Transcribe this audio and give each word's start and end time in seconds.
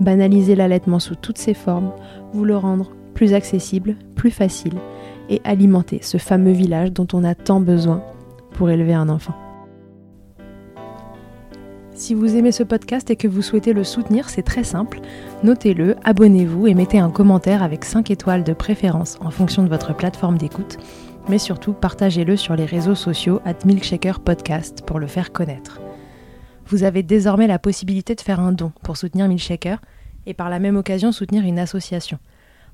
banaliser 0.00 0.54
l'allaitement 0.54 0.98
sous 0.98 1.14
toutes 1.14 1.38
ses 1.38 1.54
formes, 1.54 1.92
vous 2.32 2.44
le 2.44 2.56
rendre 2.56 2.90
plus 3.14 3.34
accessible, 3.34 3.96
plus 4.16 4.30
facile 4.30 4.74
et 5.28 5.40
alimenter 5.44 6.00
ce 6.02 6.18
fameux 6.18 6.52
village 6.52 6.92
dont 6.92 7.06
on 7.12 7.24
a 7.24 7.34
tant 7.34 7.60
besoin 7.60 8.02
pour 8.52 8.70
élever 8.70 8.94
un 8.94 9.08
enfant. 9.08 9.34
Si 11.94 12.14
vous 12.14 12.34
aimez 12.34 12.50
ce 12.50 12.62
podcast 12.62 13.10
et 13.10 13.16
que 13.16 13.28
vous 13.28 13.42
souhaitez 13.42 13.74
le 13.74 13.84
soutenir, 13.84 14.30
c'est 14.30 14.42
très 14.42 14.64
simple. 14.64 15.00
Notez-le, 15.44 15.96
abonnez-vous 16.02 16.66
et 16.66 16.72
mettez 16.72 16.98
un 16.98 17.10
commentaire 17.10 17.62
avec 17.62 17.84
5 17.84 18.10
étoiles 18.10 18.42
de 18.42 18.54
préférence 18.54 19.18
en 19.20 19.30
fonction 19.30 19.62
de 19.62 19.68
votre 19.68 19.94
plateforme 19.94 20.38
d'écoute. 20.38 20.78
Mais 21.28 21.36
surtout, 21.36 21.74
partagez-le 21.74 22.36
sur 22.36 22.56
les 22.56 22.64
réseaux 22.64 22.94
sociaux 22.94 23.40
at 23.44 23.66
Milkshaker 23.66 24.20
Podcast 24.20 24.82
pour 24.86 24.98
le 24.98 25.06
faire 25.06 25.30
connaître 25.30 25.82
vous 26.70 26.84
avez 26.84 27.02
désormais 27.02 27.48
la 27.48 27.58
possibilité 27.58 28.14
de 28.14 28.20
faire 28.20 28.38
un 28.38 28.52
don 28.52 28.72
pour 28.84 28.96
soutenir 28.96 29.26
Milkshaker 29.26 29.80
et 30.26 30.34
par 30.34 30.48
la 30.48 30.60
même 30.60 30.76
occasion 30.76 31.10
soutenir 31.10 31.44
une 31.44 31.58
association. 31.58 32.18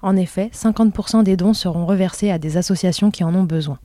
En 0.03 0.17
effet, 0.17 0.51
50% 0.53 1.23
des 1.23 1.37
dons 1.37 1.55
seront 1.55 1.87
reversés 1.87 2.31
à 2.31 2.39
des 2.39 2.59
associations 2.59 3.11
qui 3.11 3.25
en 3.25 3.35
ont 3.35 3.45
besoin. 3.45 3.79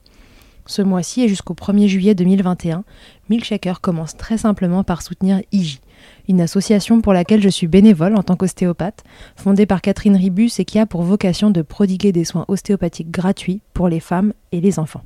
Ce 0.65 0.81
mois-ci 0.81 1.21
et 1.21 1.27
jusqu'au 1.27 1.53
1er 1.53 1.87
juillet 1.87 2.13
2021, 2.13 2.83
Milkshaker 3.29 3.79
commence 3.79 4.17
très 4.17 4.37
simplement 4.37 4.83
par 4.83 5.01
soutenir 5.01 5.41
IJ, 5.51 5.79
une 6.27 6.41
association 6.41 7.01
pour 7.01 7.13
laquelle 7.13 7.41
je 7.41 7.49
suis 7.49 7.67
bénévole 7.67 8.15
en 8.15 8.23
tant 8.23 8.35
qu'ostéopathe, 8.35 9.03
fondée 9.37 9.65
par 9.65 9.81
Catherine 9.81 10.17
Ribus 10.17 10.59
et 10.59 10.65
qui 10.65 10.77
a 10.77 10.85
pour 10.85 11.03
vocation 11.03 11.49
de 11.49 11.61
prodiguer 11.61 12.11
des 12.11 12.25
soins 12.25 12.45
ostéopathiques 12.47 13.11
gratuits 13.11 13.61
pour 13.73 13.87
les 13.87 14.01
femmes 14.01 14.33
et 14.51 14.61
les 14.61 14.77
enfants. 14.77 15.03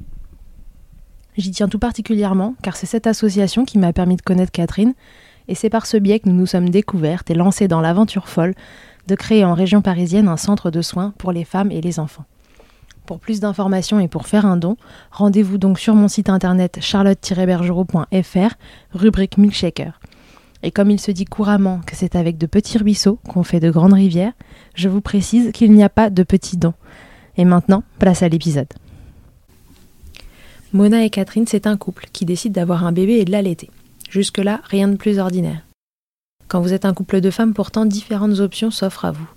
J'y 1.37 1.51
tiens 1.51 1.67
tout 1.67 1.79
particulièrement 1.79 2.55
car 2.61 2.75
c'est 2.75 2.85
cette 2.85 3.07
association 3.07 3.65
qui 3.65 3.77
m'a 3.77 3.93
permis 3.93 4.15
de 4.15 4.21
connaître 4.21 4.51
Catherine 4.51 4.93
et 5.47 5.55
c'est 5.55 5.69
par 5.69 5.85
ce 5.85 5.97
biais 5.97 6.19
que 6.19 6.29
nous 6.29 6.35
nous 6.35 6.45
sommes 6.45 6.69
découvertes 6.69 7.29
et 7.29 7.35
lancées 7.35 7.67
dans 7.67 7.81
l'aventure 7.81 8.27
folle 8.27 8.55
de 9.07 9.15
créer 9.15 9.45
en 9.45 9.53
région 9.53 9.81
parisienne 9.81 10.27
un 10.27 10.37
centre 10.37 10.71
de 10.71 10.81
soins 10.81 11.13
pour 11.17 11.31
les 11.31 11.43
femmes 11.43 11.71
et 11.71 11.81
les 11.81 11.99
enfants. 11.99 12.25
Pour 13.05 13.19
plus 13.19 13.39
d'informations 13.39 13.99
et 13.99 14.07
pour 14.07 14.27
faire 14.27 14.45
un 14.45 14.57
don, 14.57 14.77
rendez-vous 15.11 15.59
donc 15.59 15.77
sur 15.77 15.93
mon 15.93 16.07
site 16.07 16.29
internet 16.29 16.79
charlotte-bergerot.fr, 16.81 18.55
rubrique 18.93 19.37
Milkshaker. 19.37 19.99
Et 20.63 20.71
comme 20.71 20.89
il 20.89 20.99
se 20.99 21.11
dit 21.11 21.25
couramment 21.25 21.81
que 21.85 21.95
c'est 21.95 22.15
avec 22.15 22.39
de 22.39 22.47
petits 22.47 22.79
ruisseaux 22.79 23.19
qu'on 23.27 23.43
fait 23.43 23.59
de 23.59 23.69
grandes 23.69 23.93
rivières, 23.93 24.33
je 24.73 24.89
vous 24.89 25.01
précise 25.01 25.51
qu'il 25.51 25.71
n'y 25.73 25.83
a 25.83 25.89
pas 25.89 26.09
de 26.09 26.23
petits 26.23 26.57
dons. 26.57 26.73
Et 27.37 27.45
maintenant, 27.45 27.83
place 27.99 28.23
à 28.23 28.29
l'épisode. 28.29 28.73
Mona 30.75 31.05
et 31.05 31.09
Catherine, 31.09 31.47
c'est 31.47 31.67
un 31.67 31.77
couple 31.77 32.07
qui 32.11 32.25
décide 32.25 32.51
d'avoir 32.51 32.85
un 32.85 32.91
bébé 32.91 33.13
et 33.13 33.23
de 33.23 33.31
l'allaiter. 33.31 33.69
Jusque-là, 34.09 34.59
rien 34.65 34.89
de 34.89 34.97
plus 34.97 35.19
ordinaire. 35.19 35.61
Quand 36.49 36.59
vous 36.59 36.73
êtes 36.73 36.83
un 36.83 36.93
couple 36.93 37.21
de 37.21 37.31
femmes, 37.31 37.53
pourtant 37.53 37.85
différentes 37.85 38.41
options 38.41 38.71
s'offrent 38.71 39.05
à 39.05 39.13
vous. 39.13 39.29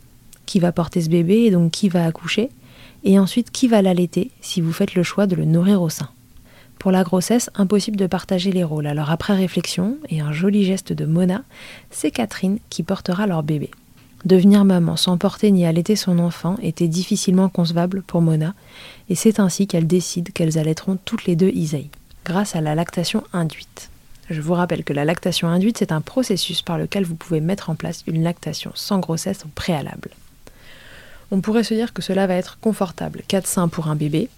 Qui 0.46 0.58
va 0.58 0.72
porter 0.72 1.00
ce 1.00 1.08
bébé 1.08 1.44
et 1.44 1.52
donc 1.52 1.70
qui 1.70 1.88
va 1.88 2.04
accoucher? 2.04 2.50
Et 3.04 3.20
ensuite, 3.20 3.52
qui 3.52 3.68
va 3.68 3.82
l'allaiter 3.82 4.32
si 4.40 4.60
vous 4.60 4.72
faites 4.72 4.96
le 4.96 5.04
choix 5.04 5.28
de 5.28 5.36
le 5.36 5.44
nourrir 5.44 5.80
au 5.80 5.88
sein? 5.88 6.08
Pour 6.80 6.90
la 6.90 7.04
grossesse, 7.04 7.50
impossible 7.54 7.96
de 7.96 8.08
partager 8.08 8.50
les 8.50 8.64
rôles. 8.64 8.88
Alors 8.88 9.12
après 9.12 9.36
réflexion 9.36 9.96
et 10.08 10.20
un 10.20 10.32
joli 10.32 10.64
geste 10.64 10.92
de 10.92 11.06
Mona, 11.06 11.44
c'est 11.92 12.10
Catherine 12.10 12.58
qui 12.68 12.82
portera 12.82 13.28
leur 13.28 13.44
bébé. 13.44 13.70
Devenir 14.24 14.64
maman 14.64 14.96
sans 14.96 15.16
porter 15.16 15.52
ni 15.52 15.64
allaiter 15.64 15.94
son 15.94 16.18
enfant 16.18 16.56
était 16.60 16.88
difficilement 16.88 17.48
concevable 17.48 18.02
pour 18.02 18.20
Mona, 18.20 18.54
et 19.08 19.14
c'est 19.14 19.40
ainsi 19.40 19.66
qu'elle 19.66 19.86
décide 19.86 20.32
qu'elles 20.32 20.58
allaiteront 20.58 20.98
toutes 21.04 21.24
les 21.24 21.36
deux 21.36 21.50
Isaïe, 21.50 21.90
grâce 22.24 22.56
à 22.56 22.60
la 22.60 22.74
lactation 22.74 23.24
induite. 23.32 23.90
Je 24.30 24.40
vous 24.42 24.54
rappelle 24.54 24.84
que 24.84 24.92
la 24.92 25.06
lactation 25.06 25.48
induite, 25.48 25.78
c'est 25.78 25.92
un 25.92 26.02
processus 26.02 26.60
par 26.60 26.76
lequel 26.76 27.04
vous 27.04 27.14
pouvez 27.14 27.40
mettre 27.40 27.70
en 27.70 27.74
place 27.74 28.04
une 28.06 28.22
lactation 28.22 28.72
sans 28.74 28.98
grossesse 28.98 29.44
au 29.44 29.48
préalable. 29.54 30.10
On 31.30 31.40
pourrait 31.40 31.64
se 31.64 31.74
dire 31.74 31.92
que 31.92 32.02
cela 32.02 32.26
va 32.26 32.34
être 32.34 32.58
confortable, 32.60 33.22
4 33.28 33.46
seins 33.46 33.68
pour 33.68 33.88
un 33.88 33.96
bébé, 33.96 34.28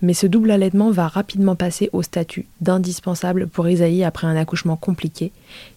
mais 0.00 0.14
ce 0.14 0.26
double 0.26 0.50
allaitement 0.50 0.90
va 0.90 1.08
rapidement 1.08 1.56
passer 1.56 1.90
au 1.92 2.02
statut 2.02 2.46
d'indispensable 2.60 3.48
pour 3.48 3.68
Isaïe 3.68 4.04
après 4.04 4.26
un 4.26 4.36
accouchement 4.36 4.76
compliqué, 4.76 5.32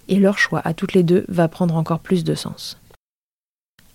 et 0.07 0.19
leur 0.19 0.38
choix 0.38 0.62
à 0.63 0.74
toutes 0.74 0.94
les 0.94 1.04
deux 1.04 1.25
va 1.28 1.48
prendre 1.48 1.75
encore 1.75 2.00
plus 2.00 2.24
de 2.24 2.36
sens. 2.36 2.78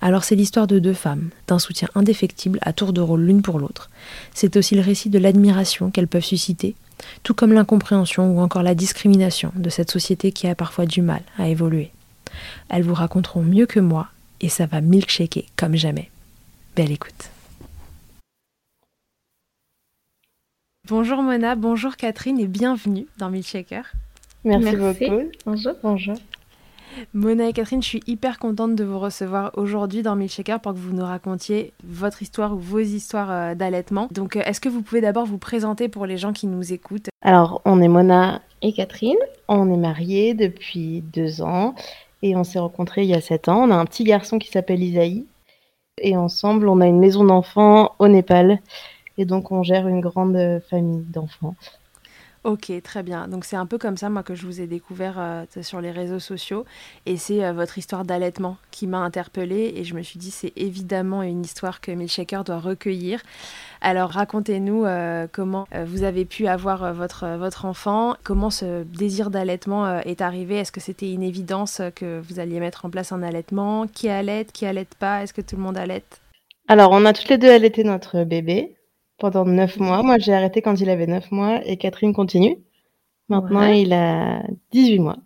Alors 0.01 0.25
c'est 0.25 0.37
l'histoire 0.37 0.67
de 0.67 0.79
deux 0.79 0.93
femmes, 0.93 1.31
d'un 1.47 1.59
soutien 1.59 1.89
indéfectible 1.95 2.59
à 2.63 2.73
tour 2.73 2.93
de 2.93 3.01
rôle 3.01 3.23
l'une 3.23 3.43
pour 3.43 3.59
l'autre. 3.59 3.91
C'est 4.35 4.57
aussi 4.57 4.75
le 4.75 4.83
récit 4.83 5.09
de 5.11 5.19
l'admiration 5.19 5.91
qu'elles 5.91 6.09
peuvent 6.09 6.25
susciter, 6.25 6.75
tout 7.23 7.35
comme 7.35 7.53
l'incompréhension 7.53 8.37
ou 8.37 8.41
encore 8.41 8.63
la 8.63 8.75
discrimination 8.75 9.53
de 9.55 9.71
cette 9.71 9.91
société 9.91 10.33
qui 10.33 10.47
a 10.47 10.55
parfois 10.55 10.87
du 10.87 11.03
mal 11.03 11.23
à 11.39 11.49
évoluer. 11.49 11.91
Elles 12.69 12.83
vous 12.83 12.95
raconteront 12.95 13.43
mieux 13.43 13.67
que 13.67 13.81
moi 13.81 14.09
et 14.41 14.49
ça 14.49 14.67
va 14.67 14.81
milkshaker 14.81 15.45
comme 15.57 15.77
jamais. 15.77 16.11
Belle 16.77 16.93
écoute. 16.93 17.31
Bonjour 20.89 21.21
Mona, 21.21 21.57
bonjour 21.57 21.97
Catherine 21.97 22.39
et 22.39 22.47
bienvenue 22.47 23.07
dans 23.19 23.29
Milkshaker. 23.29 23.91
Merci, 24.45 24.77
beaucoup. 24.77 25.23
Bonjour, 25.45 25.73
bonjour. 25.83 26.17
Mona 27.15 27.49
et 27.49 27.53
Catherine, 27.53 27.83
je 27.83 27.89
suis 27.89 28.03
hyper 28.07 28.39
contente 28.39 28.75
de 28.75 28.85
vous 28.85 28.99
recevoir 28.99 29.53
aujourd'hui 29.57 30.03
dans 30.03 30.17
Milkshaker 30.17 30.61
pour 30.61 30.73
que 30.73 30.79
vous 30.79 30.93
nous 30.93 31.05
racontiez 31.05 31.73
votre 31.85 32.23
histoire 32.23 32.55
ou 32.55 32.59
vos 32.59 32.79
histoires 32.79 33.31
euh, 33.31 33.55
d'allaitement. 33.55 34.09
Donc, 34.11 34.37
euh, 34.37 34.43
est-ce 34.45 34.61
que 34.61 34.69
vous 34.69 34.83
pouvez 34.83 35.01
d'abord 35.01 35.27
vous 35.27 35.39
présenter 35.39 35.89
pour 35.89 36.07
les 36.07 36.17
gens 36.17 36.33
qui 36.33 36.47
nous 36.47 36.73
écoutent? 36.73 37.09
Alors, 37.23 37.61
on 37.65 37.81
est 37.81 37.89
Mona 37.89 38.43
et 38.63 38.73
Catherine. 38.73 39.17
On 39.49 39.73
est 39.73 39.77
mariés 39.77 40.35
depuis 40.35 41.03
deux 41.13 41.43
ans 41.43 41.75
et 42.23 42.37
on 42.37 42.45
s'est 42.45 42.59
rencontrés 42.59 43.03
il 43.03 43.09
y 43.11 43.15
a 43.15 43.21
sept 43.21 43.49
ans. 43.49 43.65
On 43.65 43.71
a 43.71 43.77
un 43.77 43.85
petit 43.85 44.05
garçon 44.05 44.39
qui 44.39 44.49
s'appelle 44.49 44.83
Isaïe 44.83 45.27
et 45.99 46.17
ensemble, 46.17 46.69
on 46.69 46.81
a 46.81 46.87
une 46.87 46.99
maison 46.99 47.25
d'enfants 47.25 47.93
au 47.99 48.09
Népal 48.09 48.61
et 49.17 49.25
donc 49.25 49.51
on 49.51 49.63
gère 49.63 49.89
une 49.89 50.01
grande 50.01 50.61
famille 50.69 51.05
d'enfants. 51.09 51.55
Ok, 52.47 52.71
très 52.85 53.03
bien. 53.03 53.27
Donc 53.27 53.45
c'est 53.45 53.57
un 53.57 53.67
peu 53.67 53.77
comme 53.77 53.97
ça, 53.97 54.09
moi, 54.09 54.23
que 54.23 54.37
je 54.37 54.47
vous 54.47 54.61
ai 54.61 54.69
découvert 54.69 55.17
euh, 55.19 55.45
sur 55.63 55.81
les 55.81 55.91
réseaux 55.91 56.21
sociaux. 56.21 56.65
Et 57.05 57.17
c'est 57.17 57.45
euh, 57.45 57.53
votre 57.53 57.77
histoire 57.77 58.05
d'allaitement 58.05 58.57
qui 58.71 58.87
m'a 58.87 58.99
interpellée. 58.99 59.75
Et 59.75 59.83
je 59.83 59.97
me 59.97 60.03
suis 60.03 60.21
dit, 60.21 60.31
c'est 60.31 60.53
évidemment 60.55 61.25
une 61.25 61.45
histoire 61.45 61.81
que 61.81 61.91
Milkshaker 61.91 62.45
doit 62.45 62.61
recueillir. 62.61 63.21
Alors 63.81 64.11
racontez-nous 64.11 64.85
euh, 64.85 65.27
comment 65.33 65.67
vous 65.87 66.05
avez 66.05 66.25
pu 66.25 66.47
avoir 66.47 66.95
votre, 66.95 67.37
votre 67.37 67.65
enfant, 67.65 68.15
comment 68.23 68.51
ce 68.51 68.85
désir 68.85 69.31
d'allaitement 69.31 69.99
est 69.99 70.21
arrivé? 70.21 70.59
Est-ce 70.59 70.71
que 70.71 70.81
c'était 70.81 71.11
une 71.11 71.25
évidence 71.25 71.83
que 71.97 72.21
vous 72.21 72.39
alliez 72.39 72.61
mettre 72.61 72.85
en 72.85 72.91
place 72.91 73.11
un 73.11 73.25
allaitement? 73.25 73.89
Qui 73.89 74.09
allaite 74.09 74.53
Qui 74.53 74.67
allaite 74.67 74.95
pas? 74.95 75.25
Est-ce 75.25 75.35
que 75.35 75.41
tout 75.41 75.57
le 75.57 75.63
monde 75.63 75.77
allaite 75.77 76.21
Alors, 76.69 76.93
on 76.93 77.05
a 77.07 77.13
toutes 77.13 77.29
les 77.29 77.39
deux 77.39 77.51
allaité 77.51 77.83
notre 77.83 78.23
bébé 78.23 78.76
pendant 79.19 79.45
neuf 79.45 79.79
mois. 79.79 80.03
Moi, 80.03 80.19
j'ai 80.19 80.35
arrêté 80.35 80.63
quand 80.63 80.81
il 80.81 80.91
avait 80.91 81.07
neuf 81.07 81.31
mois 81.31 81.61
et 81.67 81.77
Catherine 81.77 82.13
continue. 82.13 82.59
Maintenant, 83.29 83.67
il 83.67 83.93
a 83.93 84.43
18 84.73 84.99
mois. 85.01 85.17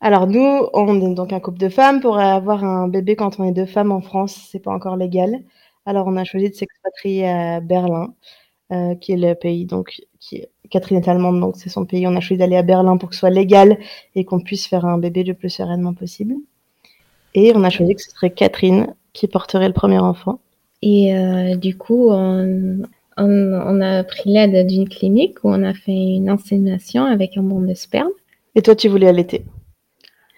Alors 0.00 0.26
nous, 0.26 0.68
on 0.74 1.00
est 1.00 1.14
donc 1.14 1.32
un 1.32 1.40
couple 1.40 1.58
de 1.58 1.68
femmes. 1.68 2.00
Pour 2.00 2.18
avoir 2.18 2.64
un 2.64 2.88
bébé 2.88 3.16
quand 3.16 3.40
on 3.40 3.44
est 3.44 3.52
deux 3.52 3.66
femmes 3.66 3.92
en 3.92 4.00
France, 4.00 4.48
c'est 4.50 4.58
pas 4.58 4.72
encore 4.72 4.96
légal. 4.96 5.42
Alors 5.86 6.06
on 6.06 6.16
a 6.16 6.24
choisi 6.24 6.50
de 6.50 6.54
s'expatrier 6.54 7.28
à 7.28 7.60
Berlin, 7.60 8.14
euh, 8.72 8.94
qui 8.96 9.12
est 9.12 9.16
le 9.16 9.34
pays 9.34 9.66
donc 9.66 10.02
qui 10.20 10.44
Catherine 10.70 10.98
est 10.98 11.08
allemande 11.08 11.40
donc 11.40 11.56
c'est 11.56 11.70
son 11.70 11.86
pays. 11.86 12.06
On 12.06 12.16
a 12.16 12.20
choisi 12.20 12.38
d'aller 12.38 12.56
à 12.56 12.62
Berlin 12.62 12.98
pour 12.98 13.08
que 13.08 13.14
ce 13.14 13.20
soit 13.20 13.30
légal 13.30 13.78
et 14.14 14.24
qu'on 14.24 14.40
puisse 14.40 14.66
faire 14.66 14.84
un 14.84 14.98
bébé 14.98 15.24
le 15.24 15.34
plus 15.34 15.50
sereinement 15.50 15.94
possible. 15.94 16.34
Et 17.34 17.52
on 17.54 17.64
a 17.64 17.70
choisi 17.70 17.94
que 17.94 18.02
ce 18.02 18.10
serait 18.10 18.30
Catherine 18.30 18.94
qui 19.12 19.28
porterait 19.28 19.68
le 19.68 19.74
premier 19.74 19.98
enfant. 19.98 20.40
Et 20.82 21.16
euh, 21.16 21.56
du 21.56 21.76
coup, 21.76 22.10
on, 22.10 22.82
on, 23.16 23.80
a 23.80 24.04
pris 24.04 24.30
l'aide 24.30 24.66
d'une 24.66 24.88
clinique 24.88 25.42
où 25.42 25.48
on 25.48 25.62
a 25.62 25.74
fait 25.74 25.92
une 25.92 26.28
insémination 26.28 27.04
avec 27.04 27.36
un 27.36 27.42
bon 27.42 27.60
de 27.60 27.74
sperme. 27.74 28.10
Et 28.54 28.62
toi, 28.62 28.76
tu 28.76 28.88
voulais 28.88 29.08
allaiter? 29.08 29.44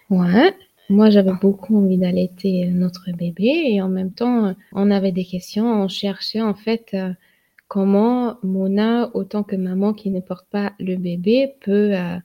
Ouais. 0.09 0.53
Moi, 0.89 1.09
j'avais 1.09 1.33
beaucoup 1.39 1.77
envie 1.77 1.97
d'allaiter 1.97 2.65
notre 2.65 3.11
bébé 3.11 3.63
et 3.67 3.81
en 3.81 3.89
même 3.89 4.11
temps, 4.11 4.55
on 4.73 4.89
avait 4.89 5.11
des 5.11 5.25
questions. 5.25 5.65
On 5.65 5.87
cherchait 5.87 6.41
en 6.41 6.55
fait 6.55 6.89
euh, 6.93 7.11
comment 7.67 8.37
Mona, 8.41 9.11
autant 9.13 9.43
que 9.43 9.55
maman 9.55 9.93
qui 9.93 10.09
ne 10.09 10.19
porte 10.19 10.47
pas 10.49 10.73
le 10.79 10.95
bébé, 10.95 11.53
peut, 11.61 11.91
euh, 11.93 12.17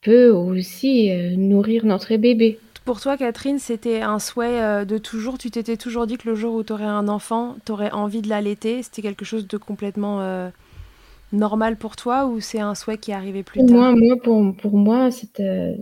peut 0.00 0.30
aussi 0.30 1.10
euh, 1.10 1.36
nourrir 1.36 1.86
notre 1.86 2.16
bébé. 2.16 2.58
Pour 2.84 3.00
toi, 3.00 3.16
Catherine, 3.16 3.58
c'était 3.58 4.00
un 4.00 4.18
souhait 4.18 4.62
euh, 4.62 4.84
de 4.84 4.98
toujours 4.98 5.38
Tu 5.38 5.50
t'étais 5.50 5.76
toujours 5.76 6.06
dit 6.06 6.16
que 6.16 6.28
le 6.28 6.34
jour 6.34 6.54
où 6.54 6.62
tu 6.62 6.72
aurais 6.72 6.84
un 6.84 7.08
enfant, 7.08 7.56
tu 7.64 7.72
aurais 7.72 7.90
envie 7.90 8.22
de 8.22 8.28
l'allaiter 8.28 8.82
C'était 8.82 9.02
quelque 9.02 9.24
chose 9.24 9.46
de 9.46 9.56
complètement 9.56 10.20
euh, 10.20 10.48
normal 11.32 11.76
pour 11.76 11.96
toi 11.96 12.26
ou 12.26 12.40
c'est 12.40 12.60
un 12.60 12.74
souhait 12.74 12.98
qui 12.98 13.12
arrivé 13.12 13.42
plus 13.42 13.64
tard? 13.64 13.76
Moi, 13.76 13.94
moi 13.96 14.16
pour, 14.22 14.56
pour 14.56 14.76
moi, 14.76 15.10
c'était 15.10 15.76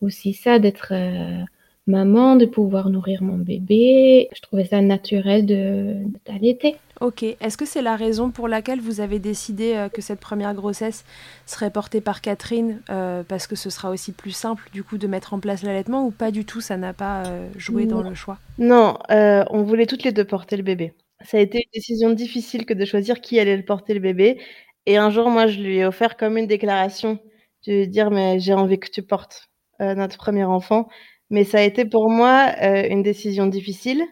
aussi 0.00 0.32
ça 0.32 0.58
d'être 0.58 0.92
euh, 0.92 1.42
maman, 1.86 2.36
de 2.36 2.46
pouvoir 2.46 2.90
nourrir 2.90 3.22
mon 3.22 3.38
bébé. 3.38 4.28
Je 4.34 4.40
trouvais 4.40 4.64
ça 4.64 4.80
naturel 4.80 5.46
de 5.46 5.96
d'allaiter. 6.26 6.76
Ok. 7.02 7.24
Est-ce 7.24 7.56
que 7.56 7.66
c'est 7.66 7.82
la 7.82 7.96
raison 7.96 8.30
pour 8.30 8.46
laquelle 8.46 8.80
vous 8.80 9.00
avez 9.00 9.18
décidé 9.18 9.74
euh, 9.74 9.88
que 9.88 10.00
cette 10.00 10.20
première 10.20 10.54
grossesse 10.54 11.04
serait 11.46 11.70
portée 11.70 12.00
par 12.00 12.20
Catherine 12.20 12.80
euh, 12.90 13.24
parce 13.24 13.48
que 13.48 13.56
ce 13.56 13.70
sera 13.70 13.90
aussi 13.90 14.12
plus 14.12 14.30
simple 14.30 14.68
du 14.72 14.84
coup 14.84 14.98
de 14.98 15.08
mettre 15.08 15.34
en 15.34 15.40
place 15.40 15.64
l'allaitement 15.64 16.06
ou 16.06 16.12
pas 16.12 16.30
du 16.30 16.44
tout 16.44 16.60
Ça 16.60 16.76
n'a 16.76 16.92
pas 16.92 17.24
euh, 17.26 17.48
joué 17.56 17.86
dans 17.86 18.02
le 18.02 18.14
choix? 18.14 18.38
Non, 18.58 18.98
on 19.10 19.64
voulait 19.64 19.86
toutes 19.86 20.04
les 20.04 20.12
deux 20.12 20.24
porter 20.24 20.56
le 20.56 20.62
bébé. 20.62 20.94
Ça 21.24 21.38
a 21.38 21.40
été 21.40 21.58
une 21.58 21.70
décision 21.74 22.10
difficile 22.10 22.64
que 22.66 22.74
de 22.74 22.84
choisir 22.84 23.20
qui 23.20 23.40
allait 23.40 23.56
le 23.56 23.64
porter 23.64 23.94
le 23.94 24.00
bébé. 24.00 24.40
Et 24.86 24.96
un 24.96 25.10
jour, 25.10 25.28
moi, 25.28 25.48
je 25.48 25.60
lui 25.60 25.78
ai 25.78 25.84
offert 25.84 26.16
comme 26.16 26.36
une 26.36 26.46
déclaration 26.46 27.18
de 27.66 27.84
dire 27.84 28.12
mais 28.12 28.38
j'ai 28.38 28.54
envie 28.54 28.78
que 28.78 28.90
tu 28.90 29.02
portes 29.02 29.48
notre 29.80 30.18
premier 30.18 30.44
enfant. 30.44 30.88
Mais 31.30 31.42
ça 31.42 31.58
a 31.58 31.62
été 31.62 31.84
pour 31.84 32.08
moi 32.08 32.52
une 32.62 33.02
décision 33.02 33.46
difficile 33.46 34.04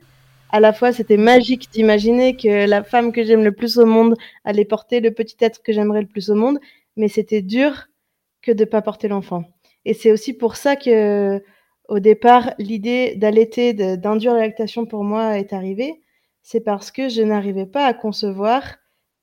à 0.51 0.61
la 0.61 0.73
fois 0.73 0.93
c'était 0.93 1.17
magique 1.17 1.71
d'imaginer 1.73 2.37
que 2.37 2.67
la 2.67 2.83
femme 2.83 3.13
que 3.13 3.23
j'aime 3.25 3.45
le 3.45 3.53
plus 3.53 3.79
au 3.79 3.87
monde 3.87 4.17
allait 4.45 4.65
porter 4.65 5.01
le 5.01 5.13
petit 5.13 5.37
être 5.41 5.63
que 5.63 5.73
j'aimerais 5.73 6.03
le 6.03 6.07
plus 6.09 6.31
au 6.31 6.35
monde, 6.35 6.59
mais 6.97 7.09
c'était 7.09 7.43
dur 7.43 7.87
que 8.43 8.53
de 8.53 8.65
pas 8.65 8.83
porter 8.83 9.09
l'enfant. 9.09 9.45
Et 9.85 9.95
c'est 9.95 10.13
aussi 10.13 10.33
pour 10.35 10.57
ça 10.57 10.77
que 10.77 11.43
au 11.89 11.99
départ 11.99 12.53
l'idée 12.59 13.15
d'allaiter, 13.17 13.75
d'induire 13.75 14.35
la 14.35 14.41
lactation 14.41 14.87
pour 14.87 15.05
moi 15.05 15.39
est 15.39 15.53
arrivée, 15.53 16.01
c'est 16.43 16.61
parce 16.61 16.91
que 16.91 17.09
je 17.09 17.23
n'arrivais 17.23 17.67
pas 17.67 17.87
à 17.87 17.95
concevoir 17.95 18.77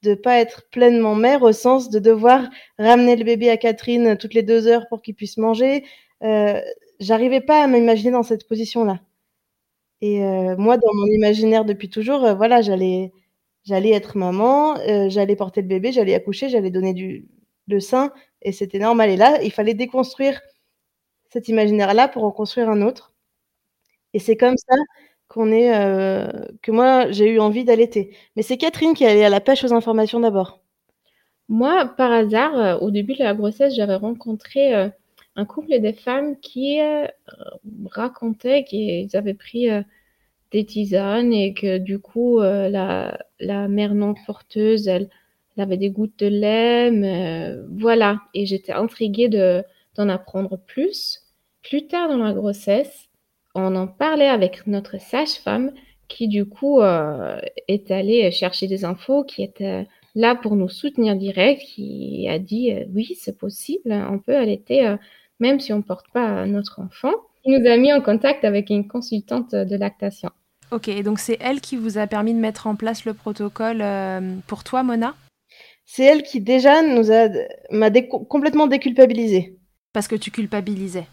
de 0.03 0.13
pas 0.13 0.39
être 0.39 0.69
pleinement 0.69 1.15
mère 1.15 1.41
au 1.41 1.51
sens 1.51 1.89
de 1.89 1.99
devoir 1.99 2.47
ramener 2.77 3.15
le 3.15 3.23
bébé 3.23 3.49
à 3.49 3.57
Catherine 3.57 4.17
toutes 4.17 4.33
les 4.33 4.43
deux 4.43 4.67
heures 4.67 4.87
pour 4.89 5.01
qu'il 5.01 5.15
puisse 5.15 5.37
manger. 5.37 5.83
Euh, 6.23 6.61
J'arrivais 6.99 7.41
pas 7.41 7.63
à 7.63 7.67
m'imaginer 7.67 8.11
dans 8.11 8.23
cette 8.23 8.47
position-là. 8.47 8.99
Et 10.01 10.23
euh, 10.23 10.55
moi, 10.57 10.77
dans 10.77 10.93
mon 10.93 11.05
imaginaire 11.07 11.65
depuis 11.65 11.89
toujours, 11.89 12.23
euh, 12.25 12.33
voilà, 12.35 12.61
j'allais 12.61 13.11
j'allais 13.65 13.91
être 13.91 14.17
maman, 14.17 14.77
euh, 14.79 15.09
j'allais 15.09 15.35
porter 15.35 15.61
le 15.61 15.67
bébé, 15.67 15.91
j'allais 15.91 16.13
accoucher, 16.15 16.49
j'allais 16.49 16.71
donner 16.71 16.93
du 16.93 17.27
le 17.67 17.79
sein 17.81 18.13
et 18.41 18.51
c'était 18.53 18.79
normal 18.79 19.09
et 19.09 19.17
là, 19.17 19.41
il 19.43 19.51
fallait 19.51 19.73
déconstruire 19.73 20.39
cet 21.31 21.49
imaginaire-là 21.49 22.07
pour 22.09 22.23
en 22.25 22.31
construire 22.31 22.69
un 22.69 22.81
autre 22.83 23.13
et 24.13 24.19
c'est 24.19 24.37
comme 24.37 24.55
ça 24.57 24.75
qu'on 25.27 25.51
est 25.51 25.69
que 26.61 26.71
moi, 26.71 27.11
j'ai 27.11 27.29
eu 27.31 27.39
envie 27.39 27.63
d'allaiter. 27.65 28.15
Mais 28.35 28.43
c'est 28.43 28.57
Catherine 28.57 28.93
qui 28.93 29.05
allait 29.05 29.25
à 29.25 29.29
la 29.29 29.41
pêche 29.41 29.63
aux 29.65 29.73
informations 29.73 30.19
d'abord. 30.21 30.61
Moi, 31.49 31.85
par 31.97 32.11
hasard, 32.11 32.81
au 32.83 32.91
début 32.91 33.15
de 33.15 33.23
la 33.23 33.33
grossesse, 33.35 33.75
j'avais 33.75 33.95
rencontré, 33.95 34.91
un 35.37 35.45
couple 35.45 35.79
de 35.79 35.91
femmes 35.93 36.37
qui, 36.39 36.79
racontaient 37.91 38.65
qu'ils 38.65 39.15
avaient 39.15 39.33
pris, 39.33 39.69
des 40.51 40.65
tisanes 40.65 41.33
et 41.33 41.53
que 41.53 41.77
du 41.77 41.99
coup, 41.99 42.39
euh, 42.39 42.69
la, 42.69 43.17
la 43.39 43.67
mère 43.67 43.93
non 43.93 44.13
porteuse, 44.25 44.87
elle, 44.87 45.09
avait 45.57 45.77
des 45.77 45.89
gouttes 45.89 46.19
de 46.19 46.27
lait, 46.27 47.65
voilà. 47.71 48.19
Et 48.35 48.45
j'étais 48.45 48.73
intriguée 48.73 49.27
de, 49.27 49.63
d'en 49.95 50.07
apprendre 50.07 50.59
plus. 50.67 51.23
Plus 51.63 51.87
tard 51.87 52.09
dans 52.09 52.17
la 52.17 52.33
grossesse, 52.33 53.09
on 53.55 53.75
en 53.75 53.87
parlait 53.87 54.27
avec 54.27 54.67
notre 54.67 55.01
sage-femme 55.01 55.71
qui 56.07 56.27
du 56.27 56.45
coup 56.45 56.79
euh, 56.81 57.41
est 57.67 57.89
allée 57.89 58.29
chercher 58.29 58.67
des 58.67 58.85
infos, 58.85 59.23
qui 59.23 59.41
était 59.41 59.87
là 60.13 60.35
pour 60.35 60.55
nous 60.55 60.69
soutenir 60.69 61.15
direct, 61.15 61.63
qui 61.63 62.27
a 62.29 62.37
dit 62.37 62.71
euh, 62.71 62.85
oui 62.93 63.17
c'est 63.19 63.37
possible, 63.37 63.91
on 63.91 64.19
peut 64.19 64.37
allaiter 64.37 64.95
même 65.39 65.59
si 65.59 65.73
on 65.73 65.81
porte 65.81 66.07
pas 66.13 66.45
notre 66.45 66.79
enfant. 66.79 67.13
Il 67.45 67.59
nous 67.59 67.69
a 67.69 67.77
mis 67.77 67.93
en 67.93 68.01
contact 68.01 68.43
avec 68.43 68.69
une 68.69 68.87
consultante 68.87 69.55
de 69.55 69.75
lactation. 69.75 70.29
Ok, 70.71 70.89
donc 71.01 71.19
c'est 71.19 71.37
elle 71.39 71.61
qui 71.61 71.77
vous 71.77 71.97
a 71.97 72.07
permis 72.07 72.33
de 72.33 72.39
mettre 72.39 72.67
en 72.67 72.75
place 72.75 73.05
le 73.05 73.13
protocole 73.13 73.81
euh, 73.81 74.35
pour 74.47 74.63
toi, 74.63 74.83
Mona? 74.83 75.15
C'est 75.85 76.03
elle 76.03 76.23
qui 76.23 76.41
déjà 76.41 76.81
nous 76.81 77.11
a 77.11 77.29
m'a 77.71 77.89
complètement 78.29 78.67
déculpabilisée. 78.67 79.57
Parce 79.93 80.09
que 80.09 80.15
tu 80.15 80.31
culpabilisais. 80.31 81.07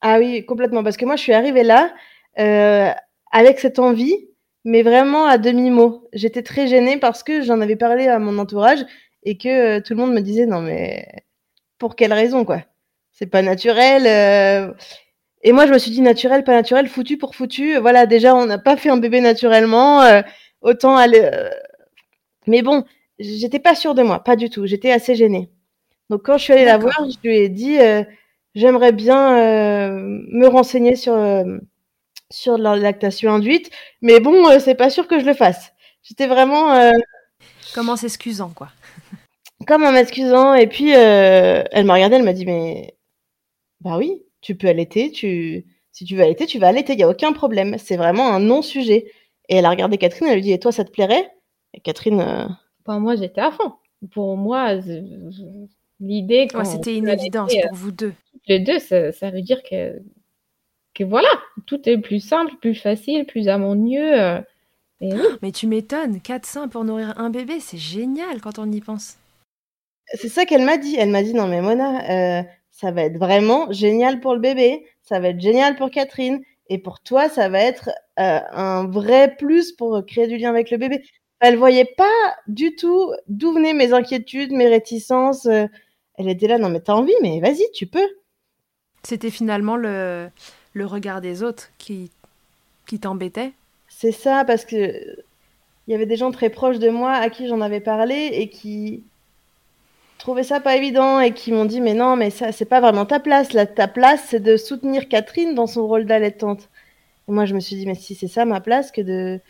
Ah 0.00 0.18
oui, 0.18 0.46
complètement. 0.46 0.84
Parce 0.84 0.96
que 0.96 1.04
moi, 1.04 1.16
je 1.16 1.22
suis 1.22 1.32
arrivée 1.32 1.64
là 1.64 1.92
euh, 2.38 2.90
avec 3.32 3.58
cette 3.58 3.80
envie, 3.80 4.28
mais 4.64 4.82
vraiment 4.82 5.26
à 5.26 5.36
demi 5.38 5.70
mot. 5.70 6.08
J'étais 6.12 6.42
très 6.42 6.68
gênée 6.68 6.96
parce 6.96 7.24
que 7.24 7.42
j'en 7.42 7.60
avais 7.60 7.76
parlé 7.76 8.06
à 8.06 8.20
mon 8.20 8.38
entourage 8.38 8.86
et 9.24 9.36
que 9.36 9.78
euh, 9.78 9.80
tout 9.80 9.94
le 9.94 10.00
monde 10.00 10.14
me 10.14 10.20
disait 10.20 10.46
non 10.46 10.62
mais 10.62 11.06
pour 11.78 11.96
quelle 11.96 12.12
raison 12.12 12.44
quoi? 12.44 12.62
C'est 13.12 13.26
pas 13.26 13.42
naturel. 13.42 14.74
Et 15.42 15.52
moi, 15.52 15.66
je 15.66 15.72
me 15.72 15.78
suis 15.78 15.90
dit 15.90 16.02
naturel, 16.02 16.44
pas 16.44 16.52
naturel, 16.52 16.88
foutu 16.88 17.16
pour 17.16 17.34
foutu. 17.34 17.76
Voilà, 17.78 18.06
déjà, 18.06 18.34
on 18.34 18.46
n'a 18.46 18.58
pas 18.58 18.76
fait 18.76 18.90
un 18.90 18.98
bébé 18.98 19.20
naturellement. 19.20 20.02
Euh, 20.02 20.22
autant 20.60 20.96
aller. 20.96 21.20
Euh, 21.22 21.48
mais 22.46 22.62
bon, 22.62 22.84
j'étais 23.18 23.58
pas 23.58 23.74
sûre 23.74 23.94
de 23.94 24.02
moi, 24.02 24.22
pas 24.22 24.36
du 24.36 24.50
tout. 24.50 24.66
J'étais 24.66 24.92
assez 24.92 25.14
gênée. 25.14 25.50
Donc, 26.10 26.22
quand 26.24 26.36
je 26.38 26.44
suis 26.44 26.52
allée 26.52 26.64
la 26.64 26.78
voir, 26.78 26.94
je 27.08 27.28
lui 27.28 27.38
ai 27.38 27.48
dit 27.48 27.78
euh, 27.80 28.02
j'aimerais 28.54 28.92
bien 28.92 29.34
me 29.92 30.46
renseigner 30.46 30.96
sur 30.96 31.16
sur 32.30 32.58
la 32.58 32.76
lactation 32.76 33.32
induite, 33.32 33.70
mais 34.02 34.20
bon, 34.20 34.58
c'est 34.60 34.74
pas 34.76 34.90
sûr 34.90 35.08
que 35.08 35.18
je 35.18 35.24
le 35.24 35.34
fasse. 35.34 35.72
J'étais 36.02 36.26
vraiment. 36.26 36.92
Comment 37.74 37.96
s'excusant, 37.96 38.50
quoi. 38.50 38.68
Comme 39.66 39.84
en 39.84 39.92
m'excusant. 39.92 40.54
Et 40.54 40.66
puis, 40.66 40.90
elle 40.90 41.84
m'a 41.84 41.94
regardé, 41.94 42.16
elle 42.16 42.24
m'a 42.24 42.32
dit 42.32 42.46
mais 42.46 42.94
bah 43.80 43.96
oui, 43.98 44.22
tu 44.40 44.54
peux 44.54 44.68
allaiter, 44.68 45.10
tu 45.10 45.64
Si 45.92 46.04
tu 46.04 46.16
veux 46.16 46.22
allaiter, 46.22 46.46
tu 46.46 46.58
vas 46.58 46.68
allaiter, 46.68 46.92
il 46.92 46.96
n'y 46.96 47.02
a 47.02 47.08
aucun 47.08 47.32
problème. 47.32 47.76
C'est 47.78 47.96
vraiment 47.96 48.32
un 48.32 48.40
non-sujet. 48.40 49.10
Et 49.48 49.56
elle 49.56 49.64
a 49.64 49.70
regardé 49.70 49.98
Catherine, 49.98 50.28
elle 50.28 50.36
lui 50.36 50.42
dit, 50.42 50.52
et 50.52 50.58
toi, 50.58 50.72
ça 50.72 50.84
te 50.84 50.90
plairait? 50.90 51.30
Et 51.74 51.80
Catherine... 51.80 52.20
Euh, 52.20 52.98
moi, 52.98 53.16
j'étais 53.16 53.40
à 53.40 53.50
fond. 53.50 53.74
Pour 54.12 54.36
moi, 54.36 54.74
l'idée... 56.00 56.48
c'était 56.64 56.96
une 56.96 57.08
évidence 57.08 57.52
pour 57.54 57.76
vous 57.76 57.92
deux. 57.92 58.14
Les 58.46 58.58
deux, 58.58 58.78
ça, 58.78 59.30
veut 59.30 59.42
dire 59.42 59.62
que, 59.62 60.00
que 60.94 61.04
voilà, 61.04 61.28
tout 61.66 61.88
est 61.88 61.98
plus 61.98 62.20
simple, 62.20 62.52
plus 62.60 62.74
facile, 62.74 63.26
plus 63.26 63.48
harmonieux. 63.48 64.20
Euh, 64.20 64.40
mais 65.42 65.52
tu 65.52 65.66
m'étonnes, 65.66 66.20
quatre 66.20 66.46
seins 66.46 66.68
pour 66.68 66.84
nourrir 66.84 67.18
un 67.18 67.30
bébé, 67.30 67.60
c'est 67.60 67.78
génial 67.78 68.40
quand 68.40 68.58
on 68.58 68.70
y 68.70 68.80
pense. 68.80 69.16
C'est 70.14 70.28
ça 70.28 70.44
qu'elle 70.44 70.64
m'a 70.64 70.76
dit. 70.76 70.96
Elle 70.98 71.10
m'a 71.10 71.22
dit, 71.22 71.34
non 71.34 71.46
mais 71.46 71.60
Mona, 71.60 72.40
euh, 72.40 72.42
ça 72.80 72.92
va 72.92 73.02
être 73.02 73.18
vraiment 73.18 73.70
génial 73.70 74.20
pour 74.20 74.32
le 74.32 74.40
bébé, 74.40 74.86
ça 75.02 75.20
va 75.20 75.28
être 75.28 75.40
génial 75.40 75.76
pour 75.76 75.90
Catherine, 75.90 76.40
et 76.70 76.78
pour 76.78 77.00
toi, 77.00 77.28
ça 77.28 77.50
va 77.50 77.58
être 77.60 77.90
euh, 78.18 78.40
un 78.52 78.86
vrai 78.86 79.36
plus 79.36 79.72
pour 79.72 80.02
créer 80.06 80.28
du 80.28 80.38
lien 80.38 80.48
avec 80.48 80.70
le 80.70 80.78
bébé. 80.78 81.02
Elle 81.40 81.56
voyait 81.56 81.92
pas 81.96 82.36
du 82.46 82.74
tout 82.76 83.12
d'où 83.28 83.52
venaient 83.52 83.74
mes 83.74 83.92
inquiétudes, 83.92 84.52
mes 84.52 84.68
réticences. 84.68 85.44
Euh. 85.46 85.66
elle 86.14 86.28
était 86.28 86.46
là, 86.46 86.56
non 86.56 86.70
mais 86.70 86.80
t'as 86.80 86.94
envie, 86.94 87.12
mais 87.20 87.40
vas-y, 87.40 87.70
tu 87.74 87.86
peux. 87.86 88.08
C'était 89.02 89.30
finalement 89.30 89.76
le, 89.76 90.30
le 90.72 90.86
regard 90.86 91.20
des 91.20 91.42
autres 91.42 91.70
qui, 91.76 92.10
qui 92.86 92.98
t'embêtait 92.98 93.52
C'est 93.88 94.12
ça, 94.12 94.44
parce 94.46 94.64
que 94.64 95.22
il 95.86 95.92
y 95.92 95.94
avait 95.94 96.06
des 96.06 96.16
gens 96.16 96.30
très 96.30 96.50
proches 96.50 96.78
de 96.78 96.88
moi 96.88 97.12
à 97.12 97.28
qui 97.28 97.46
j'en 97.46 97.60
avais 97.60 97.80
parlé 97.80 98.30
et 98.32 98.48
qui 98.48 99.02
trouvaient 100.20 100.44
ça 100.44 100.60
pas 100.60 100.76
évident 100.76 101.20
et 101.20 101.32
qui 101.32 101.52
m'ont 101.52 101.64
dit 101.64 101.80
mais 101.80 101.94
non 101.94 102.16
mais 102.16 102.30
ça 102.30 102.52
c'est 102.52 102.64
pas 102.64 102.80
vraiment 102.80 103.06
ta 103.06 103.20
place. 103.20 103.52
Là 103.52 103.66
ta 103.66 103.88
place 103.88 104.22
c'est 104.28 104.40
de 104.40 104.56
soutenir 104.56 105.08
Catherine 105.08 105.54
dans 105.54 105.66
son 105.66 105.86
rôle 105.86 106.04
d'allaitante 106.04 106.68
et 107.28 107.32
moi 107.32 107.44
je 107.46 107.54
me 107.54 107.60
suis 107.60 107.76
dit 107.76 107.86
mais 107.86 107.94
si 107.94 108.14
c'est 108.14 108.28
ça 108.28 108.44
ma 108.44 108.60
place 108.60 108.92
que 108.92 109.00
de 109.00 109.40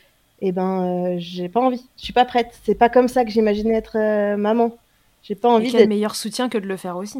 eh 0.40 0.52
ben 0.52 1.14
euh, 1.14 1.16
j'ai 1.18 1.48
pas 1.48 1.60
envie. 1.60 1.84
Je 1.96 2.04
suis 2.04 2.12
pas 2.12 2.24
prête. 2.24 2.58
C'est 2.64 2.74
pas 2.74 2.88
comme 2.88 3.08
ça 3.08 3.24
que 3.24 3.30
j'imaginais 3.30 3.74
être 3.74 3.98
euh, 3.98 4.36
maman. 4.36 4.76
J'ai 5.22 5.34
pas 5.34 5.50
envie 5.50 5.70
quel 5.70 5.88
meilleur 5.88 6.16
soutien 6.16 6.48
que 6.48 6.58
de 6.58 6.66
le 6.66 6.76
faire 6.76 6.96
aussi. 6.96 7.18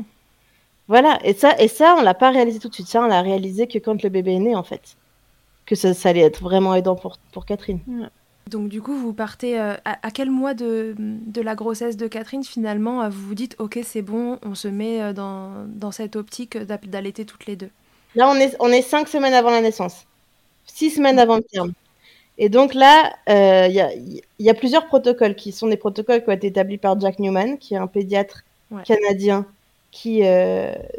Voilà. 0.88 1.19
Et 1.25 1.35
ça 1.35 1.54
et 1.61 1.69
ça 1.69 1.97
on 1.99 2.02
l'a 2.02 2.14
pas 2.14 2.30
réalisé 2.30 2.59
tout 2.59 2.69
de 2.69 2.75
suite. 2.75 2.88
Ça 2.88 3.02
on 3.02 3.07
l'a 3.07 3.21
réalisé 3.21 3.66
que 3.66 3.78
quand 3.78 4.02
le 4.02 4.09
bébé 4.09 4.35
est 4.35 4.40
né 4.40 4.57
en 4.57 4.62
fait. 4.62 4.97
Que 5.66 5.75
ça, 5.75 5.95
ça 5.95 6.09
allait 6.09 6.21
être 6.21 6.42
vraiment 6.42 6.75
aidant 6.75 6.97
pour 6.97 7.19
pour 7.33 7.45
Catherine 7.45 7.80
donc 8.49 8.68
du 8.68 8.82
coup, 8.82 8.94
vous 8.94 9.12
partez 9.12 9.59
euh, 9.61 9.75
à, 9.85 10.11
quel 10.11 10.30
mois 10.30 10.54
de, 10.54 10.94
la 11.37 11.54
grossesse 11.54 11.97
de 11.97 12.09
Catherine 12.09 12.42
finalement 12.42 13.02
euh, 13.02 13.09
Vous 13.09 13.28
vous 13.28 13.35
dites, 13.35 13.54
ok, 13.59 13.78
c'est 13.85 14.02
bon, 14.02 14.38
on 14.42 14.54
se 14.54 14.68
met 14.68 15.00
euh, 15.00 15.12
dans, 15.12 15.92
cette 15.92 16.16
optique 16.16 16.59
d'allaiter 16.59 17.25
toutes 17.25 17.47
les 17.47 17.56
deux? 17.56 17.70
Là, 18.16 18.28
on 18.28 18.35
est, 18.35 18.56
on 18.59 18.68
est 18.68 18.82
cinq 18.82 19.09
semaines 19.09 19.35
avant 19.35 19.50
la 19.50 19.61
naissance, 19.61 20.04
six 20.66 20.90
semaines 20.90 21.18
avant 21.18 21.37
le 21.37 21.42
terme. 21.42 21.73
Et 22.38 22.49
donc 22.49 22.75
là, 22.75 23.12
il 23.28 23.73
y, 24.38 24.50
a, 24.50 24.54
plusieurs 24.54 24.87
protocoles 24.87 25.37
qui 25.37 25.52
sont 25.52 25.68
des 25.68 25.76
protocoles 25.76 26.25
qui 26.25 26.30
ont 26.30 26.32
été 26.32 26.49
établis 26.49 26.78
par 26.78 26.99
Jack 26.99 27.18
Newman, 27.18 27.59
qui 27.59 27.75
est 27.75 27.76
un 27.76 27.87
pédiatre 27.87 28.44
canadien 28.85 29.47
qui, 29.90 30.23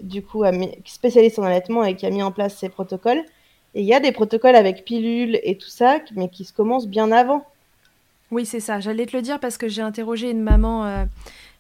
du 0.04 0.22
coup, 0.22 0.44
a 0.44 0.52
mis, 0.52 0.72
spécialiste 0.86 1.40
en 1.40 1.44
allaitement 1.44 1.84
et 1.84 1.96
qui 1.96 2.06
a 2.06 2.12
mis 2.12 2.22
en 2.22 2.32
place 2.32 2.56
ces 2.56 2.70
protocoles. 2.70 3.24
Et 3.74 3.82
il 3.82 3.88
y 3.88 3.94
a 3.94 4.00
des 4.00 4.12
protocoles 4.12 4.56
avec 4.56 4.84
pilules 4.84 5.40
et 5.44 5.58
tout 5.58 5.70
ça, 5.70 6.00
mais 6.16 6.30
qui 6.30 6.46
se 6.46 6.54
commencent 6.54 6.88
bien 6.88 7.12
avant. 7.12 7.46
Oui, 8.32 8.46
c'est 8.46 8.60
ça. 8.60 8.80
J'allais 8.80 9.06
te 9.06 9.16
le 9.16 9.22
dire 9.22 9.40
parce 9.40 9.58
que 9.58 9.68
j'ai 9.68 9.82
interrogé 9.82 10.30
une 10.30 10.42
maman 10.42 10.86
euh, 10.86 11.06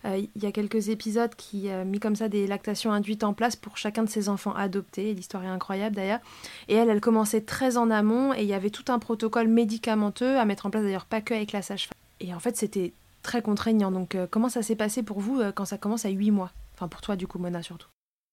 euh, 0.05 0.25
il 0.35 0.43
y 0.43 0.45
a 0.45 0.51
quelques 0.51 0.89
épisodes 0.89 1.33
qui 1.35 1.69
a 1.69 1.83
mis 1.83 1.99
comme 1.99 2.15
ça 2.15 2.29
des 2.29 2.47
lactations 2.47 2.91
induites 2.91 3.23
en 3.23 3.33
place 3.33 3.55
pour 3.55 3.77
chacun 3.77 4.03
de 4.03 4.09
ses 4.09 4.29
enfants 4.29 4.53
adoptés. 4.55 5.13
L'histoire 5.13 5.43
est 5.43 5.49
incroyable 5.49 5.95
d'ailleurs. 5.95 6.19
Et 6.67 6.75
elle, 6.75 6.89
elle 6.89 7.01
commençait 7.01 7.41
très 7.41 7.77
en 7.77 7.91
amont 7.91 8.33
et 8.33 8.41
il 8.41 8.47
y 8.47 8.53
avait 8.53 8.69
tout 8.69 8.91
un 8.91 8.99
protocole 8.99 9.47
médicamenteux 9.47 10.37
à 10.37 10.45
mettre 10.45 10.65
en 10.65 10.69
place 10.69 10.83
d'ailleurs 10.83 11.05
pas 11.05 11.21
que 11.21 11.33
avec 11.33 11.51
la 11.51 11.61
sage-femme. 11.61 11.97
Et 12.19 12.33
en 12.33 12.39
fait, 12.39 12.57
c'était 12.57 12.93
très 13.21 13.41
contraignant. 13.41 13.91
Donc, 13.91 14.15
euh, 14.15 14.27
comment 14.29 14.49
ça 14.49 14.63
s'est 14.63 14.75
passé 14.75 15.03
pour 15.03 15.19
vous 15.19 15.41
quand 15.53 15.65
ça 15.65 15.77
commence 15.77 16.05
à 16.05 16.09
8 16.09 16.31
mois? 16.31 16.51
Enfin, 16.75 16.87
pour 16.87 17.01
toi, 17.01 17.15
du 17.15 17.27
coup, 17.27 17.37
Mona, 17.37 17.61
surtout. 17.61 17.87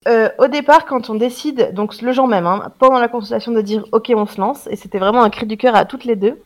Euh, 0.09 0.31
au 0.39 0.47
départ, 0.47 0.87
quand 0.87 1.11
on 1.11 1.15
décide, 1.15 1.75
donc 1.75 2.01
le 2.01 2.13
jour 2.13 2.27
même, 2.27 2.47
hein, 2.47 2.73
pendant 2.79 2.99
la 2.99 3.09
consultation, 3.09 3.53
de 3.53 3.61
dire 3.61 3.85
OK, 3.93 4.11
on 4.15 4.27
se 4.27 4.41
lance, 4.41 4.67
et 4.69 4.77
c'était 4.77 4.99
vraiment 4.99 5.23
un 5.23 5.31
cri 5.31 5.47
du 5.47 5.57
cœur 5.59 5.75
à 5.75 5.85
toutes 5.85 6.05
les 6.05 6.17
deux. 6.17 6.41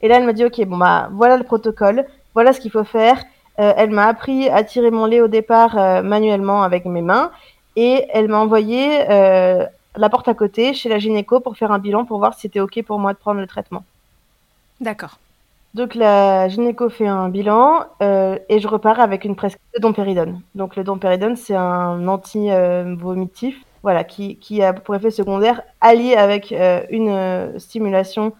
Et 0.00 0.08
là, 0.08 0.16
elle 0.16 0.24
m'a 0.24 0.32
dit 0.32 0.44
OK, 0.44 0.60
bon 0.64 0.76
bah 0.76 1.08
voilà 1.12 1.36
le 1.36 1.44
protocole, 1.44 2.04
voilà 2.34 2.52
ce 2.52 2.60
qu'il 2.60 2.70
faut 2.70 2.84
faire. 2.84 3.22
Euh, 3.60 3.72
elle 3.76 3.90
m'a 3.90 4.06
appris 4.06 4.48
à 4.48 4.64
tirer 4.64 4.90
mon 4.90 5.06
lait 5.06 5.20
au 5.20 5.28
départ 5.28 5.78
euh, 5.78 6.02
manuellement 6.02 6.62
avec 6.62 6.84
mes 6.84 7.02
mains, 7.02 7.30
et 7.76 8.06
elle 8.12 8.28
m'a 8.28 8.38
envoyé 8.38 9.04
la 9.96 10.08
porte 10.10 10.28
à 10.28 10.34
côté 10.34 10.74
chez 10.74 10.88
la 10.88 10.98
gynéco 10.98 11.40
pour 11.40 11.56
faire 11.56 11.72
un 11.72 11.78
bilan 11.78 12.04
pour 12.04 12.18
voir 12.18 12.34
si 12.34 12.42
c'était 12.42 12.60
OK 12.60 12.82
pour 12.82 12.98
moi 12.98 13.12
de 13.12 13.18
prendre 13.18 13.40
le 13.40 13.46
traitement. 13.46 13.84
D'accord. 14.80 15.18
Donc 15.78 15.94
la 15.94 16.48
gynéco 16.48 16.88
fait 16.88 17.06
un 17.06 17.28
bilan 17.28 17.84
euh, 18.02 18.36
et 18.48 18.58
je 18.58 18.66
repars 18.66 18.98
avec 18.98 19.24
une 19.24 19.36
prescription 19.36 19.70
de 19.76 19.80
dompéridone. 19.80 20.42
Donc 20.56 20.74
le 20.74 20.82
dompéridone, 20.82 21.36
c'est 21.36 21.54
un 21.54 22.08
anti-vomitif 22.08 23.62
voilà, 23.84 24.02
qui, 24.02 24.38
qui, 24.38 24.60
a 24.60 24.72
pour 24.72 24.96
effet 24.96 25.12
secondaire, 25.12 25.62
allié 25.80 26.16
avec 26.16 26.50
euh, 26.50 26.82
une 26.90 27.10
euh, 27.10 27.56
stimulation 27.60 28.32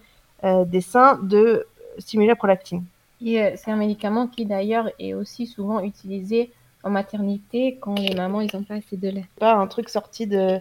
des 0.42 0.80
seins, 0.80 1.20
de 1.22 1.66
stimuler 1.98 2.28
la 2.28 2.36
prolactine. 2.36 2.84
C'est 3.20 3.68
un 3.68 3.76
médicament 3.76 4.26
qui 4.26 4.44
d'ailleurs 4.44 4.90
est 4.98 5.14
aussi 5.14 5.46
souvent 5.46 5.80
utilisé 5.80 6.50
en 6.82 6.90
maternité 6.90 7.78
quand 7.80 7.98
les 7.98 8.14
mamans 8.14 8.40
ils 8.40 8.50
n'ont 8.54 8.64
pas 8.64 8.74
assez 8.74 8.96
de 8.96 9.10
lait. 9.10 9.26
Pas 9.38 9.54
un 9.54 9.66
truc 9.68 9.88
sorti 9.88 10.26
de 10.26 10.60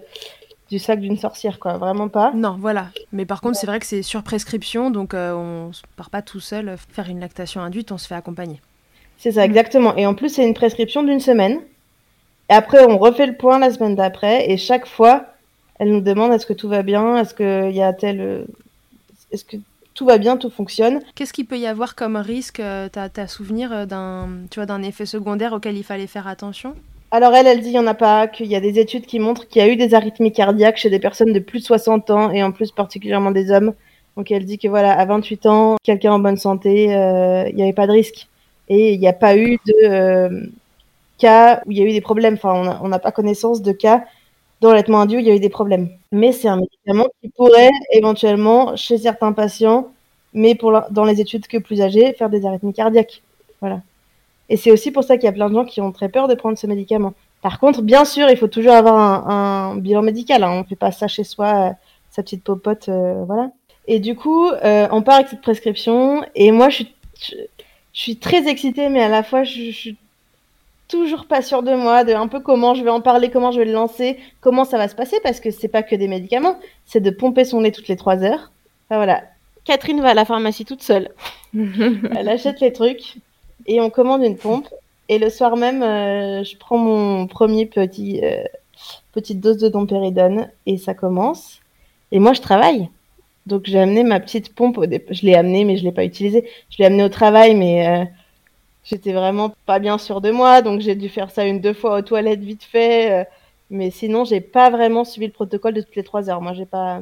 du 0.69 0.79
sac 0.79 1.00
d'une 1.00 1.17
sorcière, 1.17 1.59
quoi. 1.59 1.77
Vraiment 1.77 2.09
pas. 2.09 2.31
Non, 2.33 2.57
voilà. 2.59 2.88
Mais 3.12 3.25
par 3.25 3.41
contre, 3.41 3.57
c'est 3.57 3.67
vrai 3.67 3.79
que 3.79 3.86
c'est 3.86 4.01
sur 4.01 4.24
prescription, 4.24 4.91
donc 4.91 5.13
euh, 5.13 5.33
on 5.33 5.71
part 5.95 6.09
pas 6.09 6.21
tout 6.21 6.39
seul 6.39 6.75
faire 6.89 7.09
une 7.09 7.19
lactation 7.19 7.62
induite, 7.62 7.91
on 7.91 7.97
se 7.97 8.07
fait 8.07 8.15
accompagner. 8.15 8.62
C'est 9.17 9.31
ça, 9.31 9.45
exactement. 9.45 9.95
Et 9.95 10.05
en 10.05 10.13
plus, 10.13 10.29
c'est 10.29 10.45
une 10.45 10.53
prescription 10.53 11.03
d'une 11.03 11.19
semaine. 11.19 11.59
Et 12.50 12.53
après, 12.53 12.83
on 12.86 12.97
refait 12.97 13.25
le 13.25 13.36
point 13.36 13.59
la 13.59 13.71
semaine 13.71 13.95
d'après, 13.95 14.50
et 14.50 14.57
chaque 14.57 14.88
fois, 14.88 15.25
elle 15.79 15.91
nous 15.91 16.01
demande 16.01 16.31
est-ce 16.33 16.45
que 16.45 16.53
tout 16.53 16.69
va 16.69 16.81
bien, 16.81 17.17
est-ce 17.17 17.33
qu'il 17.33 17.75
y 17.75 17.81
a 17.81 17.93
tel, 17.93 18.21
euh, 18.21 18.45
est-ce 19.31 19.45
que 19.45 19.57
tout 19.93 20.05
va 20.05 20.17
bien, 20.17 20.38
tout 20.38 20.50
fonctionne? 20.50 21.01
Qu'est-ce 21.15 21.33
qu'il 21.33 21.45
peut 21.45 21.57
y 21.57 21.65
avoir 21.65 21.95
comme 21.95 22.17
risque 22.17 22.59
euh, 22.59 22.88
T'as 22.91 23.09
as 23.15 23.27
souvenir 23.27 23.88
d'un, 23.88 24.29
tu 24.51 24.59
vois, 24.59 24.65
d'un 24.65 24.83
effet 24.83 25.05
secondaire 25.05 25.53
auquel 25.53 25.75
il 25.77 25.83
fallait 25.83 26.07
faire 26.07 26.27
attention? 26.27 26.75
Alors 27.11 27.33
elle, 27.33 27.47
elle 27.47 27.61
dit 27.61 27.69
il 27.69 27.73
n'y 27.73 27.79
en 27.79 27.87
a 27.87 27.93
pas, 27.93 28.27
qu'il 28.27 28.47
y 28.47 28.55
a 28.55 28.59
des 28.59 28.79
études 28.79 29.05
qui 29.05 29.19
montrent 29.19 29.47
qu'il 29.47 29.61
y 29.61 29.65
a 29.65 29.69
eu 29.71 29.77
des 29.77 29.93
arythmies 29.93 30.31
cardiaques 30.33 30.77
chez 30.77 30.89
des 30.89 30.99
personnes 30.99 31.33
de 31.33 31.39
plus 31.39 31.59
de 31.59 31.65
60 31.65 32.09
ans 32.09 32.31
et 32.31 32.43
en 32.43 32.51
plus 32.51 32.71
particulièrement 32.71 33.31
des 33.31 33.51
hommes. 33.51 33.73
Donc 34.17 34.31
elle 34.31 34.45
dit 34.45 34.57
que 34.57 34.67
voilà, 34.67 34.97
à 34.97 35.05
28 35.05 35.45
ans, 35.45 35.77
quelqu'un 35.83 36.13
en 36.13 36.19
bonne 36.19 36.37
santé, 36.37 36.95
euh, 36.95 37.47
il 37.49 37.55
n'y 37.55 37.61
avait 37.63 37.73
pas 37.73 37.87
de 37.87 37.91
risque. 37.91 38.27
Et 38.69 38.93
il 38.93 38.99
n'y 38.99 39.07
a 39.07 39.13
pas 39.13 39.37
eu 39.37 39.57
de 39.65 39.73
euh, 39.85 40.47
cas 41.17 41.61
où 41.65 41.71
il 41.71 41.77
y 41.77 41.81
a 41.81 41.85
eu 41.85 41.93
des 41.93 42.01
problèmes. 42.01 42.33
Enfin, 42.35 42.79
on 42.83 42.87
n'a 42.89 42.99
pas 42.99 43.11
connaissance 43.11 43.61
de 43.61 43.71
cas 43.71 44.03
dans 44.61 44.69
l'allaitement 44.69 45.01
induit 45.01 45.17
où 45.17 45.19
il 45.19 45.27
y 45.27 45.31
a 45.31 45.35
eu 45.35 45.39
des 45.39 45.49
problèmes. 45.49 45.89
Mais 46.11 46.31
c'est 46.31 46.47
un 46.49 46.57
médicament 46.57 47.07
qui 47.21 47.29
pourrait 47.29 47.71
éventuellement, 47.93 48.75
chez 48.75 48.97
certains 48.97 49.33
patients, 49.33 49.91
mais 50.33 50.55
pour 50.55 50.73
dans 50.91 51.05
les 51.05 51.21
études 51.21 51.47
que 51.47 51.57
plus 51.57 51.81
âgés, 51.81 52.13
faire 52.13 52.29
des 52.29 52.45
arythmies 52.45 52.73
cardiaques. 52.73 53.21
Voilà. 53.61 53.81
Et 54.49 54.57
c'est 54.57 54.71
aussi 54.71 54.91
pour 54.91 55.03
ça 55.03 55.17
qu'il 55.17 55.25
y 55.25 55.29
a 55.29 55.33
plein 55.33 55.49
de 55.49 55.55
gens 55.55 55.65
qui 55.65 55.81
ont 55.81 55.91
très 55.91 56.09
peur 56.09 56.27
de 56.27 56.35
prendre 56.35 56.57
ce 56.57 56.67
médicament. 56.67 57.13
Par 57.41 57.59
contre, 57.59 57.81
bien 57.81 58.05
sûr, 58.05 58.29
il 58.29 58.37
faut 58.37 58.47
toujours 58.47 58.73
avoir 58.73 59.29
un, 59.29 59.75
bilan 59.75 60.01
médical. 60.01 60.43
Hein. 60.43 60.51
On 60.51 60.59
ne 60.59 60.63
fait 60.63 60.75
pas 60.75 60.91
ça 60.91 61.07
chez 61.07 61.23
soi, 61.23 61.69
euh, 61.69 61.73
sa 62.09 62.23
petite 62.23 62.43
popote, 62.43 62.89
euh, 62.89 63.23
voilà. 63.25 63.51
Et 63.87 63.99
du 63.99 64.15
coup, 64.15 64.49
euh, 64.49 64.87
on 64.91 65.01
part 65.01 65.15
avec 65.15 65.27
cette 65.27 65.41
prescription. 65.41 66.25
Et 66.35 66.51
moi, 66.51 66.69
je 66.69 66.75
suis, 66.75 66.95
je, 67.21 67.35
suis 67.93 68.17
très 68.17 68.47
excitée, 68.47 68.89
mais 68.89 69.01
à 69.01 69.09
la 69.09 69.23
fois, 69.23 69.43
je, 69.43 69.61
je, 69.65 69.71
suis 69.71 69.97
toujours 70.87 71.25
pas 71.25 71.41
sûre 71.41 71.63
de 71.63 71.73
moi, 71.75 72.03
de 72.03 72.13
un 72.13 72.27
peu 72.27 72.39
comment 72.39 72.73
je 72.73 72.83
vais 72.83 72.89
en 72.89 73.01
parler, 73.01 73.29
comment 73.29 73.51
je 73.51 73.59
vais 73.59 73.65
le 73.65 73.73
lancer, 73.73 74.17
comment 74.41 74.63
ça 74.63 74.77
va 74.77 74.87
se 74.87 74.95
passer, 74.95 75.17
parce 75.21 75.39
que 75.39 75.51
c'est 75.51 75.67
pas 75.67 75.83
que 75.83 75.95
des 75.95 76.07
médicaments, 76.07 76.57
c'est 76.85 77.01
de 77.01 77.09
pomper 77.09 77.43
son 77.43 77.59
lait 77.59 77.71
toutes 77.71 77.89
les 77.89 77.97
trois 77.97 78.23
heures. 78.23 78.51
Enfin, 78.89 78.97
voilà. 78.97 79.23
Catherine 79.65 80.01
va 80.01 80.09
à 80.09 80.13
la 80.13 80.23
pharmacie 80.23 80.63
toute 80.63 80.81
seule. 80.81 81.09
Elle 81.53 82.29
achète 82.29 82.61
les 82.61 82.71
trucs 82.71 83.17
et 83.67 83.81
on 83.81 83.89
commande 83.89 84.24
une 84.24 84.38
pompe. 84.38 84.67
Et 85.09 85.19
le 85.19 85.29
soir 85.29 85.55
même, 85.55 85.83
euh, 85.83 86.43
je 86.43 86.57
prends 86.57 86.77
mon 86.77 87.27
premier 87.27 87.65
petit 87.65 88.21
euh, 88.24 88.43
petite 89.13 89.39
dose 89.39 89.57
de 89.57 89.69
dompéridone 89.69 90.50
et 90.65 90.77
ça 90.77 90.93
commence. 90.93 91.62
Et 92.12 92.19
moi, 92.19 92.33
je 92.33 92.41
travaille. 92.41 92.89
Donc 93.45 93.63
j'ai 93.65 93.79
amené 93.79 94.03
ma 94.03 94.19
petite 94.19 94.53
pompe. 94.53 94.79
Je 95.09 95.25
l'ai 95.25 95.36
amenée, 95.36 95.63
mais 95.65 95.77
je 95.77 95.83
l'ai 95.83 95.91
pas 95.91 96.05
utilisée. 96.05 96.50
Je 96.69 96.77
l'ai 96.79 96.86
amenée 96.86 97.03
au 97.03 97.09
travail, 97.09 97.55
mais 97.55 97.88
euh, 97.88 98.05
j'étais 98.83 99.13
vraiment 99.13 99.53
pas 99.65 99.79
bien 99.79 99.97
sûre 99.97 100.21
de 100.21 100.31
moi. 100.31 100.62
Donc 100.62 100.81
j'ai 100.81 100.95
dû 100.95 101.09
faire 101.09 101.31
ça 101.31 101.45
une 101.45 101.62
deux 101.62 101.74
fois 101.74 101.97
aux 101.97 102.01
toilettes 102.01 102.41
vite 102.41 102.63
fait. 102.63 103.27
mais 103.69 103.91
sinon, 103.91 104.25
j'ai 104.25 104.41
pas 104.41 104.69
vraiment 104.69 105.05
suivi 105.05 105.27
le 105.27 105.33
protocole 105.33 105.74
de 105.74 105.81
toutes 105.81 105.95
les 105.95 106.03
trois 106.03 106.29
heures. 106.29 106.41
Moi, 106.41 106.53
j'ai 106.53 106.65
pas. 106.65 107.01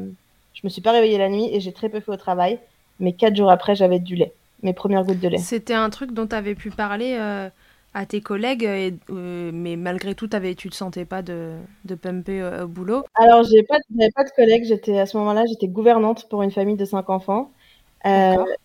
Je 0.54 0.62
me 0.64 0.70
suis 0.70 0.82
pas 0.82 0.92
réveillée 0.92 1.18
la 1.18 1.30
nuit 1.30 1.50
et 1.52 1.60
j'ai 1.60 1.74
très 1.74 1.90
peu 1.90 2.00
fait 2.00 2.12
au 2.12 2.18
travail. 2.18 2.60
Mais 3.00 3.14
quatre 3.14 3.36
jours 3.36 3.52
après, 3.52 3.76
j'avais 3.76 4.00
du 4.00 4.16
lait 4.16 4.34
mes 4.64 4.74
premières 4.74 5.04
gouttes 5.04 5.20
de 5.20 5.28
lait. 5.28 5.38
C'était 5.38 5.74
un 5.74 5.90
truc 5.90 6.12
dont 6.12 6.28
tu 6.28 6.36
avais 6.36 6.56
pu 6.56 6.72
parler 6.72 7.16
euh, 7.20 7.50
à 7.94 8.06
tes 8.06 8.22
collègues, 8.22 8.68
mais 9.10 9.76
malgré 9.76 10.16
tout, 10.16 10.30
avais, 10.34 10.56
tu 10.56 10.68
ne 10.68 10.72
te 10.72 10.76
sentais 10.76 11.06
pas 11.06 11.22
de, 11.22 11.54
de 11.86 11.96
pumper 11.96 12.42
au 12.64 12.68
boulot? 12.68 13.04
Alors, 13.16 13.44
je 13.44 13.52
n'avais 13.52 14.12
pas 14.12 14.24
de 14.24 14.36
collègues. 14.36 14.66
J'étais, 14.66 15.00
à 15.00 15.06
ce 15.06 15.18
moment-là, 15.18 15.44
j'étais 15.48 15.68
gouvernante 15.68 16.28
pour 16.30 16.42
une 16.42 16.52
famille 16.52 16.78
de 16.78 16.86
cinq 16.86 17.10
enfants. 17.10 17.52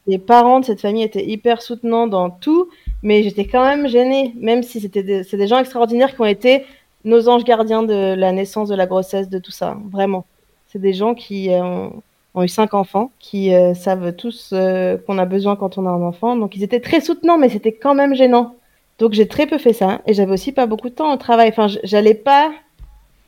les 0.06 0.18
parents 0.18 0.61
de 0.61 0.64
cette 0.64 0.80
famille 0.80 1.02
étaient 1.02 1.25
hyper 1.25 1.62
soutenants 1.62 2.06
dans 2.06 2.30
tout, 2.30 2.68
mais 3.02 3.23
j'étais 3.23 3.47
quand 3.47 3.64
même 3.64 3.88
gênée, 3.88 4.35
même 4.37 4.62
si 4.62 4.80
c'était 4.80 5.02
des, 5.02 5.25
c'est 5.25 5.37
des 5.37 5.47
gens 5.47 5.59
extraordinaires 5.59 6.14
qui 6.14 6.20
ont 6.20 6.26
été 6.26 6.64
nos 7.04 7.28
anges 7.28 7.44
gardiens 7.44 7.82
de 7.82 8.14
la 8.14 8.32
naissance, 8.32 8.68
de 8.68 8.75
la 8.75 8.87
grossesse, 8.87 9.28
de 9.28 9.38
tout 9.38 9.50
ça, 9.50 9.78
vraiment. 9.90 10.26
C'est 10.68 10.78
des 10.78 10.92
gens 10.92 11.14
qui 11.14 11.49
ont, 11.50 12.02
ont 12.34 12.42
eu 12.42 12.49
cinq 12.49 12.75
enfants, 12.75 13.10
qui 13.18 13.54
euh, 13.54 13.75
savent 13.75 14.14
tous 14.14 14.50
euh, 14.52 14.96
qu'on 15.06 15.18
a 15.18 15.25
besoin 15.25 15.56
quand 15.56 15.78
on 15.78 15.87
a 15.87 15.90
un 15.90 16.02
enfant. 16.02 16.37
Donc 16.37 16.56
ils 16.56 16.62
étaient 16.62 16.80
très 16.80 17.00
soutenants, 17.00 17.38
mais 17.38 17.49
c'était 17.49 17.72
quand 17.72 17.94
même 17.94 18.14
gênant. 18.14 18.54
Donc 18.99 19.12
j'ai 19.14 19.26
très 19.26 19.46
peu 19.46 19.58
fait 19.58 19.72
ça, 19.72 20.00
et 20.06 20.14
j'avais 20.14 20.32
aussi 20.32 20.52
pas 20.52 20.66
beaucoup 20.66 20.88
de 20.88 20.94
temps 20.94 21.12
au 21.12 21.16
travail. 21.16 21.49
Enfin, 21.49 21.66
j'allais 21.82 22.14
pas, 22.14 22.52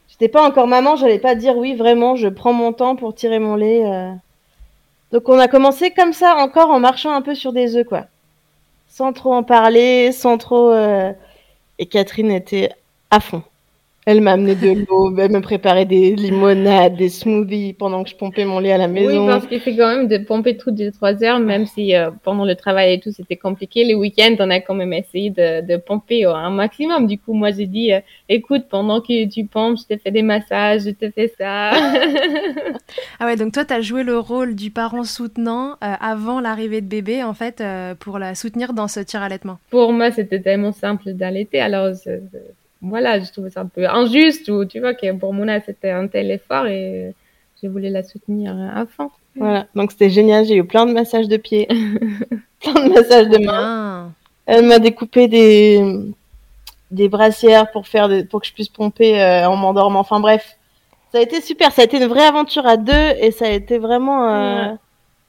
j'étais 0.08 0.28
pas 0.28 0.46
encore 0.46 0.66
maman, 0.66 0.96
j'allais 0.96 1.18
pas 1.18 1.34
dire 1.34 1.56
oui 1.56 1.74
vraiment, 1.74 2.14
je 2.16 2.28
prends 2.28 2.52
mon 2.52 2.72
temps 2.72 2.96
pour 2.96 3.14
tirer 3.14 3.38
mon 3.38 3.56
lait. 3.56 3.84
Euh. 3.84 4.12
Donc 5.12 5.28
on 5.28 5.38
a 5.38 5.48
commencé 5.48 5.90
comme 5.90 6.12
ça, 6.12 6.36
encore 6.36 6.70
en 6.70 6.80
marchant 6.80 7.12
un 7.12 7.22
peu 7.22 7.34
sur 7.34 7.52
des 7.52 7.76
œufs, 7.76 7.86
quoi, 7.86 8.06
sans 8.88 9.12
trop 9.12 9.34
en 9.34 9.42
parler, 9.42 10.12
sans 10.12 10.38
trop. 10.38 10.72
Et 11.78 11.86
Catherine 11.86 12.30
était 12.30 12.70
à 13.10 13.20
fond. 13.20 13.42
Elle 14.04 14.20
m'a 14.20 14.32
amené 14.32 14.56
de 14.56 14.84
l'eau, 14.84 15.16
elle 15.16 15.30
me 15.30 15.40
préparait 15.40 15.84
des 15.84 16.16
limonades, 16.16 16.96
des 16.96 17.08
smoothies 17.08 17.72
pendant 17.72 18.02
que 18.02 18.10
je 18.10 18.16
pompais 18.16 18.44
mon 18.44 18.58
lait 18.58 18.72
à 18.72 18.78
la 18.78 18.88
maison. 18.88 19.26
Oui, 19.26 19.28
parce 19.28 19.46
qu'il 19.46 19.60
fait 19.60 19.76
quand 19.76 19.86
même 19.86 20.08
de 20.08 20.18
pomper 20.18 20.56
toutes 20.56 20.76
les 20.76 20.90
trois 20.90 21.22
heures, 21.22 21.38
même 21.38 21.66
si 21.66 21.94
euh, 21.94 22.10
pendant 22.24 22.44
le 22.44 22.56
travail 22.56 22.94
et 22.94 23.00
tout 23.00 23.12
c'était 23.12 23.36
compliqué. 23.36 23.84
Les 23.84 23.94
week-ends, 23.94 24.34
on 24.40 24.50
a 24.50 24.58
quand 24.58 24.74
même 24.74 24.92
essayé 24.92 25.30
de, 25.30 25.64
de 25.64 25.76
pomper 25.76 26.24
un 26.24 26.50
maximum. 26.50 27.06
Du 27.06 27.16
coup, 27.16 27.32
moi 27.32 27.52
j'ai 27.52 27.66
dit, 27.66 27.92
euh, 27.92 28.00
écoute, 28.28 28.64
pendant 28.68 29.00
que 29.00 29.28
tu 29.28 29.44
pompes, 29.44 29.78
je 29.78 29.94
te 29.94 30.00
fais 30.00 30.10
des 30.10 30.22
massages, 30.22 30.82
je 30.82 30.90
te 30.90 31.08
fais 31.08 31.32
ça. 31.38 31.70
ah 33.20 33.26
ouais, 33.26 33.36
donc 33.36 33.52
toi, 33.52 33.64
tu 33.64 33.72
as 33.72 33.82
joué 33.82 34.02
le 34.02 34.18
rôle 34.18 34.56
du 34.56 34.72
parent 34.72 35.04
soutenant 35.04 35.74
euh, 35.74 35.94
avant 36.00 36.40
l'arrivée 36.40 36.80
de 36.80 36.88
bébé, 36.88 37.22
en 37.22 37.34
fait, 37.34 37.62
pour 38.00 38.18
la 38.18 38.34
soutenir 38.34 38.72
dans 38.72 38.88
ce 38.88 38.98
tir 38.98 39.22
allaitement. 39.22 39.58
Pour 39.70 39.92
moi, 39.92 40.10
c'était 40.10 40.40
tellement 40.40 40.72
simple 40.72 41.12
d'allaiter, 41.12 41.60
alors 41.60 41.94
voilà, 42.82 43.20
je 43.20 43.30
trouvais 43.30 43.50
ça 43.50 43.60
un 43.60 43.66
peu 43.66 43.88
injuste 43.88 44.48
ou 44.48 44.64
tu 44.64 44.80
vois 44.80 44.92
que 44.94 45.10
pour 45.12 45.32
Mouna 45.32 45.60
c'était 45.60 45.90
un 45.90 46.08
tel 46.08 46.30
effort 46.30 46.66
et 46.66 47.14
je 47.62 47.68
voulais 47.68 47.90
la 47.90 48.02
soutenir 48.02 48.56
à 48.74 48.84
fond. 48.86 49.10
Voilà, 49.36 49.66
donc 49.74 49.92
c'était 49.92 50.10
génial, 50.10 50.44
j'ai 50.44 50.56
eu 50.56 50.64
plein 50.64 50.84
de 50.84 50.92
massages 50.92 51.28
de 51.28 51.36
pieds, 51.36 51.66
plein 52.60 52.74
de 52.74 52.92
massages 52.92 53.28
de 53.28 53.38
mains. 53.38 54.12
Elle 54.46 54.66
m'a 54.66 54.78
découpé 54.78 55.28
des 55.28 55.80
des 56.90 57.08
brassières 57.08 57.70
pour 57.70 57.86
faire 57.86 58.08
pour 58.28 58.40
que 58.42 58.46
je 58.46 58.52
puisse 58.52 58.68
pomper 58.68 59.22
euh, 59.22 59.48
en 59.48 59.56
m'endormant. 59.56 60.00
Enfin 60.00 60.20
bref, 60.20 60.58
ça 61.12 61.18
a 61.18 61.20
été 61.22 61.40
super, 61.40 61.72
ça 61.72 61.82
a 61.82 61.84
été 61.84 61.96
une 61.98 62.08
vraie 62.08 62.26
aventure 62.26 62.66
à 62.66 62.76
deux 62.76 63.10
et 63.20 63.30
ça 63.30 63.46
a 63.46 63.50
été 63.50 63.78
vraiment 63.78 64.28
euh, 64.28 64.72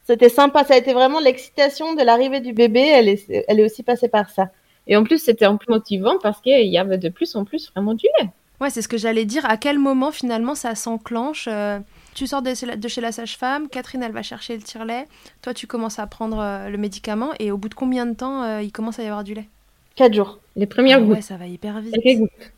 c'était 0.06 0.30
sympa, 0.30 0.64
ça 0.64 0.74
a 0.74 0.78
été 0.78 0.94
vraiment 0.94 1.20
l'excitation 1.20 1.94
de 1.94 2.02
l'arrivée 2.02 2.42
du 2.42 2.52
bébé, 2.52 2.82
elle 2.82 3.08
est 3.08 3.46
elle 3.48 3.60
est 3.60 3.66
aussi 3.66 3.84
passée 3.84 4.10
par 4.10 4.32
ça. 4.32 4.50
Et 4.88 4.96
en 4.98 5.04
plus, 5.04 5.20
c'était 5.20 5.46
un 5.46 5.56
peu 5.56 5.72
motivant 5.72 6.16
parce 6.22 6.42
qu'il 6.42 6.68
y 6.68 6.78
avait 6.78 6.98
de 6.98 7.10
plus 7.10 7.36
en 7.36 7.46
plus 7.46 7.72
vraiment 7.72 7.94
du 7.94 8.08
lait. 8.20 8.30
Ouais, 8.64 8.70
c'est 8.70 8.82
ce 8.82 8.88
que 8.88 8.98
j'allais 8.98 9.26
dire. 9.26 9.46
À 9.46 9.58
quel 9.58 9.80
moment 9.80 10.12
finalement 10.12 10.56
ça 10.56 10.76
s'enclenche 10.76 11.50
euh, 11.52 11.80
Tu 12.14 12.28
sors 12.28 12.42
de, 12.42 12.54
chez 12.54 13.02
la 13.02 13.12
sage-femme, 13.12 13.68
Catherine 13.68 14.04
elle 14.04 14.12
va 14.12 14.22
chercher 14.22 14.56
le 14.56 14.62
tire-lait, 14.62 15.08
toi 15.42 15.54
tu 15.54 15.68
commences 15.68 16.00
à 16.00 16.08
prendre 16.08 16.40
euh, 16.40 16.70
le 16.70 16.78
médicament 16.78 17.32
et 17.40 17.52
au 17.52 17.58
bout 17.58 17.68
de 17.68 17.74
combien 17.74 18.06
de 18.06 18.14
temps 18.14 18.44
euh, 18.44 18.62
il 18.62 18.72
commence 18.72 19.00
à 19.00 19.04
y 19.04 19.08
avoir 19.08 19.26
du 19.26 19.34
lait? 19.34 19.50
Quatre 19.96 20.14
jours. 20.14 20.40
Les 20.56 20.66
premières 20.66 21.00
ah 21.00 21.02
gouttes. 21.02 21.16
Ouais, 21.16 21.22
ça 21.22 21.36
va 21.36 21.46
hyper 21.46 21.80
vite. 21.82 21.96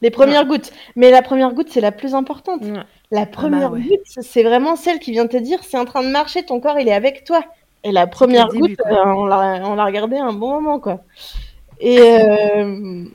Les 0.02 0.12
premières 0.12 0.46
gouttes. 0.46 0.72
Mais 0.96 1.12
la 1.12 1.22
première 1.22 1.54
goutte, 1.54 1.70
c'est 1.70 1.82
la 1.82 1.92
plus 1.92 2.14
importante. 2.14 2.62
La 3.12 3.22
ah 3.22 3.26
première 3.26 3.72
bah 3.72 3.80
goutte, 3.80 4.06
c'est 4.06 4.44
vraiment 4.44 4.76
celle 4.76 5.00
qui 5.00 5.12
vient 5.12 5.28
te 5.28 5.38
dire 5.38 5.64
c'est 5.64 5.78
en 5.78 5.86
train 5.86 6.04
de 6.04 6.10
marcher, 6.10 6.44
ton 6.46 6.60
corps 6.60 6.80
il 6.80 6.88
est 6.88 6.94
avec 6.94 7.24
toi. 7.24 7.44
Et 7.84 7.92
la 7.92 8.06
première 8.06 8.50
goutte, 8.50 8.80
on 8.90 9.26
l'a 9.26 9.86
regardé 9.86 10.18
un 10.18 10.34
bon 10.34 10.52
moment 10.52 10.80
quoi. 10.80 11.02
Et, 11.80 12.00
euh, 12.00 13.06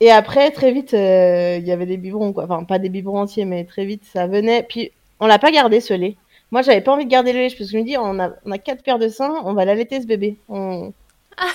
et 0.00 0.10
après, 0.10 0.50
très 0.50 0.72
vite, 0.72 0.94
euh, 0.94 1.58
il 1.60 1.66
y 1.66 1.72
avait 1.72 1.86
des 1.86 1.96
biberons, 1.96 2.32
quoi. 2.32 2.44
Enfin, 2.44 2.64
pas 2.64 2.78
des 2.78 2.88
biberons 2.88 3.20
entiers, 3.20 3.44
mais 3.44 3.64
très 3.64 3.84
vite, 3.84 4.04
ça 4.04 4.26
venait. 4.26 4.62
Puis, 4.62 4.92
on 5.20 5.26
l'a 5.26 5.38
pas 5.38 5.50
gardé, 5.50 5.80
ce 5.80 5.94
lait. 5.94 6.16
Moi, 6.50 6.62
j'avais 6.62 6.80
pas 6.80 6.92
envie 6.92 7.04
de 7.04 7.10
garder 7.10 7.32
le 7.32 7.40
lait, 7.40 7.48
parce 7.48 7.58
que 7.58 7.64
je 7.64 7.76
me 7.76 7.84
dis, 7.84 7.96
on 7.98 8.18
a, 8.18 8.30
on 8.44 8.50
a 8.50 8.58
quatre 8.58 8.82
paires 8.82 8.98
de 8.98 9.08
seins, 9.08 9.34
on 9.44 9.52
va 9.54 9.64
l'allaiter, 9.64 10.00
ce 10.00 10.06
bébé. 10.06 10.36
On, 10.48 10.92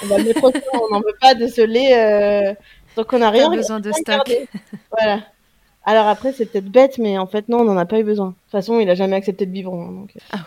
on 0.04 0.06
va 0.08 0.18
le 0.18 0.24
mettre 0.26 0.44
au 0.44 0.52
on 0.74 0.94
n'en 0.94 1.00
veut 1.00 1.16
pas 1.20 1.34
de 1.34 1.48
ce 1.48 1.62
lait. 1.62 1.98
Euh... 1.98 2.54
Donc, 2.96 3.12
on 3.12 3.22
a 3.22 3.30
rien. 3.30 3.50
besoin 3.50 3.80
de 3.80 3.92
stock. 3.92 4.32
Voilà. 4.92 5.22
Alors 5.86 6.08
après, 6.08 6.32
c'est 6.32 6.46
peut-être 6.46 6.70
bête, 6.70 6.98
mais 6.98 7.18
en 7.18 7.28
fait, 7.28 7.50
non, 7.50 7.60
on 7.60 7.64
n'en 7.66 7.78
a 7.78 7.86
pas 7.86 8.00
eu 8.00 8.04
besoin. 8.04 8.28
De 8.28 8.32
toute 8.32 8.52
façon, 8.52 8.80
il 8.80 8.90
a 8.90 8.96
jamais 8.96 9.18
accepté 9.18 9.46
de 9.46 9.52
biberon. 9.52 9.84
Hein, 9.84 9.92
donc... 9.92 10.12
Euh. 10.16 10.20
Ah. 10.32 10.46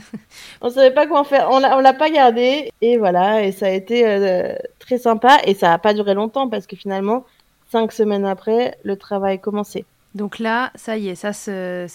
on 0.62 0.70
savait 0.70 0.94
pas 0.94 1.06
quoi 1.06 1.24
faire. 1.24 1.48
On 1.50 1.58
l'a 1.58 1.92
pas 1.92 2.10
gardé. 2.10 2.70
Et 2.80 2.96
voilà, 2.96 3.44
et 3.44 3.52
ça 3.52 3.66
a 3.66 3.70
été 3.70 4.06
euh, 4.06 4.54
très 4.78 4.98
sympa. 4.98 5.38
Et 5.44 5.54
ça 5.54 5.68
n'a 5.68 5.78
pas 5.78 5.92
duré 5.92 6.14
longtemps 6.14 6.48
parce 6.48 6.66
que 6.66 6.76
finalement, 6.76 7.24
cinq 7.70 7.92
semaines 7.92 8.24
après, 8.24 8.78
le 8.82 8.96
travail 8.96 9.40
commençait. 9.40 9.84
Donc 10.14 10.38
là, 10.38 10.70
ça 10.74 10.96
y 10.96 11.08
est, 11.08 11.14
ça 11.14 11.32
se... 11.32 11.86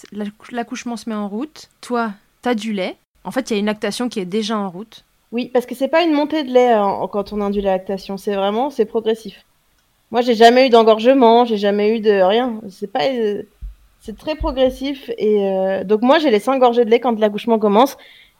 l'accouchement 0.51 0.97
se 0.97 1.09
met 1.09 1.15
en 1.15 1.27
route. 1.27 1.69
Toi, 1.81 2.11
tu 2.43 2.49
as 2.49 2.55
du 2.55 2.73
lait. 2.73 2.97
En 3.23 3.31
fait, 3.31 3.49
il 3.49 3.53
y 3.53 3.57
a 3.57 3.59
une 3.59 3.67
lactation 3.67 4.09
qui 4.09 4.19
est 4.19 4.25
déjà 4.25 4.57
en 4.57 4.69
route. 4.69 5.03
Oui, 5.31 5.49
parce 5.53 5.65
que 5.65 5.75
c'est 5.75 5.87
pas 5.87 6.03
une 6.03 6.13
montée 6.13 6.43
de 6.43 6.51
lait 6.51 6.71
hein, 6.71 7.07
quand 7.11 7.33
on 7.33 7.41
induit 7.41 7.61
la 7.61 7.73
lactation. 7.73 8.17
C'est 8.17 8.35
vraiment, 8.35 8.69
c'est 8.69 8.85
progressif. 8.85 9.43
Moi, 10.11 10.21
j'ai 10.21 10.35
jamais 10.35 10.67
eu 10.67 10.69
d'engorgement, 10.69 11.45
j'ai 11.45 11.57
jamais 11.57 11.97
eu 11.97 11.99
de 11.99 12.21
rien. 12.21 12.61
C'est 12.69 12.91
pas, 12.91 13.01
c'est 14.07 14.17
très 14.17 14.35
progressif 14.35 15.11
et 15.17 15.45
euh, 15.49 15.83
donc 15.83 16.01
moi 16.01 16.17
j'ai 16.19 16.39
cinq 16.39 16.59
gorgées 16.59 16.85
de 16.85 16.89
lait 16.89 17.01
quand 17.01 17.19
l'accouchement 17.19 17.59
commence 17.59 17.97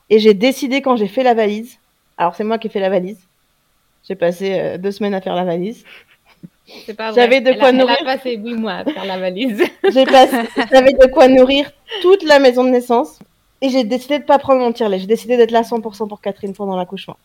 et 0.09 0.17
j'ai 0.17 0.33
décidé 0.33 0.81
quand 0.81 0.95
j'ai 0.95 1.07
fait 1.07 1.23
la 1.23 1.33
valise. 1.33 1.77
Alors 2.17 2.35
c'est 2.35 2.45
moi 2.45 2.57
qui 2.57 2.67
ai 2.67 2.69
fait 2.69 2.79
la 2.79 2.89
valise. 2.89 3.19
J'ai 4.07 4.15
passé 4.15 4.57
euh, 4.57 4.77
deux 4.77 4.91
semaines 4.91 5.13
à 5.13 5.19
faire 5.19 5.35
la 5.35 5.43
valise. 5.43 5.83
J'avais 7.15 7.41
de 7.41 7.53
quoi 7.53 7.73
nourrir. 7.73 7.97
Elle 7.99 8.07
a 8.07 8.15
passé 8.15 8.37
huit 8.37 8.55
mois 8.55 8.75
à 8.75 8.85
faire 8.85 9.05
la 9.05 9.17
valise. 9.17 9.61
j'ai 9.91 10.05
passé, 10.05 10.37
j'avais 10.71 10.93
de 10.93 11.07
quoi 11.07 11.27
nourrir 11.27 11.69
toute 12.01 12.23
la 12.23 12.39
maison 12.39 12.63
de 12.63 12.69
naissance 12.69 13.19
et 13.61 13.69
j'ai 13.69 13.83
décidé 13.83 14.19
de 14.19 14.23
pas 14.23 14.39
prendre 14.39 14.61
mon 14.61 14.71
tire-lait. 14.71 14.99
J'ai 14.99 15.07
décidé 15.07 15.35
d'être 15.35 15.51
là 15.51 15.63
100% 15.63 16.07
pour 16.07 16.21
Catherine 16.21 16.53
pendant 16.53 16.77
l'accouchement. 16.77 17.17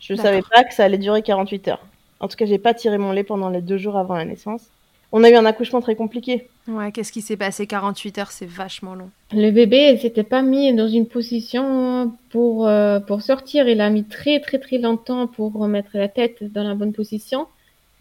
Je 0.00 0.14
savais 0.14 0.42
pas 0.42 0.64
que 0.64 0.72
ça 0.72 0.84
allait 0.84 0.96
durer 0.96 1.22
48 1.22 1.68
heures. 1.68 1.84
En 2.20 2.28
tout 2.28 2.36
cas, 2.36 2.46
j'ai 2.46 2.58
pas 2.58 2.74
tiré 2.74 2.98
mon 2.98 3.12
lait 3.12 3.24
pendant 3.24 3.48
les 3.48 3.60
deux 3.60 3.78
jours 3.78 3.96
avant 3.96 4.16
la 4.16 4.24
naissance. 4.24 4.62
On 5.10 5.24
a 5.24 5.30
eu 5.30 5.34
un 5.34 5.46
accouchement 5.46 5.80
très 5.80 5.94
compliqué. 5.94 6.48
Ouais, 6.66 6.92
qu'est-ce 6.92 7.12
qui 7.12 7.22
s'est 7.22 7.38
passé? 7.38 7.66
48 7.66 8.18
heures, 8.18 8.30
c'est 8.30 8.48
vachement 8.48 8.94
long. 8.94 9.08
Le 9.32 9.50
bébé, 9.50 9.92
il 9.94 10.00
s'était 10.00 10.22
pas 10.22 10.42
mis 10.42 10.74
dans 10.74 10.88
une 10.88 11.06
position 11.06 12.12
pour, 12.30 12.68
euh, 12.68 13.00
pour 13.00 13.22
sortir. 13.22 13.68
Il 13.68 13.80
a 13.80 13.88
mis 13.88 14.04
très 14.04 14.40
très 14.40 14.58
très 14.58 14.76
longtemps 14.76 15.26
pour 15.26 15.54
remettre 15.54 15.90
la 15.94 16.08
tête 16.08 16.44
dans 16.52 16.62
la 16.62 16.74
bonne 16.74 16.92
position. 16.92 17.46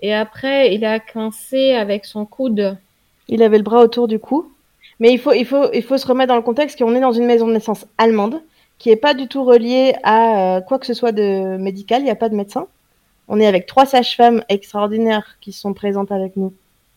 Et 0.02 0.14
après, 0.14 0.76
il 0.76 0.84
a 0.84 1.00
coincé 1.00 1.72
avec 1.74 2.04
son 2.04 2.26
coude. 2.26 2.78
Il 3.30 3.42
avait 3.42 3.58
le 3.58 3.64
bras 3.64 3.82
autour 3.82 4.10
du 4.10 4.20
cou. 4.20 4.52
Mais 5.00 5.14
il 5.14 5.20
faut, 5.20 5.32
il 5.32 5.46
faut, 5.46 5.72
il 5.74 5.84
faut 5.84 5.98
se 5.98 6.08
remettre 6.08 6.30
dans 6.30 6.36
le 6.36 6.42
contexte 6.42 6.78
qu'on 6.78 6.94
est 6.96 7.00
dans 7.00 7.14
une 7.14 7.26
maison 7.26 7.48
de 7.48 7.54
naissance 7.54 7.86
allemande 7.98 8.42
qui 8.80 8.90
est 8.90 8.96
pas 8.96 9.14
du 9.14 9.28
tout 9.28 9.44
reliée 9.44 9.96
à 10.04 10.58
euh, 10.58 10.62
quoi 10.62 10.78
que 10.78 10.86
ce 10.86 10.94
soit 10.94 11.12
de 11.12 11.58
médical. 11.58 12.02
Il 12.02 12.06
n'y 12.06 12.12
a 12.12 12.16
pas 12.16 12.30
de 12.30 12.36
médecin. 12.36 12.68
On 13.28 13.40
est 13.40 13.48
avec 13.48 13.66
trois 13.66 13.86
sages-femmes 13.86 14.44
extraordinaires 14.50 15.38
qui 15.42 15.52
sont 15.52 15.74
présentes 15.74 16.12
avec 16.12 16.38
nous 16.38 16.54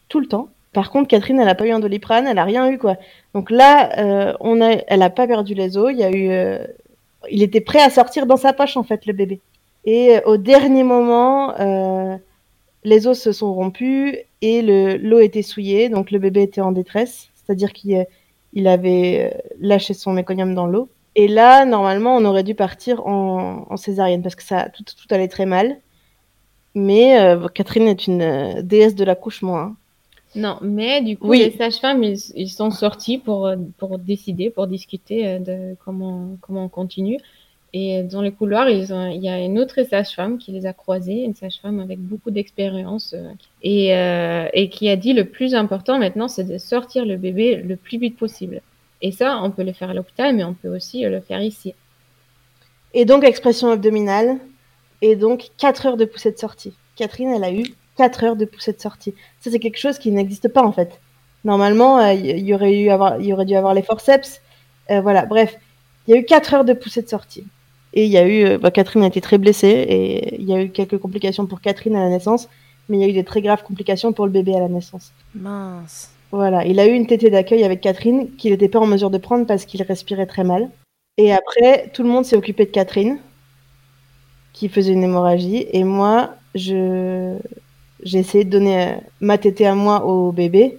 tout 0.08 0.20
le 0.20 0.26
temps. 0.26 0.48
Par 0.72 0.90
contre, 0.90 1.08
Catherine, 1.08 1.40
elle 1.40 1.48
a 1.48 1.54
pas 1.54 1.66
eu 1.66 1.70
un 1.70 1.80
doliprane, 1.80 2.26
elle 2.26 2.38
a 2.38 2.44
rien 2.44 2.70
eu 2.70 2.78
quoi. 2.78 2.96
Donc 3.34 3.50
là, 3.50 3.98
euh, 3.98 4.80
elle 4.86 5.02
a 5.02 5.10
pas 5.10 5.26
perdu 5.26 5.54
les 5.54 5.76
os. 5.76 5.92
Il 5.92 6.02
a 6.02 6.10
eu, 6.10 6.30
euh, 6.30 6.64
il 7.30 7.42
était 7.42 7.60
prêt 7.60 7.80
à 7.82 7.90
sortir 7.90 8.26
dans 8.26 8.36
sa 8.36 8.52
poche 8.52 8.76
en 8.76 8.84
fait 8.84 9.06
le 9.06 9.12
bébé. 9.12 9.40
Et 9.84 10.16
euh, 10.16 10.20
au 10.26 10.36
dernier 10.36 10.84
moment, 10.84 11.54
les 12.84 13.06
os 13.06 13.18
se 13.18 13.32
sont 13.32 13.52
rompus 13.52 14.16
et 14.42 14.62
le 14.62 14.96
l'eau 14.96 15.18
était 15.18 15.42
souillée, 15.42 15.88
donc 15.88 16.10
le 16.10 16.18
bébé 16.18 16.42
était 16.42 16.60
en 16.60 16.72
détresse, 16.72 17.28
c'est-à-dire 17.34 17.72
qu'il 17.72 18.06
il 18.52 18.66
avait 18.68 19.42
lâché 19.60 19.94
son 19.94 20.12
méconium 20.12 20.54
dans 20.54 20.66
l'eau. 20.66 20.88
Et 21.16 21.28
là, 21.28 21.64
normalement, 21.64 22.16
on 22.16 22.24
aurait 22.24 22.44
dû 22.44 22.54
partir 22.54 23.06
en, 23.06 23.66
en 23.68 23.76
césarienne 23.76 24.22
parce 24.22 24.36
que 24.36 24.42
ça 24.42 24.68
tout, 24.70 24.84
tout 24.84 25.14
allait 25.14 25.28
très 25.28 25.46
mal. 25.46 25.76
Mais 26.74 27.20
euh, 27.20 27.48
Catherine 27.48 27.88
est 27.88 28.06
une 28.06 28.22
euh, 28.22 28.62
déesse 28.62 28.94
de 28.94 29.04
l'accouchement. 29.04 29.58
Hein. 29.58 29.76
Non, 30.36 30.58
mais 30.62 31.02
du 31.02 31.16
coup, 31.16 31.32
les 31.32 31.50
sages-femmes, 31.50 32.04
ils, 32.04 32.48
sont 32.48 32.70
sortis 32.70 33.18
pour, 33.18 33.46
euh, 33.46 33.56
pour 33.78 33.98
décider, 33.98 34.50
pour 34.50 34.68
discuter 34.68 35.40
de 35.40 35.74
comment, 35.84 36.36
comment 36.40 36.64
on 36.64 36.68
continue. 36.68 37.18
Et 37.72 38.02
dans 38.04 38.22
les 38.22 38.30
couloirs, 38.30 38.68
ils 38.68 38.92
ont, 38.92 39.08
il 39.08 39.20
y 39.20 39.28
a 39.28 39.40
une 39.40 39.58
autre 39.58 39.82
sage-femme 39.82 40.38
qui 40.38 40.52
les 40.52 40.66
a 40.66 40.72
croisés, 40.72 41.24
une 41.24 41.34
sage-femme 41.34 41.80
avec 41.80 41.98
beaucoup 41.98 42.30
d'expérience, 42.30 43.14
et, 43.62 43.90
et 43.90 44.68
qui 44.70 44.88
a 44.88 44.96
dit 44.96 45.12
le 45.12 45.24
plus 45.24 45.54
important 45.54 45.98
maintenant, 45.98 46.26
c'est 46.26 46.44
de 46.44 46.58
sortir 46.58 47.04
le 47.04 47.16
bébé 47.16 47.56
le 47.56 47.76
plus 47.76 47.98
vite 47.98 48.16
possible. 48.16 48.60
Et 49.02 49.12
ça, 49.12 49.40
on 49.42 49.52
peut 49.52 49.62
le 49.62 49.72
faire 49.72 49.90
à 49.90 49.94
l'hôpital, 49.94 50.34
mais 50.34 50.42
on 50.42 50.54
peut 50.54 50.68
aussi 50.68 51.02
le 51.02 51.20
faire 51.20 51.42
ici. 51.42 51.74
Et 52.92 53.04
donc, 53.04 53.22
expression 53.22 53.70
abdominale, 53.70 54.38
et 55.02 55.16
donc 55.16 55.50
4 55.58 55.86
heures 55.86 55.96
de 55.96 56.04
poussée 56.04 56.32
de 56.32 56.38
sortie. 56.38 56.74
Catherine, 56.96 57.30
elle 57.30 57.44
a 57.44 57.52
eu 57.52 57.64
4 57.96 58.24
heures 58.24 58.36
de 58.36 58.44
poussée 58.44 58.72
de 58.72 58.80
sortie. 58.80 59.14
Ça, 59.40 59.50
c'est 59.50 59.58
quelque 59.58 59.78
chose 59.78 59.98
qui 59.98 60.10
n'existe 60.10 60.48
pas 60.48 60.62
en 60.62 60.72
fait. 60.72 61.00
Normalement, 61.44 62.00
il 62.10 62.40
y, 62.40 62.52
aurait 62.52 62.78
eu 62.78 62.90
avoir, 62.90 63.20
y 63.20 63.32
aurait 63.32 63.46
dû 63.46 63.54
avoir 63.54 63.72
les 63.72 63.82
forceps. 63.82 64.42
voilà, 64.88 65.24
bref, 65.24 65.56
il 66.06 66.14
y 66.14 66.16
a 66.16 66.20
eu 66.20 66.24
4 66.24 66.54
heures 66.54 66.64
de 66.64 66.74
poussée 66.74 67.02
de 67.02 67.08
sortie. 67.08 67.44
Et 67.92 68.04
il 68.04 68.10
y 68.10 68.18
a 68.18 68.28
eu, 68.28 68.58
bah, 68.58 68.70
Catherine 68.70 69.02
a 69.02 69.06
été 69.06 69.20
très 69.20 69.38
blessée 69.38 69.68
et 69.68 70.40
il 70.40 70.48
y 70.48 70.54
a 70.54 70.62
eu 70.62 70.70
quelques 70.70 70.98
complications 70.98 71.46
pour 71.46 71.60
Catherine 71.60 71.96
à 71.96 72.04
la 72.04 72.08
naissance, 72.08 72.48
mais 72.88 72.98
il 72.98 73.00
y 73.00 73.04
a 73.04 73.08
eu 73.08 73.12
des 73.12 73.24
très 73.24 73.42
graves 73.42 73.62
complications 73.64 74.12
pour 74.12 74.26
le 74.26 74.32
bébé 74.32 74.54
à 74.54 74.60
la 74.60 74.68
naissance. 74.68 75.12
Mince. 75.34 76.10
Voilà, 76.32 76.64
il 76.64 76.78
a 76.78 76.86
eu 76.86 76.92
une 76.92 77.06
tétée 77.06 77.30
d'accueil 77.30 77.64
avec 77.64 77.80
Catherine 77.80 78.30
qu'il 78.36 78.52
n'était 78.52 78.68
pas 78.68 78.78
en 78.78 78.86
mesure 78.86 79.10
de 79.10 79.18
prendre 79.18 79.46
parce 79.46 79.64
qu'il 79.64 79.82
respirait 79.82 80.26
très 80.26 80.44
mal. 80.44 80.70
Et 81.16 81.32
après, 81.32 81.90
tout 81.92 82.04
le 82.04 82.08
monde 82.08 82.24
s'est 82.24 82.36
occupé 82.36 82.64
de 82.66 82.70
Catherine, 82.70 83.18
qui 84.52 84.68
faisait 84.68 84.92
une 84.92 85.04
hémorragie, 85.04 85.66
et 85.72 85.84
moi, 85.84 86.34
je 86.54 87.36
j'ai 88.02 88.18
essayé 88.18 88.44
de 88.44 88.50
donner 88.50 88.82
euh, 88.82 88.94
ma 89.20 89.36
tétée 89.38 89.66
à 89.66 89.74
moi 89.74 90.04
au 90.06 90.32
bébé, 90.32 90.78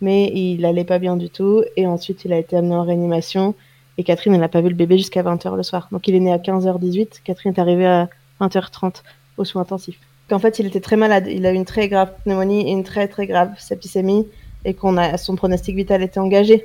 mais 0.00 0.32
il 0.34 0.60
n'allait 0.60 0.84
pas 0.84 0.98
bien 0.98 1.16
du 1.16 1.28
tout, 1.28 1.62
et 1.76 1.86
ensuite 1.86 2.24
il 2.24 2.32
a 2.32 2.38
été 2.38 2.56
amené 2.56 2.74
en 2.74 2.82
réanimation. 2.82 3.54
Et 3.98 4.04
Catherine, 4.04 4.34
elle 4.34 4.40
n'a 4.40 4.48
pas 4.48 4.62
vu 4.62 4.70
le 4.70 4.74
bébé 4.74 4.96
jusqu'à 4.96 5.22
20h 5.22 5.54
le 5.54 5.62
soir. 5.62 5.88
Donc 5.92 6.08
il 6.08 6.14
est 6.14 6.20
né 6.20 6.32
à 6.32 6.38
15h18. 6.38 7.22
Catherine 7.24 7.52
est 7.52 7.60
arrivée 7.60 7.86
à 7.86 8.08
20h30 8.40 9.02
aux 9.36 9.44
soins 9.44 9.62
intensifs. 9.62 10.00
En 10.30 10.38
fait, 10.38 10.58
il 10.58 10.66
était 10.66 10.80
très 10.80 10.96
malade. 10.96 11.26
Il 11.28 11.44
a 11.44 11.52
eu 11.52 11.54
une 11.54 11.66
très 11.66 11.88
grave 11.88 12.10
pneumonie 12.24 12.68
et 12.68 12.72
une 12.72 12.84
très 12.84 13.06
très 13.06 13.26
grave 13.26 13.50
septicémie 13.58 14.26
et 14.64 14.72
qu'on 14.72 14.96
a 14.96 15.18
son 15.18 15.36
pronostic 15.36 15.76
vital 15.76 16.02
était 16.02 16.20
engagé. 16.20 16.64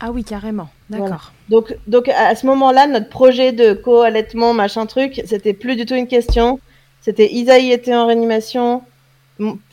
Ah 0.00 0.10
oui, 0.12 0.22
carrément. 0.22 0.68
D'accord. 0.90 1.32
Donc, 1.48 1.76
donc 1.86 2.08
à 2.08 2.34
ce 2.34 2.46
moment-là, 2.46 2.86
notre 2.86 3.08
projet 3.08 3.52
de 3.52 3.72
co-allaitement, 3.72 4.54
machin 4.54 4.86
truc, 4.86 5.20
c'était 5.26 5.54
plus 5.54 5.76
du 5.76 5.86
tout 5.86 5.94
une 5.94 6.06
question. 6.06 6.60
C'était 7.00 7.32
Isaïe 7.32 7.72
était 7.72 7.94
en 7.94 8.06
réanimation, 8.06 8.82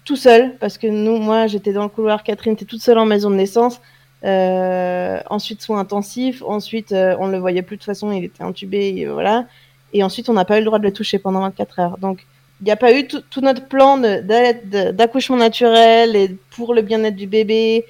tout 0.03 0.15
seul, 0.15 0.55
parce 0.59 0.77
que 0.77 0.87
nous, 0.87 1.17
moi, 1.17 1.47
j'étais 1.47 1.73
dans 1.73 1.83
le 1.83 1.89
couloir, 1.89 2.23
Catherine 2.23 2.53
était 2.53 2.65
toute 2.65 2.81
seule 2.81 2.97
en 2.97 3.05
maison 3.05 3.29
de 3.29 3.35
naissance. 3.35 3.81
Euh, 4.23 5.19
ensuite 5.29 5.61
soins 5.61 5.79
intensifs, 5.79 6.41
ensuite 6.41 6.93
euh, 6.93 7.15
on 7.19 7.27
le 7.27 7.37
voyait 7.37 7.61
plus 7.61 7.75
de 7.75 7.81
toute 7.81 7.85
façon, 7.85 8.11
il 8.11 8.23
était 8.23 8.43
intubé, 8.43 8.95
et, 8.97 9.05
voilà. 9.05 9.45
Et 9.93 10.03
ensuite 10.03 10.29
on 10.29 10.33
n'a 10.33 10.45
pas 10.45 10.57
eu 10.57 10.61
le 10.61 10.65
droit 10.65 10.79
de 10.79 10.83
le 10.83 10.93
toucher 10.93 11.19
pendant 11.19 11.41
24 11.41 11.79
heures. 11.79 11.97
Donc 11.99 12.25
il 12.61 12.65
n'y 12.65 12.71
a 12.71 12.75
pas 12.75 12.97
eu 12.97 13.07
tout, 13.07 13.21
notre 13.41 13.67
plan 13.67 13.97
d'accouchement 13.97 15.37
naturel 15.37 16.15
et 16.15 16.35
pour 16.51 16.73
le 16.73 16.81
bien-être 16.81 17.15
du 17.15 17.27
bébé, 17.27 17.85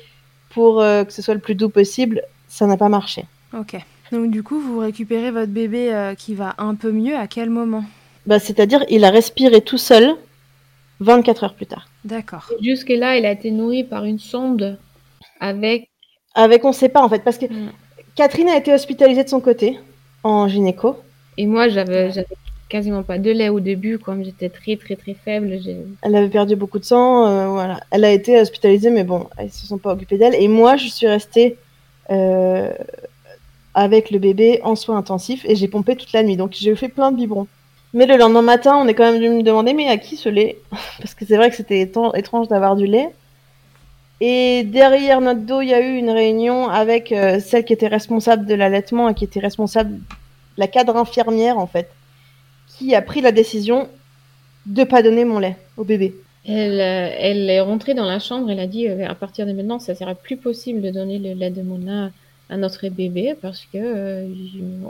pour 0.56 0.82
euh, 0.82 1.04
que 1.04 1.14
ce 1.14 1.22
soit 1.22 1.36
le 1.36 1.40
plus 1.40 1.54
doux 1.54 1.70
possible, 1.70 2.24
ça 2.48 2.66
n'a 2.66 2.78
pas 2.78 2.90
marché. 2.90 3.26
Ok. 3.56 3.76
Donc 4.12 4.32
du 4.32 4.42
coup, 4.42 4.60
vous 4.60 4.80
récupérez 4.80 5.30
votre 5.30 5.52
bébé 5.52 6.14
qui 6.18 6.34
va 6.34 6.56
un 6.58 6.74
peu 6.74 6.92
mieux 6.92 7.16
à 7.16 7.28
quel 7.28 7.52
moment? 7.52 7.84
Bah, 8.26 8.40
C'est-à-dire, 8.40 8.84
il 8.90 9.06
a 9.06 9.12
respiré 9.12 9.62
tout 9.62 9.78
seul 9.78 10.16
24 11.00 11.44
heures 11.44 11.54
plus 11.54 11.66
tard. 11.66 11.88
D'accord. 12.04 12.50
Jusque-là, 12.62 13.18
il 13.18 13.26
a 13.26 13.32
été 13.32 13.52
nourri 13.52 13.84
par 13.84 14.06
une 14.06 14.20
sonde 14.20 14.80
avec 15.40 15.90
avec 16.34 16.64
on 16.66 16.72
sait 16.72 16.90
pas 16.90 17.04
en 17.04 17.10
fait, 17.10 17.24
parce 17.24 17.38
que 17.38 17.46
mm. 17.46 17.72
Catherine 18.16 18.50
a 18.50 18.58
été 18.58 18.74
hospitalisée 18.74 19.24
de 19.24 19.30
son 19.30 19.42
côté 19.42 19.80
en 20.24 20.48
gynéco. 20.48 20.98
Et 21.38 21.46
moi, 21.46 21.68
j'avais, 21.68 22.12
quasiment 22.76 23.04
pas 23.04 23.18
de 23.18 23.32
lait 23.32 23.48
au 23.48 23.62
début, 23.62 23.98
comme 24.00 24.24
j'étais 24.26 24.50
très 24.50 24.76
très 24.76 24.98
très 24.98 25.14
faible. 25.14 25.58
Elle 26.02 26.16
avait 26.16 26.28
perdu 26.28 26.58
beaucoup 26.58 26.80
de 26.80 26.84
sang, 26.84 27.26
euh, 27.26 27.48
voilà. 27.48 27.80
Elle 27.90 28.04
a 28.04 28.12
été 28.12 28.38
hospitalisée, 28.40 28.90
mais 28.90 29.06
bon, 29.06 29.28
elles 29.38 29.52
se 29.52 29.66
sont 29.66 29.78
pas 29.78 29.94
occupées 29.94 30.18
d'elle. 30.18 30.36
Et 30.36 30.50
moi, 30.50 30.76
je 30.76 30.88
suis 30.90 31.08
restée 31.08 31.58
euh, 32.12 32.74
avec 33.74 34.12
le 34.12 34.20
bébé 34.20 34.60
en 34.64 34.76
soins 34.76 34.98
intensifs 34.98 35.46
et 35.46 35.56
j'ai 35.56 35.70
pompé 35.70 35.96
toute 35.96 36.12
la 36.12 36.22
nuit. 36.22 36.36
Donc 36.36 36.52
j'ai 36.54 36.76
fait 36.76 36.90
plein 36.90 37.14
de 37.14 37.18
biberons. 37.18 37.48
Mais 37.94 38.06
le 38.06 38.18
lendemain 38.18 38.42
matin, 38.42 38.76
on 38.76 38.90
est 38.90 38.94
quand 38.94 39.10
même 39.10 39.22
venu 39.22 39.38
me 39.38 39.42
demander, 39.42 39.74
mais 39.74 39.88
à 39.88 39.98
qui 39.98 40.18
ce 40.18 40.28
lait? 40.28 40.58
Parce 41.00 41.14
que 41.14 41.26
c'est 41.26 41.38
vrai 41.38 41.50
que 41.50 41.56
c'était 41.56 41.80
étrange 41.82 42.50
d'avoir 42.50 42.76
du 42.76 42.88
lait. 42.88 43.10
Et 44.20 44.64
derrière 44.64 45.22
notre 45.22 45.42
dos, 45.42 45.62
il 45.62 45.70
y 45.70 45.74
a 45.74 45.80
eu 45.80 45.96
une 45.96 46.10
réunion 46.10 46.68
avec 46.68 47.14
euh, 47.14 47.40
celle 47.40 47.64
qui 47.64 47.72
était 47.72 47.88
responsable 47.88 48.46
de 48.46 48.54
l'allaitement 48.54 49.08
et 49.08 49.14
qui 49.14 49.24
était 49.24 49.40
responsable, 49.40 50.00
la 50.58 50.68
cadre 50.68 50.98
infirmière 50.98 51.58
en 51.58 51.68
fait, 51.68 51.90
qui 52.78 52.96
a 52.96 53.02
pris 53.02 53.22
la 53.22 53.32
décision 53.32 53.90
de 54.66 54.84
pas 54.84 55.04
donner 55.04 55.26
mon 55.26 55.40
lait 55.40 55.58
au 55.78 55.84
bébé. 55.84 56.16
Elle, 56.48 56.80
euh, 56.80 57.50
est 57.50 57.60
rentrée 57.62 57.94
dans 57.94 58.06
la 58.06 58.20
chambre, 58.20 58.52
elle 58.52 58.60
a 58.60 58.68
dit 58.68 58.88
euh, 58.88 59.08
à 59.08 59.16
partir 59.16 59.48
de 59.48 59.52
maintenant, 59.52 59.80
ça 59.80 59.96
sera 59.96 60.14
plus 60.14 60.38
possible 60.38 60.82
de 60.82 60.92
donner 60.92 61.18
le 61.18 61.34
lait 61.34 61.50
de 61.50 61.62
mon 61.62 61.78
lait 61.78 62.12
à 62.50 62.58
notre 62.58 62.88
bébé 62.90 63.36
parce 63.42 63.66
que 63.74 64.28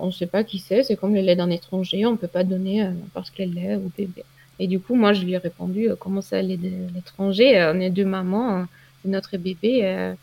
on 0.02 0.08
ne 0.08 0.12
sait 0.12 0.26
pas 0.26 0.44
qui 0.44 0.60
c'est, 0.60 0.84
c'est 0.84 0.98
comme 0.98 1.16
le 1.16 1.22
lait 1.22 1.38
d'un 1.38 1.50
étranger, 1.50 2.06
on 2.06 2.12
ne 2.12 2.18
peut 2.18 2.28
pas 2.28 2.44
donner 2.44 2.86
parce 3.14 3.30
qu'elle 3.30 3.54
lait 3.54 3.76
au 3.76 3.90
bébé. 3.98 4.26
Et 4.60 4.68
du 4.68 4.80
coup, 4.80 4.96
moi, 4.96 5.14
je 5.14 5.24
lui 5.24 5.34
ai 5.34 5.38
répondu 5.38 5.90
comment 5.98 6.22
ça, 6.22 6.42
l'étranger 6.42 7.72
On 7.74 7.80
est 7.80 7.90
deux 7.90 8.06
mamans 8.06 8.66
notre 9.08 9.38
bébé 9.38 9.82
euh, 9.84 10.14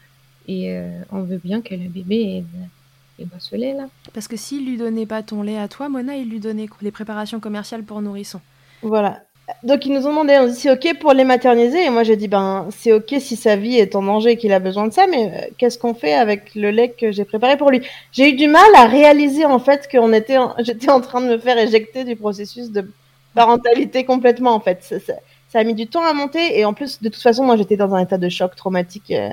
et 0.48 0.72
euh, 0.72 0.90
on 1.10 1.22
veut 1.22 1.40
bien 1.42 1.62
que 1.62 1.74
le 1.74 1.88
bébé 1.88 2.44
ait, 3.18 3.26
ce 3.38 3.56
lait 3.56 3.74
là. 3.74 3.86
Parce 4.14 4.28
que 4.28 4.36
s'il 4.36 4.66
lui 4.66 4.76
donnait 4.76 5.06
pas 5.06 5.22
ton 5.22 5.42
lait 5.42 5.58
à 5.58 5.68
toi, 5.68 5.88
Mona, 5.88 6.16
il 6.16 6.28
lui 6.28 6.40
donnait 6.40 6.66
les 6.80 6.90
préparations 6.90 7.40
commerciales 7.40 7.82
pour 7.82 8.00
nourrissons. 8.02 8.40
Voilà. 8.82 9.20
Donc 9.64 9.86
ils 9.86 9.92
nous 9.92 10.06
ont 10.06 10.10
demandé, 10.10 10.38
on 10.40 10.46
dit 10.46 10.54
c'est 10.54 10.70
ok 10.70 10.98
pour 11.00 11.12
les 11.12 11.24
materniser 11.24 11.84
et 11.84 11.90
moi 11.90 12.04
j'ai 12.04 12.16
dit 12.16 12.28
ben 12.28 12.68
c'est 12.70 12.92
ok 12.92 13.14
si 13.18 13.36
sa 13.36 13.56
vie 13.56 13.76
est 13.76 13.96
en 13.96 14.02
danger 14.02 14.30
et 14.30 14.36
qu'il 14.36 14.52
a 14.52 14.60
besoin 14.60 14.86
de 14.86 14.92
ça, 14.92 15.06
mais 15.08 15.32
euh, 15.32 15.50
qu'est-ce 15.58 15.78
qu'on 15.78 15.94
fait 15.94 16.14
avec 16.14 16.54
le 16.54 16.70
lait 16.70 16.90
que 16.90 17.10
j'ai 17.10 17.24
préparé 17.24 17.56
pour 17.56 17.70
lui? 17.70 17.82
J'ai 18.12 18.30
eu 18.30 18.34
du 18.34 18.48
mal 18.48 18.68
à 18.76 18.86
réaliser 18.86 19.44
en 19.44 19.58
fait 19.58 19.88
qu'on 19.90 20.12
était, 20.12 20.38
j'étais 20.60 20.90
en 20.90 21.00
train 21.00 21.20
de 21.20 21.26
me 21.26 21.38
faire 21.38 21.58
éjecter 21.58 22.04
du 22.04 22.16
processus 22.16 22.70
de 22.70 22.88
parentalité 23.34 24.04
complètement 24.04 24.54
en 24.54 24.60
fait. 24.60 24.82
Ça, 24.82 25.14
ça 25.52 25.58
a 25.58 25.64
mis 25.64 25.74
du 25.74 25.86
temps 25.86 26.04
à 26.04 26.14
monter 26.14 26.58
et 26.58 26.64
en 26.64 26.72
plus 26.72 27.02
de 27.02 27.08
toute 27.10 27.22
façon 27.22 27.44
moi 27.44 27.56
j'étais 27.56 27.76
dans 27.76 27.94
un 27.94 27.98
état 27.98 28.16
de 28.16 28.28
choc 28.30 28.56
traumatique 28.56 29.10
euh, 29.10 29.28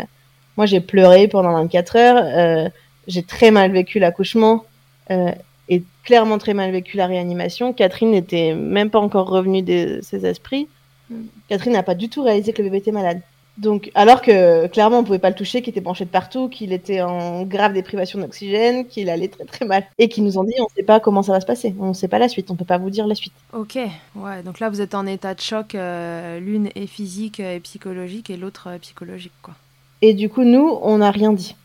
moi 0.58 0.65
j'ai 0.65 0.82
pleuré 0.82 1.30
pendant 1.30 1.54
24 1.54 1.96
heures 1.96 2.18
euh, 2.18 2.70
j'ai 3.10 3.24
très 3.24 3.52
mal 3.52 3.72
vécu 3.72 4.00
l'accouchement 4.00 4.65
euh, 5.12 5.32
et 5.67 5.84
clairement 6.04 6.38
très 6.38 6.54
mal 6.54 6.72
vécu 6.72 6.95
la 6.95 7.08
réanimation 7.08 7.74
Catherine 7.74 8.12
n'était 8.12 8.56
même 8.56 8.89
pas 8.89 9.00
encore 9.00 9.28
revenue 9.28 9.62
de 9.62 10.00
ses 10.02 10.26
esprits 10.26 10.69
mm. 11.10 11.15
Catherine 11.50 11.74
n'a 11.74 11.84
pas 11.84 11.95
du 11.95 12.08
tout 12.08 12.24
réalisé 12.24 12.54
que 12.54 12.62
le 12.62 12.69
bébé 12.69 12.78
était 12.78 12.91
malade 12.91 13.22
donc, 13.60 13.91
alors 13.93 14.22
que 14.22 14.67
clairement, 14.67 15.00
on 15.00 15.04
pouvait 15.04 15.19
pas 15.19 15.30
le 15.30 15.36
toucher, 15.36 15.62
qu'il 15.62 15.72
était 15.72 15.82
branché 15.82 16.06
de 16.06 16.10
partout, 16.10 16.48
qu'il 16.48 16.72
était 16.72 17.02
en 17.02 17.43
grave 17.43 17.74
déprivation 17.74 18.17
d'oxygène, 18.17 18.88
qu'il 18.88 19.10
allait 19.10 19.28
très 19.28 19.43
très 19.43 19.65
mal. 19.65 19.86
Et 19.98 20.08
qu'ils 20.08 20.24
nous 20.24 20.38
ont 20.38 20.45
dit, 20.45 20.54
on 20.62 20.69
sait 20.74 20.84
pas 20.84 21.02
comment 21.02 21.24
ça 21.24 21.34
va 21.34 21.41
se 21.41 21.45
passer, 21.45 21.76
on 21.78 21.93
sait 21.93 22.08
pas 22.08 22.19
la 22.19 22.30
suite, 22.30 22.50
on 22.52 22.56
peut 22.56 22.63
pas 22.63 22.78
vous 22.78 22.89
dire 22.89 23.06
la 23.06 23.15
suite. 23.15 23.34
Ok, 23.52 23.78
ouais, 24.15 24.43
donc 24.43 24.62
là 24.62 24.69
vous 24.69 24.80
êtes 24.80 24.95
en 24.95 25.06
état 25.06 25.34
de 25.34 25.41
choc, 25.41 25.76
euh, 25.76 26.39
l'une 26.39 26.69
est 26.74 26.88
physique 26.88 27.41
et 27.41 27.60
psychologique 27.60 28.30
et 28.30 28.38
l'autre 28.38 28.69
psychologique, 28.80 29.34
quoi. 29.41 29.56
Et 30.02 30.13
du 30.13 30.30
coup, 30.30 30.45
nous, 30.45 30.80
on 30.82 31.00
n'a 31.00 31.12
rien 31.12 31.34
dit. 31.34 31.58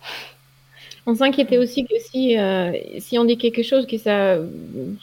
On 1.07 1.15
s'inquiétait 1.15 1.59
aussi 1.59 1.85
que 1.85 1.95
si, 1.99 2.39
euh, 2.39 2.73
si 2.99 3.19
on 3.19 3.25
dit 3.25 3.37
quelque 3.37 3.63
chose, 3.63 3.87
que 3.87 3.99
ça, 3.99 4.39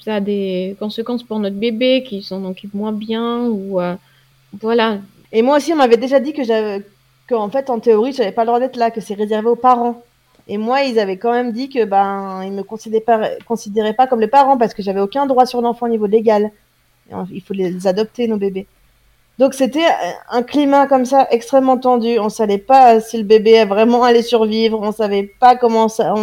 a 0.07 0.19
des 0.19 0.75
conséquences 0.79 1.23
pour 1.23 1.39
notre 1.39 1.57
bébé, 1.57 2.03
qu'il 2.03 2.23
s'en 2.23 2.43
occupe 2.45 2.73
moins 2.73 2.91
bien, 2.91 3.45
ou 3.45 3.79
euh, 3.79 3.95
voilà, 4.59 4.99
et 5.31 5.41
moi 5.41 5.57
aussi, 5.57 5.71
on 5.73 5.77
m'avait 5.77 5.97
déjà 5.97 6.19
dit 6.19 6.33
que 6.33 6.43
j'avais, 6.43 6.83
qu'en 7.29 7.49
fait, 7.49 7.69
en 7.69 7.79
théorie, 7.79 8.13
j'avais 8.13 8.31
pas 8.31 8.43
le 8.43 8.47
droit 8.47 8.59
d'être 8.59 8.75
là, 8.77 8.91
que 8.91 9.01
c'est 9.01 9.13
réservé 9.13 9.47
aux 9.47 9.55
parents. 9.55 10.03
Et 10.47 10.57
moi, 10.57 10.83
ils 10.83 10.99
avaient 10.99 11.17
quand 11.17 11.31
même 11.31 11.51
dit 11.51 11.69
que 11.69 11.85
ben, 11.85 12.43
ils 12.43 12.51
me 12.51 12.63
considéraient 12.63 13.01
pas, 13.03 13.29
considéraient 13.45 13.93
pas 13.93 14.07
comme 14.07 14.19
les 14.19 14.27
parents 14.27 14.57
parce 14.57 14.73
que 14.73 14.81
j'avais 14.83 14.99
aucun 14.99 15.25
droit 15.27 15.45
sur 15.45 15.61
l'enfant 15.61 15.85
au 15.85 15.89
niveau 15.89 16.07
légal. 16.07 16.51
Il 17.31 17.41
faut 17.41 17.53
les 17.53 17.87
adopter, 17.87 18.27
nos 18.27 18.37
bébés. 18.37 18.67
Donc 19.39 19.54
c'était 19.54 19.88
un 20.30 20.44
climat 20.44 20.88
comme 20.88 21.06
ça 21.06 21.28
extrêmement 21.32 21.78
tendu. 21.78 22.20
On 22.20 22.30
savait 22.30 22.58
pas 22.58 23.00
si 23.00 23.17
le 23.17 23.24
bébé 23.24 23.65
vraiment 23.65 24.04
allait 24.04 24.22
survivre. 24.22 24.80
On 24.82 24.91
savait 24.91 25.32
pas 25.39 25.56
comment 25.56 25.88
ça. 25.88 26.13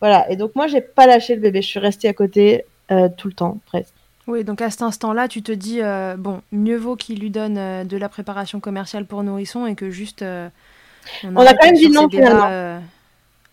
Voilà. 0.00 0.30
Et 0.30 0.36
donc 0.36 0.54
moi, 0.54 0.66
j'ai 0.66 0.80
pas 0.80 1.06
lâché 1.06 1.34
le 1.34 1.40
bébé. 1.40 1.62
Je 1.62 1.68
suis 1.68 1.80
restée 1.80 2.08
à 2.08 2.12
côté 2.12 2.64
euh, 2.90 3.08
tout 3.16 3.28
le 3.28 3.34
temps, 3.34 3.58
presque. 3.66 3.94
Oui, 4.26 4.44
donc 4.44 4.60
à 4.60 4.70
cet 4.70 4.82
instant-là, 4.82 5.28
tu 5.28 5.42
te 5.42 5.50
dis, 5.50 5.80
euh, 5.80 6.14
bon, 6.16 6.40
mieux 6.52 6.76
vaut 6.76 6.94
qu'il 6.94 7.18
lui 7.18 7.30
donne 7.30 7.58
euh, 7.58 7.84
de 7.84 7.96
la 7.96 8.08
préparation 8.08 8.60
commerciale 8.60 9.06
pour 9.06 9.22
nourrisson 9.22 9.66
et 9.66 9.74
que 9.74 9.90
juste... 9.90 10.24
On, 11.24 11.36
a 11.36 11.54
quand 11.54 11.66
même 11.66 11.74
dit 11.74 11.88
non, 11.88 12.08
finalement. 12.08 12.80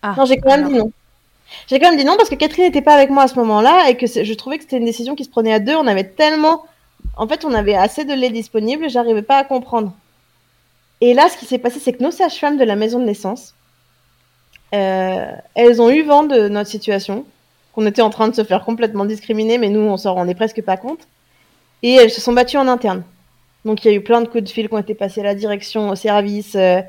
Ah, 0.02 0.14
non, 0.16 0.24
j'ai 0.26 0.36
quand 0.36 0.50
même 0.50 0.68
dit 0.68 0.74
non. 0.74 0.92
J'ai 1.66 1.80
quand 1.80 1.88
même 1.88 1.98
dit 1.98 2.04
non 2.04 2.16
parce 2.16 2.28
que 2.28 2.34
Catherine 2.34 2.66
n'était 2.66 2.82
pas 2.82 2.94
avec 2.94 3.10
moi 3.10 3.22
à 3.22 3.28
ce 3.28 3.34
moment-là 3.36 3.88
et 3.88 3.96
que 3.96 4.06
je 4.06 4.34
trouvais 4.34 4.58
que 4.58 4.64
c'était 4.64 4.76
une 4.76 4.84
décision 4.84 5.14
qui 5.14 5.24
se 5.24 5.30
prenait 5.30 5.52
à 5.52 5.58
deux. 5.58 5.74
On 5.74 5.86
avait 5.86 6.04
tellement... 6.04 6.64
En 7.18 7.28
fait, 7.28 7.44
on 7.44 7.52
avait 7.52 7.74
assez 7.74 8.04
de 8.04 8.14
lait 8.14 8.30
disponible, 8.30 8.88
j'arrivais 8.88 9.22
pas 9.22 9.38
à 9.38 9.44
comprendre. 9.44 9.92
Et 11.00 11.14
là, 11.14 11.28
ce 11.28 11.36
qui 11.36 11.44
s'est 11.44 11.58
passé, 11.58 11.78
c'est 11.78 11.92
que 11.92 12.02
nos 12.02 12.10
sages-femmes 12.10 12.56
de 12.56 12.64
la 12.64 12.76
maison 12.76 12.98
de 12.98 13.04
naissance, 13.04 13.54
elles 14.70 15.82
ont 15.82 15.90
eu 15.90 16.02
vent 16.02 16.24
de 16.24 16.48
notre 16.48 16.70
situation 16.70 17.24
on 17.78 17.86
était 17.86 18.02
en 18.02 18.10
train 18.10 18.26
de 18.26 18.34
se 18.34 18.42
faire 18.42 18.64
complètement 18.64 19.04
discriminer, 19.04 19.56
mais 19.56 19.68
nous, 19.68 19.78
on 19.78 19.96
s'en 19.96 20.14
rendait 20.14 20.34
presque 20.34 20.62
pas 20.62 20.76
compte. 20.76 21.06
Et 21.84 21.94
elles 21.94 22.10
se 22.10 22.20
sont 22.20 22.32
battues 22.32 22.56
en 22.56 22.66
interne. 22.66 23.04
Donc 23.64 23.84
il 23.84 23.88
y 23.88 23.94
a 23.94 23.96
eu 23.96 24.00
plein 24.00 24.20
de 24.20 24.26
coups 24.26 24.42
de 24.42 24.48
fil 24.48 24.68
qui 24.68 24.74
ont 24.74 24.78
été 24.78 24.96
passés 24.96 25.20
à 25.20 25.24
la 25.24 25.36
direction, 25.36 25.88
au 25.88 25.94
service. 25.94 26.56
Euh, 26.56 26.82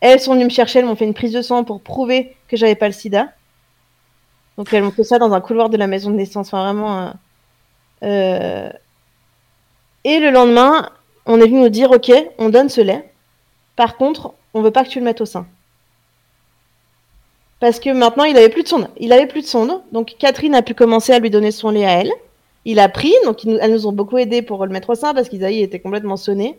elles 0.00 0.20
sont 0.20 0.34
venues 0.34 0.44
me 0.44 0.50
chercher, 0.50 0.80
elles 0.80 0.84
m'ont 0.84 0.96
fait 0.96 1.06
une 1.06 1.14
prise 1.14 1.32
de 1.32 1.40
sang 1.40 1.64
pour 1.64 1.80
prouver 1.80 2.36
que 2.48 2.58
j'avais 2.58 2.74
pas 2.74 2.88
le 2.88 2.92
sida. 2.92 3.28
Donc 4.58 4.70
elles 4.74 4.82
m'ont 4.82 4.90
fait 4.90 5.02
ça 5.02 5.18
dans 5.18 5.32
un 5.32 5.40
couloir 5.40 5.70
de 5.70 5.78
la 5.78 5.86
maison 5.86 6.10
de 6.10 6.16
naissance. 6.16 6.48
Enfin 6.48 6.62
vraiment. 6.62 7.00
Euh, 7.00 7.10
euh, 8.02 8.70
et 10.04 10.20
le 10.20 10.30
lendemain, 10.30 10.90
on 11.26 11.40
est 11.40 11.46
venu 11.46 11.60
nous 11.60 11.68
dire, 11.68 11.90
ok, 11.90 12.12
on 12.38 12.50
donne 12.50 12.68
ce 12.68 12.80
lait. 12.80 13.10
Par 13.76 13.96
contre, 13.96 14.34
on 14.52 14.62
veut 14.62 14.70
pas 14.70 14.84
que 14.84 14.90
tu 14.90 14.98
le 14.98 15.04
mettes 15.04 15.20
au 15.20 15.26
sein. 15.26 15.46
Parce 17.60 17.80
que 17.80 17.90
maintenant, 17.90 18.24
il 18.24 18.36
avait 18.36 18.50
plus 18.50 18.62
de 18.62 18.68
sonde. 18.68 18.88
Il 18.98 19.12
avait 19.12 19.26
plus 19.26 19.40
de 19.40 19.46
sonde. 19.46 19.80
Donc, 19.92 20.16
Catherine 20.18 20.54
a 20.54 20.62
pu 20.62 20.74
commencer 20.74 21.12
à 21.12 21.18
lui 21.18 21.30
donner 21.30 21.50
son 21.50 21.70
lait 21.70 21.86
à 21.86 22.00
elle. 22.00 22.12
Il 22.66 22.78
a 22.78 22.88
pris. 22.88 23.14
Donc, 23.24 23.44
elles 23.46 23.72
nous 23.72 23.86
ont 23.86 23.92
beaucoup 23.92 24.18
aidé 24.18 24.42
pour 24.42 24.66
le 24.66 24.72
mettre 24.72 24.90
au 24.90 24.94
sein 24.94 25.14
parce 25.14 25.28
qu'Isaïe 25.28 25.62
était 25.62 25.80
complètement 25.80 26.16
sonné. 26.16 26.58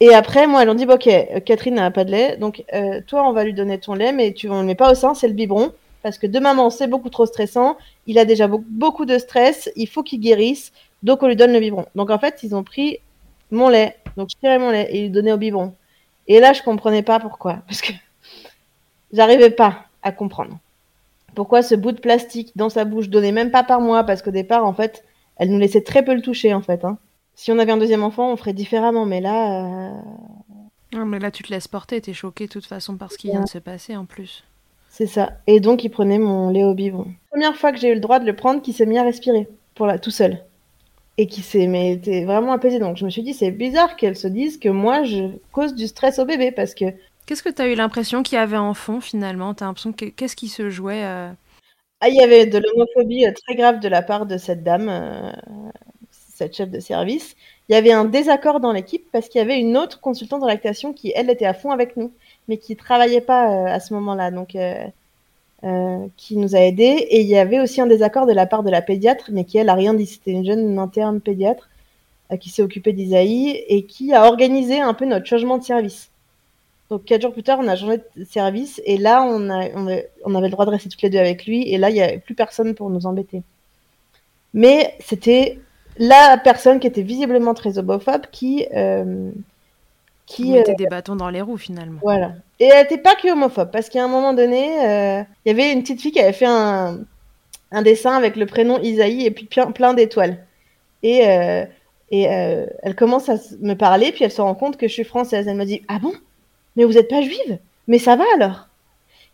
Et 0.00 0.14
après, 0.14 0.46
moi, 0.46 0.62
elles 0.62 0.70
ont 0.70 0.74
dit, 0.74 0.86
ok, 0.86 1.08
Catherine 1.44 1.74
n'a 1.74 1.90
pas 1.90 2.04
de 2.04 2.12
lait. 2.12 2.36
Donc, 2.36 2.64
euh, 2.72 3.00
toi, 3.06 3.28
on 3.28 3.32
va 3.32 3.42
lui 3.42 3.54
donner 3.54 3.78
ton 3.78 3.94
lait, 3.94 4.12
mais 4.12 4.32
tu, 4.32 4.48
on 4.48 4.60
le 4.60 4.66
met 4.66 4.76
pas 4.76 4.92
au 4.92 4.94
sein, 4.94 5.14
c'est 5.14 5.26
le 5.26 5.34
biberon. 5.34 5.72
Parce 6.04 6.18
que 6.18 6.28
de 6.28 6.38
maman, 6.38 6.70
c'est 6.70 6.86
beaucoup 6.86 7.10
trop 7.10 7.26
stressant. 7.26 7.76
Il 8.06 8.18
a 8.18 8.24
déjà 8.24 8.46
beaucoup 8.46 9.04
de 9.04 9.18
stress. 9.18 9.68
Il 9.74 9.88
faut 9.88 10.04
qu'il 10.04 10.20
guérisse. 10.20 10.72
Donc, 11.02 11.22
on 11.22 11.28
lui 11.28 11.36
donne 11.36 11.52
le 11.52 11.60
biberon. 11.60 11.86
Donc, 11.94 12.10
en 12.10 12.18
fait, 12.18 12.42
ils 12.42 12.54
ont 12.54 12.64
pris 12.64 12.98
mon 13.50 13.68
lait. 13.68 13.96
Donc, 14.16 14.30
je 14.30 14.36
tirais 14.36 14.58
mon 14.58 14.70
lait 14.70 14.88
et 14.90 15.02
lui 15.02 15.10
donnais 15.10 15.32
au 15.32 15.36
biberon. 15.36 15.74
Et 16.26 16.40
là, 16.40 16.52
je 16.52 16.62
comprenais 16.62 17.02
pas 17.02 17.20
pourquoi. 17.20 17.58
Parce 17.66 17.80
que 17.80 17.92
j'arrivais 19.12 19.50
pas 19.50 19.86
à 20.02 20.12
comprendre. 20.12 20.58
Pourquoi 21.34 21.62
ce 21.62 21.74
bout 21.74 21.92
de 21.92 22.00
plastique 22.00 22.52
dans 22.56 22.68
sa 22.68 22.84
bouche 22.84 23.08
donnait 23.08 23.32
même 23.32 23.50
pas 23.50 23.62
par 23.62 23.80
moi 23.80 24.04
Parce 24.04 24.22
qu'au 24.22 24.30
départ, 24.30 24.64
en 24.64 24.72
fait, 24.72 25.04
elle 25.36 25.50
nous 25.50 25.58
laissait 25.58 25.82
très 25.82 26.04
peu 26.04 26.14
le 26.14 26.22
toucher, 26.22 26.52
en 26.52 26.62
fait. 26.62 26.84
Hein. 26.84 26.98
Si 27.34 27.52
on 27.52 27.58
avait 27.58 27.72
un 27.72 27.76
deuxième 27.76 28.02
enfant, 28.02 28.32
on 28.32 28.36
ferait 28.36 28.52
différemment. 28.52 29.06
Mais 29.06 29.20
là. 29.20 29.64
Euh, 29.64 30.00
non, 30.94 31.06
mais 31.06 31.20
là, 31.20 31.30
tu 31.30 31.42
te 31.44 31.52
laisses 31.52 31.68
porter. 31.68 32.00
T'es 32.00 32.12
choquée 32.12 32.46
de 32.46 32.52
toute 32.52 32.66
façon 32.66 32.96
par 32.96 33.12
ce 33.12 33.18
qui 33.18 33.30
vient 33.30 33.42
de 33.42 33.48
se 33.48 33.58
passer 33.58 33.96
en 33.96 34.04
plus. 34.04 34.42
C'est 34.88 35.06
ça. 35.06 35.32
Et 35.46 35.60
donc, 35.60 35.84
il 35.84 35.90
prenait 35.90 36.18
mon 36.18 36.50
lait 36.50 36.64
au 36.64 36.74
biberon. 36.74 37.06
Première 37.30 37.54
fois 37.54 37.70
que 37.70 37.78
j'ai 37.78 37.90
eu 37.90 37.94
le 37.94 38.00
droit 38.00 38.18
de 38.18 38.26
le 38.26 38.34
prendre, 38.34 38.62
qui 38.62 38.72
s'est 38.72 38.86
mis 38.86 38.98
à 38.98 39.04
respirer 39.04 39.48
pour 39.76 39.86
la 39.86 40.00
tout 40.00 40.10
seul 40.10 40.42
et 41.18 41.26
qui 41.26 41.42
s'est 41.42 41.66
mais 41.66 41.92
était 41.92 42.24
vraiment 42.24 42.52
apaisé. 42.52 42.78
Donc 42.78 42.96
je 42.96 43.04
me 43.04 43.10
suis 43.10 43.22
dit 43.22 43.34
c'est 43.34 43.50
bizarre 43.50 43.96
qu'elle 43.96 44.16
se 44.16 44.28
dise 44.28 44.58
que 44.58 44.68
moi 44.68 45.02
je 45.02 45.36
cause 45.52 45.74
du 45.74 45.86
stress 45.88 46.18
au 46.18 46.24
bébé 46.24 46.52
parce 46.52 46.74
que. 46.74 46.86
Qu'est-ce 47.26 47.42
que 47.42 47.50
tu 47.50 47.60
as 47.60 47.68
eu 47.68 47.74
l'impression 47.74 48.22
qu'il 48.22 48.36
y 48.36 48.40
avait 48.40 48.56
en 48.56 48.72
fond 48.72 49.00
finalement? 49.00 49.52
T'as 49.52 49.66
l'impression 49.66 49.92
que 49.92 50.06
qu'est-ce 50.06 50.36
qui 50.36 50.48
se 50.48 50.70
jouait 50.70 51.04
euh? 51.04 51.30
Ah 52.00 52.08
il 52.08 52.14
y 52.14 52.22
avait 52.22 52.46
de 52.46 52.58
l'homophobie 52.58 53.26
euh, 53.26 53.32
très 53.32 53.56
grave 53.56 53.80
de 53.80 53.88
la 53.88 54.02
part 54.02 54.24
de 54.24 54.38
cette 54.38 54.62
dame, 54.62 54.88
euh, 54.88 55.32
cette 56.12 56.56
chef 56.56 56.70
de 56.70 56.78
service. 56.78 57.34
Il 57.68 57.72
y 57.72 57.76
avait 57.76 57.92
un 57.92 58.04
désaccord 58.04 58.60
dans 58.60 58.72
l'équipe 58.72 59.04
parce 59.12 59.28
qu'il 59.28 59.40
y 59.40 59.42
avait 59.42 59.58
une 59.58 59.76
autre 59.76 60.00
consultante 60.00 60.42
en 60.44 60.46
lactation 60.46 60.92
qui 60.92 61.12
elle 61.16 61.28
était 61.28 61.44
à 61.44 61.54
fond 61.54 61.72
avec 61.72 61.96
nous, 61.96 62.14
mais 62.46 62.58
qui 62.58 62.76
travaillait 62.76 63.20
pas 63.20 63.68
à 63.68 63.80
ce 63.80 63.92
moment-là. 63.94 64.30
Donc 64.30 64.56
euh, 65.64 66.06
qui 66.16 66.36
nous 66.36 66.54
a 66.54 66.60
aidés. 66.60 67.06
Et 67.10 67.20
il 67.20 67.26
y 67.26 67.36
avait 67.36 67.60
aussi 67.60 67.80
un 67.80 67.86
désaccord 67.86 68.26
de 68.26 68.32
la 68.32 68.46
part 68.46 68.62
de 68.62 68.70
la 68.70 68.82
pédiatre, 68.82 69.30
mais 69.32 69.44
qui, 69.44 69.58
elle, 69.58 69.68
a 69.68 69.74
rien 69.74 69.94
dit. 69.94 70.06
C'était 70.06 70.30
une 70.30 70.44
jeune 70.44 70.78
interne 70.78 71.20
pédiatre 71.20 71.68
euh, 72.30 72.36
qui 72.36 72.50
s'est 72.50 72.62
occupée 72.62 72.92
d'Isaïe 72.92 73.64
et 73.68 73.84
qui 73.84 74.12
a 74.12 74.26
organisé 74.26 74.80
un 74.80 74.94
peu 74.94 75.04
notre 75.04 75.26
changement 75.26 75.58
de 75.58 75.64
service. 75.64 76.10
Donc, 76.90 77.04
quatre 77.04 77.22
jours 77.22 77.32
plus 77.32 77.42
tard, 77.42 77.58
on 77.60 77.68
a 77.68 77.76
changé 77.76 77.98
de 78.16 78.24
service 78.24 78.80
et 78.86 78.96
là, 78.96 79.22
on, 79.22 79.50
a, 79.50 79.68
on, 80.24 80.34
avait 80.34 80.46
le 80.46 80.50
droit 80.50 80.64
de 80.64 80.70
rester 80.70 80.88
toutes 80.88 81.02
les 81.02 81.10
deux 81.10 81.18
avec 81.18 81.44
lui. 81.44 81.68
Et 81.68 81.76
là, 81.76 81.90
il 81.90 81.94
n'y 81.94 82.02
avait 82.02 82.18
plus 82.18 82.34
personne 82.34 82.74
pour 82.74 82.88
nous 82.88 83.04
embêter. 83.06 83.42
Mais 84.54 84.94
c'était 85.00 85.58
la 85.98 86.38
personne 86.38 86.80
qui 86.80 86.86
était 86.86 87.02
visiblement 87.02 87.52
très 87.52 87.78
homophobe 87.78 88.26
qui, 88.30 88.66
euh, 88.74 89.30
qui 90.24 90.52
mettait 90.52 90.74
des 90.74 90.86
bâtons 90.86 91.16
dans 91.16 91.28
les 91.28 91.42
roues 91.42 91.58
finalement. 91.58 91.98
Voilà. 92.00 92.32
Et 92.60 92.64
elle 92.64 92.82
n'était 92.82 92.98
pas 92.98 93.14
que 93.14 93.30
homophobe, 93.30 93.70
parce 93.70 93.88
qu'à 93.88 94.02
un 94.04 94.08
moment 94.08 94.34
donné, 94.34 94.84
euh, 94.84 95.22
il 95.44 95.48
y 95.48 95.50
avait 95.50 95.72
une 95.72 95.82
petite 95.82 96.00
fille 96.00 96.10
qui 96.10 96.20
avait 96.20 96.32
fait 96.32 96.46
un, 96.46 97.04
dessin 97.84 98.16
avec 98.16 98.36
le 98.36 98.46
prénom 98.46 98.80
Isaïe 98.80 99.26
et 99.26 99.30
puis 99.30 99.46
plein, 99.46 99.94
d'étoiles. 99.94 100.44
Et, 101.02 101.28
euh, 101.28 101.64
euh, 102.12 102.66
elle 102.82 102.94
commence 102.96 103.28
à 103.28 103.36
me 103.60 103.74
parler, 103.74 104.10
puis 104.12 104.24
elle 104.24 104.32
se 104.32 104.40
rend 104.40 104.54
compte 104.54 104.76
que 104.76 104.88
je 104.88 104.92
suis 104.92 105.04
française. 105.04 105.46
Elle 105.46 105.56
me 105.56 105.64
dit 105.64 105.82
Ah 105.88 105.98
bon? 106.00 106.12
Mais 106.74 106.84
vous 106.84 106.94
n'êtes 106.94 107.08
pas 107.08 107.22
juive? 107.22 107.58
Mais 107.86 107.98
ça 107.98 108.16
va 108.16 108.24
alors? 108.34 108.68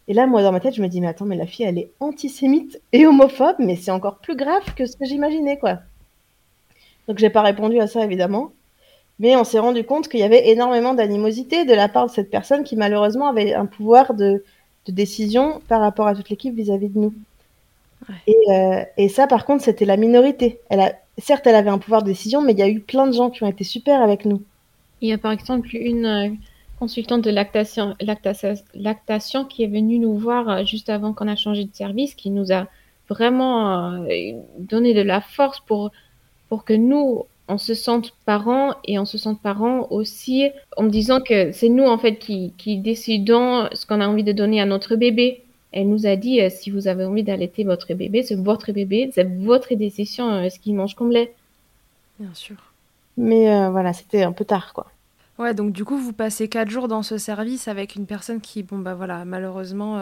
Et 0.06 0.12
là, 0.12 0.26
moi, 0.26 0.42
dans 0.42 0.52
ma 0.52 0.60
tête, 0.60 0.74
je 0.74 0.82
me 0.82 0.88
dis 0.88 1.00
Mais 1.00 1.06
attends, 1.06 1.24
mais 1.24 1.36
la 1.36 1.46
fille, 1.46 1.64
elle 1.64 1.78
est 1.78 1.90
antisémite 2.00 2.80
et 2.92 3.06
homophobe, 3.06 3.56
mais 3.58 3.76
c'est 3.76 3.90
encore 3.90 4.18
plus 4.18 4.36
grave 4.36 4.74
que 4.74 4.84
ce 4.84 4.96
que 4.96 5.06
j'imaginais, 5.06 5.58
quoi. 5.58 5.78
Donc, 7.08 7.18
j'ai 7.18 7.30
pas 7.30 7.42
répondu 7.42 7.80
à 7.80 7.86
ça, 7.86 8.04
évidemment. 8.04 8.52
Mais 9.18 9.36
on 9.36 9.44
s'est 9.44 9.58
rendu 9.58 9.84
compte 9.84 10.08
qu'il 10.08 10.20
y 10.20 10.24
avait 10.24 10.48
énormément 10.48 10.94
d'animosité 10.94 11.64
de 11.64 11.72
la 11.72 11.88
part 11.88 12.06
de 12.06 12.10
cette 12.10 12.30
personne 12.30 12.64
qui 12.64 12.76
malheureusement 12.76 13.28
avait 13.28 13.54
un 13.54 13.66
pouvoir 13.66 14.14
de, 14.14 14.44
décision 14.88 15.62
par 15.68 15.80
rapport 15.80 16.06
à 16.06 16.14
toute 16.14 16.28
l'équipe 16.28 16.54
vis-à-vis 16.54 16.88
de 16.90 16.98
nous. 16.98 17.14
Euh, 18.28 18.84
et, 18.98 19.08
ça, 19.08 19.26
par 19.26 19.46
contre, 19.46 19.64
c'était 19.64 19.86
la 19.86 19.96
minorité. 19.96 20.60
Elle 20.68 20.80
a, 20.80 20.92
certes, 21.16 21.46
elle 21.46 21.54
avait 21.54 21.70
un 21.70 21.78
pouvoir 21.78 22.02
de 22.02 22.08
décision, 22.08 22.42
mais 22.42 22.52
il 22.52 22.58
y 22.58 22.62
a 22.62 22.68
eu 22.68 22.80
plein 22.80 23.06
de 23.06 23.12
gens 23.12 23.30
qui 23.30 23.42
ont 23.42 23.48
été 23.48 23.64
super 23.64 24.02
avec 24.02 24.26
nous. 24.26 24.42
Il 25.00 25.08
y 25.08 25.12
a 25.12 25.18
par 25.18 25.32
exemple 25.32 25.74
une 25.74 26.06
euh, 26.06 26.28
consultante 26.78 27.22
de 27.22 27.30
lactation, 27.30 27.94
lactation, 28.74 29.44
qui 29.46 29.64
est 29.64 29.68
venue 29.68 29.98
nous 29.98 30.18
voir 30.18 30.50
euh, 30.50 30.64
juste 30.64 30.90
avant 30.90 31.14
qu'on 31.14 31.28
a 31.28 31.36
changé 31.36 31.64
de 31.64 31.74
service, 31.74 32.14
qui 32.14 32.30
nous 32.30 32.52
a 32.52 32.66
vraiment 33.08 34.04
donné 34.58 34.94
de 34.94 35.02
la 35.02 35.20
force 35.20 35.60
pour, 35.60 35.92
pour 36.48 36.64
que 36.64 36.72
nous, 36.72 37.24
on 37.48 37.58
se 37.58 37.74
sente 37.74 38.12
parents 38.24 38.74
et 38.84 38.98
on 38.98 39.04
se 39.04 39.18
sente 39.18 39.40
parents 39.40 39.86
aussi 39.90 40.48
en 40.76 40.84
me 40.84 40.90
disant 40.90 41.20
que 41.20 41.52
c'est 41.52 41.68
nous 41.68 41.84
en 41.84 41.98
fait 41.98 42.16
qui, 42.16 42.54
qui 42.56 42.78
décidons 42.78 43.68
ce 43.72 43.86
qu'on 43.86 44.00
a 44.00 44.08
envie 44.08 44.24
de 44.24 44.32
donner 44.32 44.60
à 44.60 44.66
notre 44.66 44.96
bébé. 44.96 45.42
Elle 45.72 45.88
nous 45.88 46.06
a 46.06 46.16
dit 46.16 46.40
euh, 46.40 46.48
si 46.50 46.70
vous 46.70 46.88
avez 46.88 47.04
envie 47.04 47.22
d'allaiter 47.22 47.64
votre 47.64 47.92
bébé, 47.94 48.22
c'est 48.22 48.36
votre 48.36 48.72
bébé, 48.72 49.10
c'est 49.12 49.28
votre 49.42 49.74
décision 49.74 50.30
euh, 50.30 50.48
ce 50.48 50.58
qu'il 50.58 50.74
mange 50.74 50.94
comme 50.94 51.10
lait. 51.10 51.34
Bien 52.18 52.32
sûr. 52.32 52.56
Mais 53.16 53.52
euh, 53.52 53.70
voilà, 53.70 53.92
c'était 53.92 54.22
un 54.22 54.32
peu 54.32 54.44
tard 54.44 54.72
quoi. 54.72 54.86
Ouais, 55.36 55.52
donc 55.52 55.72
du 55.72 55.84
coup, 55.84 55.98
vous 55.98 56.12
passez 56.12 56.48
quatre 56.48 56.70
jours 56.70 56.86
dans 56.86 57.02
ce 57.02 57.18
service 57.18 57.66
avec 57.66 57.96
une 57.96 58.06
personne 58.06 58.40
qui, 58.40 58.62
bon 58.62 58.78
bah 58.78 58.94
voilà, 58.94 59.24
malheureusement, 59.24 59.98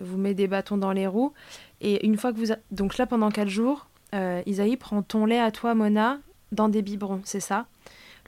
vous 0.00 0.18
met 0.18 0.34
des 0.34 0.48
bâtons 0.48 0.76
dans 0.76 0.90
les 0.90 1.06
roues. 1.06 1.32
Et 1.80 2.04
une 2.04 2.16
fois 2.16 2.32
que 2.32 2.38
vous, 2.38 2.52
donc 2.72 2.98
là 2.98 3.06
pendant 3.06 3.30
quatre 3.30 3.48
jours, 3.48 3.86
Isaïe 4.12 4.76
prend 4.76 5.02
ton 5.02 5.24
lait 5.24 5.38
à 5.38 5.52
toi, 5.52 5.76
Mona, 5.76 6.18
dans 6.52 6.68
des 6.68 6.82
biberons, 6.82 7.20
c'est 7.24 7.40
ça 7.40 7.66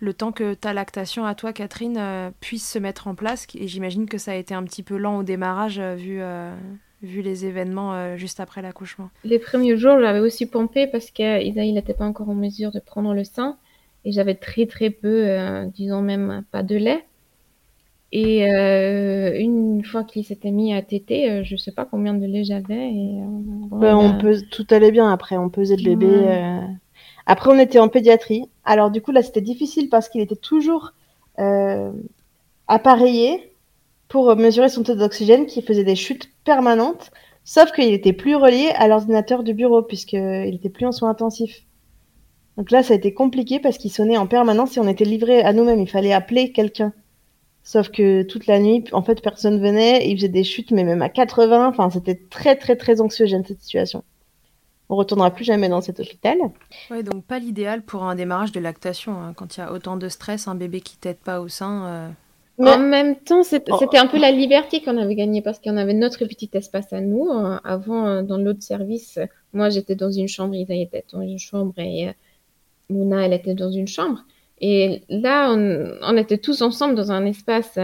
le 0.01 0.15
temps 0.15 0.33
que 0.33 0.55
ta 0.55 0.73
lactation 0.73 1.25
à 1.25 1.35
toi, 1.35 1.53
Catherine, 1.53 1.97
euh, 1.99 2.31
puisse 2.41 2.69
se 2.71 2.79
mettre 2.79 3.09
en 3.09 3.15
place. 3.15 3.47
Et 3.55 3.69
j'imagine 3.69 4.07
que 4.07 4.19
ça 4.19 4.33
a 4.33 4.35
été 4.35 4.55
un 4.55 4.63
petit 4.65 4.83
peu 4.83 4.97
lent 4.97 5.19
au 5.19 5.23
démarrage 5.23 5.79
euh, 5.79 5.95
vu, 5.95 6.19
euh, 6.21 6.55
vu 7.03 7.23
les 7.23 7.47
événements 7.47 8.17
juste 8.17 8.41
après 8.41 8.63
l'accouchement. 8.63 9.11
Les 9.25 9.39
premiers 9.39 9.77
jours, 9.77 9.99
j'avais 10.01 10.21
aussi 10.21 10.47
pompé 10.47 10.87
parce 10.87 11.11
qu'Isaïe 11.11 11.73
n'était 11.73 11.95
pas 11.95 12.05
encore 12.05 12.29
en 12.29 12.35
mesure 12.35 12.73
de 12.73 12.81
prendre 12.81 13.15
le 13.15 13.25
sein. 13.25 13.57
Et 14.05 14.13
j'avais 14.13 14.35
très 14.35 14.67
très 14.67 14.91
peu, 14.91 15.27
disons 15.75 16.03
même 16.03 16.45
pas 16.51 16.63
de 16.63 16.77
lait. 16.77 17.05
Et 18.11 18.45
une 18.45 19.85
fois 19.85 20.03
qu'il 20.03 20.25
s'était 20.25 20.51
mis 20.51 20.75
à 20.75 20.83
téter, 20.83 21.45
je 21.45 21.57
sais 21.57 21.73
pas 21.73 21.85
combien 21.85 22.15
de 22.15 22.27
lait 22.27 22.43
j'avais. 22.43 22.89
Et, 22.89 23.21
ben, 23.71 23.97
on 23.97 24.19
peut, 24.19 24.37
tout 24.51 24.67
allait 24.71 24.91
bien 24.91 25.13
après, 25.13 25.37
on 25.37 25.51
pesait 25.51 25.77
le 25.77 25.95
bébé. 25.95 26.09
Après, 27.31 27.51
on 27.51 27.59
était 27.59 27.79
en 27.79 27.89
pédiatrie. 27.89 28.49
Alors, 28.65 28.91
du 28.91 29.03
coup, 29.03 29.13
là, 29.13 29.23
c'était 29.23 29.43
difficile 29.43 29.91
parce 29.91 30.09
qu'il 30.09 30.23
était 30.23 30.35
toujours 30.35 30.95
euh, 31.39 31.93
appareillé 32.69 33.53
pour 34.09 34.35
mesurer 34.35 34.71
son 34.71 34.83
taux 34.83 34.95
d'oxygène 34.95 35.45
qui 35.45 35.61
faisait 35.61 35.85
des 35.85 35.95
chutes 35.95 36.31
permanentes. 36.45 37.11
Sauf 37.45 37.71
qu'il 37.73 37.93
était 37.93 38.15
plus 38.15 38.35
relié 38.35 38.71
à 38.77 38.89
l'ordinateur 38.89 39.43
du 39.43 39.53
bureau 39.53 39.83
puisqu'il 39.83 40.55
était 40.55 40.71
plus 40.71 40.87
en 40.87 40.93
soins 40.93 41.11
intensifs. 41.11 41.67
Donc 42.57 42.71
là, 42.71 42.83
ça 42.83 42.95
a 42.95 42.97
été 42.97 43.13
compliqué 43.13 43.61
parce 43.61 43.77
qu'il 43.77 43.93
sonnait 43.93 44.17
en 44.17 44.27
permanence 44.27 44.79
et 44.79 44.81
on 44.81 44.89
était 44.89 45.05
livré 45.05 45.43
à 45.43 45.53
nous-mêmes. 45.53 45.81
Il 45.81 45.91
fallait 45.91 46.15
appeler 46.15 46.53
quelqu'un. 46.53 46.95
Sauf 47.63 47.91
que 47.91 48.23
toute 48.23 48.47
la 48.47 48.59
nuit, 48.59 48.85
en 48.93 49.03
fait, 49.03 49.21
personne 49.21 49.61
venait. 49.61 50.09
Il 50.09 50.17
faisait 50.17 50.29
des 50.29 50.45
chutes, 50.45 50.71
mais 50.71 50.83
même 50.83 51.03
à 51.03 51.11
80. 51.11 51.69
Enfin, 51.69 51.91
c'était 51.91 52.19
très, 52.31 52.57
très, 52.57 52.77
très 52.77 53.03
anxiogène 53.03 53.45
cette 53.45 53.61
situation 53.61 54.03
on 54.89 54.97
retournera 54.97 55.31
plus 55.31 55.45
jamais 55.45 55.69
dans 55.69 55.81
cet 55.81 56.01
hôpital. 56.01 56.39
Ouais, 56.91 57.03
donc 57.03 57.25
pas 57.25 57.39
l'idéal 57.39 57.83
pour 57.83 58.05
un 58.05 58.15
démarrage 58.15 58.53
de 58.53 58.61
lactation. 58.61 59.13
Hein. 59.21 59.33
Quand 59.37 59.57
il 59.57 59.61
y 59.61 59.63
a 59.63 59.73
autant 59.73 59.97
de 59.97 60.09
stress, 60.09 60.49
un 60.49 60.55
bébé 60.55 60.81
qui 60.81 60.97
t'aide 60.97 61.19
pas 61.19 61.41
au 61.41 61.49
sein. 61.49 61.85
Euh. 61.87 62.09
Mais 62.59 62.73
en 62.73 62.79
même 62.79 63.17
temps, 63.17 63.41
oh. 63.41 63.79
c'était 63.79 63.99
un 63.99 64.07
peu 64.07 64.19
la 64.19 64.33
liberté 64.33 64.81
qu'on 64.81 64.97
avait 64.97 65.15
gagnée 65.15 65.43
parce 65.43 65.59
qu'on 65.59 65.77
avait 65.77 65.95
notre 65.95 66.25
petit 66.25 66.51
espace 66.55 66.93
à 66.93 67.01
nous. 67.01 67.29
Euh, 67.29 67.59
avant, 67.65 68.07
euh, 68.07 68.23
dans 68.23 68.39
l'autre 68.39 68.63
service, 68.63 69.19
moi 69.53 69.69
j'étais 69.69 69.95
dans 69.95 70.11
une 70.11 70.29
chambre, 70.29 70.55
Isa 70.55 70.75
était 70.75 71.05
dans 71.13 71.21
une 71.21 71.39
chambre 71.39 71.75
et 71.79 72.09
Mouna, 72.89 73.27
elle 73.27 73.35
était 73.35 73.55
dans 73.55 73.71
une 73.71 73.87
chambre. 73.89 74.25
Et 74.61 75.03
là, 75.09 75.53
on, 75.53 76.17
était 76.17 76.39
tous 76.39 76.63
ensemble 76.63 76.97
dans 76.97 77.13
un 77.13 77.25
espace 77.27 77.79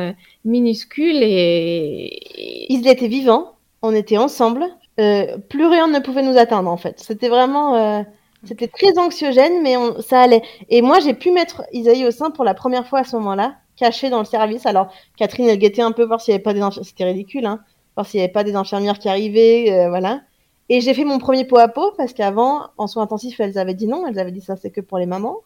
minuscule 0.44 1.22
et... 1.22 2.66
Ils 2.68 2.88
étaient 2.88 3.06
vivants, 3.06 3.54
on 3.80 3.94
était 3.94 4.16
ensemble, 4.16 4.64
euh, 5.00 5.38
plus 5.48 5.66
rien 5.66 5.88
ne 5.88 5.98
pouvait 5.98 6.22
nous 6.22 6.36
atteindre 6.36 6.70
en 6.70 6.76
fait. 6.76 7.00
C'était 7.00 7.28
vraiment, 7.28 7.74
euh, 7.76 8.02
c'était 8.44 8.68
très 8.68 8.98
anxiogène, 8.98 9.62
mais 9.62 9.76
on, 9.76 10.00
ça 10.00 10.20
allait. 10.20 10.42
Et 10.68 10.82
moi, 10.82 11.00
j'ai 11.00 11.14
pu 11.14 11.30
mettre 11.30 11.62
Isaïe 11.72 12.06
au 12.06 12.10
sein 12.10 12.30
pour 12.30 12.44
la 12.44 12.54
première 12.54 12.86
fois 12.86 13.00
à 13.00 13.04
ce 13.04 13.16
moment-là, 13.16 13.56
caché 13.76 14.10
dans 14.10 14.20
le 14.20 14.24
service. 14.24 14.66
Alors, 14.66 14.88
Catherine, 15.16 15.48
elle 15.48 15.58
guettait 15.58 15.82
un 15.82 15.92
peu 15.92 16.04
voir 16.04 16.20
s'il 16.20 16.32
n'y 16.32 16.36
avait 16.36 16.42
pas 16.42 16.54
des 16.54 16.60
infirmières. 16.60 16.86
C'était 16.86 17.04
ridicule, 17.04 17.46
hein, 17.46 17.60
voir 17.96 18.06
s'il 18.06 18.18
n'y 18.18 18.24
avait 18.24 18.32
pas 18.32 18.44
des 18.44 18.54
infirmières 18.54 18.98
qui 18.98 19.08
arrivaient, 19.08 19.72
euh, 19.72 19.88
voilà. 19.88 20.20
Et 20.68 20.80
j'ai 20.80 20.94
fait 20.94 21.04
mon 21.04 21.18
premier 21.18 21.44
pot 21.44 21.58
à 21.58 21.68
pot 21.68 21.92
parce 21.96 22.12
qu'avant, 22.14 22.68
en 22.78 22.86
soins 22.86 23.02
intensifs, 23.02 23.38
elles 23.40 23.58
avaient 23.58 23.74
dit 23.74 23.86
non. 23.86 24.06
Elles 24.06 24.18
avaient 24.18 24.32
dit 24.32 24.40
ça, 24.40 24.56
c'est 24.56 24.70
que 24.70 24.80
pour 24.80 24.98
les 24.98 25.06
mamans. 25.06 25.40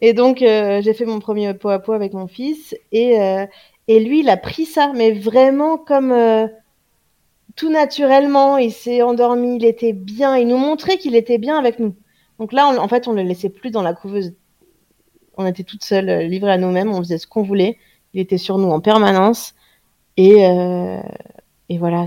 Et 0.00 0.12
donc, 0.12 0.42
euh, 0.42 0.82
j'ai 0.82 0.92
fait 0.94 1.06
mon 1.06 1.18
premier 1.18 1.54
pot 1.54 1.70
à 1.70 1.78
pot 1.78 1.92
avec 1.92 2.12
mon 2.12 2.26
fils. 2.26 2.74
Et, 2.92 3.20
euh, 3.20 3.46
et 3.88 4.00
lui, 4.00 4.20
il 4.20 4.28
a 4.28 4.36
pris 4.36 4.66
ça, 4.66 4.92
mais 4.94 5.12
vraiment 5.12 5.78
comme 5.78 6.12
euh, 6.12 6.46
tout 7.56 7.70
naturellement. 7.70 8.58
Il 8.58 8.72
s'est 8.72 9.02
endormi, 9.02 9.56
il 9.56 9.64
était 9.64 9.92
bien. 9.92 10.36
Il 10.36 10.48
nous 10.48 10.58
montrait 10.58 10.98
qu'il 10.98 11.16
était 11.16 11.38
bien 11.38 11.58
avec 11.58 11.78
nous. 11.78 11.94
Donc 12.38 12.52
là, 12.52 12.68
en 12.68 12.88
fait, 12.88 13.08
on 13.08 13.12
le 13.12 13.22
laissait 13.22 13.48
plus 13.48 13.70
dans 13.70 13.82
la 13.82 13.94
couveuse. 13.94 14.34
On 15.36 15.46
était 15.46 15.64
toutes 15.64 15.84
seules, 15.84 16.26
livrées 16.28 16.52
à 16.52 16.58
nous-mêmes. 16.58 16.90
On 16.90 16.98
faisait 16.98 17.18
ce 17.18 17.26
qu'on 17.26 17.42
voulait. 17.42 17.78
Il 18.14 18.20
était 18.20 18.38
sur 18.38 18.58
nous 18.58 18.68
en 18.68 18.80
permanence. 18.80 19.54
Et, 20.16 20.42
et 21.68 21.78
voilà, 21.78 22.06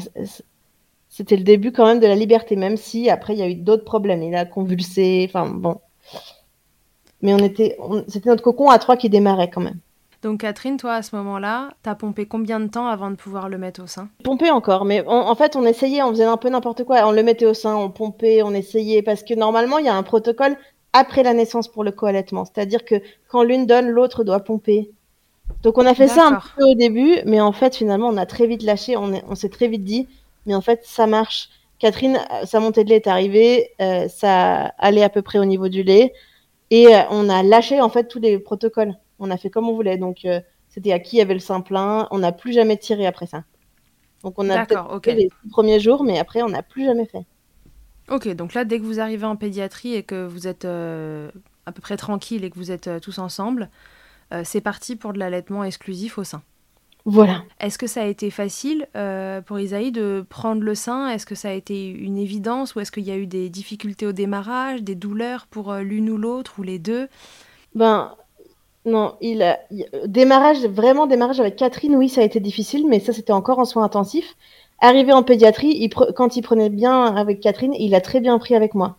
c'était 1.10 1.38
le 1.38 1.44
début 1.44 1.72
quand 1.72 1.86
même 1.86 2.00
de 2.00 2.08
la 2.08 2.16
liberté, 2.16 2.56
même 2.56 2.78
si 2.78 3.10
après 3.10 3.34
il 3.34 3.40
y 3.40 3.44
a 3.44 3.50
eu 3.50 3.56
d'autres 3.56 3.84
problèmes. 3.84 4.24
Il 4.24 4.36
a 4.36 4.46
convulsé, 4.46 5.26
enfin 5.28 5.48
bon. 5.48 5.80
Mais 7.22 7.34
on 7.34 7.40
était, 7.40 7.78
c'était 8.08 8.30
notre 8.30 8.44
cocon 8.44 8.70
à 8.70 8.80
trois 8.80 8.98
qui 8.98 9.10
démarrait 9.10 9.50
quand 9.50 9.62
même. 9.62 9.80
Donc 10.22 10.42
Catherine, 10.42 10.78
toi 10.78 10.96
à 10.96 11.02
ce 11.02 11.16
moment-là, 11.16 11.70
t'as 11.82 11.96
pompé 11.96 12.26
combien 12.26 12.60
de 12.60 12.68
temps 12.68 12.88
avant 12.88 13.10
de 13.10 13.16
pouvoir 13.16 13.48
le 13.50 13.58
mettre 13.58 13.82
au 13.84 13.88
sein? 13.88 14.10
Pompé 14.24 14.52
encore, 14.52 14.86
mais 14.86 15.04
en 15.08 15.34
fait 15.36 15.56
on 15.56 15.66
essayait, 15.66 16.04
on 16.04 16.10
faisait 16.10 16.26
un 16.26 16.38
peu 16.38 16.50
n'importe 16.50 16.84
quoi. 16.84 17.08
On 17.08 17.12
le 17.12 17.24
mettait 17.24 17.46
au 17.46 17.54
sein, 17.54 17.76
on 17.76 17.90
pompait, 17.90 18.44
on 18.44 18.54
essayait, 18.54 19.02
parce 19.02 19.24
que 19.24 19.34
normalement 19.34 19.78
il 19.78 19.86
y 19.86 19.90
a 19.90 19.96
un 19.96 20.04
protocole 20.04 20.58
après 20.94 21.24
la 21.24 21.34
naissance 21.34 21.68
pour 21.68 21.84
le 21.84 21.92
co-allaitement. 21.92 22.46
C'est-à-dire 22.46 22.84
que 22.84 22.96
quand 23.30 23.44
l'une 23.44 23.66
donne, 23.66 23.88
l'autre 23.88 24.24
doit 24.24 24.42
pomper. 24.42 24.92
Donc 25.64 25.78
on 25.78 25.86
a 25.86 25.94
fait 25.94 26.08
ça 26.08 26.28
un 26.28 26.40
peu 26.58 26.64
au 26.64 26.76
début, 26.76 27.16
mais 27.26 27.40
en 27.42 27.52
fait 27.52 27.76
finalement 27.76 28.08
on 28.08 28.18
a 28.18 28.26
très 28.26 28.46
vite 28.46 28.64
lâché, 28.64 28.98
on 28.98 29.36
s'est 29.36 29.50
très 29.50 29.68
vite 29.68 29.84
dit, 29.84 30.08
mais 30.46 30.56
en 30.56 30.62
fait, 30.62 30.82
ça 30.84 31.08
marche. 31.08 31.50
Catherine, 31.80 32.20
sa 32.44 32.60
montée 32.60 32.84
de 32.84 32.90
lait 32.90 32.98
est 32.98 33.08
arrivée, 33.08 33.72
euh, 33.80 34.10
ça 34.10 34.74
allait 34.78 35.04
à 35.04 35.10
peu 35.10 35.22
près 35.22 35.40
au 35.40 35.46
niveau 35.46 35.70
du 35.70 35.84
lait, 35.84 36.14
et 36.72 36.94
euh, 36.94 37.02
on 37.10 37.30
a 37.30 37.42
lâché 37.42 37.82
en 37.82 37.90
fait 37.90 38.06
tous 38.08 38.20
les 38.20 38.38
protocoles. 38.38 38.96
On 39.20 39.30
a 39.32 39.38
fait 39.38 39.50
comme 39.50 39.70
on 39.70 39.74
voulait, 39.74 39.98
donc 39.98 40.26
c'était 40.68 40.92
à 40.92 41.00
qui 41.00 41.22
avait 41.22 41.34
le 41.34 41.40
sein 41.40 41.62
plein. 41.62 42.08
On 42.12 42.20
n'a 42.20 42.32
plus 42.32 42.54
jamais 42.54 42.78
tiré 42.78 43.06
après 43.06 43.28
ça. 43.28 43.44
Donc 44.24 44.34
on 44.38 44.50
a 44.50 44.66
fait 44.66 45.16
les 45.16 45.30
premiers 45.52 45.80
jours, 45.80 46.04
mais 46.04 46.18
après 46.20 46.42
on 46.42 46.50
n'a 46.50 46.64
plus 46.64 46.86
jamais 46.86 47.06
fait. 47.06 47.26
Ok, 48.10 48.28
donc 48.30 48.54
là, 48.54 48.66
dès 48.66 48.80
que 48.80 48.86
vous 48.86 49.00
arrivez 49.00 49.26
en 49.26 49.36
pédiatrie 49.36 49.94
et 49.94 50.04
que 50.04 50.26
vous 50.26 50.48
êtes 50.48 50.66
à 50.66 51.72
peu 51.72 51.82
près 51.82 51.98
tranquille 51.98 52.44
et 52.44 52.50
que 52.50 52.58
vous 52.58 52.72
êtes 52.72 52.90
tous 53.02 53.20
ensemble, 53.20 53.70
c'est 54.44 54.62
parti 54.62 54.96
pour 54.96 55.14
de 55.14 55.20
l'allaitement 55.20 55.64
exclusif 55.64 56.18
au 56.18 56.24
sein. 56.24 56.42
Voilà. 57.06 57.44
Est-ce 57.60 57.78
que 57.78 57.88
ça 57.88 58.02
a 58.02 58.06
été 58.06 58.30
facile 58.30 58.88
euh, 58.96 59.42
pour 59.42 59.60
Isaïe 59.60 59.92
de 59.92 60.26
prendre 60.30 60.62
le 60.62 60.76
sein? 60.76 61.10
Est-ce 61.10 61.26
que 61.26 61.34
ça 61.34 61.50
a 61.50 61.54
été 61.54 61.88
une 61.88 62.18
évidence? 62.18 62.76
Ou 62.76 62.82
est-ce 62.82 62.92
qu'il 62.92 63.04
y 63.04 63.12
a 63.12 63.18
eu 63.18 63.26
des 63.26 63.50
difficultés 63.50 64.06
au 64.06 64.12
démarrage, 64.12 64.84
des 64.84 64.96
douleurs 64.96 65.48
pour 65.48 65.72
euh, 65.72 65.82
l'une 65.82 66.10
ou 66.10 66.18
l'autre 66.18 66.56
ou 66.60 66.64
les 66.64 66.78
deux? 66.78 67.08
Ben 67.74 68.16
non, 68.90 69.16
il 69.22 69.42
a 69.42 69.60
démarrage 70.06 70.66
vraiment 70.66 71.08
démarrage 71.08 71.40
avec 71.40 71.56
Catherine, 71.56 71.96
oui, 71.96 72.10
ça 72.10 72.22
a 72.22 72.24
été 72.24 72.40
difficile, 72.40 72.88
mais 72.88 73.00
ça 73.00 73.14
c'était 73.14 73.34
encore 73.34 73.60
en 73.60 73.66
soins 73.66 73.84
intensifs. 73.84 74.36
Arrivé 74.82 75.12
en 75.12 75.24
pédiatrie, 75.24 75.90
quand 76.16 76.36
il 76.38 76.42
prenait 76.42 76.70
bien 76.70 77.04
avec 77.16 77.40
Catherine, 77.42 77.74
il 77.74 77.96
a 77.96 78.02
très 78.02 78.22
bien 78.22 78.38
pris 78.40 78.56
avec 78.56 78.76
moi 78.76 78.98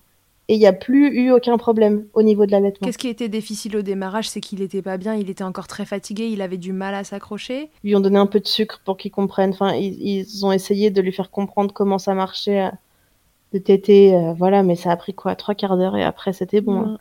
et 0.50 0.54
il 0.54 0.58
n'y 0.58 0.66
a 0.66 0.72
plus 0.72 1.16
eu 1.16 1.30
aucun 1.30 1.56
problème 1.58 2.06
au 2.12 2.22
niveau 2.22 2.44
de 2.44 2.50
l'allaitement. 2.50 2.84
Qu'est-ce 2.84 2.98
qui 2.98 3.06
était 3.06 3.28
difficile 3.28 3.76
au 3.76 3.82
démarrage 3.82 4.28
C'est 4.28 4.40
qu'il 4.40 4.58
n'était 4.58 4.82
pas 4.82 4.96
bien, 4.96 5.14
il 5.14 5.30
était 5.30 5.44
encore 5.44 5.68
très 5.68 5.84
fatigué, 5.84 6.26
il 6.26 6.42
avait 6.42 6.56
du 6.56 6.72
mal 6.72 6.92
à 6.96 7.04
s'accrocher. 7.04 7.70
Ils 7.84 7.90
lui 7.90 7.94
ont 7.94 8.00
donné 8.00 8.18
un 8.18 8.26
peu 8.26 8.40
de 8.40 8.48
sucre 8.48 8.80
pour 8.84 8.96
qu'il 8.96 9.12
comprenne. 9.12 9.50
Enfin, 9.50 9.76
ils, 9.76 10.44
ont 10.44 10.50
essayé 10.50 10.90
de 10.90 11.00
lui 11.00 11.12
faire 11.12 11.30
comprendre 11.30 11.72
comment 11.72 11.98
ça 11.98 12.14
marchait 12.14 12.62
euh, 12.62 12.70
de 13.52 13.58
téter, 13.58 14.12
euh, 14.12 14.32
voilà, 14.32 14.64
mais 14.64 14.74
ça 14.74 14.90
a 14.90 14.96
pris 14.96 15.14
quoi, 15.14 15.36
trois 15.36 15.54
quarts 15.54 15.76
d'heure 15.76 15.96
et 15.96 16.02
après 16.02 16.32
c'était 16.32 16.60
bon. 16.60 16.80
Hein. 16.80 16.98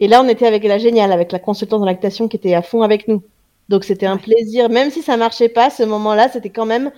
Et 0.00 0.08
là, 0.08 0.22
on 0.22 0.28
était 0.28 0.46
avec 0.46 0.64
la 0.64 0.78
géniale, 0.78 1.12
avec 1.12 1.32
la 1.32 1.38
consultante 1.38 1.82
en 1.82 1.86
lactation 1.86 2.28
qui 2.28 2.36
était 2.36 2.54
à 2.54 2.62
fond 2.62 2.82
avec 2.82 3.08
nous. 3.08 3.22
Donc 3.68 3.84
c'était 3.84 4.06
un 4.06 4.16
plaisir, 4.16 4.68
même 4.70 4.90
si 4.90 5.02
ça 5.02 5.16
marchait 5.16 5.48
pas, 5.48 5.70
ce 5.70 5.82
moment-là, 5.82 6.28
c'était 6.28 6.50
quand 6.50 6.66
même 6.66 6.90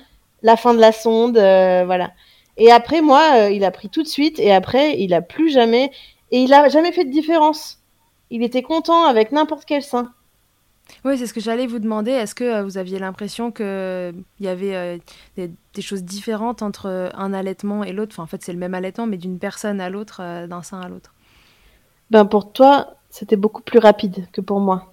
la 0.42 0.56
fin 0.56 0.74
de 0.74 0.80
la 0.80 0.92
sonde, 0.92 1.36
euh, 1.36 1.84
voilà. 1.84 2.12
Et 2.60 2.70
après, 2.70 3.00
moi, 3.00 3.46
euh, 3.46 3.50
il 3.50 3.64
a 3.64 3.70
pris 3.70 3.88
tout 3.88 4.02
de 4.02 4.08
suite. 4.08 4.38
Et 4.38 4.52
après, 4.52 5.00
il 5.00 5.14
a 5.14 5.22
plus 5.22 5.50
jamais. 5.50 5.90
Et 6.30 6.42
il 6.42 6.52
a 6.52 6.68
jamais 6.68 6.92
fait 6.92 7.04
de 7.04 7.10
différence. 7.10 7.78
Il 8.28 8.42
était 8.42 8.62
content 8.62 9.06
avec 9.06 9.32
n'importe 9.32 9.64
quel 9.64 9.82
sein. 9.82 10.12
Oui, 11.04 11.16
c'est 11.16 11.26
ce 11.26 11.32
que 11.32 11.40
j'allais 11.40 11.66
vous 11.66 11.78
demander. 11.78 12.10
Est-ce 12.10 12.34
que 12.34 12.44
euh, 12.44 12.62
vous 12.62 12.76
aviez 12.76 12.98
l'impression 12.98 13.50
qu'il 13.50 14.14
y 14.40 14.48
avait 14.48 14.76
euh, 14.76 14.98
des, 15.36 15.82
choses 15.82 16.04
différentes 16.04 16.62
entre 16.62 17.10
un 17.14 17.32
allaitement 17.32 17.82
et 17.82 17.92
l'autre? 17.92 18.14
Enfin, 18.14 18.24
En 18.24 18.26
fait, 18.26 18.42
c'est 18.42 18.52
le 18.52 18.58
même 18.58 18.74
allaitement, 18.74 19.06
mais 19.06 19.16
d'une 19.16 19.38
personne 19.38 19.80
à 19.80 19.88
l'autre, 19.88 20.46
d'un 20.46 20.62
sein 20.62 20.80
à 20.80 20.88
l'autre. 20.88 21.14
Ben, 22.10 22.24
pour 22.24 22.52
toi, 22.52 22.94
c'était 23.08 23.36
beaucoup 23.36 23.62
plus 23.62 23.78
rapide 23.78 24.26
que 24.32 24.40
pour 24.40 24.60
moi. 24.60 24.92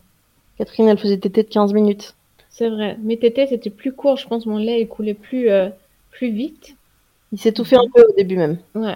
Catherine, 0.57 0.87
elle 0.87 0.97
faisait 0.97 1.17
tété 1.17 1.43
de 1.43 1.49
15 1.49 1.73
minutes. 1.73 2.15
C'est 2.49 2.69
vrai. 2.69 2.97
Mes 3.03 3.17
tétés, 3.17 3.47
c'était 3.47 3.69
plus 3.69 3.93
court. 3.93 4.17
Je 4.17 4.27
pense 4.27 4.45
mon 4.45 4.57
lait, 4.57 4.81
il 4.81 4.87
coulait 4.87 5.13
plus, 5.13 5.49
plus 6.11 6.31
vite. 6.31 6.75
Il 7.31 7.39
s'est 7.39 7.51
tout 7.51 7.65
fait 7.65 7.75
un 7.75 7.87
peu 7.93 8.03
au 8.03 8.13
début 8.13 8.37
même. 8.37 8.57
Ouais. 8.73 8.95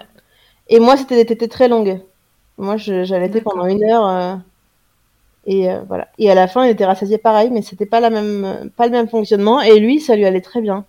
Et 0.69 0.79
moi, 0.79 0.97
c'était 0.97 1.15
des 1.15 1.25
tétés 1.25 1.49
très 1.49 1.67
longues. 1.67 1.99
Moi, 2.57 2.77
j'allaitais 2.77 3.41
pendant 3.41 3.65
une 3.65 3.83
heure. 3.83 4.07
Euh, 4.07 4.35
et 5.45 5.69
euh, 5.69 5.81
voilà. 5.87 6.07
Et 6.17 6.29
à 6.31 6.35
la 6.35 6.47
fin, 6.47 6.65
il 6.65 6.69
était 6.69 6.85
rassasié 6.85 7.17
pareil, 7.17 7.49
mais 7.51 7.61
c'était 7.61 7.85
pas 7.85 7.99
la 7.99 8.09
même, 8.09 8.69
pas 8.75 8.85
le 8.85 8.91
même 8.91 9.09
fonctionnement. 9.09 9.61
Et 9.61 9.79
lui, 9.79 9.99
ça 9.99 10.15
lui 10.15 10.25
allait 10.25 10.41
très 10.41 10.61
bien. 10.61 10.85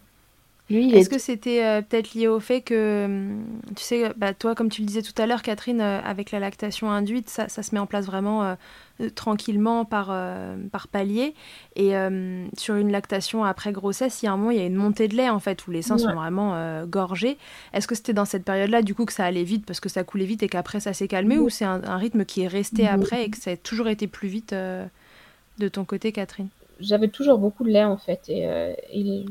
Est-ce 0.70 1.10
que 1.10 1.18
c'était 1.18 1.64
euh, 1.64 1.82
peut-être 1.82 2.14
lié 2.14 2.28
au 2.28 2.40
fait 2.40 2.62
que, 2.62 3.04
hum, 3.04 3.44
tu 3.76 3.82
sais, 3.82 4.12
bah, 4.16 4.32
toi, 4.32 4.54
comme 4.54 4.70
tu 4.70 4.80
le 4.80 4.86
disais 4.86 5.02
tout 5.02 5.12
à 5.20 5.26
l'heure, 5.26 5.42
Catherine, 5.42 5.80
avec 5.80 6.30
la 6.30 6.38
lactation 6.38 6.90
induite, 6.90 7.28
ça, 7.28 7.48
ça, 7.48 7.62
se 7.62 7.74
met 7.74 7.80
en 7.80 7.86
place 7.86 8.06
vraiment 8.06 8.56
euh, 9.02 9.08
tranquillement 9.14 9.84
par, 9.84 10.08
euh, 10.10 10.56
par 10.70 10.88
palier. 10.88 11.34
Et 11.76 11.96
euh, 11.96 12.46
sur 12.56 12.76
une 12.76 12.92
lactation 12.92 13.44
après 13.44 13.72
grossesse, 13.72 14.22
il 14.22 14.26
y 14.26 14.28
a 14.28 14.32
un 14.32 14.36
moment, 14.36 14.50
il 14.50 14.58
y 14.58 14.60
a 14.60 14.66
une 14.66 14.74
montée 14.74 15.08
de 15.08 15.16
lait 15.16 15.30
en 15.30 15.38
fait, 15.38 15.66
où 15.66 15.70
les 15.70 15.82
seins 15.82 15.98
sont 15.98 16.14
vraiment 16.14 16.84
gorgés. 16.86 17.38
Est-ce 17.72 17.86
que 17.86 17.94
c'était 17.94 18.12
dans 18.12 18.24
cette 18.24 18.44
période-là, 18.44 18.82
du 18.82 18.94
coup, 18.94 19.04
que 19.04 19.12
ça 19.12 19.24
allait 19.24 19.44
vite 19.44 19.66
parce 19.66 19.80
que 19.80 19.88
ça 19.88 20.04
coulait 20.04 20.24
vite 20.24 20.42
et 20.42 20.48
qu'après 20.48 20.80
ça 20.80 20.92
s'est 20.92 21.08
calmé, 21.08 21.38
ou 21.38 21.48
c'est 21.48 21.64
un, 21.64 21.96
rythme 21.96 22.24
qui 22.24 22.42
est 22.42 22.48
resté 22.48 22.86
après 22.86 23.24
et 23.24 23.30
que 23.30 23.38
ça 23.38 23.52
a 23.52 23.56
toujours 23.56 23.88
été 23.88 24.06
plus 24.06 24.28
vite 24.28 24.54
de 24.54 25.68
ton 25.68 25.84
côté, 25.84 26.12
Catherine? 26.12 26.48
J'avais 26.80 27.08
toujours 27.08 27.38
beaucoup 27.38 27.64
de 27.64 27.70
lait 27.70 27.84
en 27.84 27.96
fait, 27.96 28.28
et 28.28 28.74
il, 28.92 29.26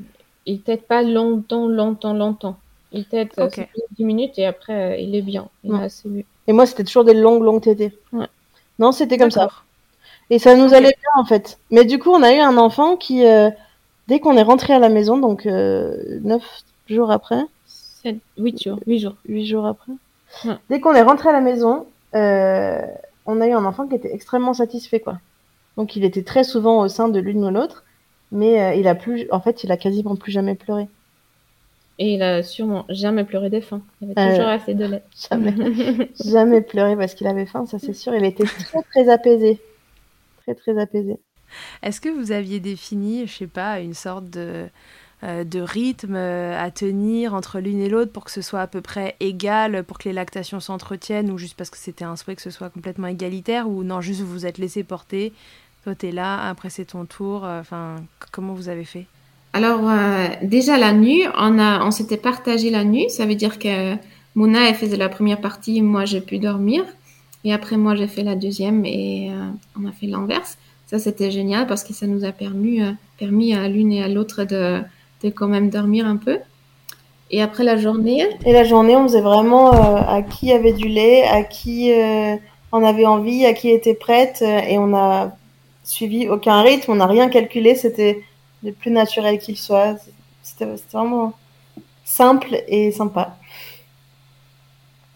il 0.46 0.62
tête 0.62 0.88
pas 0.88 1.04
longtemps, 1.04 1.68
longtemps, 1.68 2.14
longtemps. 2.14 2.58
Il 2.92 3.06
tête 3.06 3.40
10 3.98 4.04
minutes 4.04 4.38
et 4.38 4.46
après 4.46 5.02
il 5.04 5.16
est 5.16 5.22
bien. 5.22 5.48
Il 5.64 5.74
assez 5.76 6.26
Et 6.48 6.54
moi, 6.54 6.66
c'était 6.66 6.84
toujours 6.84 7.06
des 7.06 7.14
longues, 7.14 7.44
longues 7.44 7.62
tétées. 7.62 7.98
Ouais. 8.12 8.28
Non, 8.80 8.92
c'était 8.92 9.18
comme 9.18 9.32
ça. 9.32 9.50
Et 10.30 10.40
ça 10.40 10.56
nous 10.56 10.74
allait 10.74 10.96
bien 11.02 11.12
en 11.18 11.26
fait. 11.26 11.60
Mais 11.70 11.86
du 11.86 12.00
coup, 12.00 12.10
on 12.10 12.24
a 12.24 12.34
eu 12.34 12.40
un 12.40 12.58
enfant 12.58 12.98
qui, 12.98 13.26
euh, 13.26 13.50
dès 14.08 14.20
qu'on 14.20 14.38
est 14.38 14.44
rentré 14.44 14.74
à 14.74 14.80
la 14.80 14.90
maison, 14.90 15.18
donc 15.18 15.46
euh, 15.46 16.20
neuf 16.24 16.64
jours 16.88 17.12
après. 17.12 17.42
8 18.38 18.64
jours. 18.64 18.80
8 18.88 19.00
jours. 19.00 19.16
8 19.28 19.46
jours 19.46 19.66
après. 19.66 19.92
Dès 20.70 20.80
qu'on 20.80 20.94
est 20.96 21.02
rentré 21.02 21.30
à 21.30 21.34
la 21.34 21.42
maison, 21.42 21.86
euh, 22.16 22.82
on 23.26 23.42
a 23.42 23.48
eu 23.48 23.52
un 23.52 23.66
enfant 23.66 23.88
qui 23.88 23.96
était 23.96 24.14
extrêmement 24.14 24.54
satisfait 24.54 25.00
quoi. 25.00 25.18
Donc 25.78 25.96
il 25.96 26.04
était 26.04 26.24
très 26.24 26.44
souvent 26.44 26.80
au 26.80 26.88
sein 26.88 27.10
de 27.10 27.20
l'une 27.20 27.44
ou 27.46 27.52
l'autre, 27.52 27.84
mais 28.32 28.80
il 28.80 28.88
a 28.88 28.96
plus, 28.96 29.28
en 29.32 29.42
fait, 29.42 29.64
il 29.64 29.72
a 29.72 29.78
quasiment 29.78 30.16
plus 30.16 30.32
jamais 30.32 30.56
pleuré. 30.56 30.88
Et 32.02 32.16
il 32.16 32.24
a 32.24 32.42
sûrement 32.42 32.86
jamais 32.90 33.24
pleuré 33.24 33.52
des 33.52 33.62
faim. 33.62 33.84
Il 34.02 34.12
avait 34.18 34.32
toujours 34.32 34.48
euh, 34.48 34.56
assez 34.56 34.74
de 34.74 34.86
lait. 34.86 35.04
Jamais, 35.30 35.54
jamais 36.26 36.62
pleuré 36.62 36.96
parce 36.96 37.14
qu'il 37.14 37.28
avait 37.28 37.46
faim, 37.46 37.68
ça 37.68 37.78
c'est 37.78 37.94
sûr. 37.94 38.16
Il 38.16 38.26
était 38.26 38.44
très 38.44 38.82
très 38.82 39.08
apaisé. 39.08 39.60
Très 40.42 40.56
très 40.56 40.80
apaisé. 40.80 41.20
Est-ce 41.84 42.02
que 42.02 42.10
vous 42.10 42.32
aviez 42.32 42.60
défini, 42.60 43.28
je 43.28 43.34
sais 43.38 43.48
pas, 43.48 43.80
une 43.82 43.94
sorte 43.94 44.32
de, 44.32 44.66
euh, 45.24 45.44
de 45.44 45.60
rythme 45.60 46.16
euh, 46.16 46.60
à 46.60 46.72
tenir 46.72 47.36
entre 47.36 47.60
l'une 47.60 47.80
et 47.80 47.88
l'autre 47.88 48.12
pour 48.12 48.24
que 48.24 48.32
ce 48.32 48.42
soit 48.42 48.62
à 48.62 48.68
peu 48.68 48.82
près 48.82 49.16
égal, 49.20 49.84
pour 49.84 50.00
que 50.00 50.10
les 50.10 50.14
lactations 50.14 50.60
s'entretiennent, 50.60 51.30
ou 51.30 51.38
juste 51.38 51.56
parce 51.56 51.70
que 51.70 51.78
c'était 51.78 52.06
un 52.06 52.16
souhait 52.16 52.36
que 52.36 52.42
ce 52.42 52.50
soit 52.50 52.72
complètement 52.72 53.08
égalitaire, 53.08 53.70
ou 53.70 53.84
non, 53.84 54.02
juste 54.02 54.22
vous 54.22 54.32
vous 54.32 54.46
êtes 54.48 54.58
laissé 54.58 54.84
porter, 54.84 55.34
toi 55.84 55.96
t'es 55.96 56.12
là, 56.12 56.48
après 56.50 56.70
c'est 56.70 56.86
ton 56.86 57.06
tour, 57.06 57.44
enfin, 57.44 57.96
comment 58.32 58.54
vous 58.54 58.70
avez 58.70 58.86
fait? 58.86 59.08
Alors, 59.54 59.82
euh, 59.90 60.28
déjà 60.44 60.78
la 60.78 60.94
nuit, 60.94 61.24
on, 61.38 61.60
a, 61.60 61.84
on 61.86 61.92
s'était 61.92 62.18
partagé 62.18 62.70
la 62.70 62.84
nuit. 62.86 63.10
Ça 63.10 63.26
veut 63.26 63.36
dire 63.36 63.60
que 63.60 63.96
Mouna, 64.36 64.70
elle 64.70 64.76
faisait 64.76 64.98
la 64.98 65.10
première 65.10 65.42
partie, 65.42 65.82
moi, 65.82 66.06
j'ai 66.06 66.22
pu 66.22 66.40
dormir. 66.40 66.84
Et 67.44 67.54
après, 67.54 67.76
moi, 67.76 67.96
j'ai 67.96 68.08
fait 68.08 68.24
la 68.24 68.36
deuxième 68.36 68.86
et 68.86 69.30
euh, 69.32 69.50
on 69.80 69.88
a 69.88 69.92
fait 69.92 70.08
l'inverse. 70.08 70.58
Ça, 70.88 71.00
c'était 71.00 71.32
génial 71.32 71.68
parce 71.68 71.84
que 71.84 71.94
ça 71.94 72.08
nous 72.08 72.24
a 72.24 72.32
permis, 72.32 72.82
euh, 72.82 72.92
permis 73.20 73.54
à 73.54 73.68
l'une 73.68 73.92
et 73.92 74.04
à 74.04 74.08
l'autre 74.08 74.46
de, 74.46 74.82
de 75.24 75.30
quand 75.30 75.48
même 75.48 75.70
dormir 75.70 76.06
un 76.06 76.18
peu. 76.18 76.38
Et 77.30 77.42
après 77.42 77.64
la 77.64 77.78
journée 77.78 78.28
Et 78.46 78.52
la 78.52 78.66
journée, 78.66 78.96
on 78.96 79.04
faisait 79.04 79.22
vraiment 79.22 79.72
à 79.72 80.22
qui 80.22 80.52
avait 80.52 80.74
du 80.74 80.90
lait, 80.90 81.24
à 81.24 81.44
qui 81.44 81.90
on 82.74 82.84
avait 82.84 83.06
envie, 83.06 83.46
à 83.46 83.54
qui 83.54 83.70
était 83.70 83.94
prête. 83.94 84.42
et 84.42 84.78
on 84.78 84.94
a 84.94 85.32
suivi 85.84 86.28
aucun 86.30 86.62
rythme, 86.62 86.92
on 86.92 86.96
n'a 86.96 87.08
rien 87.08 87.30
calculé. 87.30 87.76
C'était 87.76 88.24
le 88.64 88.72
plus 88.72 88.92
naturel 88.92 89.40
qu'il 89.40 89.58
soit. 89.58 89.98
C'était 90.44 90.68
vraiment 90.92 91.34
simple 92.04 92.64
et 92.68 92.92
sympa. 92.92 93.38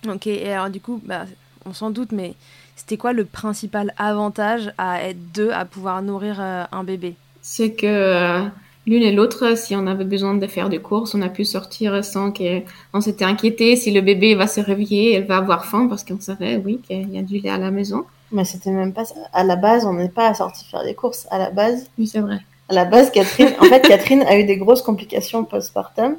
Ok, 0.07 0.28
et 0.28 0.51
alors 0.51 0.70
du 0.70 0.80
coup, 0.80 1.01
bah, 1.03 1.26
on 1.66 1.74
s'en 1.74 1.89
doute, 1.89 2.11
mais 2.11 2.36
C'était 2.76 2.97
quoi 2.97 3.13
le 3.13 3.26
principal 3.26 3.93
avantage 3.97 4.72
à 4.78 5.01
être 5.01 5.32
deux, 5.34 5.51
à 5.51 5.66
pouvoir 5.66 6.01
nourrir 6.01 6.39
un 6.39 6.84
bébé? 6.84 7.16
C'est 7.41 7.74
que 7.74 8.43
l'une 8.86 9.01
et 9.01 9.13
l'autre, 9.13 9.57
si 9.57 9.76
on 9.76 9.88
avait 9.88 10.03
besoin 10.03 10.36
de 10.36 10.45
faire 10.47 10.70
des 10.70 10.80
courses, 10.80 11.16
on 11.16 11.22
a 11.22 11.30
pu 11.30 11.45
sortir 11.45 12.03
sans 12.03 12.32
qu'on 12.32 13.01
s'était 13.01 13.26
inquiété 13.26 13.76
si 13.76 13.91
le 13.91 14.01
bébé 14.01 14.36
va 14.36 14.47
se 14.47 14.59
réveiller, 14.59 15.13
elle 15.13 15.26
va 15.26 15.38
avoir 15.38 15.66
faim 15.66 15.88
parce 15.88 16.03
qu'on 16.03 16.20
savait, 16.20 16.57
oui, 16.57 16.82
qu'il 16.86 17.11
y 17.11 17.18
a 17.18 17.22
du 17.22 17.39
lait 17.39 17.49
à 17.49 17.57
la 17.57 17.72
maison. 17.72 18.05
Mais 18.36 18.43
c'était 18.43 18.69
même 18.69 18.91
pas 18.91 19.05
ça. 19.05 19.15
À 19.31 19.45
la 19.45 19.55
base, 19.55 19.86
on 19.86 19.93
n'est 19.93 20.09
pas 20.09 20.33
sorti 20.33 20.65
faire 20.65 20.83
des 20.83 20.93
courses. 20.93 21.25
À 21.31 21.38
la 21.38 21.51
base. 21.51 21.89
Oui, 21.97 22.05
c'est 22.05 22.19
vrai. 22.19 22.39
À 22.67 22.73
la 22.73 22.83
base, 22.83 23.09
Catherine, 23.09 23.53
en 23.61 23.63
fait, 23.63 23.79
Catherine 23.79 24.23
a 24.23 24.38
eu 24.38 24.43
des 24.43 24.57
grosses 24.57 24.81
complications 24.81 25.45
postpartum. 25.45 26.17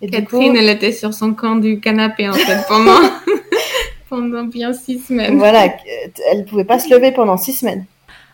Et 0.00 0.08
Catherine, 0.08 0.56
elle 0.56 0.70
était 0.70 0.92
sur 0.92 1.12
son 1.12 1.34
camp 1.34 1.56
du 1.56 1.78
canapé, 1.78 2.26
en 2.28 2.32
fait, 2.32 2.66
pendant, 2.68 3.00
pendant 4.08 4.44
bien 4.44 4.72
six 4.72 5.00
semaines. 5.00 5.36
Voilà, 5.36 5.68
elle 6.32 6.46
pouvait 6.46 6.64
pas 6.64 6.78
se 6.78 6.88
lever 6.88 7.12
pendant 7.12 7.36
six 7.36 7.52
semaines. 7.52 7.84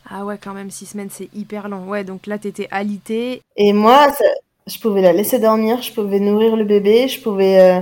Ah 0.08 0.24
ouais, 0.24 0.38
quand 0.40 0.52
même, 0.52 0.70
six 0.70 0.86
semaines, 0.86 1.08
c'est 1.10 1.28
hyper 1.34 1.68
long. 1.68 1.88
Ouais, 1.88 2.04
donc 2.04 2.28
là, 2.28 2.38
t'étais 2.38 2.68
alitée. 2.70 3.42
Et 3.56 3.72
moi, 3.72 4.08
je 4.68 4.78
pouvais 4.78 5.02
la 5.02 5.12
laisser 5.12 5.40
dormir, 5.40 5.82
je 5.82 5.92
pouvais 5.92 6.20
nourrir 6.20 6.54
le 6.54 6.64
bébé, 6.64 7.08
je 7.08 7.20
pouvais. 7.20 7.60
Euh, 7.60 7.80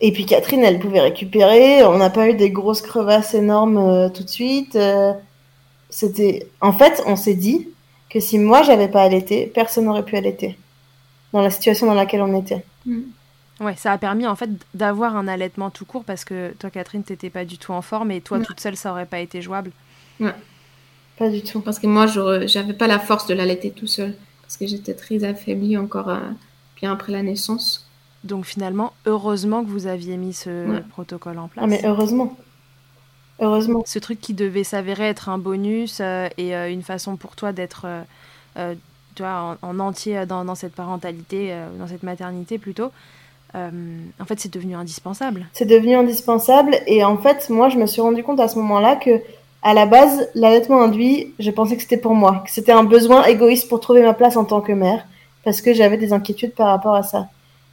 et 0.00 0.12
puis 0.12 0.24
Catherine, 0.24 0.64
elle 0.64 0.78
pouvait 0.78 1.00
récupérer. 1.00 1.84
On 1.84 1.98
n'a 1.98 2.10
pas 2.10 2.28
eu 2.28 2.34
des 2.34 2.50
grosses 2.50 2.80
crevasses 2.80 3.34
énormes 3.34 3.76
euh, 3.76 4.08
tout 4.08 4.22
de 4.22 4.28
suite. 4.28 4.76
Euh, 4.76 5.12
c'était. 5.90 6.48
En 6.60 6.72
fait, 6.72 7.02
on 7.06 7.16
s'est 7.16 7.34
dit 7.34 7.68
que 8.08 8.18
si 8.20 8.38
moi 8.38 8.62
j'avais 8.62 8.88
pas 8.88 9.02
allaité, 9.02 9.46
personne 9.46 9.84
n'aurait 9.84 10.04
pu 10.04 10.16
allaiter 10.16 10.56
dans 11.32 11.42
la 11.42 11.50
situation 11.50 11.86
dans 11.86 11.94
laquelle 11.94 12.22
on 12.22 12.40
était. 12.40 12.64
Mm. 12.86 13.00
Ouais, 13.60 13.76
ça 13.76 13.92
a 13.92 13.98
permis 13.98 14.26
en 14.26 14.36
fait 14.36 14.48
d'avoir 14.72 15.16
un 15.16 15.28
allaitement 15.28 15.68
tout 15.68 15.84
court 15.84 16.04
parce 16.04 16.24
que 16.24 16.54
toi, 16.58 16.70
Catherine, 16.70 17.04
t'étais 17.04 17.28
pas 17.28 17.44
du 17.44 17.58
tout 17.58 17.72
en 17.72 17.82
forme 17.82 18.10
et 18.10 18.22
toi, 18.22 18.40
toute 18.40 18.58
seule, 18.58 18.76
ça 18.76 18.90
aurait 18.90 19.04
pas 19.04 19.20
été 19.20 19.42
jouable. 19.42 19.70
Ouais. 20.18 20.34
Pas 21.18 21.28
du 21.28 21.42
tout. 21.42 21.60
Parce 21.60 21.78
que 21.78 21.86
moi, 21.86 22.06
j'avais 22.46 22.72
pas 22.72 22.86
la 22.86 22.98
force 22.98 23.26
de 23.26 23.34
l'allaiter 23.34 23.70
tout 23.70 23.86
seul. 23.86 24.14
Parce 24.40 24.56
que 24.56 24.66
j'étais 24.66 24.94
très 24.94 25.24
affaiblie 25.24 25.76
encore 25.76 26.08
euh, 26.08 26.20
bien 26.76 26.92
après 26.92 27.12
la 27.12 27.22
naissance. 27.22 27.89
Donc 28.24 28.44
finalement, 28.44 28.92
heureusement 29.06 29.64
que 29.64 29.70
vous 29.70 29.86
aviez 29.86 30.16
mis 30.16 30.32
ce 30.32 30.80
protocole 30.90 31.38
en 31.38 31.48
place. 31.48 31.64
Ah 31.64 31.66
mais 31.66 31.80
heureusement. 31.84 32.36
Heureusement. 33.40 33.82
Ce 33.86 33.98
truc 33.98 34.20
qui 34.20 34.34
devait 34.34 34.64
s'avérer 34.64 35.04
être 35.04 35.30
un 35.30 35.38
bonus 35.38 35.98
euh, 36.00 36.28
et 36.36 36.54
euh, 36.54 36.70
une 36.70 36.82
façon 36.82 37.16
pour 37.16 37.36
toi 37.36 37.52
d'être 37.52 37.86
en, 38.56 39.56
en, 39.62 39.78
entier 39.78 40.26
dans, 40.26 40.44
dans 40.44 40.54
cette 40.54 40.74
parentalité, 40.74 41.54
dans 41.78 41.86
cette 41.86 42.02
maternité 42.02 42.58
plutôt. 42.58 42.90
en 43.54 44.24
fait, 44.26 44.38
c'est 44.38 44.52
devenu 44.52 44.74
indispensable. 44.74 45.46
C'est 45.52 45.64
devenu 45.64 45.94
indispensable 45.94 46.76
et 46.86 47.02
en 47.04 47.16
fait, 47.16 47.48
moi, 47.48 47.70
je 47.70 47.78
me 47.78 47.86
suis 47.86 48.02
rendu 48.02 48.22
compte 48.22 48.40
à 48.40 48.48
ce 48.48 48.58
moment-là 48.58 48.96
que 48.96 49.22
à 49.62 49.74
la 49.74 49.86
base, 49.86 50.28
l'allaitement 50.34 50.82
induit, 50.82 51.34
je 51.38 51.50
pensais 51.50 51.76
que 51.76 51.82
c'était 51.82 51.98
pour 51.98 52.14
moi, 52.14 52.42
que 52.44 52.50
c'était 52.50 52.72
un 52.72 52.84
besoin 52.84 53.24
égoïste 53.24 53.68
pour 53.68 53.80
trouver 53.80 54.02
ma 54.02 54.14
place 54.14 54.36
en 54.36 54.44
tant 54.44 54.60
que 54.60 54.72
mère, 54.72 55.04
parce 55.44 55.60
que 55.60 55.74
j'avais 55.74 55.98
des 55.98 56.12
inquiétudes 56.12 56.54
par 56.54 56.68
rapport 56.68 56.94
à 56.94 57.02
ça. 57.02 57.28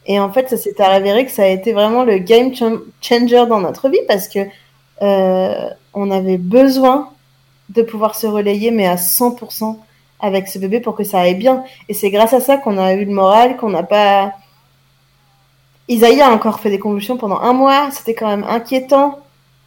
Et 0.07 0.19
en 0.19 0.31
fait, 0.31 0.49
ça 0.49 0.57
s'est 0.57 0.81
avéré 0.81 1.25
que 1.25 1.31
ça 1.31 1.43
a 1.43 1.47
été 1.47 1.73
vraiment 1.73 2.03
le 2.03 2.17
game 2.17 2.53
changer 2.55 3.45
dans 3.45 3.59
notre 3.59 3.89
vie, 3.89 3.99
parce 4.07 4.27
que 4.27 4.39
euh, 5.01 5.69
on 5.93 6.09
avait 6.11 6.37
besoin 6.37 7.09
de 7.69 7.81
pouvoir 7.81 8.15
se 8.15 8.25
relayer, 8.25 8.71
mais 8.71 8.87
à 8.87 8.95
100% 8.95 9.77
avec 10.19 10.47
ce 10.47 10.57
bébé 10.57 10.79
pour 10.79 10.95
que 10.95 11.03
ça 11.03 11.19
aille 11.19 11.35
bien. 11.35 11.63
Et 11.89 11.93
c'est 11.93 12.09
grâce 12.09 12.33
à 12.33 12.39
ça 12.39 12.57
qu'on 12.57 12.77
a 12.77 12.93
eu 12.93 13.05
le 13.05 13.11
moral, 13.11 13.57
qu'on 13.57 13.69
n'a 13.69 13.83
pas... 13.83 14.33
Isaïe 15.89 16.21
a 16.21 16.31
encore 16.31 16.59
fait 16.59 16.69
des 16.69 16.79
convulsions 16.79 17.17
pendant 17.17 17.39
un 17.39 17.53
mois, 17.53 17.89
c'était 17.91 18.15
quand 18.15 18.27
même 18.27 18.45
inquiétant. 18.45 19.19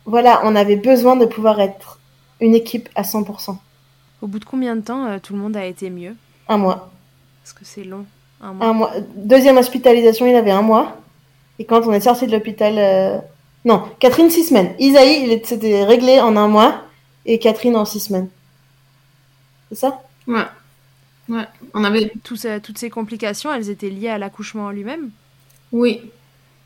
Voilà, 0.06 0.40
on 0.44 0.56
avait 0.56 0.76
besoin 0.76 1.16
de 1.16 1.24
pouvoir 1.26 1.60
être 1.60 1.98
une 2.40 2.54
équipe 2.54 2.88
à 2.94 3.02
100%. 3.02 3.56
Au 4.22 4.26
bout 4.26 4.38
de 4.38 4.44
combien 4.44 4.76
de 4.76 4.80
temps 4.80 5.06
euh, 5.06 5.18
tout 5.18 5.34
le 5.34 5.38
monde 5.38 5.56
a 5.56 5.64
été 5.64 5.88
mieux? 5.88 6.14
Un 6.48 6.58
mois. 6.58 6.90
Parce 7.42 7.52
que 7.52 7.64
c'est 7.64 7.84
long. 7.84 8.04
Un 8.40 8.72
mois. 8.72 8.92
Deuxième 9.16 9.58
hospitalisation, 9.58 10.26
il 10.26 10.34
avait 10.34 10.50
un 10.50 10.62
mois. 10.62 10.96
Et 11.58 11.64
quand 11.64 11.82
on 11.86 11.92
est 11.92 12.00
sorti 12.00 12.26
de 12.26 12.32
l'hôpital. 12.32 12.74
Euh, 12.78 13.18
non, 13.64 13.82
Catherine, 13.98 14.30
six 14.30 14.44
semaines. 14.44 14.74
Isaïe, 14.78 15.24
il 15.24 15.46
s'était 15.46 15.84
réglé 15.84 16.20
en 16.20 16.36
un 16.36 16.48
mois. 16.48 16.82
Et 17.26 17.38
Catherine 17.38 17.76
en 17.76 17.84
six 17.84 18.00
semaines. 18.00 18.28
C'est 19.68 19.78
ça? 19.78 20.02
Ouais. 20.26 20.46
Ouais. 21.28 21.46
On 21.74 21.84
avait. 21.84 22.12
toutes 22.24 22.78
ces 22.78 22.90
complications, 22.90 23.52
elles 23.52 23.68
étaient 23.68 23.90
liées 23.90 24.08
à 24.08 24.18
l'accouchement 24.18 24.66
en 24.66 24.70
lui-même? 24.70 25.10
Oui. 25.72 26.00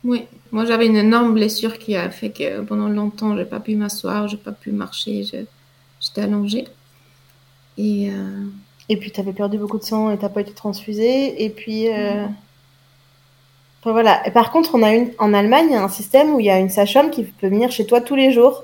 Oui, 0.05 0.25
moi 0.51 0.65
j'avais 0.65 0.85
une 0.85 0.97
énorme 0.97 1.33
blessure 1.33 1.79
qui 1.79 1.95
a 1.95 2.11
fait 2.11 2.29
que 2.29 2.61
pendant 2.61 2.87
longtemps 2.87 3.35
j'ai 3.35 3.43
pas 3.43 3.59
pu 3.59 3.75
m'asseoir, 3.75 4.27
j'ai 4.27 4.37
pas 4.37 4.51
pu 4.51 4.71
marcher, 4.71 5.23
j'étais 5.23 6.21
allongée. 6.21 6.67
Et, 7.79 8.11
euh... 8.11 8.45
et 8.89 8.97
puis 8.97 9.11
tu 9.11 9.19
avais 9.19 9.33
perdu 9.33 9.57
beaucoup 9.57 9.77
de 9.77 9.83
sang 9.83 10.11
et 10.11 10.17
t'as 10.17 10.29
pas 10.29 10.41
été 10.41 10.53
transfusée. 10.53 11.43
Et 11.43 11.49
puis. 11.49 11.89
Euh... 11.89 12.25
Enfin, 13.81 13.91
voilà. 13.91 14.25
Et 14.27 14.31
par 14.31 14.51
contre, 14.51 14.71
on 14.73 14.83
a 14.83 14.93
une... 14.93 15.11
en 15.19 15.33
Allemagne, 15.33 15.67
il 15.69 15.73
y 15.73 15.75
a 15.75 15.83
un 15.83 15.89
système 15.89 16.33
où 16.33 16.39
il 16.39 16.45
y 16.47 16.49
a 16.49 16.59
une 16.59 16.69
sage-femme 16.69 17.11
qui 17.11 17.23
peut 17.23 17.47
venir 17.47 17.71
chez 17.71 17.85
toi 17.85 18.01
tous 18.01 18.15
les 18.15 18.31
jours. 18.31 18.63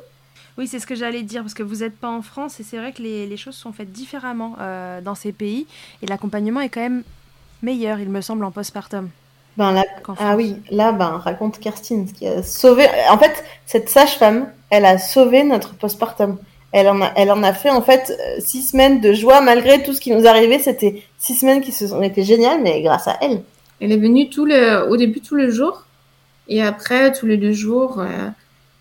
Oui, 0.58 0.68
c'est 0.68 0.80
ce 0.80 0.88
que 0.88 0.96
j'allais 0.96 1.24
dire, 1.24 1.42
parce 1.42 1.54
que 1.54 1.64
vous 1.64 1.78
n'êtes 1.78 1.98
pas 1.98 2.10
en 2.10 2.22
France 2.22 2.60
et 2.60 2.64
c'est 2.64 2.78
vrai 2.78 2.92
que 2.92 3.02
les, 3.02 3.26
les, 3.26 3.38
choses 3.38 3.56
sont 3.56 3.72
faites 3.72 3.92
différemment 3.92 4.56
euh, 4.60 5.00
dans 5.00 5.16
ces 5.16 5.32
pays 5.32 5.66
et 6.02 6.06
l'accompagnement 6.08 6.60
est 6.60 6.70
quand 6.70 6.82
même 6.82 7.04
meilleur, 7.62 8.00
il 8.00 8.10
me 8.10 8.22
semble, 8.22 8.44
en 8.44 8.52
postpartum. 8.52 9.10
Ben 9.58 9.74
là, 9.74 9.84
ah 10.18 10.36
oui, 10.38 10.56
là, 10.70 10.92
ben, 10.94 11.18
raconte 11.18 11.60
Kerstin, 11.60 12.06
qui 12.06 12.26
a 12.26 12.42
sauvé. 12.42 12.88
En 13.10 13.18
fait, 13.18 13.44
cette 13.66 13.90
sage-femme, 13.90 14.50
elle 14.70 14.86
a 14.86 14.98
sauvé 14.98 15.44
notre 15.44 15.74
postpartum. 15.74 16.38
Elle 16.72 16.88
en 16.88 17.02
a, 17.02 17.12
elle 17.16 17.32
en 17.32 17.44
a 17.44 17.54
fait 17.54 17.70
en 17.70 17.82
fait 17.82 18.12
euh, 18.18 18.40
six 18.40 18.62
semaines 18.62 19.02
de 19.02 19.14
joie 19.14 19.42
malgré 19.42 19.84
tout 19.84 19.94
ce 19.94 20.00
qui 20.00 20.12
nous 20.12 20.26
arrivait. 20.26 20.60
C'était 20.60 21.04
six 21.18 21.36
semaines 21.36 21.62
qui 21.62 21.72
se 21.72 21.88
sont 21.88 22.02
été 22.02 22.24
géniales, 22.24 22.62
mais 22.62 22.82
grâce 22.82 23.08
à 23.08 23.18
elle. 23.22 23.42
Elle 23.80 23.92
est 23.92 23.98
venue 23.98 24.30
tout 24.30 24.46
le, 24.46 24.90
au 24.90 24.96
début 24.96 25.22
tous 25.22 25.36
les 25.36 25.52
jours 25.52 25.84
et 26.48 26.62
après 26.62 27.12
tous 27.12 27.26
les 27.26 27.38
deux 27.38 27.52
jours. 27.52 28.00
Euh, 28.00 28.30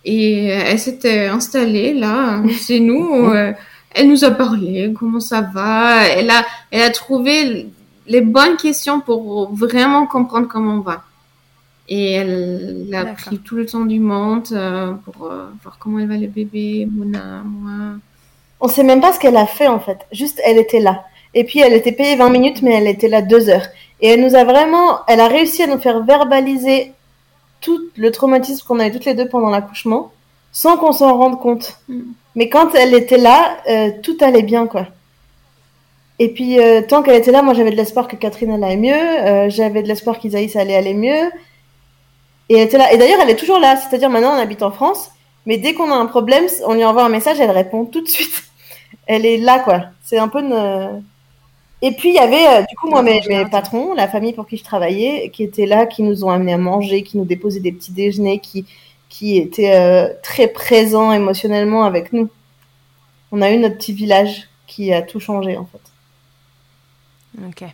et 0.05 0.47
elle 0.47 0.79
s'était 0.79 1.27
installée 1.27 1.95
là, 1.95 2.43
chez 2.67 2.81
nous. 2.81 3.33
Euh, 3.33 3.53
elle 3.93 4.09
nous 4.09 4.25
a 4.25 4.31
parlé, 4.31 4.93
comment 4.97 5.21
ça 5.21 5.41
va. 5.41 6.07
Elle 6.07 6.31
a, 6.31 6.45
elle 6.71 6.83
a 6.83 6.91
trouvé 6.91 7.67
les 8.07 8.21
bonnes 8.21 8.57
questions 8.57 9.01
pour 9.01 9.53
vraiment 9.53 10.07
comprendre 10.07 10.47
comment 10.49 10.75
on 10.75 10.81
va. 10.81 11.03
Et 11.93 12.13
elle 12.13 12.89
a 12.95 13.05
pris 13.05 13.39
tout 13.39 13.57
le 13.57 13.67
temps 13.67 13.85
du 13.85 13.99
monde 13.99 14.47
euh, 14.53 14.93
pour 14.93 15.27
euh, 15.27 15.47
voir 15.61 15.77
comment 15.81 15.99
elle 15.99 16.07
va 16.07 16.17
le 16.17 16.29
bébé, 16.29 16.87
Mona, 16.89 17.43
moi. 17.45 17.97
On 18.61 18.69
sait 18.69 18.85
même 18.85 19.01
pas 19.01 19.13
ce 19.13 19.19
qu'elle 19.19 19.37
a 19.37 19.47
fait 19.47 19.67
en 19.67 19.81
fait. 19.81 19.99
Juste, 20.13 20.41
elle 20.45 20.59
était 20.59 20.79
là. 20.79 21.03
Et 21.35 21.43
puis, 21.43 21.59
elle 21.59 21.73
était 21.73 21.91
payée 21.91 22.15
20 22.15 22.31
minutes, 22.31 22.63
mais 22.63 22.75
elle 22.75 22.87
était 22.87 23.09
là 23.09 23.23
deux 23.23 23.49
heures. 23.49 23.67
Et 24.01 24.09
elle 24.09 24.23
nous 24.23 24.37
a 24.37 24.45
vraiment, 24.45 25.01
elle 25.09 25.19
a 25.19 25.27
réussi 25.27 25.65
à 25.65 25.67
nous 25.67 25.79
faire 25.79 26.05
verbaliser 26.05 26.93
tout 27.61 27.81
le 27.97 28.13
traumatisme 28.13 28.65
qu'on 28.67 28.79
avait 28.79 28.93
toutes 28.93 29.05
les 29.05 29.15
deux 29.15 29.29
pendant 29.29 29.51
l'accouchement, 29.51 30.13
sans 30.53 30.77
qu'on 30.77 30.93
s'en 30.93 31.17
rende 31.17 31.41
compte. 31.41 31.77
Mm. 31.89 32.03
Mais 32.37 32.49
quand 32.49 32.73
elle 32.77 32.95
était 32.95 33.19
là, 33.19 33.57
euh, 33.69 33.91
tout 34.01 34.17
allait 34.21 34.43
bien, 34.43 34.69
quoi. 34.69 34.87
Et 36.21 36.29
puis, 36.29 36.59
tant 36.87 37.03
qu'elle 37.03 37.17
était 37.17 37.33
là, 37.33 37.41
moi, 37.41 37.55
j'avais 37.55 37.71
de 37.71 37.77
l'espoir 37.77 38.07
que 38.07 38.15
Catherine 38.15 38.53
allait 38.53 38.77
mieux. 38.77 39.49
J'avais 39.49 39.83
de 39.83 39.89
l'espoir 39.89 40.19
qu'Isaïs 40.19 40.55
allait 40.55 40.77
aller 40.77 40.93
mieux. 40.93 41.31
Et 42.51 42.57
elle 42.57 42.67
était 42.67 42.79
là. 42.79 42.93
Et 42.93 42.99
d'ailleurs, 42.99 43.21
elle 43.23 43.31
est 43.31 43.37
toujours 43.37 43.61
là. 43.61 43.77
C'est-à-dire, 43.77 44.11
maintenant, 44.11 44.35
on 44.35 44.39
habite 44.39 44.63
en 44.63 44.73
France. 44.73 45.11
Mais 45.47 45.57
dès 45.57 45.73
qu'on 45.73 45.91
a 45.91 45.95
un 45.95 46.07
problème, 46.07 46.45
on 46.67 46.75
lui 46.75 46.85
envoie 46.85 47.05
un 47.05 47.09
message, 47.09 47.41
elle 47.41 47.51
répond 47.51 47.87
tout 47.87 48.03
de 48.03 48.09
suite. 48.09 48.45
Elle 49.07 49.25
est 49.25 49.39
là, 49.39 49.59
quoi. 49.61 49.87
C'est 50.03 50.19
un 50.19 50.29
peu 50.29 50.41
une... 50.41 51.03
Et 51.83 51.93
puis, 51.93 52.11
il 52.11 52.15
y 52.15 52.19
avait, 52.19 52.47
euh, 52.47 52.63
du 52.63 52.77
coup, 52.77 52.91
moi, 52.91 53.03
mes, 53.03 53.21
patrons, 53.51 53.95
la 53.95 54.07
famille 54.07 54.35
pour 54.35 54.47
qui 54.47 54.59
je 54.59 54.65
travaillais, 54.65 55.31
qui 55.31 55.43
étaient 55.43 55.65
là, 55.65 55.87
qui 55.87 56.03
nous 56.03 56.25
ont 56.25 56.31
amenés 56.31 56.53
à 56.53 56.59
manger, 56.59 57.03
qui 57.03 57.17
nous 57.17 57.25
déposaient 57.25 57.61
des 57.61 57.73
petits 57.73 57.93
déjeuners, 57.93 58.39
qui, 58.39 58.67
qui 59.09 59.39
étaient 59.39 60.15
très 60.23 60.49
présents 60.49 61.11
émotionnellement 61.11 61.85
avec 61.85 62.13
nous. 62.13 62.29
On 63.33 63.41
a 63.41 63.51
eu 63.51 63.59
notre 63.59 63.79
petit 63.79 63.95
village 63.95 64.49
qui 64.67 64.93
a 64.93 65.01
tout 65.03 65.21
changé, 65.21 65.57
en 65.57 65.65
fait. 65.67 65.81
Ok. 67.49 67.71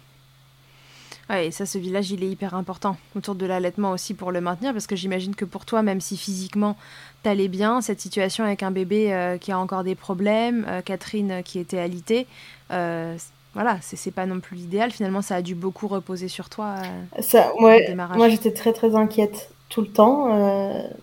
Ouais, 1.29 1.49
et 1.49 1.51
ça, 1.51 1.67
ce 1.67 1.79
village, 1.79 2.11
il 2.13 2.23
est 2.23 2.29
hyper 2.29 2.55
important 2.55 2.97
autour 3.17 3.35
de 3.35 3.47
l'allaitement 3.47 3.91
aussi 3.91 4.15
pour 4.15 4.31
le 4.31 4.41
maintenir, 4.41 4.73
parce 4.73 4.87
que 4.87 4.95
j'imagine 4.95 5.35
que 5.35 5.45
pour 5.45 5.65
toi, 5.65 5.83
même 5.83 6.01
si 6.01 6.17
physiquement 6.17 6.77
t'allais 7.25 7.49
bien, 7.49 7.81
cette 7.81 8.01
situation 8.01 8.45
avec 8.45 8.63
un 8.63 8.71
bébé 8.71 9.13
euh, 9.13 9.37
qui 9.37 9.51
a 9.51 9.59
encore 9.59 9.83
des 9.83 9.97
problèmes, 9.97 10.65
euh, 10.69 10.83
Catherine 10.83 11.31
euh, 11.33 11.43
qui 11.43 11.59
était 11.59 11.81
alitée, 11.81 12.27
voilà, 12.71 13.79
c'est 13.81 14.11
pas 14.11 14.27
non 14.27 14.39
plus 14.39 14.55
l'idéal. 14.55 14.91
Finalement, 14.91 15.23
ça 15.23 15.37
a 15.37 15.41
dû 15.41 15.55
beaucoup 15.55 15.89
reposer 15.89 16.29
sur 16.29 16.51
toi. 16.51 16.75
ça, 17.21 17.55
ouais, 17.59 17.97
moi, 18.15 18.29
j'étais 18.29 18.53
très 18.53 18.75
très 18.75 18.95
inquiète 18.95 19.49
tout 19.71 19.81
le 19.81 19.87
temps 19.87 20.29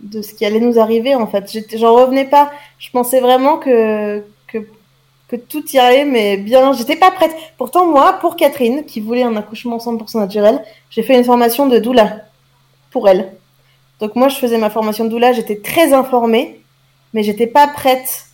de 0.02 0.22
ce 0.22 0.36
qui 0.36 0.46
allait 0.46 0.60
nous 0.60 0.78
arriver. 0.78 1.16
En 1.16 1.26
fait, 1.26 1.52
j'en 1.76 1.96
revenais 1.96 2.26
pas. 2.26 2.52
Je 2.78 2.92
pensais 2.92 3.22
vraiment 3.22 3.58
que 3.58 4.24
que 5.28 5.36
tout 5.36 5.64
irait, 5.72 6.06
mais 6.06 6.38
bien, 6.38 6.74
j'étais 6.74 6.96
pas 6.96 7.12
prête. 7.12 7.32
Pourtant, 7.58 7.88
moi, 7.88 8.14
pour 8.22 8.36
Catherine, 8.36 8.86
qui 8.86 9.00
voulait 9.00 9.24
un 9.24 9.36
accouchement 9.36 9.78
100% 9.78 10.20
naturel, 10.20 10.64
j'ai 10.90 11.04
fait 11.04 11.18
une 11.18 11.24
formation 11.24 11.68
de 11.68 11.80
doula 11.80 12.18
pour 12.92 13.10
elle. 13.10 13.34
Donc 14.00 14.16
moi, 14.16 14.28
je 14.28 14.36
faisais 14.36 14.58
ma 14.58 14.70
formation 14.70 15.06
de 15.06 15.10
doula, 15.10 15.34
j'étais 15.34 15.58
très 15.58 15.94
informée, 15.94 16.62
mais 17.14 17.24
j'étais 17.24 17.48
pas 17.48 17.68
prête 17.68 18.28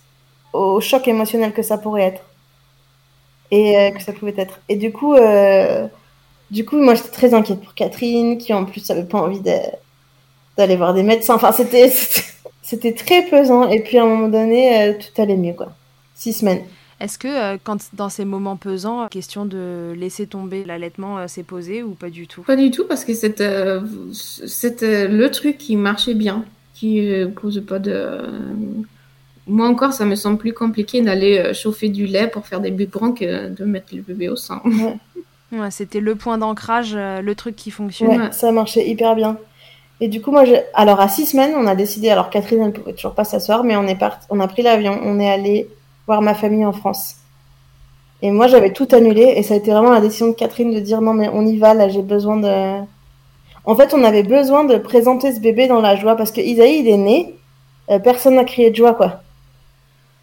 au 0.54 0.82
choc 0.82 1.08
émotionnel 1.08 1.54
que 1.54 1.62
ça 1.62 1.78
pourrait 1.78 2.04
être 2.04 2.22
et 3.52 3.78
euh, 3.78 3.92
que 3.92 4.02
ça 4.02 4.14
pouvait 4.14 4.34
être. 4.38 4.60
Et 4.70 4.76
du 4.76 4.92
coup, 4.92 5.14
euh, 5.14 5.88
du 6.52 6.66
coup, 6.66 6.78
moi 6.78 6.96
j'étais 6.96 7.10
très 7.10 7.34
inquiète 7.34 7.62
pour 7.62 7.74
Catherine, 7.74 8.38
qui 8.38 8.54
en 8.54 8.66
plus 8.66 8.90
avait 8.90 9.04
pas 9.04 9.20
envie 9.20 9.42
d'aller 9.42 10.76
voir 10.76 10.94
des 10.94 11.04
médecins. 11.04 11.36
Enfin, 11.36 11.52
c'était 11.52 11.92
c'était 12.62 12.94
très 12.94 13.24
pesant. 13.24 13.70
Et 13.70 13.82
puis 13.82 13.98
à 13.98 14.04
un 14.04 14.08
moment 14.08 14.28
donné, 14.28 14.90
euh, 14.90 14.94
tout 14.94 15.22
allait 15.22 15.38
mieux, 15.38 15.54
quoi. 15.54 15.70
Six 16.16 16.34
semaines. 16.34 16.64
Est-ce 17.00 17.18
que 17.18 17.58
quand 17.58 17.78
dans 17.94 18.10
ces 18.10 18.26
moments 18.26 18.58
pesants, 18.58 19.08
question 19.08 19.46
de 19.46 19.94
laisser 19.96 20.28
tomber 20.28 20.66
l'allaitement 20.66 21.28
s'est 21.28 21.44
posée 21.44 21.82
ou 21.82 21.92
pas 21.92 22.10
du 22.10 22.28
tout? 22.28 22.42
Pas 22.42 22.56
du 22.56 22.72
tout, 22.72 22.86
parce 22.86 23.06
que 23.06 23.14
c'était 23.14 23.78
c'était 24.12 25.08
le 25.08 25.32
truc 25.32 25.58
qui 25.58 25.78
marchait 25.78 26.14
bien, 26.14 26.44
qui 26.74 27.10
pose 27.36 27.64
pas 27.66 27.80
de 27.80 28.22
moi 29.50 29.68
encore, 29.68 29.94
ça 29.94 30.06
me 30.06 30.16
semble 30.16 30.38
plus 30.38 30.54
compliqué 30.54 31.02
d'aller 31.02 31.40
euh, 31.40 31.54
chauffer 31.54 31.90
du 31.90 32.06
lait 32.06 32.28
pour 32.28 32.46
faire 32.46 32.60
des 32.60 32.72
biberons 32.72 33.12
que 33.12 33.50
de 33.50 33.66
mettre 33.66 33.96
le 33.96 34.02
bébé 34.02 34.30
au 34.30 34.36
sein. 34.36 34.62
Ouais. 35.52 35.72
C'était 35.72 36.00
le 36.00 36.16
point 36.16 36.38
d'ancrage, 36.38 36.94
euh, 36.96 37.22
le 37.22 37.34
truc 37.34 37.56
qui 37.56 37.72
fonctionnait. 37.72 38.20
Ouais, 38.20 38.32
ça 38.32 38.52
marchait 38.52 38.88
hyper 38.88 39.16
bien. 39.16 39.38
Et 40.02 40.08
du 40.08 40.22
coup, 40.22 40.32
moi, 40.32 40.44
alors 40.76 41.02
à 41.02 41.10
six 41.10 41.26
semaines, 41.26 41.54
on 41.56 41.66
a 41.66 41.76
décidé. 41.76 42.10
Alors 42.10 42.30
Catherine, 42.30 42.62
elle 42.62 42.72
pouvait 42.72 42.94
toujours 42.94 43.16
pas 43.16 43.24
s'asseoir, 43.24 43.64
mais 43.64 43.76
on 43.76 43.88
est 43.88 43.98
parti, 43.98 44.28
on 44.30 44.40
a 44.40 44.48
pris 44.48 44.62
l'avion, 44.62 45.00
on 45.04 45.20
est 45.20 45.30
allé 45.30 45.68
voir 46.10 46.22
ma 46.24 46.34
famille 46.34 46.66
en 46.66 46.74
France. 46.74 47.18
Et 48.24 48.32
moi, 48.32 48.48
j'avais 48.48 48.74
tout 48.74 48.88
annulé, 48.92 49.34
et 49.38 49.44
ça 49.44 49.54
a 49.54 49.58
été 49.58 49.72
vraiment 49.72 49.92
la 49.92 50.02
décision 50.02 50.28
de 50.28 50.34
Catherine 50.34 50.74
de 50.74 50.80
dire 50.80 51.02
non, 51.02 51.14
mais 51.14 51.30
on 51.32 51.46
y 51.46 51.58
va. 51.58 51.74
Là, 51.74 51.88
j'ai 51.88 52.02
besoin 52.02 52.38
de. 52.38 52.82
En 53.64 53.76
fait, 53.76 53.94
on 53.94 54.04
avait 54.04 54.24
besoin 54.24 54.64
de 54.64 54.78
présenter 54.78 55.32
ce 55.32 55.40
bébé 55.40 55.68
dans 55.68 55.82
la 55.82 55.96
joie 55.96 56.16
parce 56.16 56.32
que 56.32 56.42
Isaïe, 56.42 56.80
il 56.80 56.90
est 56.90 56.98
né, 56.98 57.36
euh, 57.92 58.00
personne 58.00 58.36
n'a 58.36 58.44
crié 58.44 58.72
de 58.72 58.76
joie, 58.76 58.94
quoi 58.94 59.22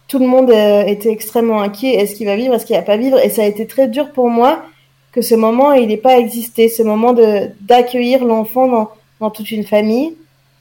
tout 0.07 0.19
le 0.19 0.27
monde 0.27 0.49
euh, 0.51 0.85
était 0.85 1.11
extrêmement 1.11 1.61
inquiet. 1.61 1.95
Est-ce 1.95 2.15
qu'il 2.15 2.27
va 2.27 2.37
vivre? 2.37 2.53
Est-ce 2.53 2.65
qu'il 2.65 2.77
va 2.77 2.81
pas 2.81 2.95
vivre? 2.95 3.19
Et 3.19 3.29
ça 3.29 3.41
a 3.41 3.45
été 3.45 3.67
très 3.67 3.89
dur 3.89 4.11
pour 4.13 4.29
moi 4.29 4.63
que 5.11 5.21
ce 5.21 5.35
moment 5.35 5.73
il 5.73 5.89
n'ait 5.89 5.97
pas 5.97 6.17
existé, 6.17 6.69
ce 6.69 6.81
moment 6.81 7.11
de 7.11 7.49
d'accueillir 7.61 8.23
l'enfant 8.23 8.67
dans, 8.69 8.89
dans 9.19 9.31
toute 9.31 9.51
une 9.51 9.65
famille, 9.65 10.15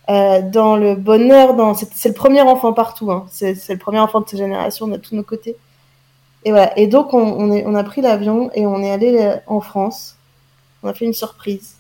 euh, 0.09 0.43
dans 0.43 0.77
le 0.77 0.95
bonheur, 0.95 1.55
dans 1.55 1.75
c'est 1.75 2.09
le 2.09 2.15
premier 2.15 2.43
enfant 2.43 2.73
partout. 2.73 3.11
Hein. 3.11 3.27
C'est 3.31 3.69
le 3.69 3.79
premier 3.79 3.99
enfant 3.99 4.21
de 4.21 4.29
cette 4.29 4.39
génération 4.39 4.87
de 4.89 4.97
tous 4.97 5.15
nos 5.15 5.23
côtés. 5.23 5.57
Et 6.45 6.51
voilà. 6.51 6.79
Et 6.79 6.87
donc 6.87 7.13
on, 7.13 7.19
on, 7.19 7.51
est, 7.53 7.65
on 7.67 7.75
a 7.75 7.83
pris 7.83 8.01
l'avion 8.01 8.51
et 8.55 8.67
on 8.67 8.83
est 8.83 8.91
allé 8.91 9.19
euh, 9.19 9.37
en 9.47 9.61
France. 9.61 10.17
On 10.83 10.89
a 10.89 10.95
fait 10.95 11.05
une 11.05 11.15
surprise. 11.15 11.77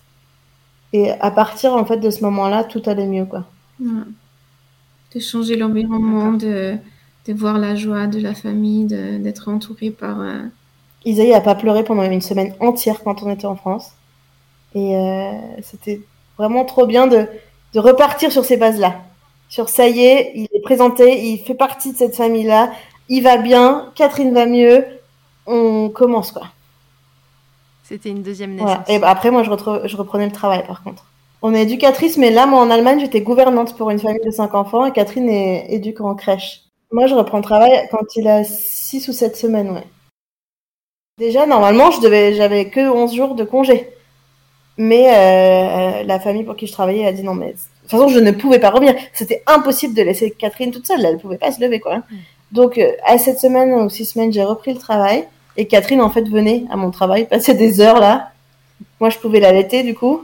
Et 0.92 1.10
à 1.10 1.30
partir 1.30 1.74
en 1.74 1.84
fait 1.84 1.98
de 1.98 2.10
ce 2.10 2.22
moment-là, 2.24 2.64
tout 2.64 2.82
allait 2.86 3.06
mieux 3.06 3.26
quoi. 3.26 3.44
De 3.80 5.20
changer 5.20 5.56
l'environnement, 5.56 6.32
de 6.32 6.78
de 7.26 7.32
voir 7.32 7.58
la 7.58 7.74
joie 7.74 8.06
de 8.06 8.20
la 8.20 8.34
famille, 8.34 8.86
d'être 8.86 9.48
entouré 9.48 9.90
par. 9.90 10.20
Euh... 10.20 10.42
Isaïe 11.04 11.34
a 11.34 11.40
pas 11.40 11.54
pleuré 11.54 11.84
pendant 11.84 12.02
une 12.02 12.20
semaine 12.20 12.54
entière 12.60 13.02
quand 13.02 13.22
on 13.22 13.30
était 13.30 13.46
en 13.46 13.56
France. 13.56 13.92
Et 14.74 14.96
euh, 14.96 15.32
c'était 15.62 16.00
vraiment 16.36 16.64
trop 16.64 16.86
bien 16.86 17.06
de, 17.06 17.26
de 17.76 17.80
repartir 17.80 18.32
sur 18.32 18.46
ces 18.46 18.56
bases-là. 18.56 19.02
Sur 19.50 19.68
ça 19.68 19.86
y 19.86 20.00
est, 20.00 20.32
il 20.34 20.48
est 20.50 20.62
présenté, 20.62 21.26
il 21.26 21.38
fait 21.38 21.54
partie 21.54 21.92
de 21.92 21.98
cette 21.98 22.16
famille-là, 22.16 22.70
il 23.10 23.22
va 23.22 23.36
bien, 23.36 23.92
Catherine 23.94 24.32
va 24.32 24.46
mieux, 24.46 24.82
on 25.46 25.90
commence 25.90 26.32
quoi. 26.32 26.46
C'était 27.84 28.08
une 28.08 28.22
deuxième 28.22 28.54
naissance. 28.54 28.88
Et 28.88 28.96
après, 29.02 29.30
moi, 29.30 29.42
je, 29.42 29.50
je, 29.50 29.96
reprenais 29.96 30.24
le 30.24 30.32
travail 30.32 30.66
par 30.66 30.82
contre. 30.82 31.04
On 31.42 31.52
est 31.52 31.64
éducatrice, 31.64 32.16
mais 32.16 32.30
là, 32.30 32.46
moi, 32.46 32.60
en 32.60 32.70
Allemagne, 32.70 32.98
j'étais 32.98 33.20
gouvernante 33.20 33.76
pour 33.76 33.90
une 33.90 33.98
famille 33.98 34.24
de 34.24 34.30
cinq 34.30 34.54
enfants 34.54 34.86
et 34.86 34.92
Catherine 34.92 35.28
est 35.28 35.66
éduque 35.68 36.00
en 36.00 36.14
crèche. 36.14 36.62
Moi, 36.92 37.06
je 37.06 37.14
reprends 37.14 37.38
le 37.38 37.44
travail 37.44 37.86
quand 37.90 38.16
il 38.16 38.26
a 38.26 38.42
6 38.42 39.06
ou 39.08 39.12
7 39.12 39.36
semaines, 39.36 39.70
ouais. 39.70 39.86
Déjà, 41.18 41.44
normalement, 41.44 41.90
je 41.90 42.00
devais, 42.00 42.32
j'avais 42.32 42.70
que 42.70 42.88
11 42.88 43.14
jours 43.14 43.34
de 43.34 43.44
congé. 43.44 43.90
Mais 44.78 45.06
euh, 45.08 46.02
la 46.04 46.20
famille 46.20 46.44
pour 46.44 46.56
qui 46.56 46.66
je 46.66 46.72
travaillais 46.72 47.06
a 47.06 47.12
dit 47.12 47.22
non, 47.22 47.34
mais 47.34 47.52
de 47.52 47.52
toute 47.52 47.90
façon, 47.90 48.08
je 48.08 48.18
ne 48.18 48.30
pouvais 48.30 48.58
pas 48.58 48.70
revenir. 48.70 48.94
C'était 49.12 49.42
impossible 49.46 49.94
de 49.94 50.02
laisser 50.02 50.30
Catherine 50.30 50.70
toute 50.70 50.86
seule. 50.86 51.04
Elle 51.04 51.14
ne 51.14 51.20
pouvait 51.20 51.38
pas 51.38 51.52
se 51.52 51.60
lever, 51.60 51.80
quoi. 51.80 51.98
Mm. 51.98 52.02
Donc, 52.52 52.78
euh, 52.78 52.90
à 53.04 53.18
cette 53.18 53.38
semaine 53.38 53.72
ou 53.72 53.88
6 53.88 54.04
semaines, 54.04 54.32
j'ai 54.32 54.44
repris 54.44 54.72
le 54.72 54.78
travail. 54.78 55.24
Et 55.56 55.66
Catherine, 55.66 56.00
en 56.00 56.10
fait, 56.10 56.28
venait 56.28 56.64
à 56.70 56.76
mon 56.76 56.90
travail, 56.90 57.26
passait 57.26 57.54
des 57.54 57.80
heures 57.80 58.00
là. 58.00 58.30
Moi, 59.00 59.08
je 59.10 59.18
pouvais 59.18 59.40
l'allaiter, 59.40 59.82
du 59.82 59.94
coup. 59.94 60.22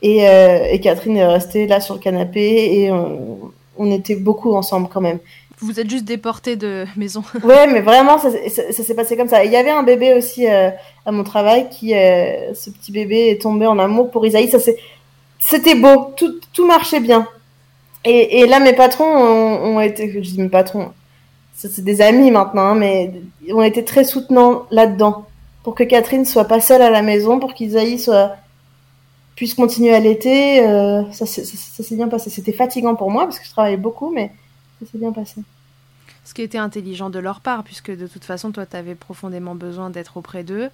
Et, 0.00 0.26
euh, 0.28 0.66
et 0.70 0.80
Catherine 0.80 1.16
est 1.16 1.26
restée 1.26 1.66
là 1.66 1.80
sur 1.80 1.94
le 1.94 2.00
canapé 2.00 2.80
et 2.80 2.90
on, 2.90 3.52
on 3.76 3.90
était 3.90 4.16
beaucoup 4.16 4.54
ensemble 4.54 4.88
quand 4.92 5.00
même. 5.00 5.18
Vous 5.62 5.78
êtes 5.78 5.88
juste 5.88 6.04
déporté 6.04 6.56
de 6.56 6.86
maison. 6.96 7.22
ouais, 7.44 7.66
mais 7.68 7.80
vraiment, 7.80 8.18
ça, 8.18 8.30
s'est 8.30 8.94
passé 8.94 9.16
comme 9.16 9.28
ça. 9.28 9.44
Il 9.44 9.52
y 9.52 9.56
avait 9.56 9.70
un 9.70 9.84
bébé 9.84 10.14
aussi 10.14 10.48
euh, 10.48 10.70
à 11.06 11.12
mon 11.12 11.22
travail 11.22 11.68
qui, 11.70 11.94
euh, 11.94 12.52
ce 12.54 12.70
petit 12.70 12.90
bébé 12.90 13.30
est 13.30 13.40
tombé 13.40 13.66
en 13.66 13.78
amour 13.78 14.10
pour 14.10 14.26
Isaïe. 14.26 14.50
Ça 14.50 14.58
c'était 15.38 15.74
beau, 15.74 16.12
tout, 16.16 16.34
tout 16.52 16.66
marchait 16.66 17.00
bien. 17.00 17.26
Et, 18.04 18.46
là, 18.46 18.58
mes 18.58 18.72
patrons 18.72 19.04
ont, 19.04 19.80
été, 19.80 20.10
je 20.12 20.18
dis 20.18 20.40
mes 20.40 20.48
patrons, 20.48 20.92
c'est 21.54 21.84
des 21.84 22.00
amis 22.00 22.32
maintenant, 22.32 22.62
hein, 22.62 22.74
mais 22.74 23.12
ont 23.52 23.62
été 23.62 23.84
très 23.84 24.02
soutenants 24.02 24.66
là-dedans 24.72 25.26
pour 25.62 25.76
que 25.76 25.84
Catherine 25.84 26.24
soit 26.24 26.46
pas 26.46 26.60
seule 26.60 26.82
à 26.82 26.90
la 26.90 27.02
maison, 27.02 27.38
pour 27.38 27.54
qu'Isaïe 27.54 28.00
soit 28.00 28.36
puisse 29.36 29.54
continuer 29.54 29.94
à 29.94 30.00
l'été. 30.00 30.66
Euh, 30.66 31.02
ça, 31.12 31.26
ça 31.26 31.82
s'est 31.82 31.94
bien 31.94 32.08
passé. 32.08 32.28
C'était 32.28 32.52
fatigant 32.52 32.96
pour 32.96 33.10
moi 33.10 33.24
parce 33.24 33.38
que 33.38 33.46
je 33.46 33.50
travaillais 33.50 33.76
beaucoup, 33.76 34.10
mais 34.10 34.32
ça 34.84 34.92
s'est 34.92 34.98
bien 34.98 35.12
passé. 35.12 35.42
Ce 36.24 36.34
qui 36.34 36.42
était 36.42 36.58
intelligent 36.58 37.10
de 37.10 37.18
leur 37.18 37.40
part, 37.40 37.64
puisque 37.64 37.90
de 37.90 38.06
toute 38.06 38.24
façon, 38.24 38.52
toi, 38.52 38.66
tu 38.66 38.76
avais 38.76 38.94
profondément 38.94 39.54
besoin 39.54 39.90
d'être 39.90 40.16
auprès 40.16 40.44
d'eux. 40.44 40.70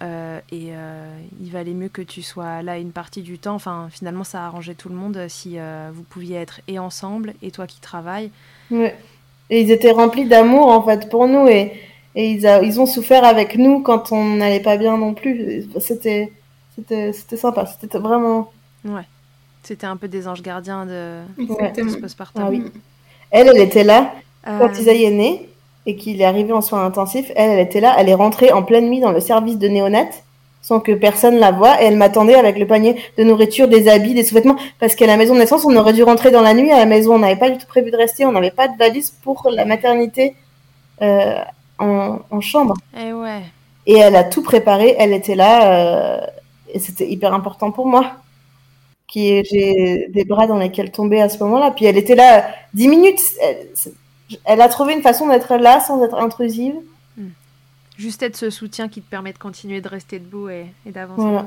Euh, 0.00 0.40
et 0.50 0.68
euh, 0.70 1.18
il 1.42 1.50
valait 1.50 1.74
mieux 1.74 1.88
que 1.88 2.02
tu 2.02 2.22
sois 2.22 2.62
là 2.62 2.78
une 2.78 2.92
partie 2.92 3.22
du 3.22 3.38
temps. 3.38 3.54
Enfin, 3.54 3.88
finalement, 3.90 4.24
ça 4.24 4.42
a 4.42 4.46
arrangé 4.46 4.74
tout 4.74 4.88
le 4.88 4.94
monde 4.94 5.26
si 5.28 5.58
euh, 5.58 5.90
vous 5.94 6.02
pouviez 6.02 6.36
être 6.36 6.60
et 6.66 6.78
ensemble, 6.78 7.34
et 7.42 7.50
toi 7.50 7.66
qui 7.66 7.80
travailles. 7.80 8.30
Ouais. 8.70 8.96
Et 9.50 9.60
ils 9.60 9.70
étaient 9.70 9.92
remplis 9.92 10.26
d'amour, 10.26 10.68
en 10.68 10.82
fait, 10.82 11.10
pour 11.10 11.28
nous. 11.28 11.46
Et, 11.46 11.72
et 12.14 12.30
ils, 12.32 12.44
ils 12.62 12.80
ont 12.80 12.86
souffert 12.86 13.24
avec 13.24 13.56
nous 13.56 13.80
quand 13.80 14.12
on 14.12 14.36
n'allait 14.36 14.60
pas 14.60 14.76
bien 14.78 14.96
non 14.96 15.14
plus. 15.14 15.66
C'était 15.78 16.32
sympa. 17.36 17.66
C'était 17.66 17.98
vraiment. 17.98 18.50
Ouais. 18.84 19.06
C'était 19.62 19.86
un 19.86 19.96
peu 19.96 20.08
des 20.08 20.26
anges 20.26 20.42
gardiens 20.42 20.86
de, 20.86 21.20
de 21.38 21.88
ce 21.88 21.96
postpartum. 21.98 22.42
Ah, 22.44 22.50
oui. 22.50 22.64
Elle, 23.32 23.48
elle 23.48 23.60
était 23.60 23.82
là 23.82 24.12
quand 24.44 24.68
euh. 24.68 24.80
Isaïe 24.80 25.04
est 25.04 25.10
né 25.10 25.48
et 25.86 25.96
qu'il 25.96 26.20
est 26.20 26.24
arrivé 26.24 26.52
en 26.52 26.60
soins 26.60 26.84
intensifs. 26.84 27.32
Elle, 27.34 27.50
elle 27.50 27.60
était 27.60 27.80
là. 27.80 27.96
Elle 27.98 28.08
est 28.08 28.14
rentrée 28.14 28.52
en 28.52 28.62
pleine 28.62 28.88
nuit 28.88 29.00
dans 29.00 29.10
le 29.10 29.20
service 29.20 29.58
de 29.58 29.66
néonat 29.66 30.10
sans 30.60 30.78
que 30.78 30.92
personne 30.92 31.38
la 31.38 31.50
voie 31.50 31.82
et 31.82 31.86
elle 31.86 31.96
m'attendait 31.96 32.36
avec 32.36 32.56
le 32.56 32.68
panier 32.68 32.94
de 33.18 33.24
nourriture, 33.24 33.66
des 33.66 33.88
habits, 33.88 34.14
des 34.14 34.22
sous-vêtements 34.22 34.56
parce 34.78 34.94
qu'à 34.94 35.06
la 35.06 35.16
maison 35.16 35.34
de 35.34 35.40
naissance, 35.40 35.64
on 35.64 35.74
aurait 35.74 35.92
dû 35.92 36.04
rentrer 36.04 36.30
dans 36.30 36.40
la 36.40 36.54
nuit 36.54 36.70
à 36.70 36.78
la 36.78 36.86
maison. 36.86 37.16
On 37.16 37.18
n'avait 37.18 37.36
pas 37.36 37.50
du 37.50 37.58
tout 37.58 37.66
prévu 37.66 37.90
de 37.90 37.96
rester. 37.96 38.24
On 38.26 38.32
n'avait 38.32 38.52
pas 38.52 38.68
de 38.68 38.76
valise 38.78 39.10
pour 39.10 39.48
la 39.50 39.64
maternité 39.64 40.36
euh, 41.00 41.38
en, 41.80 42.40
chambre. 42.40 42.74
Et 42.96 43.08
eh 43.08 43.12
ouais. 43.12 43.40
Et 43.86 43.96
elle 43.96 44.14
a 44.14 44.22
tout 44.22 44.42
préparé. 44.42 44.94
Elle 44.98 45.12
était 45.12 45.34
là 45.34 45.72
euh, 45.72 46.20
et 46.72 46.78
c'était 46.78 47.08
hyper 47.08 47.34
important 47.34 47.72
pour 47.72 47.86
moi 47.86 48.12
qui 49.12 49.44
j'ai 49.44 50.08
des 50.08 50.24
bras 50.24 50.46
dans 50.46 50.56
lesquels 50.56 50.90
tomber 50.90 51.20
à 51.20 51.28
ce 51.28 51.38
moment-là. 51.44 51.70
Puis 51.70 51.84
elle 51.84 51.98
était 51.98 52.14
là 52.14 52.48
dix 52.72 52.88
minutes. 52.88 53.20
Elle, 54.44 54.62
a 54.62 54.68
trouvé 54.68 54.94
une 54.94 55.02
façon 55.02 55.28
d'être 55.28 55.56
là 55.56 55.80
sans 55.80 56.02
être 56.02 56.14
intrusive. 56.16 56.74
Hmm. 57.18 57.28
Juste 57.98 58.22
être 58.22 58.36
ce 58.36 58.48
soutien 58.48 58.88
qui 58.88 59.02
te 59.02 59.10
permet 59.10 59.34
de 59.34 59.38
continuer 59.38 59.82
de 59.82 59.88
rester 59.88 60.18
debout 60.18 60.48
et, 60.48 60.66
d'avancer. 60.86 61.46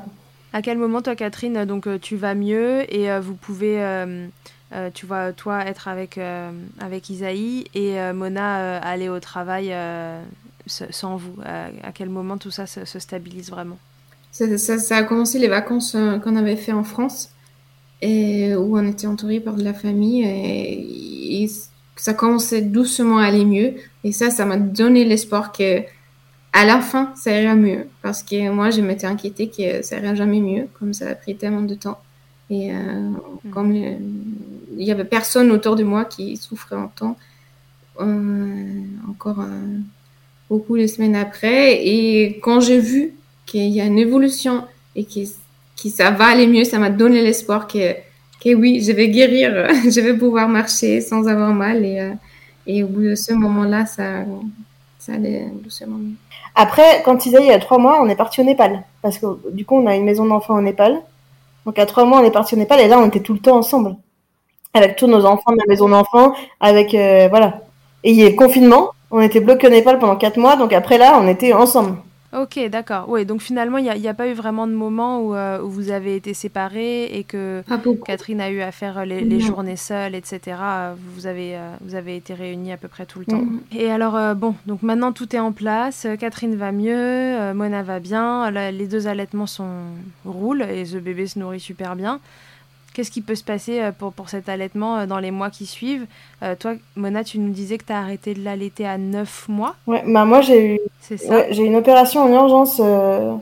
À 0.53 0.61
quel 0.61 0.77
moment, 0.77 1.01
toi, 1.01 1.15
Catherine, 1.15 1.65
donc 1.65 1.87
euh, 1.87 1.97
tu 1.99 2.15
vas 2.15 2.35
mieux 2.35 2.85
et 2.93 3.11
euh, 3.11 3.19
vous 3.19 3.33
pouvez, 3.33 3.83
euh, 3.83 4.27
tu 4.93 5.07
vois, 5.07 5.33
toi, 5.33 5.65
être 5.65 5.87
avec, 5.87 6.19
avec 6.79 7.09
Isaïe 7.09 7.65
et 7.73 7.97
Mona 8.13 8.77
aller 8.77 9.09
au 9.09 9.19
travail 9.19 9.73
sans 10.67 11.15
vous? 11.17 11.35
À 11.43 11.91
quel 11.95 12.09
moment 12.09 12.37
tout 12.37 12.51
ça 12.51 12.67
se, 12.67 12.99
stabilise 12.99 13.49
vraiment? 13.49 13.79
Ça, 14.31 14.77
ça, 14.77 14.97
a 14.97 15.03
commencé 15.03 15.39
les 15.39 15.47
vacances 15.47 15.97
qu'on 16.23 16.35
avait 16.35 16.57
fait 16.57 16.73
en 16.73 16.83
France 16.83 17.31
et 18.01 18.55
où 18.55 18.77
on 18.77 18.87
était 18.87 19.07
entouré 19.07 19.39
par 19.39 19.55
de 19.55 19.63
la 19.63 19.73
famille 19.73 20.23
et, 20.23 21.49
ça 21.97 22.13
commençait 22.13 22.61
doucement 22.61 23.19
à 23.19 23.25
aller 23.27 23.45
mieux. 23.45 23.75
Et 24.03 24.11
ça, 24.11 24.29
ça 24.29 24.45
m'a 24.45 24.57
donné 24.57 25.05
l'espoir 25.05 25.53
que 25.53 25.81
à 26.51 26.65
la 26.65 26.81
fin, 26.81 27.13
ça 27.15 27.31
irait 27.31 27.55
mieux. 27.55 27.87
Parce 28.01 28.21
que 28.21 28.49
moi, 28.49 28.69
je 28.69 28.81
m'étais 28.81 29.07
inquiétée 29.07 29.49
que 29.49 29.81
ça 29.81 29.97
irait 29.97 30.15
jamais 30.15 30.41
mieux, 30.41 30.67
comme 30.77 30.93
ça 30.93 31.09
a 31.09 31.15
pris 31.15 31.37
tellement 31.37 31.61
de 31.61 31.75
temps. 31.75 31.99
Et 32.49 32.71
euh, 32.73 32.75
mm. 32.75 33.49
comme 33.51 33.73
il 33.73 34.83
y 34.83 34.91
avait 34.91 35.05
personne 35.05 35.51
autour 35.51 35.75
de 35.75 35.83
moi 35.83 36.05
qui 36.05 36.37
souffrait 36.37 36.75
en 36.75 36.87
temps, 36.87 37.17
euh, 38.01 38.83
encore 39.09 39.41
euh, 39.41 39.79
beaucoup 40.49 40.77
de 40.77 40.87
semaines 40.87 41.15
après. 41.15 41.85
Et 41.85 42.39
quand 42.41 42.59
j'ai 42.59 42.79
vu 42.79 43.13
qu'il 43.45 43.69
y 43.69 43.81
a 43.81 43.85
une 43.85 43.99
évolution 43.99 44.65
et 44.95 45.05
que 45.05 45.21
qui 45.75 45.89
ça 45.89 46.11
va 46.11 46.25
aller 46.25 46.47
mieux, 46.47 46.63
ça 46.63 46.79
m'a 46.79 46.89
donné 46.89 47.21
l'espoir 47.21 47.67
que 47.67 47.93
que 48.43 48.53
oui, 48.53 48.83
je 48.83 48.91
vais 48.91 49.09
guérir, 49.09 49.67
je 49.85 50.01
vais 50.01 50.15
pouvoir 50.15 50.47
marcher 50.47 51.01
sans 51.01 51.27
avoir 51.27 51.53
mal. 51.53 51.83
Et, 51.83 52.11
et 52.67 52.83
au 52.83 52.87
bout 52.87 53.01
de 53.01 53.15
ce 53.15 53.33
moment-là, 53.33 53.85
ça, 53.85 54.23
ça 54.99 55.13
allait 55.13 55.47
doucement 55.63 55.97
mieux. 55.97 56.15
Après, 56.55 57.01
quand 57.03 57.25
Isaïe 57.25 57.51
a 57.51 57.59
trois 57.59 57.77
mois, 57.77 58.01
on 58.01 58.07
est 58.07 58.15
parti 58.15 58.41
au 58.41 58.43
Népal. 58.43 58.83
Parce 59.01 59.17
que 59.17 59.25
du 59.51 59.65
coup, 59.65 59.75
on 59.75 59.87
a 59.87 59.95
une 59.95 60.05
maison 60.05 60.25
d'enfants 60.25 60.55
au 60.55 60.61
Népal. 60.61 61.01
Donc 61.65 61.77
à 61.77 61.85
trois 61.85 62.05
mois, 62.05 62.21
on 62.21 62.23
est 62.23 62.31
parti 62.31 62.55
au 62.55 62.57
Népal 62.57 62.79
et 62.79 62.87
là, 62.87 62.99
on 62.99 63.07
était 63.07 63.19
tout 63.19 63.33
le 63.33 63.39
temps 63.39 63.57
ensemble. 63.57 63.95
Avec 64.73 64.95
tous 64.95 65.07
nos 65.07 65.25
enfants 65.25 65.51
de 65.51 65.57
la 65.57 65.65
maison 65.67 65.89
d'enfants, 65.89 66.33
avec... 66.59 66.93
Euh, 66.93 67.27
voilà. 67.29 67.61
Et 68.03 68.11
il 68.11 68.17
y 68.17 68.25
a 68.25 68.29
le 68.29 68.35
confinement, 68.35 68.91
on 69.11 69.19
était 69.19 69.39
bloqués 69.39 69.67
au 69.67 69.69
Népal 69.71 69.99
pendant 69.99 70.15
quatre 70.15 70.37
mois, 70.37 70.55
donc 70.55 70.73
après 70.73 70.97
là, 70.97 71.19
on 71.21 71.27
était 71.27 71.53
ensemble. 71.53 71.97
Ok, 72.35 72.59
d'accord. 72.69 73.05
Oui, 73.07 73.25
donc 73.25 73.41
finalement, 73.41 73.77
il 73.77 73.83
n'y 73.83 74.07
a, 74.07 74.11
a, 74.11 74.13
pas 74.13 74.27
eu 74.27 74.33
vraiment 74.33 74.67
de 74.67 74.73
moment 74.73 75.21
où, 75.21 75.35
euh, 75.35 75.61
où, 75.61 75.69
vous 75.69 75.89
avez 75.89 76.15
été 76.15 76.33
séparés 76.33 77.05
et 77.05 77.23
que 77.23 77.63
Catherine 78.05 78.41
a 78.41 78.49
eu 78.49 78.61
à 78.61 78.71
faire 78.71 79.05
les, 79.05 79.21
les 79.21 79.39
journées 79.39 79.77
seules, 79.77 80.15
etc. 80.15 80.57
Vous 81.15 81.27
avez, 81.27 81.55
euh, 81.55 81.75
vous 81.81 81.95
avez 81.95 82.17
été 82.17 82.33
réunis 82.33 82.73
à 82.73 82.77
peu 82.77 82.87
près 82.87 83.05
tout 83.05 83.19
le 83.19 83.25
temps. 83.25 83.41
Mhm. 83.41 83.61
Et 83.71 83.89
alors, 83.89 84.15
euh, 84.15 84.33
bon, 84.33 84.55
donc 84.65 84.81
maintenant 84.83 85.13
tout 85.13 85.33
est 85.35 85.39
en 85.39 85.51
place. 85.51 86.07
Catherine 86.19 86.55
va 86.55 86.71
mieux, 86.71 87.53
Mona 87.53 87.83
va 87.83 87.99
bien, 87.99 88.51
les 88.51 88.87
deux 88.87 89.07
allaitements 89.07 89.47
sont, 89.47 89.83
roulent 90.25 90.63
et 90.63 90.85
ce 90.85 90.97
bébé 90.97 91.27
se 91.27 91.39
nourrit 91.39 91.59
super 91.59 91.95
bien. 91.95 92.19
Qu'est-ce 92.95 93.11
qui 93.11 93.19
peut 93.19 93.35
se 93.35 93.43
passer 93.43 93.81
euh, 93.81 93.91
pour, 93.91 94.13
pour 94.13 94.29
cet 94.29 94.47
allaitement 94.47 94.99
euh, 94.99 95.05
dans 95.05 95.19
les 95.19 95.29
mois 95.29 95.49
qui 95.49 95.65
suivent? 95.65 96.05
Euh, 96.41 96.55
Toi, 96.57 96.75
Mona, 96.95 97.25
tu 97.25 97.39
nous 97.39 97.51
disais 97.51 97.77
que 97.77 97.83
tu 97.83 97.91
as 97.91 97.99
arrêté 97.99 98.33
de 98.33 98.41
l'allaiter 98.41 98.87
à 98.87 98.97
9 98.97 99.49
mois. 99.49 99.75
Ouais, 99.85 100.01
bah 100.07 100.23
moi, 100.23 100.39
j'ai 100.39 100.75
eu, 100.75 100.79
ouais, 101.29 101.47
j'ai 101.51 101.63
une 101.63 101.75
opération 101.75 102.21
en 102.21 102.31
urgence. 102.31 102.79
Euh, 102.81 103.35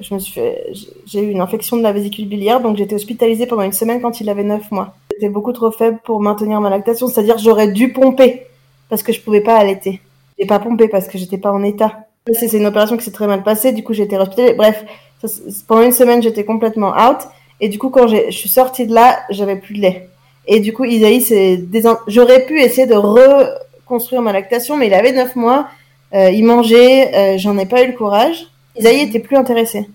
je 0.00 0.12
me 0.12 0.18
suis 0.18 0.32
fait, 0.32 0.72
j'ai 1.06 1.20
eu 1.22 1.30
une 1.30 1.40
infection 1.40 1.76
de 1.76 1.84
la 1.84 1.92
vésicule 1.92 2.26
biliaire, 2.26 2.60
donc 2.60 2.76
j'étais 2.76 2.96
hospitalisée 2.96 3.46
pendant 3.46 3.62
une 3.62 3.72
semaine 3.72 4.00
quand 4.00 4.20
il 4.20 4.28
avait 4.28 4.42
9 4.42 4.72
mois. 4.72 4.96
J'étais 5.12 5.28
beaucoup 5.28 5.52
trop 5.52 5.70
faible 5.70 6.00
pour 6.04 6.20
maintenir 6.20 6.60
ma 6.60 6.68
lactation, 6.68 7.06
c'est-à-dire 7.06 7.38
j'aurais 7.38 7.68
dû 7.68 7.92
pomper 7.92 8.48
parce 8.88 9.04
que 9.04 9.12
je 9.12 9.20
pouvais 9.20 9.40
pas 9.40 9.56
allaiter. 9.56 10.00
J'ai 10.36 10.46
pas 10.46 10.58
pompé 10.58 10.88
parce 10.88 11.06
que 11.06 11.16
j'étais 11.16 11.38
pas 11.38 11.52
en 11.52 11.62
état. 11.62 12.06
C'est 12.32 12.52
une 12.52 12.66
opération 12.66 12.96
qui 12.96 13.04
s'est 13.04 13.12
très 13.12 13.28
mal 13.28 13.44
passée, 13.44 13.70
du 13.70 13.84
coup 13.84 13.92
j'ai 13.92 14.02
été 14.02 14.18
hospitalisée. 14.18 14.54
Bref, 14.54 14.84
ça, 15.24 15.28
pendant 15.68 15.82
une 15.82 15.92
semaine 15.92 16.22
j'étais 16.22 16.44
complètement 16.44 16.90
out. 16.90 17.18
Et 17.60 17.68
du 17.68 17.78
coup, 17.78 17.90
quand 17.90 18.06
je 18.06 18.30
suis 18.30 18.48
sortie 18.48 18.86
de 18.86 18.94
là, 18.94 19.20
j'avais 19.30 19.56
plus 19.56 19.74
de 19.74 19.80
lait. 19.80 20.08
Et 20.46 20.60
du 20.60 20.72
coup, 20.72 20.84
Isaïe, 20.84 21.20
c'est 21.20 21.60
j'aurais 22.06 22.46
pu 22.46 22.60
essayer 22.60 22.86
de 22.86 22.94
reconstruire 22.94 24.22
ma 24.22 24.32
lactation, 24.32 24.76
mais 24.76 24.86
il 24.86 24.94
avait 24.94 25.12
9 25.12 25.34
mois, 25.36 25.68
euh, 26.14 26.30
il 26.30 26.44
mangeait, 26.44 27.14
euh, 27.14 27.38
j'en 27.38 27.58
ai 27.58 27.66
pas 27.66 27.82
eu 27.82 27.88
le 27.88 27.92
courage. 27.94 28.46
Isaïe 28.78 29.00
était 29.00 29.18
plus 29.18 29.36
intéressé. 29.36 29.88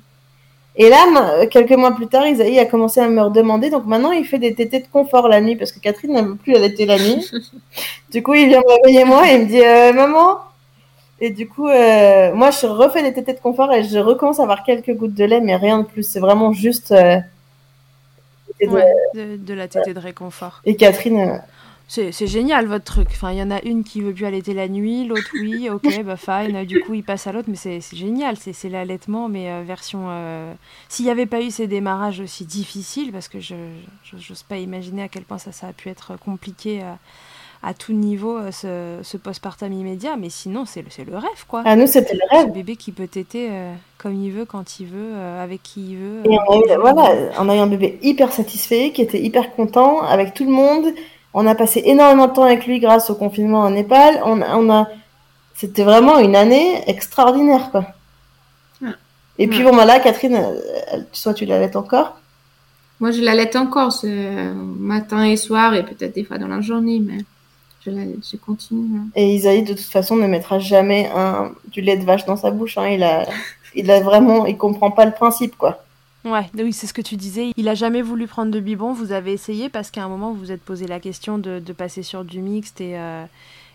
Et 0.75 0.89
là, 0.89 1.45
quelques 1.47 1.71
mois 1.71 1.91
plus 1.91 2.07
tard, 2.07 2.27
Isaïe 2.27 2.59
a 2.59 2.65
commencé 2.65 2.99
à 2.99 3.07
me 3.07 3.21
redemander. 3.21 3.69
Donc 3.69 3.85
maintenant, 3.85 4.11
il 4.11 4.25
fait 4.25 4.39
des 4.39 4.53
tétés 4.53 4.79
de 4.79 4.87
confort 4.91 5.27
la 5.27 5.41
nuit 5.41 5.55
parce 5.55 5.71
que 5.71 5.79
Catherine 5.79 6.13
n'aime 6.13 6.37
plus 6.37 6.55
allaiter 6.55 6.85
la 6.85 6.97
nuit. 6.97 7.29
du 8.11 8.23
coup, 8.23 8.33
il 8.33 8.47
vient 8.47 8.61
me 8.61 8.81
réveiller 8.81 9.05
moi 9.05 9.29
et 9.29 9.35
il 9.35 9.41
me 9.41 9.45
dit 9.45 9.61
euh, 9.61 9.93
Maman 9.93 10.37
Et 11.19 11.29
du 11.29 11.47
coup, 11.47 11.65
moi, 11.65 12.51
je 12.51 12.65
refais 12.67 13.03
des 13.03 13.13
tétés 13.13 13.33
de 13.33 13.39
confort 13.39 13.71
et 13.71 13.83
je 13.83 13.99
recommence 13.99 14.39
à 14.39 14.43
avoir 14.43 14.63
quelques 14.63 14.93
gouttes 14.95 15.13
de 15.13 15.25
lait, 15.25 15.41
mais 15.41 15.55
rien 15.55 15.79
de 15.79 15.85
plus. 15.85 16.03
C'est 16.03 16.21
vraiment 16.21 16.51
juste 16.53 16.93
euh, 18.63 19.37
de, 19.37 19.53
la 19.53 19.67
tétée 19.67 19.93
de 19.93 19.99
réconfort. 19.99 20.61
Et 20.65 20.75
Catherine. 20.75 21.17
Euh, 21.19 21.37
c'est 21.91 22.27
génial 22.27 22.67
votre 22.67 22.85
truc. 22.85 23.09
Enfin, 23.11 23.31
il 23.31 23.37
y 23.37 23.43
en 23.43 23.51
a 23.51 23.61
une 23.63 23.83
qui 23.83 24.01
veut 24.01 24.13
plus 24.13 24.25
allaiter 24.25 24.53
la 24.53 24.69
nuit, 24.69 25.05
l'autre 25.05 25.29
oui, 25.33 25.69
ok, 25.69 26.03
bah 26.05 26.15
fine. 26.15 26.63
Du 26.63 26.79
coup, 26.81 26.93
il 26.93 27.03
passe 27.03 27.27
à 27.27 27.33
l'autre, 27.33 27.49
mais 27.49 27.57
c'est 27.57 27.81
génial. 27.93 28.37
C'est 28.37 28.69
l'allaitement, 28.69 29.27
mais 29.27 29.51
euh, 29.51 29.63
version. 29.63 30.05
Euh, 30.09 30.53
s'il 30.87 31.05
n'y 31.05 31.11
avait 31.11 31.25
pas 31.25 31.41
eu 31.41 31.51
ces 31.51 31.67
démarrages 31.67 32.21
aussi 32.21 32.45
difficiles, 32.45 33.11
parce 33.11 33.27
que 33.27 33.41
je 33.41 33.55
n'ose 34.13 34.43
pas 34.43 34.57
imaginer 34.57 35.03
à 35.03 35.09
quel 35.09 35.23
point 35.23 35.37
ça, 35.37 35.51
ça 35.51 35.67
a 35.67 35.73
pu 35.73 35.89
être 35.89 36.17
compliqué 36.17 36.81
à 37.63 37.73
tout 37.73 37.93
niveau 37.93 38.37
euh, 38.37 38.51
ce, 38.51 38.97
ce 39.03 39.17
postpartum 39.17 39.71
immédiat, 39.71 40.15
mais 40.17 40.29
sinon 40.29 40.65
c'est 40.65 40.81
le, 40.81 41.11
le 41.11 41.17
rêve 41.17 41.45
quoi. 41.47 41.61
À 41.65 41.75
nous 41.75 41.87
c'était 41.87 42.15
le 42.15 42.21
rêve. 42.29 42.47
Ce 42.47 42.53
bébé 42.53 42.75
qui 42.75 42.91
peut 42.91 43.07
téter 43.07 43.49
euh, 43.51 43.73
comme 43.97 44.15
il 44.15 44.31
veut, 44.31 44.45
quand 44.45 44.79
il 44.79 44.87
veut, 44.87 45.11
euh, 45.13 45.43
avec 45.43 45.61
qui 45.61 45.91
il 45.91 45.97
veut. 45.97 46.31
Et 46.31 46.37
on 46.47 46.53
a, 46.53 46.57
eu, 46.57 46.79
voilà, 46.79 47.11
on 47.39 47.49
a 47.49 47.55
eu 47.55 47.59
un 47.59 47.67
bébé 47.67 47.99
hyper 48.01 48.31
satisfait, 48.31 48.91
qui 48.91 49.01
était 49.01 49.21
hyper 49.21 49.53
content 49.55 50.01
avec 50.01 50.33
tout 50.33 50.43
le 50.43 50.51
monde. 50.51 50.87
On 51.33 51.45
a 51.45 51.55
passé 51.55 51.83
énormément 51.85 52.27
de 52.27 52.33
temps 52.33 52.43
avec 52.43 52.65
lui 52.65 52.79
grâce 52.79 53.09
au 53.09 53.15
confinement 53.15 53.59
en 53.59 53.69
Népal. 53.69 54.21
On, 54.25 54.41
on 54.41 54.69
a, 54.71 54.87
c'était 55.53 55.83
vraiment 55.83 56.17
une 56.17 56.35
année 56.35 56.81
extraordinaire 56.89 57.69
quoi. 57.71 57.85
Ah. 58.83 58.89
Et 59.37 59.47
puis 59.47 59.63
bon, 59.63 59.75
bah 59.75 59.85
là, 59.85 59.99
Catherine, 59.99 60.39
soit 61.11 61.33
tu 61.35 61.45
l'allaites 61.45 61.75
encore? 61.75 62.17
Moi, 62.99 63.11
je 63.11 63.21
l'allaite 63.21 63.55
encore 63.55 63.91
ce 63.93 64.53
matin 64.53 65.23
et 65.23 65.37
soir 65.37 65.73
et 65.73 65.83
peut-être 65.83 66.13
des 66.15 66.23
fois 66.23 66.37
dans 66.37 66.47
la 66.47 66.61
journée, 66.61 66.99
mais 66.99 67.17
je, 67.85 68.37
continue. 68.37 68.97
Hein. 68.97 69.07
Et 69.15 69.35
Isaïe, 69.35 69.63
de 69.63 69.73
toute 69.73 69.79
façon, 69.81 70.15
ne 70.15 70.27
mettra 70.27 70.59
jamais 70.59 71.09
un, 71.15 71.51
du 71.67 71.81
lait 71.81 71.97
de 71.97 72.03
vache 72.03 72.25
dans 72.25 72.37
sa 72.37 72.51
bouche. 72.51 72.77
Hein. 72.77 72.89
Il, 72.89 73.03
a, 73.03 73.25
il 73.75 73.89
a 73.89 73.99
vraiment, 74.01 74.45
il 74.45 74.57
comprend 74.57 74.91
pas 74.91 75.05
le 75.05 75.11
principe, 75.11 75.57
quoi. 75.57 75.83
Ouais, 76.23 76.45
oui, 76.55 76.71
c'est 76.71 76.85
ce 76.85 76.93
que 76.93 77.01
tu 77.01 77.15
disais. 77.15 77.51
Il 77.57 77.67
a 77.67 77.73
jamais 77.73 78.03
voulu 78.03 78.27
prendre 78.27 78.51
de 78.51 78.59
biberon. 78.59 78.93
Vous 78.93 79.11
avez 79.11 79.33
essayé 79.33 79.69
parce 79.69 79.89
qu'à 79.89 80.03
un 80.03 80.07
moment, 80.07 80.31
vous 80.31 80.39
vous 80.39 80.51
êtes 80.51 80.61
posé 80.61 80.85
la 80.85 80.99
question 80.99 81.39
de, 81.39 81.59
de 81.59 81.73
passer 81.73 82.03
sur 82.03 82.23
du 82.23 82.41
mixte 82.41 82.79
et, 82.79 82.95
euh, 82.95 83.25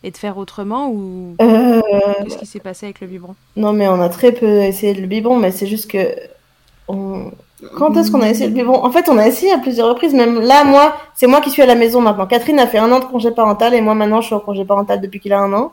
et 0.04 0.12
de 0.12 0.16
faire 0.16 0.38
autrement 0.38 0.88
ou 0.88 1.34
euh... 1.40 1.82
qu'est-ce 2.22 2.38
qui 2.38 2.46
s'est 2.46 2.60
passé 2.60 2.86
avec 2.86 3.00
le 3.00 3.08
biberon 3.08 3.34
Non, 3.56 3.72
mais 3.72 3.88
on 3.88 4.00
a 4.00 4.08
très 4.08 4.30
peu 4.30 4.62
essayé 4.62 4.94
le 4.94 5.08
biberon, 5.08 5.40
mais 5.40 5.50
c'est 5.50 5.66
juste 5.66 5.90
que 5.90 6.14
on, 6.86 7.32
quand 7.74 7.96
est-ce 7.96 8.10
qu'on 8.10 8.20
a 8.20 8.28
essayé? 8.28 8.48
Le 8.48 8.54
biberon 8.54 8.84
En 8.84 8.90
fait, 8.90 9.08
on 9.08 9.16
a 9.16 9.26
essayé 9.26 9.52
à 9.52 9.58
plusieurs 9.58 9.88
reprises. 9.88 10.12
Même 10.12 10.40
là, 10.40 10.64
moi, 10.64 10.96
c'est 11.14 11.26
moi 11.26 11.40
qui 11.40 11.50
suis 11.50 11.62
à 11.62 11.66
la 11.66 11.74
maison 11.74 12.00
maintenant. 12.00 12.26
Catherine 12.26 12.58
a 12.58 12.66
fait 12.66 12.78
un 12.78 12.92
an 12.92 13.00
de 13.00 13.04
congé 13.06 13.30
parental 13.30 13.74
et 13.74 13.80
moi 13.80 13.94
maintenant, 13.94 14.20
je 14.20 14.26
suis 14.26 14.34
en 14.34 14.40
congé 14.40 14.64
parental 14.64 15.00
depuis 15.00 15.20
qu'il 15.20 15.32
a 15.32 15.40
un 15.40 15.52
an. 15.52 15.72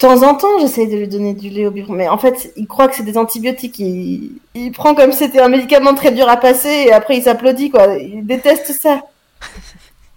De 0.00 0.08
temps 0.08 0.22
en 0.22 0.34
temps, 0.34 0.58
j'essaye 0.60 0.88
de 0.88 0.96
lui 0.96 1.08
donner 1.08 1.34
du 1.34 1.48
lait 1.48 1.66
au 1.66 1.70
biberon, 1.70 1.92
mais 1.94 2.08
en 2.08 2.18
fait, 2.18 2.52
il 2.56 2.66
croit 2.66 2.88
que 2.88 2.94
c'est 2.96 3.04
des 3.04 3.18
antibiotiques. 3.18 3.78
Il, 3.78 4.32
il 4.54 4.72
prend 4.72 4.94
comme 4.94 5.12
si 5.12 5.18
c'était 5.18 5.40
un 5.40 5.48
médicament 5.48 5.94
très 5.94 6.12
dur 6.12 6.28
à 6.28 6.36
passer 6.36 6.86
et 6.86 6.92
après 6.92 7.16
il 7.16 7.22
s'applaudit 7.22 7.70
quoi. 7.70 7.94
Il 7.98 8.24
déteste 8.26 8.72
ça. 8.72 9.02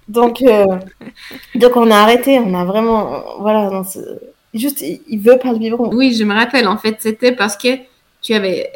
Donc, 0.08 0.42
euh... 0.44 0.66
donc 1.56 1.76
on 1.76 1.90
a 1.90 1.98
arrêté. 1.98 2.40
On 2.40 2.54
a 2.54 2.64
vraiment, 2.64 3.24
voilà, 3.40 3.84
juste, 4.54 4.82
il 4.82 5.20
veut 5.20 5.38
pas 5.38 5.52
le 5.52 5.58
biberon. 5.58 5.90
Oui, 5.94 6.14
je 6.14 6.24
me 6.24 6.34
rappelle. 6.34 6.68
En 6.68 6.78
fait, 6.78 6.98
c'était 7.00 7.32
parce 7.32 7.58
que 7.58 7.70
tu 8.22 8.34
avais 8.34 8.72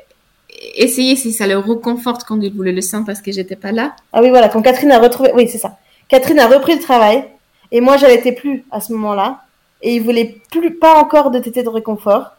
essayer 0.76 1.16
si 1.16 1.32
ça 1.32 1.48
le 1.48 1.58
reconforte 1.58 2.24
quand 2.24 2.40
il 2.42 2.54
voulait 2.54 2.72
le 2.72 2.82
sein 2.82 3.04
parce 3.04 3.22
que 3.22 3.32
j'étais 3.32 3.56
pas 3.56 3.72
là. 3.72 3.96
Ah 4.14 4.22
oui, 4.22 4.30
voilà, 4.30 4.50
quand 4.50 4.62
Catherine 4.62 4.92
a 4.92 5.00
retrouvé, 5.00 5.32
oui, 5.34 5.48
c'est 5.48 5.58
ça. 5.58 5.78
Catherine 6.08 6.40
a 6.40 6.48
repris 6.48 6.76
le 6.76 6.82
travail 6.82 7.24
et 7.72 7.82
moi, 7.82 7.98
j'allaitais 7.98 8.32
plus 8.32 8.66
à 8.72 8.82
ce 8.82 8.92
moment-là 8.94 9.42
et 9.82 9.96
il 9.96 10.04
voulait 10.04 10.38
plus, 10.52 10.76
pas 10.76 11.00
encore 11.00 11.32
de 11.32 11.40
tété 11.40 11.64
de 11.64 11.70
réconfort. 11.70 12.32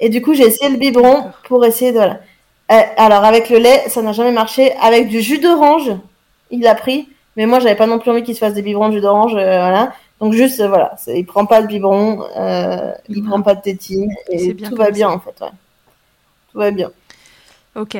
Et 0.00 0.08
du 0.08 0.22
coup, 0.22 0.34
j'ai 0.34 0.44
essayé 0.44 0.70
le 0.70 0.78
biberon 0.78 1.30
pour 1.44 1.64
essayer 1.64 1.92
de, 1.92 1.98
voilà. 1.98 2.20
Euh, 2.72 2.80
alors, 2.96 3.24
avec 3.24 3.50
le 3.50 3.58
lait, 3.58 3.84
ça 3.88 4.00
n'a 4.00 4.12
jamais 4.12 4.32
marché. 4.32 4.72
Avec 4.80 5.08
du 5.08 5.20
jus 5.20 5.38
d'orange, 5.38 5.90
il 6.50 6.60
l'a 6.60 6.74
pris. 6.74 7.08
Mais 7.36 7.46
moi, 7.46 7.60
j'avais 7.60 7.76
pas 7.76 7.86
non 7.86 7.98
plus 7.98 8.10
envie 8.10 8.22
qu'il 8.22 8.34
se 8.34 8.40
fasse 8.40 8.54
des 8.54 8.62
biberons 8.62 8.88
de 8.88 8.94
jus 8.94 9.00
d'orange, 9.00 9.34
euh, 9.34 9.58
voilà. 9.58 9.92
Donc 10.20 10.32
juste, 10.32 10.60
euh, 10.60 10.68
voilà, 10.68 10.96
il 11.06 11.24
prend 11.24 11.46
pas 11.46 11.62
de 11.62 11.66
biberon, 11.66 12.24
il 13.08 13.22
prend 13.24 13.40
pas 13.40 13.54
de 13.54 13.62
tétine 13.62 14.10
et 14.28 14.54
tout 14.54 14.74
va 14.76 14.90
bien 14.90 15.08
en 15.08 15.18
fait, 15.18 15.34
ouais. 15.40 15.50
Tout 16.52 16.58
va 16.58 16.70
bien. 16.70 16.90
Ok. 17.74 17.96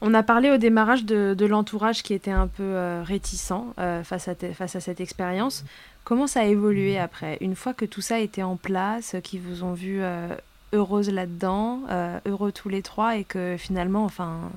On 0.00 0.14
a 0.14 0.22
parlé 0.22 0.50
au 0.50 0.56
démarrage 0.56 1.04
de, 1.04 1.46
l'entourage 1.46 2.02
qui 2.02 2.14
était 2.14 2.30
un 2.30 2.46
peu 2.46 2.62
euh, 2.62 3.02
réticent 3.04 3.52
euh, 3.78 4.02
face, 4.04 4.28
à 4.28 4.34
face 4.34 4.76
à 4.76 4.80
cette 4.80 5.00
expérience. 5.00 5.64
Comment 6.04 6.26
ça 6.26 6.40
a 6.40 6.44
évolué 6.44 6.98
après? 6.98 7.38
Une 7.40 7.56
fois 7.56 7.74
que 7.74 7.84
tout 7.84 8.00
ça 8.00 8.20
était 8.20 8.42
en 8.42 8.56
place, 8.56 9.16
qu'ils 9.24 9.40
vous 9.40 9.64
ont 9.64 9.72
vu 9.72 10.02
euh, 10.02 10.28
heureuse 10.72 11.08
là-dedans, 11.08 11.82
heureux 12.26 12.52
tous 12.52 12.68
les 12.68 12.82
trois, 12.82 13.16
et 13.16 13.24
que 13.24 13.56
finalement, 13.58 14.04
enfin, 14.04 14.50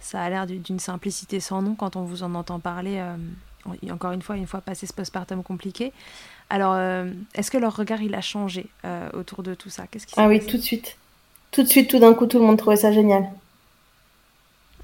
ça 0.00 0.22
a 0.22 0.30
l'air 0.30 0.46
d'une 0.46 0.78
simplicité 0.78 1.38
sans 1.38 1.60
nom 1.60 1.74
quand 1.74 1.96
on 1.96 2.02
vous 2.02 2.22
en 2.22 2.34
entend 2.34 2.60
parler. 2.60 3.02
encore 3.90 4.12
une 4.12 4.22
fois, 4.22 4.36
une 4.36 4.46
fois 4.46 4.62
passé 4.62 4.86
ce 4.86 4.94
postpartum 4.94 5.42
compliqué. 5.42 5.92
Alors, 6.48 6.78
est-ce 7.34 7.50
que 7.50 7.58
leur 7.58 7.76
regard 7.76 8.00
il 8.00 8.14
a 8.14 8.22
changé 8.22 8.66
autour 9.12 9.42
de 9.42 9.54
tout 9.54 9.68
ça? 9.68 9.86
Qu'est-ce 9.90 10.06
qui 10.06 10.14
Ah 10.16 10.28
oui, 10.28 10.40
tout 10.40 10.56
de 10.56 10.62
suite. 10.62 10.96
Tout 11.50 11.62
de 11.62 11.68
suite, 11.68 11.90
tout 11.90 11.98
d'un 11.98 12.14
coup, 12.14 12.26
tout 12.26 12.38
le 12.38 12.46
monde 12.46 12.56
trouvait 12.56 12.76
ça 12.76 12.90
génial. 12.90 13.28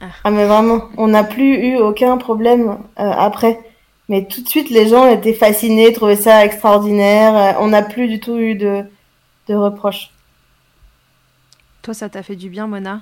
Ah. 0.00 0.06
ah. 0.24 0.30
mais 0.30 0.46
vraiment, 0.46 0.88
on 0.96 1.08
n'a 1.08 1.24
plus 1.24 1.56
eu 1.56 1.76
aucun 1.78 2.16
problème 2.18 2.78
euh, 2.98 3.10
après. 3.10 3.60
Mais 4.08 4.26
tout 4.26 4.42
de 4.42 4.48
suite, 4.48 4.70
les 4.70 4.88
gens 4.88 5.08
étaient 5.08 5.34
fascinés, 5.34 5.92
trouvaient 5.92 6.16
ça 6.16 6.44
extraordinaire. 6.44 7.36
Euh, 7.36 7.60
on 7.60 7.68
n'a 7.68 7.82
plus 7.82 8.08
du 8.08 8.20
tout 8.20 8.36
eu 8.36 8.54
de, 8.54 8.84
de 9.48 9.54
reproches. 9.54 10.10
Toi, 11.82 11.94
ça 11.94 12.08
t'a 12.08 12.22
fait 12.22 12.36
du 12.36 12.48
bien, 12.48 12.66
Mona? 12.66 13.00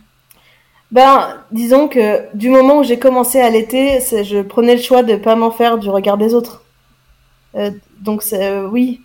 Ben, 0.90 1.42
disons 1.50 1.88
que 1.88 2.34
du 2.36 2.50
moment 2.50 2.78
où 2.78 2.84
j'ai 2.84 2.98
commencé 2.98 3.40
à 3.40 3.50
l'été, 3.50 4.00
je 4.00 4.42
prenais 4.42 4.76
le 4.76 4.82
choix 4.82 5.02
de 5.02 5.16
pas 5.16 5.34
m'en 5.34 5.50
faire 5.50 5.78
du 5.78 5.88
regard 5.88 6.18
des 6.18 6.34
autres. 6.34 6.62
Euh, 7.56 7.70
donc, 8.00 8.22
oui, 8.70 9.00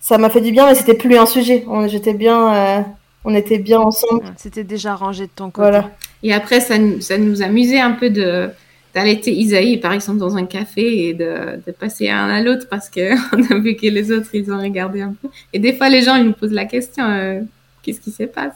ça 0.00 0.18
m'a 0.18 0.30
fait 0.30 0.40
du 0.40 0.52
bien, 0.52 0.66
mais 0.66 0.74
c'était 0.74 0.94
plus 0.94 1.16
un 1.16 1.26
sujet. 1.26 1.64
J'étais 1.86 2.14
bien, 2.14 2.84
on 3.24 3.34
était 3.34 3.58
bien 3.58 3.80
ensemble. 3.80 4.22
C'était 4.36 4.64
déjà 4.64 4.94
rangé 4.94 5.24
de 5.26 5.32
ton 5.34 5.50
côté. 5.50 5.68
Voilà. 5.68 5.90
Et 6.22 6.32
après, 6.32 6.60
ça, 6.60 6.74
ça 7.00 7.18
nous 7.18 7.42
amusait 7.42 7.80
un 7.80 7.92
peu 7.92 8.10
de, 8.10 8.50
d'allaiter 8.94 9.32
Isaïe, 9.32 9.78
par 9.78 9.92
exemple, 9.92 10.18
dans 10.18 10.36
un 10.36 10.46
café 10.46 11.08
et 11.08 11.14
de, 11.14 11.60
de 11.66 11.72
passer 11.72 12.08
un 12.08 12.28
à 12.28 12.40
l'autre 12.40 12.66
parce 12.68 12.88
qu'on 12.88 13.00
a 13.50 13.58
vu 13.58 13.76
que 13.76 13.86
les 13.86 14.12
autres, 14.12 14.30
ils 14.34 14.50
ont 14.52 14.60
regardé 14.60 15.02
un 15.02 15.14
peu. 15.20 15.28
Et 15.52 15.58
des 15.58 15.74
fois, 15.74 15.88
les 15.88 16.02
gens, 16.02 16.14
ils 16.16 16.24
nous 16.24 16.32
posent 16.32 16.52
la 16.52 16.64
question, 16.64 17.04
euh, 17.04 17.40
qu'est-ce 17.82 18.00
qui 18.00 18.12
se 18.12 18.22
passe 18.24 18.54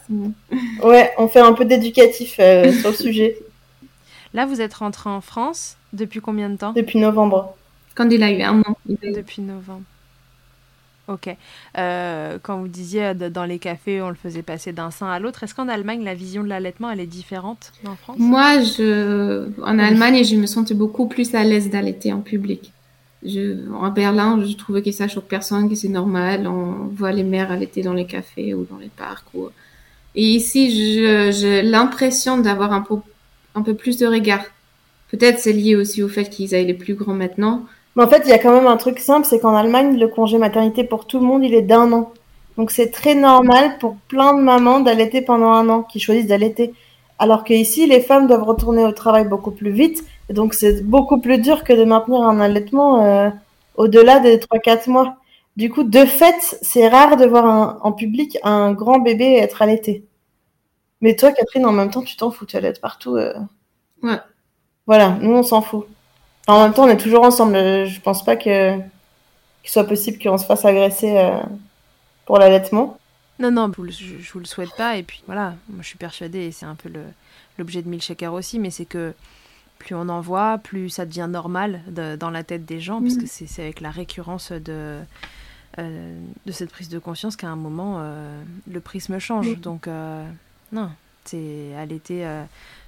Ouais, 0.81 1.11
on 1.17 1.27
fait 1.27 1.41
un 1.41 1.53
peu 1.53 1.65
d'éducatif 1.65 2.37
euh, 2.39 2.71
sur 2.79 2.89
le 2.91 2.95
sujet. 2.95 3.37
Là, 4.33 4.45
vous 4.45 4.61
êtes 4.61 4.75
rentré 4.75 5.09
en 5.09 5.21
France 5.21 5.75
depuis 5.91 6.21
combien 6.21 6.49
de 6.49 6.57
temps? 6.57 6.73
Depuis 6.73 6.99
novembre. 6.99 7.55
Quand 7.95 8.09
il 8.09 8.23
a 8.23 8.31
eu 8.31 8.41
un 8.41 8.61
an. 8.61 8.77
Depuis 8.87 9.41
novembre. 9.41 9.83
Ok. 11.09 11.35
Euh, 11.77 12.37
quand 12.41 12.59
vous 12.59 12.67
disiez 12.67 13.05
euh, 13.05 13.29
dans 13.29 13.45
les 13.45 13.57
cafés, 13.57 13.99
on 14.01 14.09
le 14.09 14.15
faisait 14.15 14.43
passer 14.43 14.73
d'un 14.73 14.91
sein 14.91 15.07
à 15.07 15.19
l'autre, 15.19 15.43
est-ce 15.43 15.55
qu'en 15.55 15.67
Allemagne, 15.67 16.03
la 16.03 16.13
vision 16.13 16.43
de 16.43 16.49
l'allaitement, 16.49 16.91
elle 16.91 16.99
est 16.99 17.07
différente 17.07 17.71
en 17.85 17.95
France? 17.95 18.17
Moi, 18.19 18.59
en 19.63 19.79
Allemagne, 19.79 20.23
je 20.23 20.35
me 20.35 20.45
sentais 20.45 20.75
beaucoup 20.75 21.07
plus 21.07 21.33
à 21.33 21.43
l'aise 21.43 21.69
d'allaiter 21.69 22.13
en 22.13 22.21
public. 22.21 22.71
En 23.25 23.89
Berlin, 23.89 24.41
je 24.45 24.55
trouvais 24.55 24.81
que 24.81 24.91
ça 24.91 25.07
choque 25.07 25.27
personne, 25.27 25.67
que 25.67 25.75
c'est 25.75 25.89
normal. 25.89 26.47
On 26.47 26.87
voit 26.95 27.11
les 27.11 27.23
mères 27.23 27.51
allaiter 27.51 27.81
dans 27.81 27.93
les 27.93 28.05
cafés 28.05 28.53
ou 28.53 28.65
dans 28.69 28.77
les 28.77 28.91
parcs. 28.95 29.25
Et 30.15 30.23
ici, 30.23 30.69
j'ai 31.31 31.61
l'impression 31.63 32.37
d'avoir 32.37 32.71
un 32.71 32.81
peu, 32.81 32.95
un 33.55 33.61
peu 33.61 33.73
plus 33.73 33.97
de 33.97 34.05
regard. 34.05 34.43
Peut-être 35.11 35.39
c'est 35.39 35.53
lié 35.53 35.75
aussi 35.75 36.03
au 36.03 36.07
fait 36.07 36.29
qu'ils 36.29 36.53
aillent 36.53 36.67
les 36.67 36.73
plus 36.75 36.93
grands 36.93 37.13
maintenant. 37.13 37.65
Mais 37.99 38.05
en 38.05 38.09
fait, 38.09 38.21
il 38.23 38.29
y 38.29 38.33
a 38.33 38.39
quand 38.39 38.53
même 38.53 38.65
un 38.65 38.77
truc 38.77 38.97
simple, 38.97 39.27
c'est 39.27 39.41
qu'en 39.41 39.53
Allemagne, 39.53 39.97
le 39.97 40.07
congé 40.07 40.37
maternité 40.37 40.85
pour 40.85 41.05
tout 41.05 41.19
le 41.19 41.25
monde, 41.25 41.43
il 41.43 41.53
est 41.53 41.61
d'un 41.61 41.91
an. 41.91 42.13
Donc 42.55 42.71
c'est 42.71 42.91
très 42.91 43.13
normal 43.13 43.77
pour 43.77 43.97
plein 44.07 44.33
de 44.33 44.41
mamans 44.41 44.79
d'allaiter 44.79 45.21
pendant 45.21 45.51
un 45.51 45.67
an, 45.67 45.83
qui 45.83 45.99
choisissent 45.99 46.27
d'allaiter. 46.27 46.73
Alors 47.17 47.43
qu'ici, 47.43 47.87
les 47.87 47.99
femmes 47.99 48.27
doivent 48.27 48.43
retourner 48.43 48.85
au 48.85 48.93
travail 48.93 49.27
beaucoup 49.27 49.51
plus 49.51 49.71
vite. 49.71 50.05
Et 50.29 50.33
donc 50.33 50.53
c'est 50.53 50.81
beaucoup 50.81 51.19
plus 51.19 51.39
dur 51.39 51.65
que 51.65 51.73
de 51.73 51.83
maintenir 51.83 52.21
un 52.21 52.39
allaitement 52.39 53.03
euh, 53.03 53.29
au-delà 53.75 54.21
des 54.21 54.37
3-4 54.37 54.89
mois. 54.89 55.17
Du 55.57 55.69
coup, 55.69 55.83
de 55.83 56.05
fait, 56.05 56.57
c'est 56.61 56.87
rare 56.87 57.17
de 57.17 57.25
voir 57.25 57.45
un, 57.45 57.79
en 57.81 57.91
public 57.91 58.37
un 58.43 58.71
grand 58.71 58.99
bébé 58.99 59.35
être 59.39 59.61
allaité. 59.61 60.05
Mais 61.01 61.17
toi, 61.17 61.33
Catherine, 61.33 61.65
en 61.65 61.73
même 61.73 61.91
temps, 61.91 62.03
tu 62.03 62.15
t'en 62.15 62.31
fous, 62.31 62.45
tu 62.45 62.55
allaites 62.55 62.79
partout. 62.79 63.17
Euh... 63.17 63.33
Ouais. 64.01 64.19
Voilà, 64.87 65.17
nous, 65.19 65.33
on 65.33 65.43
s'en 65.43 65.61
fout. 65.61 65.85
En 66.49 66.63
même 66.63 66.73
temps, 66.73 66.85
on 66.85 66.89
est 66.89 66.97
toujours 66.97 67.23
ensemble. 67.23 67.53
Je 67.55 67.99
pense 68.01 68.25
pas 68.25 68.35
que 68.35 68.77
qu'il 69.61 69.71
soit 69.71 69.83
possible 69.83 70.17
qu'on 70.17 70.37
se 70.37 70.45
fasse 70.45 70.65
agresser 70.65 71.17
euh, 71.17 71.37
pour 72.25 72.39
l'allaitement. 72.39 72.97
Non, 73.37 73.51
non, 73.51 73.71
je, 73.77 74.17
je 74.19 74.31
vous 74.33 74.39
le 74.39 74.45
souhaite 74.45 74.75
pas. 74.75 74.97
Et 74.97 75.03
puis 75.03 75.21
voilà, 75.27 75.53
moi 75.69 75.81
je 75.81 75.87
suis 75.87 75.97
persuadée, 75.97 76.45
et 76.45 76.51
c'est 76.51 76.65
un 76.65 76.75
peu 76.75 76.91
l'objet 77.57 77.81
de 77.81 77.89
Milkshaker 77.89 78.33
aussi, 78.33 78.57
mais 78.57 78.71
c'est 78.71 78.85
que 78.85 79.13
plus 79.77 79.93
on 79.95 80.09
en 80.09 80.21
voit, 80.21 80.57
plus 80.57 80.89
ça 80.89 81.05
devient 81.05 81.27
normal 81.29 81.81
de, 81.87 82.15
dans 82.15 82.31
la 82.31 82.43
tête 82.43 82.65
des 82.65 82.79
gens, 82.79 83.01
parce 83.01 83.15
que 83.15 83.27
c'est 83.27 83.61
avec 83.61 83.79
la 83.79 83.91
récurrence 83.91 84.51
de, 84.51 84.99
euh, 85.77 86.19
de 86.45 86.51
cette 86.51 86.71
prise 86.71 86.89
de 86.89 86.99
conscience 86.99 87.35
qu'à 87.35 87.47
un 87.47 87.55
moment, 87.55 87.97
euh, 87.99 88.41
le 88.69 88.79
prisme 88.79 89.19
change. 89.19 89.55
Donc, 89.59 89.87
euh, 89.87 90.25
non, 90.71 90.89
c'est 91.25 91.75
allaiter 91.77 92.27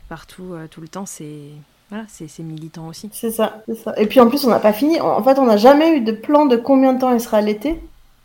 partout, 0.10 0.56
tout 0.72 0.82
le 0.82 0.88
temps, 0.88 1.06
c'est 1.06 1.52
voilà, 1.92 2.06
c'est 2.08 2.40
militant 2.40 2.88
aussi. 2.88 3.10
C'est 3.12 3.32
ça, 3.32 3.62
c'est 3.68 3.76
ça. 3.76 3.94
Et 3.98 4.08
puis 4.08 4.20
en 4.22 4.30
plus, 4.30 4.46
on 4.46 4.50
n'a 4.50 4.60
pas 4.60 4.72
fini. 4.72 5.00
En 5.02 5.22
fait, 5.22 5.38
on 5.38 5.46
n'a 5.46 5.58
jamais 5.58 5.98
eu 5.98 6.02
de 6.02 6.14
plan 6.14 6.46
de 6.46 6.56
combien 6.56 6.94
de 6.94 7.00
temps 7.00 7.14
il 7.14 7.20
sera 7.20 7.38
allaité. 7.38 7.80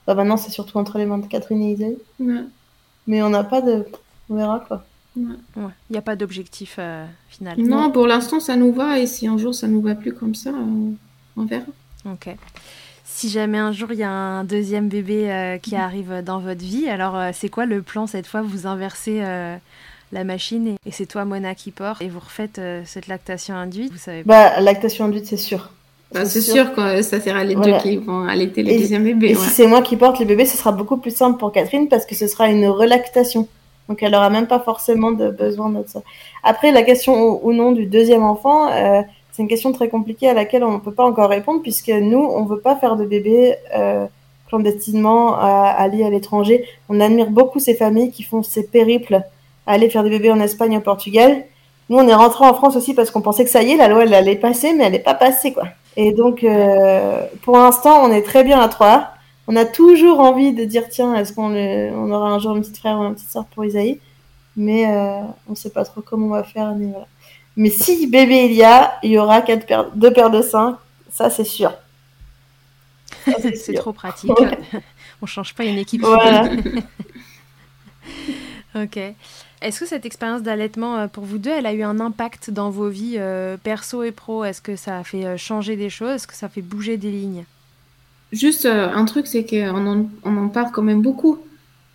Bah, 0.06 0.14
maintenant, 0.14 0.36
c'est 0.36 0.52
surtout 0.52 0.78
entre 0.78 0.98
les 0.98 1.04
mains 1.04 1.18
de 1.18 1.26
Catherine 1.26 1.60
et 1.62 1.72
Isaïe. 1.72 1.98
Ouais. 2.20 2.44
Mais 3.08 3.22
on 3.22 3.28
n'a 3.28 3.42
pas 3.42 3.60
de. 3.60 3.84
On 4.30 4.36
verra 4.36 4.60
quoi. 4.60 4.84
Il 5.16 5.26
ouais. 5.56 5.64
n'y 5.90 5.96
a 5.96 6.02
pas 6.02 6.14
d'objectif 6.14 6.76
euh, 6.78 7.04
final. 7.28 7.58
Non, 7.58 7.82
non, 7.82 7.90
pour 7.90 8.06
l'instant, 8.06 8.38
ça 8.38 8.54
nous 8.54 8.72
va. 8.72 9.00
Et 9.00 9.08
si 9.08 9.26
un 9.26 9.36
jour 9.36 9.52
ça 9.52 9.66
nous 9.66 9.80
va 9.80 9.96
plus 9.96 10.14
comme 10.14 10.36
ça, 10.36 10.50
on, 10.50 10.94
on 11.36 11.44
verra. 11.44 11.66
Ok. 12.04 12.36
Si 13.04 13.28
jamais 13.30 13.58
un 13.58 13.72
jour 13.72 13.92
il 13.92 13.98
y 13.98 14.02
a 14.02 14.10
un 14.10 14.44
deuxième 14.44 14.88
bébé 14.88 15.32
euh, 15.32 15.58
qui 15.58 15.74
arrive 15.74 16.22
dans 16.22 16.38
votre 16.38 16.60
vie, 16.60 16.88
alors 16.88 17.16
euh, 17.16 17.30
c'est 17.32 17.48
quoi 17.48 17.64
le 17.64 17.80
plan 17.80 18.06
cette 18.06 18.26
fois? 18.26 18.42
Vous 18.42 18.66
inversez 18.66 19.22
euh, 19.22 19.56
la 20.12 20.24
machine 20.24 20.68
et, 20.68 20.76
et 20.86 20.92
c'est 20.92 21.06
toi 21.06 21.24
Mona 21.24 21.54
qui 21.54 21.70
porte 21.70 22.00
et 22.02 22.08
vous 22.08 22.20
refaites 22.20 22.58
euh, 22.58 22.82
cette 22.84 23.08
lactation 23.08 23.54
induite 23.54 23.92
vous 23.92 23.98
savez 23.98 24.22
Bah, 24.24 24.60
lactation 24.60 25.06
induite, 25.06 25.26
c'est 25.26 25.36
sûr. 25.36 25.70
Bah, 26.12 26.24
c'est 26.24 26.40
sûr. 26.40 26.54
sûr 26.54 26.74
que 26.74 27.02
ça 27.02 27.20
sera 27.20 27.42
les 27.42 27.54
voilà. 27.56 27.78
deux 27.78 27.82
qui 27.82 27.96
vont 27.96 28.22
allaiter 28.22 28.62
le 28.62 28.70
et, 28.70 28.78
deuxième 28.78 29.04
bébé. 29.04 29.30
Et 29.30 29.36
ouais. 29.36 29.42
si 29.42 29.50
c'est 29.50 29.66
moi 29.66 29.82
qui 29.82 29.96
porte 29.96 30.20
le 30.20 30.24
bébé, 30.24 30.46
ce 30.46 30.56
sera 30.56 30.70
beaucoup 30.72 30.96
plus 30.96 31.14
simple 31.14 31.38
pour 31.38 31.50
Catherine 31.52 31.88
parce 31.88 32.06
que 32.06 32.14
ce 32.14 32.28
sera 32.28 32.48
une 32.48 32.66
relactation. 32.66 33.48
Donc 33.88 34.02
elle 34.02 34.14
aura 34.14 34.30
même 34.30 34.46
pas 34.46 34.60
forcément 34.60 35.10
de 35.10 35.30
besoin 35.30 35.70
de 35.70 35.82
ça. 35.86 36.02
Après, 36.42 36.70
la 36.72 36.82
question 36.82 37.44
ou, 37.44 37.52
non 37.52 37.72
du 37.72 37.86
deuxième 37.86 38.22
enfant, 38.22 38.70
euh, 38.70 39.02
c'est 39.32 39.42
une 39.42 39.48
question 39.48 39.72
très 39.72 39.88
compliquée 39.88 40.28
à 40.28 40.34
laquelle 40.34 40.64
on 40.64 40.72
ne 40.72 40.78
peut 40.78 40.92
pas 40.92 41.04
encore 41.04 41.28
répondre 41.28 41.60
puisque 41.62 41.90
nous, 41.90 42.18
on 42.22 42.44
veut 42.44 42.60
pas 42.60 42.76
faire 42.76 42.96
de 42.96 43.04
bébé 43.04 43.56
euh, 43.76 44.06
clandestinement 44.48 45.34
à, 45.36 45.70
à 45.70 45.82
aller 45.82 46.04
à 46.04 46.10
l'étranger. 46.10 46.64
On 46.88 47.00
admire 47.00 47.30
beaucoup 47.30 47.58
ces 47.58 47.74
familles 47.74 48.12
qui 48.12 48.22
font 48.22 48.42
ces 48.42 48.64
périples 48.64 49.22
à 49.66 49.72
aller 49.72 49.90
faire 49.90 50.04
des 50.04 50.10
bébés 50.10 50.30
en 50.30 50.40
Espagne 50.40 50.76
au 50.76 50.80
Portugal. 50.80 51.44
Nous, 51.88 51.98
on 51.98 52.08
est 52.08 52.14
rentré 52.14 52.44
en 52.44 52.54
France 52.54 52.76
aussi 52.76 52.94
parce 52.94 53.10
qu'on 53.10 53.20
pensait 53.20 53.44
que 53.44 53.50
ça 53.50 53.62
y 53.62 53.72
est, 53.72 53.76
la 53.76 53.88
loi, 53.88 54.04
elle 54.04 54.14
allait 54.14 54.36
passer, 54.36 54.72
mais 54.72 54.84
elle 54.84 54.92
n'est 54.92 54.98
pas 54.98 55.14
passée, 55.14 55.52
quoi. 55.52 55.68
Et 55.96 56.12
donc, 56.12 56.44
euh, 56.44 57.22
pour 57.42 57.56
l'instant, 57.56 58.02
on 58.02 58.10
est 58.10 58.22
très 58.22 58.44
bien 58.44 58.60
à 58.60 58.68
trois. 58.68 59.12
On 59.48 59.56
a 59.56 59.64
toujours 59.64 60.20
envie 60.20 60.52
de 60.52 60.64
dire, 60.64 60.88
tiens, 60.88 61.14
est-ce 61.14 61.32
qu'on 61.32 61.54
on 61.54 62.10
aura 62.10 62.30
un 62.30 62.38
jour 62.38 62.56
une 62.56 62.62
petite 62.62 62.78
frère 62.78 62.98
ou 62.98 63.04
une 63.04 63.14
petite 63.14 63.30
soeur 63.30 63.44
pour 63.46 63.64
Isaïe? 63.64 64.00
Mais 64.56 64.90
euh, 64.90 65.20
on 65.46 65.52
ne 65.52 65.56
sait 65.56 65.70
pas 65.70 65.84
trop 65.84 66.00
comment 66.00 66.26
on 66.26 66.30
va 66.30 66.42
faire. 66.42 66.74
Mais, 66.74 66.86
voilà. 66.86 67.06
mais 67.56 67.70
si 67.70 68.06
bébé 68.06 68.46
il 68.46 68.52
y 68.52 68.64
a, 68.64 68.98
il 69.02 69.12
y 69.12 69.18
aura 69.18 69.42
quatre 69.42 69.66
paires, 69.66 69.90
deux 69.94 70.12
paires 70.12 70.30
de 70.30 70.42
seins. 70.42 70.78
Ça, 71.10 71.30
c'est 71.30 71.44
sûr. 71.44 71.72
C'est 73.54 73.74
trop 73.74 73.92
pratique. 73.92 74.38
Ouais. 74.38 74.58
on 75.22 75.26
change 75.26 75.54
pas 75.54 75.64
une 75.64 75.78
équipe. 75.78 76.02
Voilà. 76.02 76.48
ok. 78.74 78.98
Est-ce 79.62 79.80
que 79.80 79.86
cette 79.86 80.04
expérience 80.04 80.42
d'allaitement 80.42 80.96
euh, 80.96 81.06
pour 81.06 81.24
vous 81.24 81.38
deux, 81.38 81.50
elle 81.50 81.66
a 81.66 81.72
eu 81.72 81.82
un 81.82 81.98
impact 81.98 82.50
dans 82.50 82.70
vos 82.70 82.88
vies 82.88 83.16
euh, 83.16 83.56
perso 83.56 84.02
et 84.02 84.12
pro? 84.12 84.44
Est-ce 84.44 84.60
que 84.60 84.76
ça 84.76 84.98
a 84.98 85.04
fait 85.04 85.24
euh, 85.24 85.36
changer 85.36 85.76
des 85.76 85.88
choses? 85.88 86.10
Est-ce 86.10 86.26
que 86.26 86.34
ça 86.34 86.48
fait 86.48 86.62
bouger 86.62 86.96
des 86.96 87.10
lignes? 87.10 87.44
Juste 88.32 88.66
un 88.66 89.04
truc, 89.04 89.26
c'est 89.26 89.46
qu'on 89.46 89.86
en, 89.86 90.06
on 90.24 90.36
en 90.36 90.48
parle 90.48 90.72
quand 90.72 90.82
même 90.82 91.00
beaucoup. 91.00 91.38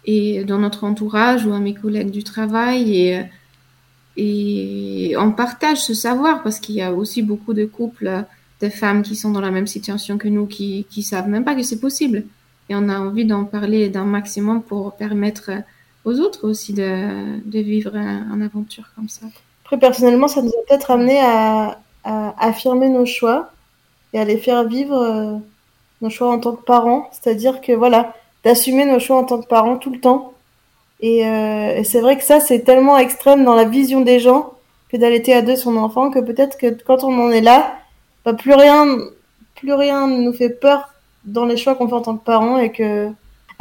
Et 0.05 0.43
dans 0.43 0.57
notre 0.57 0.86
entourage 0.86 1.45
ou 1.45 1.53
à 1.53 1.59
mes 1.59 1.76
collègues 1.76 2.09
du 2.09 2.24
travail. 2.24 2.97
Et, 2.97 3.22
et 4.18 5.16
on 5.18 5.32
partage 5.32 5.82
ce 5.82 5.93
savoir 5.93 6.41
parce 6.41 6.59
qu'il 6.59 6.76
y 6.76 6.82
a 6.82 6.93
aussi 6.93 7.22
beaucoup 7.22 7.53
de 7.53 7.66
couples, 7.66 8.24
de 8.62 8.70
femmes 8.70 9.03
qui 9.03 9.16
sont 9.16 9.32
dans 9.32 9.41
la 9.41 9.51
même 9.51 9.68
situation 9.68 10.18
que 10.18 10.30
nous, 10.30 10.47
qui, 10.47 10.88
qui 10.89 11.03
savent 11.03 11.28
même 11.28 11.43
pas 11.43 11.53
que 11.53 11.64
c'est 11.64 11.80
possible. 11.80 12.24
Et 12.70 12.76
on 12.76 12.89
a 12.89 12.97
envie 12.97 13.26
d'en 13.26 13.43
parler 13.43 13.89
d'un 13.89 14.05
maximum 14.05 14.64
pour 14.64 14.95
permettre 14.95 15.51
aux 16.05 16.19
autres 16.19 16.47
aussi 16.47 16.73
de, 16.73 17.39
de 17.45 17.59
vivre 17.59 17.95
une 17.95 18.41
aventure 18.41 18.89
comme 18.95 19.09
ça. 19.09 19.25
Après, 19.63 19.77
personnellement, 19.77 20.27
ça 20.27 20.41
nous 20.41 20.49
a 20.49 20.67
peut-être 20.67 20.91
amené 20.91 21.19
à, 21.19 21.79
à, 22.03 22.45
affirmer 22.45 22.89
nos 22.89 23.05
choix 23.05 23.51
et 24.13 24.19
à 24.19 24.25
les 24.25 24.37
faire 24.37 24.67
vivre 24.67 24.97
euh, 24.97 25.37
nos 26.01 26.09
choix 26.09 26.31
en 26.31 26.39
tant 26.39 26.53
que 26.53 26.63
parents. 26.63 27.09
C'est-à-dire 27.11 27.61
que, 27.61 27.71
voilà, 27.71 28.13
d'assumer 28.43 28.85
nos 28.85 28.99
choix 28.99 29.17
en 29.17 29.23
tant 29.23 29.41
que 29.41 29.47
parents 29.47 29.77
tout 29.77 29.91
le 29.91 29.99
temps. 29.99 30.33
Et, 30.99 31.25
euh, 31.25 31.77
et 31.77 31.83
c'est 31.83 32.01
vrai 32.01 32.17
que 32.17 32.23
ça, 32.23 32.39
c'est 32.39 32.61
tellement 32.61 32.97
extrême 32.97 33.43
dans 33.43 33.55
la 33.55 33.65
vision 33.65 34.01
des 34.01 34.19
gens 34.19 34.53
que 34.89 34.97
d'allaiter 34.97 35.33
à 35.33 35.41
deux 35.41 35.55
son 35.55 35.77
enfant 35.77 36.11
que 36.11 36.19
peut-être 36.19 36.57
que 36.57 36.67
quand 36.83 37.03
on 37.03 37.17
en 37.19 37.31
est 37.31 37.41
là, 37.41 37.75
bah, 38.25 38.33
plus 38.33 38.53
rien, 38.53 38.97
plus 39.55 39.73
rien 39.73 40.07
ne 40.07 40.21
nous 40.21 40.33
fait 40.33 40.49
peur 40.49 40.89
dans 41.23 41.45
les 41.45 41.55
choix 41.55 41.75
qu'on 41.75 41.87
fait 41.87 41.93
en 41.93 42.01
tant 42.01 42.17
que 42.17 42.25
parents 42.25 42.57
et 42.57 42.71
que 42.71 43.09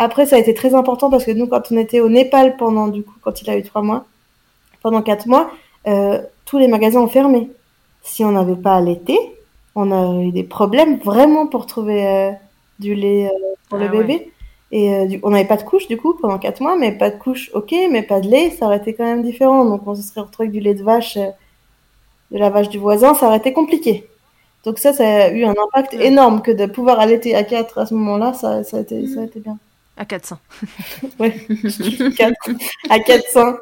après, 0.00 0.24
ça 0.24 0.36
a 0.36 0.38
été 0.38 0.54
très 0.54 0.74
important 0.74 1.10
parce 1.10 1.26
que 1.26 1.30
nous, 1.30 1.46
quand 1.46 1.70
on 1.70 1.76
était 1.76 2.00
au 2.00 2.08
Népal 2.08 2.56
pendant, 2.56 2.88
du 2.88 3.02
coup, 3.02 3.12
quand 3.20 3.42
il 3.42 3.50
a 3.50 3.58
eu 3.58 3.62
trois 3.62 3.82
mois, 3.82 4.06
pendant 4.82 5.02
quatre 5.02 5.26
mois, 5.26 5.50
euh, 5.86 6.22
tous 6.46 6.56
les 6.56 6.68
magasins 6.68 7.00
ont 7.00 7.06
fermé. 7.06 7.50
Si 8.00 8.24
on 8.24 8.32
n'avait 8.32 8.56
pas 8.56 8.76
allaité, 8.76 9.18
on 9.74 9.92
a 9.92 10.22
eu 10.22 10.32
des 10.32 10.42
problèmes 10.42 10.96
vraiment 11.00 11.46
pour 11.46 11.66
trouver 11.66 12.06
euh, 12.06 12.30
du 12.78 12.94
lait 12.94 13.26
euh, 13.26 13.54
pour 13.68 13.78
ah, 13.78 13.84
le 13.84 13.88
bébé. 13.90 14.14
Ouais. 14.14 14.32
Et 14.72 15.06
du, 15.06 15.20
on 15.22 15.30
n'avait 15.30 15.44
pas 15.44 15.58
de 15.58 15.64
couche, 15.64 15.86
du 15.86 15.98
coup, 15.98 16.14
pendant 16.14 16.38
quatre 16.38 16.62
mois, 16.62 16.78
mais 16.78 16.92
pas 16.92 17.10
de 17.10 17.18
couche, 17.18 17.50
ok, 17.52 17.74
mais 17.90 18.02
pas 18.02 18.20
de 18.20 18.28
lait, 18.28 18.48
ça 18.50 18.66
aurait 18.66 18.78
été 18.78 18.94
quand 18.94 19.04
même 19.04 19.22
différent. 19.22 19.66
Donc, 19.66 19.86
on 19.86 19.94
se 19.94 20.00
serait 20.00 20.22
retrouvé 20.22 20.46
avec 20.46 20.52
du 20.52 20.60
lait 20.60 20.74
de 20.74 20.82
vache, 20.82 21.18
de 21.18 22.38
la 22.38 22.48
vache 22.48 22.70
du 22.70 22.78
voisin, 22.78 23.12
ça 23.12 23.26
aurait 23.26 23.36
été 23.36 23.52
compliqué. 23.52 24.08
Donc 24.64 24.78
ça, 24.78 24.94
ça 24.94 25.24
a 25.24 25.30
eu 25.30 25.44
un 25.44 25.54
impact 25.62 25.92
énorme 25.94 26.40
que 26.40 26.50
de 26.50 26.64
pouvoir 26.64 27.00
allaiter 27.00 27.34
à 27.34 27.44
quatre 27.44 27.78
à 27.78 27.86
ce 27.86 27.94
moment-là, 27.94 28.32
ça, 28.32 28.64
ça, 28.64 28.78
a 28.78 28.80
été, 28.80 29.06
ça 29.06 29.20
a 29.20 29.24
été 29.24 29.40
bien. 29.40 29.58
À 30.00 30.06
400. 30.06 30.38
ouais, 31.18 31.46
4, 32.16 32.32
à 32.88 33.00
400. 33.00 33.52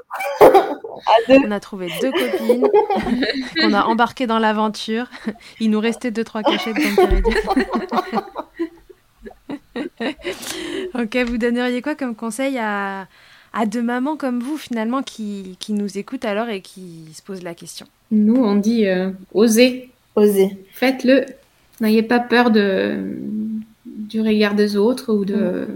On 1.28 1.50
a 1.50 1.58
trouvé 1.58 1.88
deux 2.00 2.12
copines 2.12 2.64
qu'on 3.60 3.72
a 3.74 3.82
embarquées 3.82 4.28
dans 4.28 4.38
l'aventure. 4.38 5.06
Il 5.58 5.70
nous 5.70 5.80
restait 5.80 6.12
deux, 6.12 6.22
trois 6.22 6.44
cachettes, 6.44 6.76
Ok, 10.94 11.16
vous 11.26 11.38
donneriez 11.38 11.82
quoi 11.82 11.96
comme 11.96 12.14
conseil 12.14 12.56
à, 12.58 13.08
à 13.52 13.66
deux 13.66 13.82
mamans 13.82 14.16
comme 14.16 14.38
vous, 14.38 14.56
finalement, 14.56 15.02
qui, 15.02 15.56
qui 15.58 15.72
nous 15.72 15.98
écoutent 15.98 16.24
alors 16.24 16.48
et 16.50 16.60
qui 16.60 17.06
se 17.14 17.22
posent 17.22 17.42
la 17.42 17.54
question? 17.56 17.86
Nous, 18.12 18.36
on 18.36 18.54
dit 18.54 18.86
euh, 18.86 19.10
oser. 19.34 19.90
Osez. 20.14 20.56
Faites-le. 20.72 21.26
N'ayez 21.80 22.04
pas 22.04 22.20
peur 22.20 22.52
de, 22.52 23.18
du 23.84 24.20
regard 24.20 24.54
des 24.54 24.76
autres 24.76 25.12
ou 25.12 25.24
de. 25.24 25.66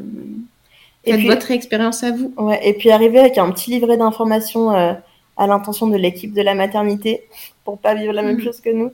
Et 1.05 1.11
Faites 1.13 1.21
puis- 1.21 1.29
votre 1.29 1.51
expérience 1.51 2.03
à 2.05 2.13
vous. 2.13 2.33
Ouais, 2.37 2.61
et 2.67 2.75
puis 2.75 2.91
arriver 2.91 3.19
avec 3.19 3.37
un 3.39 3.51
petit 3.51 3.71
livret 3.71 3.97
d'informations 3.97 4.73
euh, 4.75 4.95
à 5.37 5.47
l'intention 5.47 5.87
de 5.89 5.97
l'équipe 5.97 6.33
de 6.33 6.43
la 6.43 6.55
maternité 6.55 7.25
pour 7.65 7.79
pas 7.79 7.95
vivre 7.95 8.13
la 8.13 8.23
même 8.23 8.37
Mhm. 8.37 8.43
chose 8.45 8.61
que 8.61 8.71
nous. 8.71 8.93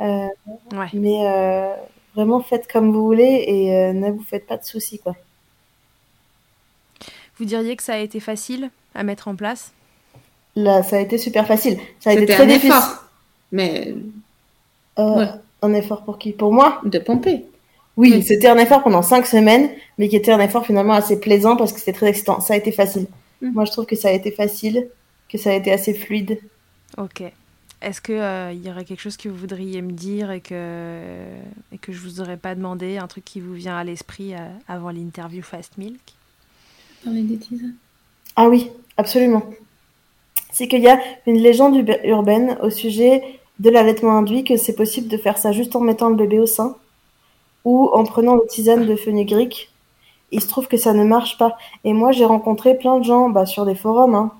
Euh, 0.00 0.26
Ouais. 0.72 0.86
mais 0.94 1.26
euh, 1.26 1.72
vraiment 2.14 2.40
faites 2.40 2.70
comme 2.70 2.90
vous 2.92 3.04
voulez 3.04 3.44
et 3.46 3.74
euh, 3.76 3.92
ne 3.92 4.10
vous 4.10 4.22
faites 4.24 4.46
pas 4.46 4.56
de 4.56 4.64
soucis 4.64 4.98
quoi. 4.98 5.14
Vous 7.38 7.44
diriez 7.44 7.76
que 7.76 7.82
ça 7.82 7.94
a 7.94 7.98
été 7.98 8.18
facile 8.20 8.70
à 8.94 9.04
mettre 9.04 9.28
en 9.28 9.36
place? 9.36 9.72
Là, 10.56 10.82
ça 10.82 10.96
a 10.96 11.00
été 11.00 11.18
super 11.18 11.46
facile. 11.46 11.78
Ça 12.00 12.10
a 12.10 12.14
été 12.14 12.26
très 12.26 12.42
un 12.42 12.46
difficile. 12.46 12.70
effort. 12.70 13.04
Mais 13.52 13.94
Euh, 14.98 15.14
Ouais. 15.16 15.26
Un 15.62 15.74
effort 15.74 16.02
pour 16.02 16.18
qui? 16.18 16.32
Pour 16.32 16.52
moi? 16.52 16.80
De 16.84 16.98
pomper. 16.98 17.44
Oui, 17.98 18.12
Oui. 18.14 18.22
c'était 18.22 18.46
un 18.46 18.56
effort 18.58 18.84
pendant 18.84 19.02
cinq 19.02 19.26
semaines, 19.26 19.70
mais 19.98 20.08
qui 20.08 20.14
était 20.14 20.30
un 20.30 20.38
effort 20.38 20.64
finalement 20.64 20.92
assez 20.94 21.18
plaisant 21.18 21.56
parce 21.56 21.72
que 21.72 21.80
c'était 21.80 21.92
très 21.92 22.06
excitant. 22.06 22.40
Ça 22.40 22.54
a 22.54 22.56
été 22.56 22.70
facile. 22.70 23.08
Mhm. 23.42 23.52
Moi, 23.54 23.64
je 23.64 23.72
trouve 23.72 23.86
que 23.86 23.96
ça 23.96 24.08
a 24.08 24.12
été 24.12 24.30
facile, 24.30 24.88
que 25.28 25.36
ça 25.36 25.50
a 25.50 25.54
été 25.54 25.72
assez 25.72 25.92
fluide. 25.92 26.38
Ok. 26.96 27.22
Est-ce 27.82 28.00
que 28.00 28.12
euh, 28.12 28.52
y 28.52 28.70
aurait 28.70 28.84
quelque 28.84 29.00
chose 29.00 29.16
que 29.16 29.28
vous 29.28 29.36
voudriez 29.36 29.82
me 29.82 29.92
dire 29.92 30.30
et 30.30 30.40
que 30.40 31.00
et 31.72 31.78
que 31.78 31.92
je 31.92 31.98
vous 31.98 32.20
aurais 32.20 32.36
pas 32.36 32.54
demandé, 32.54 32.98
un 32.98 33.06
truc 33.08 33.24
qui 33.24 33.40
vous 33.40 33.52
vient 33.52 33.76
à 33.76 33.84
l'esprit 33.84 34.34
euh, 34.34 34.38
avant 34.68 34.90
l'interview 34.90 35.42
Fast 35.42 35.76
Milk? 35.76 36.00
Ah 38.36 38.48
oui, 38.48 38.70
absolument. 38.96 39.42
C'est 40.52 40.68
qu'il 40.68 40.82
y 40.82 40.88
a 40.88 41.00
une 41.26 41.38
légende 41.38 41.84
urbaine 42.04 42.58
au 42.62 42.70
sujet 42.70 43.22
de 43.58 43.70
l'allaitement 43.70 44.18
induit, 44.18 44.44
que 44.44 44.56
c'est 44.56 44.74
possible 44.74 45.08
de 45.08 45.16
faire 45.16 45.38
ça 45.38 45.52
juste 45.52 45.74
en 45.76 45.80
mettant 45.80 46.10
le 46.10 46.16
bébé 46.16 46.38
au 46.38 46.46
sein 46.46 46.76
ou 47.64 47.88
en 47.92 48.04
prenant 48.04 48.34
une 48.34 48.46
tisane 48.46 48.86
de 48.86 48.96
fenugrec. 48.96 49.70
Il 50.30 50.42
se 50.42 50.48
trouve 50.48 50.68
que 50.68 50.76
ça 50.76 50.92
ne 50.92 51.04
marche 51.04 51.38
pas. 51.38 51.56
Et 51.84 51.92
moi, 51.92 52.12
j'ai 52.12 52.24
rencontré 52.24 52.76
plein 52.76 52.98
de 52.98 53.04
gens 53.04 53.30
bah, 53.30 53.46
sur 53.46 53.64
des 53.64 53.74
forums 53.74 54.14
hein, 54.14 54.32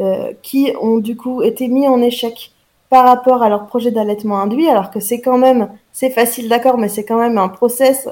euh, 0.00 0.32
qui 0.42 0.72
ont 0.80 0.98
du 0.98 1.16
coup 1.16 1.42
été 1.42 1.68
mis 1.68 1.88
en 1.88 2.00
échec 2.00 2.52
par 2.88 3.04
rapport 3.04 3.42
à 3.42 3.48
leur 3.48 3.66
projet 3.66 3.90
d'allaitement 3.90 4.38
induit, 4.38 4.68
alors 4.68 4.90
que 4.90 5.00
c'est 5.00 5.20
quand 5.20 5.38
même, 5.38 5.68
c'est 5.92 6.10
facile, 6.10 6.48
d'accord, 6.48 6.78
mais 6.78 6.88
c'est 6.88 7.04
quand 7.04 7.18
même 7.18 7.38
un 7.38 7.48
process, 7.48 8.08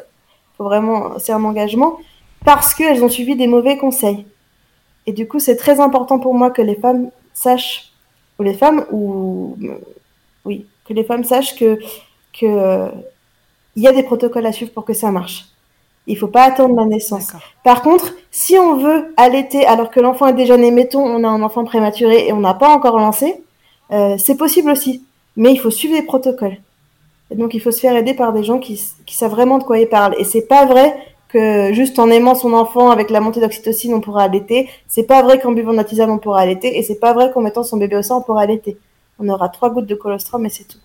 faut 0.56 0.64
vraiment, 0.64 1.18
c'est 1.18 1.32
un 1.32 1.44
engagement, 1.44 1.98
parce 2.44 2.74
qu'elles 2.74 3.04
ont 3.04 3.08
suivi 3.08 3.36
des 3.36 3.46
mauvais 3.46 3.76
conseils. 3.76 4.26
Et 5.06 5.12
du 5.12 5.28
coup, 5.28 5.38
c'est 5.38 5.54
très 5.54 5.78
important 5.78 6.18
pour 6.18 6.34
moi 6.34 6.50
que 6.50 6.62
les 6.62 6.74
femmes 6.74 7.10
sachent, 7.32 7.92
ou 8.40 8.42
les 8.42 8.54
femmes, 8.54 8.84
ou 8.90 9.56
oui, 10.44 10.66
que 10.84 10.94
les 10.94 11.04
femmes 11.04 11.22
sachent 11.22 11.54
que 11.56 11.78
que 12.32 12.90
il 13.76 13.82
y 13.82 13.88
a 13.88 13.92
des 13.92 14.02
protocoles 14.02 14.46
à 14.46 14.52
suivre 14.52 14.72
pour 14.72 14.84
que 14.84 14.92
ça 14.92 15.10
marche. 15.10 15.46
Il 16.06 16.18
faut 16.18 16.28
pas 16.28 16.42
attendre 16.42 16.74
la 16.74 16.84
naissance. 16.84 17.32
Par 17.62 17.82
contre, 17.82 18.14
si 18.30 18.58
on 18.58 18.76
veut 18.76 19.14
allaiter 19.16 19.64
alors 19.66 19.90
que 19.90 20.00
l'enfant 20.00 20.26
est 20.26 20.34
déjà 20.34 20.56
né, 20.56 20.70
mettons, 20.70 21.04
on 21.04 21.22
a 21.22 21.28
un 21.28 21.42
enfant 21.42 21.64
prématuré 21.64 22.26
et 22.26 22.32
on 22.32 22.40
n'a 22.40 22.54
pas 22.54 22.68
encore 22.68 22.98
lancé, 22.98 23.42
euh, 23.92 24.16
c'est 24.18 24.36
possible 24.36 24.70
aussi. 24.70 25.04
Mais 25.36 25.52
il 25.52 25.58
faut 25.58 25.70
suivre 25.70 25.94
les 25.94 26.02
protocoles. 26.02 26.56
Et 27.30 27.36
donc, 27.36 27.54
il 27.54 27.60
faut 27.60 27.70
se 27.70 27.80
faire 27.80 27.96
aider 27.96 28.14
par 28.14 28.32
des 28.32 28.42
gens 28.42 28.58
qui, 28.58 28.80
qui 29.06 29.14
savent 29.14 29.30
vraiment 29.30 29.58
de 29.58 29.64
quoi 29.64 29.78
ils 29.78 29.88
parlent. 29.88 30.16
Et 30.18 30.24
c'est 30.24 30.46
pas 30.46 30.66
vrai 30.66 30.94
que 31.28 31.72
juste 31.72 31.98
en 31.98 32.10
aimant 32.10 32.34
son 32.34 32.52
enfant 32.52 32.90
avec 32.90 33.08
la 33.08 33.20
montée 33.20 33.40
d'oxytocine, 33.40 33.94
on 33.94 34.00
pourra 34.00 34.24
allaiter. 34.24 34.68
C'est 34.88 35.04
pas 35.04 35.22
vrai 35.22 35.40
qu'en 35.40 35.52
buvant 35.52 35.72
de 35.72 35.78
la 35.78 35.84
tisane, 35.84 36.10
on 36.10 36.18
pourra 36.18 36.40
allaiter. 36.40 36.78
Et 36.78 36.82
c'est 36.82 36.98
pas 36.98 37.14
vrai 37.14 37.30
qu'en 37.32 37.40
mettant 37.40 37.62
son 37.62 37.78
bébé 37.78 37.96
au 37.96 38.02
sein, 38.02 38.16
on 38.16 38.22
pourra 38.22 38.42
allaiter. 38.42 38.76
On 39.18 39.28
aura 39.28 39.48
trois 39.48 39.70
gouttes 39.70 39.86
de 39.86 39.94
colostrum 39.94 40.44
et 40.44 40.50
c'est 40.50 40.64
tout. 40.64 40.78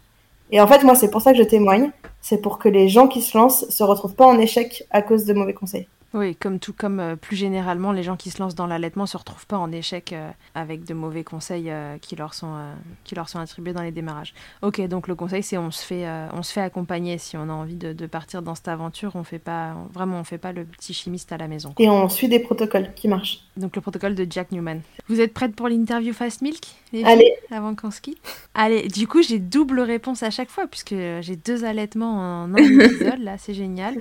Et 0.52 0.62
en 0.62 0.68
fait, 0.68 0.84
moi, 0.84 0.96
c'est 0.96 1.12
pour 1.12 1.22
ça 1.22 1.32
que 1.32 1.38
je 1.38 1.44
témoigne. 1.44 1.92
C'est 2.22 2.42
pour 2.42 2.58
que 2.58 2.70
les 2.70 2.88
gens 2.88 3.08
qui 3.08 3.22
se 3.22 3.38
lancent 3.38 3.70
se 3.70 3.84
retrouvent 3.84 4.16
pas 4.16 4.26
en 4.26 4.40
échec 4.40 4.86
à 4.92 5.02
cause 5.02 5.26
de 5.26 5.34
mauvais 5.34 5.54
conseils. 5.54 5.88
Oui, 6.14 6.36
comme 6.36 6.60
tout 6.60 6.74
comme 6.74 7.00
euh, 7.00 7.16
plus 7.16 7.36
généralement, 7.36 7.92
les 7.92 8.02
gens 8.04 8.16
qui 8.16 8.32
se 8.32 8.40
lancent 8.42 8.56
dans 8.56 8.66
l'allaitement 8.66 9.06
se 9.06 9.18
retrouvent 9.18 9.46
pas 9.46 9.58
en 9.58 9.72
échec 9.72 10.14
euh, 10.14 10.30
avec 10.56 10.86
de 10.86 10.94
mauvais 10.94 11.24
conseils 11.24 11.70
euh, 11.70 11.98
qui 12.00 12.16
leur 12.16 12.34
sont 12.34 12.56
qui 13.04 13.14
leur 13.16 13.28
sont 13.30 13.40
attribués 13.40 13.74
dans 13.74 13.82
les 13.82 13.92
démarrages. 13.92 14.34
Ok, 14.62 14.80
donc 14.88 15.08
le 15.08 15.16
conseil 15.16 15.44
c'est 15.44 15.58
on 15.58 15.70
se 15.72 15.84
fait 15.84 16.06
on 16.34 16.44
se 16.44 16.54
fait 16.54 16.62
accompagner 16.62 17.18
si 17.18 17.36
on 17.36 17.44
a 17.50 17.54
envie 17.54 17.76
de, 17.76 17.94
de 17.94 18.06
partir 18.08 18.42
dans 18.42 18.56
cette 18.56 18.68
aventure. 18.70 19.16
On 19.16 19.24
fait 19.24 19.40
pas 19.40 19.76
vraiment 19.94 20.20
on 20.20 20.24
fait 20.24 20.38
pas 20.38 20.54
le 20.54 20.64
petit 20.66 20.94
chimiste 20.94 21.32
à 21.32 21.38
la 21.38 21.48
maison. 21.48 21.74
Et 21.78 21.90
on 21.90 22.08
suit 22.10 22.30
des 22.30 22.40
protocoles 22.40 22.94
qui 22.96 23.08
marchent. 23.08 23.40
Donc 23.58 23.76
le 23.76 23.82
protocole 23.82 24.16
de 24.16 24.26
Jack 24.30 24.52
Newman. 24.52 24.82
Vous 25.10 25.20
êtes 25.20 25.34
prête 25.34 25.56
pour 25.56 25.68
l'interview 25.68 26.14
Fast 26.14 26.42
Milk 26.42 26.66
les 26.94 27.00
filles, 27.00 27.08
Allez. 27.08 27.34
avant 27.52 27.76
qu'on 27.76 27.92
se 27.92 28.00
quitte? 28.00 28.18
Allez, 28.54 28.88
du 28.88 29.08
coup 29.08 29.22
j'ai 29.22 29.40
double 29.40 29.82
réponse 29.82 30.24
à 30.24 30.30
chaque 30.30 30.50
fois 30.50 30.68
puisque 30.68 30.96
j'ai 31.22 31.36
deux 31.36 31.66
allaitements 31.66 32.44
en 32.44 32.54
un 32.54 32.56
épisode 32.56 33.20
là, 33.20 33.38
c'est 33.38 33.54
génial. 33.54 33.96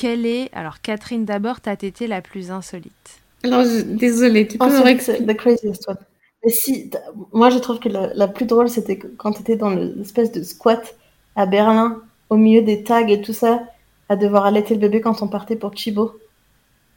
Quelle 0.00 0.24
est 0.24 0.48
alors 0.54 0.80
Catherine 0.80 1.26
d'abord 1.26 1.60
ta 1.60 1.76
tétée 1.76 2.06
la 2.06 2.22
plus 2.22 2.50
insolite? 2.50 3.20
Alors, 3.44 3.64
je- 3.64 3.82
désolée, 3.82 4.46
tu 4.48 4.56
peux 4.56 4.64
Oh, 4.64 4.68
me 4.68 5.26
the 5.26 5.36
craziest 5.36 5.86
one. 5.86 5.98
Mais 6.42 6.50
si, 6.50 6.90
moi 7.34 7.50
je 7.50 7.58
trouve 7.58 7.80
que 7.80 7.90
la, 7.90 8.14
la 8.14 8.26
plus 8.26 8.46
drôle 8.46 8.70
c'était 8.70 8.96
quand 8.98 9.32
tu 9.32 9.42
étais 9.42 9.56
dans 9.56 9.68
le- 9.68 9.92
l'espèce 9.96 10.32
de 10.32 10.42
squat 10.42 10.96
à 11.36 11.44
Berlin, 11.44 11.98
au 12.30 12.36
milieu 12.36 12.62
des 12.62 12.82
tags 12.82 13.06
et 13.08 13.20
tout 13.20 13.34
ça, 13.34 13.60
à 14.08 14.16
devoir 14.16 14.46
allaiter 14.46 14.72
le 14.72 14.80
bébé 14.80 15.02
quand 15.02 15.20
on 15.20 15.28
partait 15.28 15.56
pour 15.56 15.76
Chibo. 15.76 16.12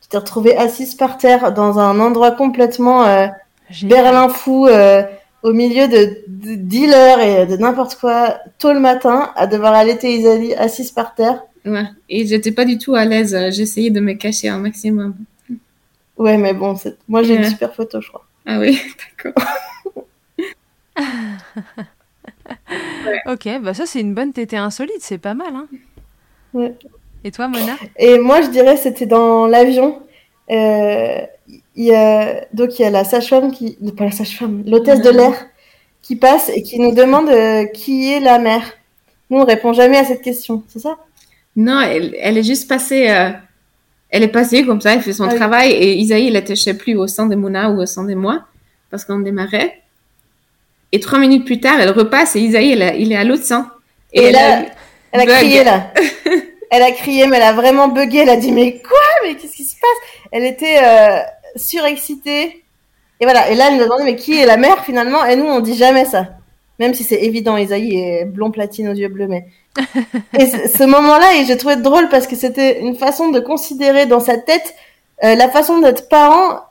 Tu 0.02 0.08
t'es 0.08 0.18
retrouvée 0.18 0.56
assise 0.56 0.96
par 0.96 1.18
terre 1.18 1.54
dans 1.54 1.80
un 1.80 2.00
endroit 2.00 2.32
complètement 2.32 3.06
euh. 3.06 3.28
Berlin 3.90 4.30
fou, 4.30 4.68
euh, 4.68 5.04
au 5.42 5.52
milieu 5.52 5.90
de, 5.90 6.20
de 6.28 6.56
dealers 6.56 7.20
et 7.20 7.46
de 7.48 7.58
n'importe 7.58 7.96
quoi, 7.96 8.38
tôt 8.60 8.72
le 8.72 8.80
matin, 8.80 9.32
à 9.36 9.46
devoir 9.48 9.74
allaiter 9.74 10.16
Isalie 10.16 10.54
assise 10.54 10.92
par 10.92 11.16
terre. 11.16 11.44
Ouais. 11.66 11.86
Et 12.10 12.26
j'étais 12.28 12.52
pas 12.52 12.66
du 12.66 12.78
tout 12.78 12.96
à 12.96 13.06
l'aise. 13.06 13.34
euh, 13.34 13.52
J'essayais 13.52 13.90
de 13.90 14.00
me 14.00 14.14
cacher 14.14 14.50
un 14.50 14.60
maximum. 14.60 15.16
Ouais, 16.18 16.38
mais 16.38 16.54
bon, 16.54 16.76
c'est- 16.76 16.98
moi 17.08 17.24
j'ai 17.24 17.36
une 17.36 17.44
super 17.46 17.74
photo, 17.74 18.00
je 18.02 18.08
crois. 18.10 18.26
Ah 18.46 18.60
oui, 18.60 18.80
d'accord. 19.26 19.46
Ok, 23.28 23.48
bah 23.62 23.74
ça 23.74 23.86
c'est 23.86 24.00
une 24.02 24.14
bonne 24.14 24.34
tétée 24.34 24.58
insolite, 24.58 24.98
c'est 25.00 25.18
pas 25.18 25.34
mal. 25.34 25.54
Hein 25.56 25.68
Ouais. 26.54 26.76
Et 27.24 27.32
toi 27.32 27.48
Mona? 27.48 27.76
Et 27.98 28.20
moi, 28.20 28.42
je 28.42 28.50
dirais, 28.50 28.78
c'était 28.78 29.06
dans 29.06 29.48
l'avion. 29.48 30.02
Euh, 30.52 31.22
il 31.48 31.84
y 31.86 31.94
a, 31.96 32.46
donc, 32.54 32.78
il 32.78 32.82
y 32.84 32.86
a 32.86 32.90
la 32.90 33.04
sage-femme 33.04 33.52
qui, 33.52 33.78
pas 33.98 34.06
la 34.06 34.12
sage-femme, 34.12 34.64
l'hôtesse 34.68 35.02
de 35.02 35.10
l'air 35.10 35.34
qui 36.02 36.16
passe 36.16 36.50
et 36.50 36.62
qui 36.64 36.80
nous 36.80 36.94
demande 36.94 37.30
euh, 37.30 37.66
qui 37.66 38.12
est 38.12 38.20
la 38.20 38.40
mère. 38.40 38.64
Nous, 39.30 39.40
on 39.40 39.46
répond 39.46 39.74
jamais 39.74 39.98
à 39.98 40.04
cette 40.04 40.22
question, 40.22 40.64
c'est 40.68 40.80
ça? 40.80 40.98
Non, 41.56 41.80
elle, 41.82 42.16
elle 42.20 42.38
est 42.38 42.44
juste 42.44 42.68
passée. 42.68 43.10
euh, 43.10 43.30
elle 44.10 44.24
est 44.24 44.28
passée 44.28 44.66
comme 44.66 44.80
ça, 44.82 44.94
elle 44.94 45.02
fait 45.02 45.14
son 45.14 45.26
Ah 45.26 45.30
oui. 45.32 45.36
travail. 45.36 45.72
Et 45.72 45.96
Isaïe, 45.98 46.28
il 46.28 46.36
était, 46.36 46.56
je 46.56 46.62
sais 46.62 46.78
plus, 46.78 46.96
au 46.96 47.08
sein 47.08 47.26
de 47.26 47.36
Mona 47.36 47.70
ou 47.72 47.82
au 47.82 47.86
sein 47.86 48.04
de 48.04 48.14
moi, 48.14 48.44
parce 48.92 49.06
qu'on 49.06 49.20
démarrait. 49.20 49.82
Et 50.92 51.00
trois 51.00 51.18
minutes 51.20 51.46
plus 51.46 51.60
tard, 51.60 51.80
elle 51.80 51.90
repasse 51.90 52.36
et 52.36 52.40
Isaïe, 52.42 52.74
elle 52.74 52.82
a- 52.84 52.94
il 52.96 53.12
est 53.12 53.16
à 53.16 53.24
l'autre 53.24 53.44
sein. 53.44 53.72
Et 54.14 54.26
elle 54.26 54.34
là, 54.34 54.60
a- 54.60 54.66
Elle 55.12 55.22
a 55.22 55.26
crié 55.26 55.64
là. 55.64 55.92
elle 56.72 56.84
a 56.84 56.92
crié, 56.92 57.26
mais 57.28 57.38
elle 57.38 57.44
a 57.44 57.54
vraiment 57.54 57.88
bugué. 57.88 58.20
Elle 58.20 58.30
a 58.30 58.36
dit 58.38 58.52
mais 58.52 58.80
quoi? 58.82 58.98
Mais 59.24 59.36
qu'est-ce 59.36 59.56
qui 59.56 59.64
se 59.64 59.76
passe? 59.76 60.10
Elle 60.32 60.44
était 60.46 60.80
euh, 60.84 61.20
surexcitée. 61.56 62.64
Et 63.20 63.24
voilà. 63.26 63.50
Et 63.50 63.56
là, 63.56 63.70
elle 63.70 63.76
nous 63.78 63.82
a 63.82 63.86
demandé 63.86 64.04
mais 64.04 64.16
qui 64.16 64.40
est 64.40 64.46
la 64.46 64.58
mère 64.58 64.84
finalement? 64.86 65.26
Et 65.26 65.36
nous, 65.36 65.46
on 65.46 65.60
dit 65.60 65.76
jamais 65.76 66.06
ça. 66.06 66.30
Même 66.80 66.94
si 66.94 67.04
c'est 67.04 67.22
évident, 67.24 67.58
Isaïe 67.58 67.96
est 68.00 68.26
blond 68.26 68.52
platine 68.52 68.90
aux 68.90 68.94
yeux 68.94 69.08
bleus, 69.08 69.28
mais. 69.28 69.46
Et 70.38 70.46
ce 70.46 70.84
moment-là, 70.84 71.36
et 71.36 71.46
j'ai 71.46 71.58
trouvé 71.58 71.76
drôle 71.78 72.10
parce 72.10 72.28
que 72.28 72.36
c'était 72.36 72.82
une 72.82 72.96
façon 72.96 73.30
de 73.32 73.40
considérer 73.40 74.06
dans 74.06 74.20
sa 74.20 74.38
tête 74.38 74.76
euh, 75.24 75.36
la 75.36 75.50
façon 75.50 75.80
d'être 75.80 76.10
parent 76.10 76.62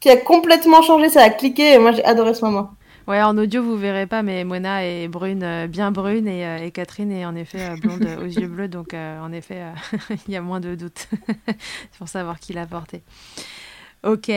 qui 0.00 0.08
a 0.10 0.16
complètement 0.16 0.82
changé. 0.82 1.08
Ça 1.08 1.22
a 1.22 1.30
cliqué. 1.30 1.74
Et 1.74 1.78
moi, 1.78 1.92
j'ai 1.92 2.04
adoré 2.04 2.34
ce 2.34 2.44
moment. 2.44 2.70
Ouais, 3.06 3.22
en 3.22 3.38
audio 3.38 3.62
vous 3.62 3.76
verrez 3.76 4.08
pas, 4.08 4.24
mais 4.24 4.42
Mona 4.42 4.84
est 4.84 5.06
brune, 5.06 5.44
euh, 5.44 5.66
bien 5.68 5.92
brune, 5.92 6.26
et, 6.26 6.44
euh, 6.44 6.56
et 6.56 6.72
Catherine 6.72 7.12
est 7.12 7.24
en 7.24 7.36
effet 7.36 7.76
blonde 7.76 8.04
aux 8.20 8.24
yeux 8.24 8.48
bleus, 8.48 8.66
donc 8.66 8.94
en 8.94 9.30
effet 9.30 9.62
il 10.26 10.34
y 10.34 10.36
a 10.36 10.40
moins 10.40 10.58
de 10.58 10.74
doutes 10.74 11.08
pour 11.98 12.08
savoir 12.08 12.40
qui 12.40 12.52
l'a 12.52 12.66
porté. 12.66 13.02
Ok, 14.02 14.32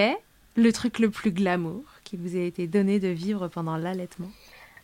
le 0.55 0.71
truc 0.71 0.99
le 0.99 1.09
plus 1.09 1.31
glamour 1.31 1.81
qui 2.03 2.15
vous 2.15 2.37
a 2.37 2.41
été 2.41 2.67
donné 2.67 2.99
de 2.99 3.07
vivre 3.07 3.47
pendant 3.47 3.75
l'allaitement? 3.75 4.29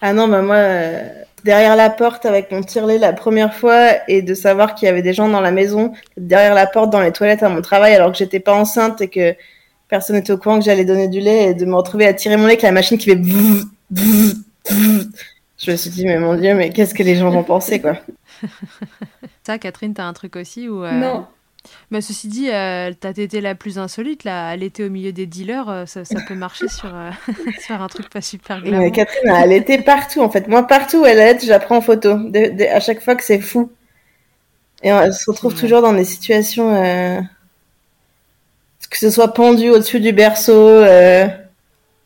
Ah 0.02 0.14
non, 0.14 0.28
bah 0.28 0.42
moi, 0.42 0.56
euh, 0.56 1.10
derrière 1.44 1.76
la 1.76 1.90
porte 1.90 2.26
avec 2.26 2.52
mon 2.52 2.62
tirelet 2.62 2.98
la 2.98 3.14
première 3.14 3.54
fois 3.54 4.08
et 4.08 4.22
de 4.22 4.34
savoir 4.34 4.76
qu'il 4.76 4.88
y 4.88 4.90
avait 4.90 5.02
des 5.02 5.14
gens 5.14 5.30
dans 5.30 5.42
la 5.42 5.52
maison, 5.52 5.94
derrière 6.18 6.54
la 6.54 6.68
porte 6.68 6.90
dans 6.92 7.02
les 7.02 7.12
toilettes 7.12 7.44
à 7.44 7.50
mon 7.50 7.62
travail 7.62 7.94
alors 7.94 8.12
que 8.12 8.18
j'étais 8.18 8.40
pas 8.40 8.54
enceinte 8.54 9.02
et 9.02 9.08
que 9.08 9.36
personne 9.88 10.16
n'était 10.16 10.34
au 10.34 10.38
courant 10.38 10.60
que 10.60 10.66
j'allais 10.66 10.86
donner 10.86 11.08
du 11.08 11.20
lait 11.20 11.52
et 11.52 11.54
de 11.54 11.66
me 11.66 11.76
retrouver 11.76 12.08
à 12.08 12.14
tirer 12.14 12.38
mon 12.38 12.44
lait 12.44 12.54
avec 12.54 12.62
la 12.64 12.72
machine 12.72 12.98
qui 12.98 13.06
fait 13.06 13.16
bzz, 13.16 13.66
bzz, 13.92 14.36
bzz. 14.70 15.10
Je 15.58 15.72
me 15.72 15.76
suis 15.78 15.90
dit, 15.90 16.06
mais 16.06 16.20
mon 16.20 16.36
Dieu, 16.36 16.54
mais 16.54 16.70
qu'est-ce 16.70 16.94
que 16.94 17.04
les 17.04 17.16
gens 17.16 17.30
vont 17.30 17.44
penser, 17.44 17.80
quoi. 17.80 17.98
Ça, 19.44 19.58
Catherine, 19.58 19.94
t'as 19.94 20.04
un 20.04 20.14
truc 20.14 20.36
aussi 20.36 20.68
ou 20.68 20.84
euh, 20.84 20.92
Non. 20.92 21.28
Mais 21.92 22.02
ceci 22.02 22.28
dit, 22.28 22.50
euh, 22.50 22.92
ta 22.94 23.14
tétée 23.14 23.42
la 23.42 23.56
plus 23.56 23.78
insolite, 23.78 24.24
là, 24.24 24.54
elle 24.54 24.64
était 24.64 24.84
au 24.84 24.90
milieu 24.90 25.12
des 25.12 25.26
dealers, 25.26 25.70
euh, 25.70 25.86
ça, 25.86 26.06
ça, 26.06 26.20
peut 26.28 26.36
marcher 26.36 26.68
sur, 26.68 26.94
euh, 26.94 27.12
sur 27.66 27.82
un 27.82 27.88
truc 27.88 28.10
pas 28.10 28.22
super 28.22 28.62
glamour. 28.62 28.92
Catherine, 28.92 29.32
elle 29.36 29.52
était 29.52 29.82
partout 29.82 30.22
en 30.22 30.30
fait. 30.30 30.48
Moi, 30.48 30.64
partout 30.68 31.02
où 31.02 31.06
elle 31.06 31.20
est, 31.20 31.46
j'apprends 31.46 31.78
en 31.78 31.82
photo. 31.82 32.18
à 32.72 32.80
chaque 32.80 33.02
fois 33.02 33.16
que 33.16 33.24
c'est 33.24 33.40
fou. 33.40 33.72
Et 34.84 34.90
elle 34.90 35.14
se 35.14 35.30
retrouve 35.30 35.56
toujours 35.56 35.82
dans 35.82 35.94
des 35.94 36.04
situations, 36.04 36.72
que 38.90 38.98
ce 38.98 39.10
soit 39.10 39.34
pendu 39.34 39.70
au-dessus 39.70 40.00
du 40.00 40.12
berceau, 40.12 40.68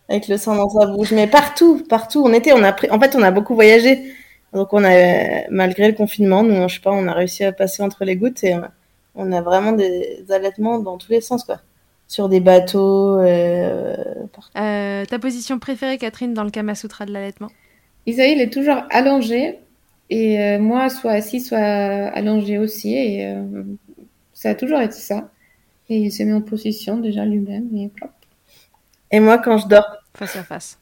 avec 0.08 0.28
le 0.28 0.38
sang 0.38 0.56
dans 0.56 0.70
sa 0.70 0.86
bouche, 0.86 1.12
mais 1.12 1.28
partout, 1.28 1.84
partout. 1.90 2.24
On 2.26 2.32
était, 2.34 2.54
on 2.54 2.64
a 2.64 2.72
pris, 2.72 2.90
en 2.90 3.00
fait, 3.00 3.16
on 3.16 3.22
a 3.22 3.32
beaucoup 3.32 3.56
voyagé. 3.56 4.14
Donc 4.54 4.74
on 4.74 4.84
a, 4.84 5.48
malgré 5.50 5.88
le 5.88 5.94
confinement, 5.94 6.44
nous, 6.44 6.68
je 6.68 6.76
sais 6.76 6.82
pas, 6.82 6.92
on 6.92 7.08
a 7.08 7.14
réussi 7.14 7.44
à 7.44 7.52
passer 7.52 7.84
entre 7.84 8.06
les 8.06 8.16
gouttes 8.16 8.44
et 8.44 8.56
on 9.20 9.34
a 9.34 9.42
vraiment 9.42 9.74
des 9.74 10.26
allaitements 10.30 10.80
dans 10.80 10.98
tous 10.98 11.12
les 11.12 11.22
sens, 11.22 11.44
quoi. 11.44 11.60
Sur 12.08 12.30
des 12.30 12.40
bateaux. 12.40 13.20
Euh, 13.20 13.96
euh, 14.58 15.06
ta 15.06 15.20
position 15.20 15.60
préférée, 15.60 15.98
Catherine, 15.98 16.34
dans 16.34 16.44
le 16.44 16.50
Kama 16.50 16.74
Sutra 16.74 17.06
de 17.06 17.12
l'allaitement? 17.12 17.50
Isaïe, 18.08 18.32
il 18.32 18.42
est 18.42 18.52
toujours 18.52 18.78
allongé. 18.90 19.60
Et 20.10 20.42
euh, 20.42 20.58
moi, 20.58 20.90
soit 20.90 21.12
assis, 21.12 21.42
soit 21.42 21.60
allongé 21.60 22.58
aussi. 22.58 22.96
Et 22.96 23.36
ça 24.34 24.52
a 24.52 24.56
toujours 24.56 24.80
été 24.80 24.96
ça. 24.96 25.30
Et 25.90 25.98
il 25.98 26.12
s'est 26.12 26.26
mis 26.26 26.34
en 26.34 26.42
position 26.42 26.98
déjà 26.98 27.26
lui-même. 27.26 27.68
Et, 27.76 27.92
et 29.12 29.20
moi, 29.20 29.38
quand 29.38 29.58
je 29.58 29.68
dors. 29.68 29.98
Face 30.16 30.36
à 30.36 30.44
face. 30.44 30.80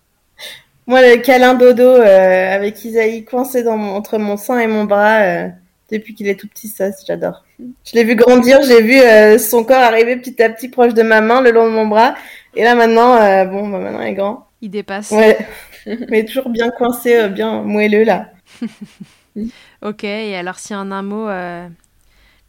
Moi, 0.86 1.02
le 1.02 1.18
câlin 1.18 1.56
dodo 1.56 1.90
avec 1.90 2.86
Isaïe 2.86 3.26
coincé 3.26 3.64
dans 3.64 3.78
entre 3.78 4.18
mon 4.18 4.38
sein 4.38 4.60
et 4.60 4.68
mon 4.68 4.86
bras 4.86 5.50
depuis 5.90 6.14
qu'il 6.14 6.28
est 6.28 6.36
tout 6.36 6.48
petit, 6.48 6.68
ça, 6.68 6.90
j'adore. 7.06 7.46
Je 7.60 7.94
l'ai 7.94 8.04
vu 8.04 8.16
grandir, 8.16 8.62
j'ai 8.64 8.82
vu 8.82 9.00
euh, 9.00 9.38
son 9.38 9.64
corps 9.64 9.78
arriver 9.78 10.18
petit 10.18 10.42
à 10.42 10.50
petit 10.50 10.68
proche 10.68 10.94
de 10.94 11.02
ma 11.02 11.22
main, 11.22 11.42
le 11.42 11.52
long 11.52 11.66
de 11.66 11.72
mon 11.72 11.88
bras. 11.88 12.16
Et 12.56 12.64
là, 12.64 12.76
maintenant, 12.76 13.16
euh, 13.16 13.46
bon, 13.46 13.70
bah, 13.70 13.80
maintenant, 13.80 14.02
il 14.02 14.10
est 14.10 14.14
grand. 14.14 14.48
Il 14.62 14.70
dépasse. 14.70 15.12
Ouais. 15.12 15.38
Mais 16.10 16.26
toujours 16.26 16.50
bien 16.50 16.70
coincé, 16.70 17.16
euh, 17.16 17.28
bien 17.30 17.62
moelleux, 17.62 18.04
là. 18.04 18.32
ok, 19.82 20.04
et 20.04 20.36
alors, 20.36 20.60
si 20.60 20.76
en 20.76 20.92
un 20.92 21.04
mot, 21.04 21.28
vous 21.28 21.74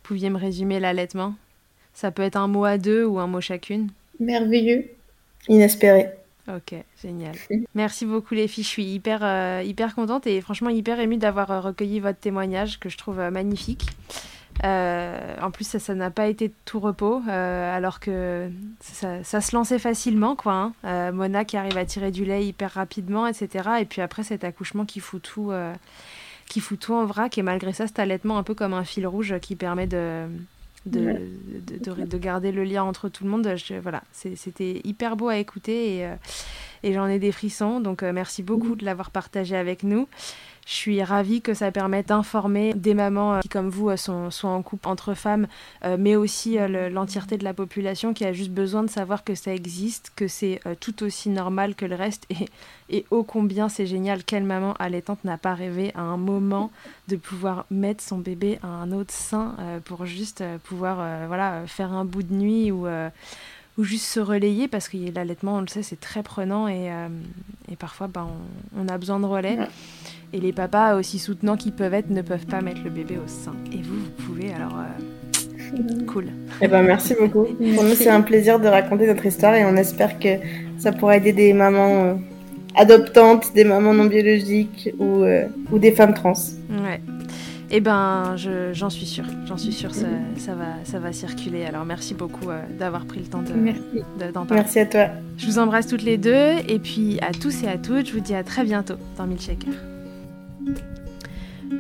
pouviez 0.03 0.30
me 0.30 0.39
résumer 0.39 0.80
l'allaitement? 0.80 1.34
Ça 1.95 2.11
peut 2.11 2.22
être 2.22 2.36
un 2.36 2.49
mot 2.49 2.64
à 2.64 2.78
deux 2.78 3.05
ou 3.05 3.18
un 3.18 3.26
mot 3.26 3.41
chacune? 3.41 3.89
Merveilleux. 4.20 4.91
Inespéré. 5.49 6.11
Ok, 6.49 6.74
génial. 7.03 7.34
Merci 7.74 8.07
beaucoup 8.07 8.34
les 8.34 8.49
filles. 8.49 8.64
Je 8.64 8.68
suis 8.68 8.84
hyper, 8.84 9.20
euh, 9.22 9.62
hyper 9.64 9.94
contente 9.94 10.26
et 10.26 10.40
franchement 10.40 10.70
hyper 10.70 10.99
émue 10.99 11.18
d'avoir 11.18 11.51
euh, 11.51 11.61
recueilli 11.61 12.01
votre 12.01 12.18
témoignage 12.18 12.80
que 12.80 12.88
je 12.88 12.96
trouve 12.96 13.20
euh, 13.20 13.30
magnifique. 13.30 13.86
en 14.62 15.51
plus, 15.53 15.78
ça 15.78 15.94
n'a 15.94 16.11
pas 16.11 16.26
été 16.26 16.53
tout 16.64 16.80
repos, 16.80 17.22
alors 17.28 18.01
que 18.01 18.51
ça, 18.80 19.22
ça, 19.22 19.40
se 19.40 19.55
lançait 19.55 19.78
facilement, 19.78 20.34
quoi. 20.34 20.72
Hein. 20.82 21.12
Mona 21.12 21.44
qui 21.44 21.57
arrive 21.57 21.76
à 21.76 21.84
tirer 21.84 22.11
du 22.11 22.24
lait 22.24 22.44
hyper 22.44 22.72
rapidement, 22.72 23.26
etc. 23.28 23.68
Et 23.80 23.84
puis 23.84 24.01
après, 24.01 24.24
cet 24.24 24.42
accouchement 24.42 24.84
qui 24.84 24.99
fout 24.99 25.22
tout, 25.22 25.53
qui 26.49 26.59
fout 26.59 26.80
tout 26.80 26.94
en 26.94 27.05
vrac. 27.05 27.38
Et 27.38 27.42
malgré 27.42 27.72
ça, 27.72 27.86
cet 27.86 28.01
allaitement 28.01 28.36
un 28.36 28.42
peu 28.42 28.55
comme 28.55 28.74
un 28.74 28.84
fil 28.84 29.07
rouge 29.07 29.38
qui 29.40 29.55
permet 29.55 29.86
de, 29.86 30.26
de, 30.87 31.16
de, 32.07 32.18
garder 32.18 32.53
le 32.53 32.64
lien 32.64 32.85
entre 32.85 33.09
tout 33.09 33.24
le 33.24 33.31
monde. 33.31 33.49
voilà, 33.83 34.03
c'était 34.12 34.81
hyper 34.85 35.16
beau 35.16 35.29
à 35.29 35.37
écouter 35.37 35.97
et, 35.97 36.07
euh, 36.07 36.14
et 36.83 36.93
j'en 36.93 37.07
ai 37.07 37.18
des 37.18 37.33
frissons. 37.33 37.81
Donc 37.81 38.03
euh, 38.03 38.12
merci 38.12 38.43
beaucoup 38.43 38.76
de 38.76 38.85
l'avoir 38.85 39.11
partagé 39.11 39.57
avec 39.57 39.83
nous. 39.83 40.09
Je 40.69 40.75
suis 40.75 41.03
ravie 41.03 41.41
que 41.41 41.55
ça 41.55 41.73
permette 41.73 42.09
d'informer 42.09 42.75
des 42.75 42.93
mamans 42.93 43.33
euh, 43.33 43.41
qui, 43.41 43.49
comme 43.49 43.71
vous, 43.71 43.89
euh, 43.89 43.97
sont, 43.97 44.31
sont 44.31 44.49
en 44.49 44.61
couple 44.61 44.87
entre 44.87 45.14
femmes, 45.14 45.47
euh, 45.83 45.97
mais 45.99 46.14
aussi 46.14 46.59
l'entièreté 46.91 47.39
de 47.39 47.45
la 47.45 47.55
population 47.55 48.12
qui 48.12 48.27
a 48.27 48.35
juste 48.35 48.51
besoin 48.51 48.83
de 48.83 48.91
savoir 48.91 49.25
que 49.25 49.35
ça 49.35 49.55
existe, 49.55 50.12
que 50.14 50.29
c'est 50.29 50.61
tout 50.81 51.03
aussi 51.03 51.31
normal 51.31 51.75
que 51.75 51.87
le 51.87 51.95
reste. 51.95 52.27
Et, 52.29 52.49
et 52.99 53.07
ô 53.11 53.23
combien 53.23 53.71
c'est 53.71 53.87
génial, 53.87 54.25
quelle 54.25 54.45
maman 54.45 54.75
allaitante 54.75 55.25
n'a 55.25 55.39
pas 55.39 55.55
rêvé 55.55 55.91
à 55.95 56.03
un 56.03 56.19
moment 56.19 56.71
de 57.09 57.16
pouvoir 57.16 57.64
mettre 57.71 58.05
son 58.05 58.19
bébé 58.19 58.59
à 58.62 58.66
un 58.66 58.93
autre 58.93 59.14
sein 59.14 59.55
pour 59.87 60.05
juste 60.05 60.45
pouvoir 60.64 61.27
voilà, 61.29 61.62
faire 61.66 61.93
un 61.93 62.05
bout 62.05 62.23
de 62.23 62.35
nuit 62.35 62.71
ou 62.71 62.87
ou 62.87 63.85
juste 63.85 64.07
se 64.07 64.21
relayer 64.21 64.69
parce 64.69 64.89
que 64.89 64.97
l'allaitement, 65.14 65.57
on 65.57 65.61
le 65.61 65.69
sait, 65.69 65.83
c'est 65.83 66.01
très 66.01 66.23
prenant 66.23 66.69
et, 66.69 66.91
et 67.71 67.77
parfois 67.77 68.09
on, 68.16 68.81
on, 68.81 68.89
a 68.89 68.99
besoin 68.99 69.21
de 69.21 69.27
relais. 69.27 69.59
Et 70.33 70.41
les 70.41 70.53
papas, 70.53 70.97
aussi 70.97 71.18
soutenants 71.18 71.57
qu'ils 71.57 71.72
peuvent 71.72 71.95
être, 71.95 72.11
ne 72.11 72.20
peuvent 72.20 72.47
pas 72.47 72.61
mettre 72.61 72.81
le 72.85 72.91
bébé 72.91 73.16
au 73.16 73.26
sein. 73.26 73.55
Et 73.72 73.79
vous, 73.79 73.97
vous 73.97 74.24
pouvez, 74.26 74.53
alors 74.53 74.76
euh, 74.79 76.05
cool. 76.07 76.26
Eh 76.61 76.68
ben, 76.68 76.83
merci 76.83 77.14
beaucoup. 77.18 77.45
Pour 77.45 77.85
nous, 77.85 77.95
c'est 77.95 78.11
un 78.11 78.20
plaisir 78.20 78.61
de 78.61 78.68
raconter 78.68 79.07
notre 79.07 79.24
histoire 79.24 79.55
et 79.55 79.64
on 79.64 79.74
espère 79.76 80.18
que 80.18 80.37
ça 80.76 80.93
pourra 80.93 81.16
aider 81.16 81.33
des 81.33 81.55
mamans 81.55 82.05
euh, 82.05 82.14
adoptantes, 82.76 83.55
des 83.55 83.64
mamans 83.64 83.95
non 83.95 84.05
biologiques 84.05 84.91
ou, 84.99 85.22
euh, 85.22 85.47
ou 85.72 85.79
des 85.79 85.93
femmes 85.93 86.12
trans. 86.12 86.35
Ouais. 86.70 87.01
Eh 87.70 87.81
ben, 87.81 88.35
j'en 88.72 88.91
suis 88.91 89.07
sûre. 89.07 89.26
J'en 89.47 89.59
suis 89.59 89.72
sûre, 89.72 89.95
ça, 89.95 90.07
ça, 90.37 90.55
va, 90.55 90.66
ça 90.85 90.99
va 90.99 91.12
circuler. 91.12 91.64
Alors, 91.64 91.85
merci 91.85 92.14
beaucoup 92.14 92.49
d'avoir 92.79 93.05
pris 93.05 93.20
le 93.20 93.26
temps 93.26 93.43
d'en 93.43 93.55
de, 93.55 94.33
parler. 94.33 94.62
Merci 94.62 94.79
à 94.79 94.87
toi. 94.87 95.09
Je 95.37 95.47
vous 95.47 95.59
embrasse 95.59 95.87
toutes 95.87 96.03
les 96.03 96.16
deux. 96.16 96.49
Et 96.66 96.79
puis, 96.79 97.18
à 97.20 97.33
tous 97.33 97.62
et 97.64 97.68
à 97.68 97.76
toutes, 97.76 98.09
je 98.09 98.14
vous 98.14 98.20
dis 98.20 98.35
à 98.35 98.43
très 98.43 98.64
bientôt 98.64 98.95
dans 99.18 99.26
Milkshaker. 99.26 99.74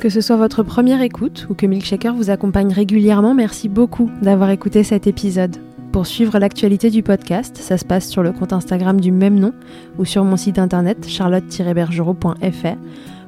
Que 0.00 0.08
ce 0.08 0.20
soit 0.20 0.36
votre 0.36 0.62
première 0.62 1.02
écoute 1.02 1.48
ou 1.50 1.54
que 1.54 1.66
Milkshaker 1.66 2.14
vous 2.14 2.30
accompagne 2.30 2.72
régulièrement, 2.72 3.34
merci 3.34 3.68
beaucoup 3.68 4.10
d'avoir 4.22 4.50
écouté 4.50 4.84
cet 4.84 5.08
épisode. 5.08 5.56
Pour 5.90 6.06
suivre 6.06 6.38
l'actualité 6.38 6.90
du 6.90 7.02
podcast, 7.02 7.56
ça 7.56 7.78
se 7.78 7.84
passe 7.84 8.08
sur 8.08 8.22
le 8.22 8.30
compte 8.30 8.52
Instagram 8.52 9.00
du 9.00 9.10
même 9.10 9.40
nom 9.40 9.52
ou 9.98 10.04
sur 10.04 10.22
mon 10.22 10.36
site 10.36 10.60
internet 10.60 11.08
charlotte-bergerot.fr 11.08 12.76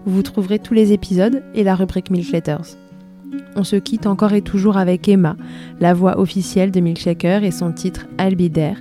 où 0.07 0.11
vous 0.11 0.23
trouverez 0.23 0.61
tous 0.61 0.75
les 0.75 0.93
épisodes 0.93 1.43
et 1.55 1.65
la 1.65 1.75
rubrique 1.75 2.11
Milk 2.11 2.31
Letters. 2.31 2.77
On 3.57 3.65
se 3.65 3.77
quitte 3.77 4.07
encore 4.07 4.33
et 4.33 4.43
toujours 4.43 4.77
avec 4.77 5.09
Emma, 5.09 5.37
la 5.81 5.95
voix 5.95 6.21
officielle 6.21 6.71
de 6.71 6.81
Milkshaker 6.81 7.43
et 7.43 7.51
son 7.51 7.73
titre 7.73 8.07
Albidaire, 8.19 8.81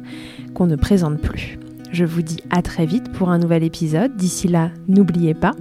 qu'on 0.54 0.68
ne 0.68 0.76
présente 0.76 1.20
plus. 1.20 1.58
Je 1.92 2.06
vous 2.06 2.22
dis 2.22 2.44
à 2.52 2.62
très 2.62 2.86
vite 2.86 3.12
pour 3.12 3.30
un 3.30 3.40
nouvel 3.40 3.64
épisode. 3.64 4.16
D'ici 4.16 4.48
là, 4.48 4.70
n'oubliez 4.88 5.34
pas, 5.34 5.54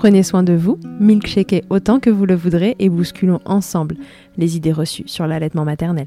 Prenez 0.00 0.22
soin 0.22 0.42
de 0.42 0.54
vous, 0.54 0.78
milkshakez 0.98 1.62
autant 1.68 2.00
que 2.00 2.08
vous 2.08 2.24
le 2.24 2.34
voudrez 2.34 2.74
et 2.78 2.88
bousculons 2.88 3.42
ensemble 3.44 3.96
les 4.38 4.56
idées 4.56 4.72
reçues 4.72 5.04
sur 5.04 5.26
l'allaitement 5.26 5.66
maternel. 5.66 6.06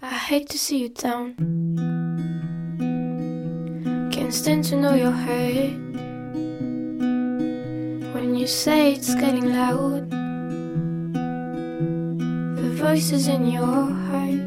I 0.00 0.14
hate 0.30 0.46
to 0.50 0.56
see 0.56 0.84
you 0.84 0.88
down. 0.88 1.34
Can't 4.12 4.32
stand 4.32 4.62
to 4.70 4.76
know 4.76 4.94
your 4.94 5.10
hurt. 5.10 5.72
When 8.14 8.36
you 8.36 8.46
say 8.46 8.92
it's 8.92 9.12
getting 9.16 9.52
loud, 9.52 10.08
the 12.54 12.70
voices 12.76 13.26
in 13.26 13.50
your 13.50 13.64
heart. 13.64 14.45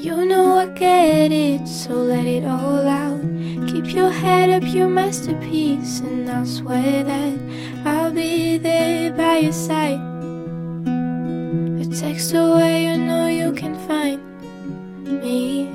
You 0.00 0.24
know 0.24 0.58
I 0.58 0.66
get 0.66 1.32
it, 1.32 1.66
so 1.66 1.92
let 1.94 2.24
it 2.24 2.44
all 2.44 2.86
out. 2.86 3.20
Keep 3.68 3.92
your 3.94 4.10
head 4.10 4.48
up, 4.48 4.62
your 4.72 4.88
masterpiece, 4.88 5.98
and 6.00 6.30
I'll 6.30 6.46
swear 6.46 7.02
that 7.02 7.38
I'll 7.84 8.12
be 8.12 8.58
there 8.58 9.10
by 9.12 9.38
your 9.38 9.52
side. 9.52 9.98
A 11.80 11.84
text 11.92 12.32
away, 12.32 12.84
you 12.84 12.96
know 12.96 13.26
you 13.26 13.52
can 13.52 13.74
find 13.88 14.20
me. 15.04 15.68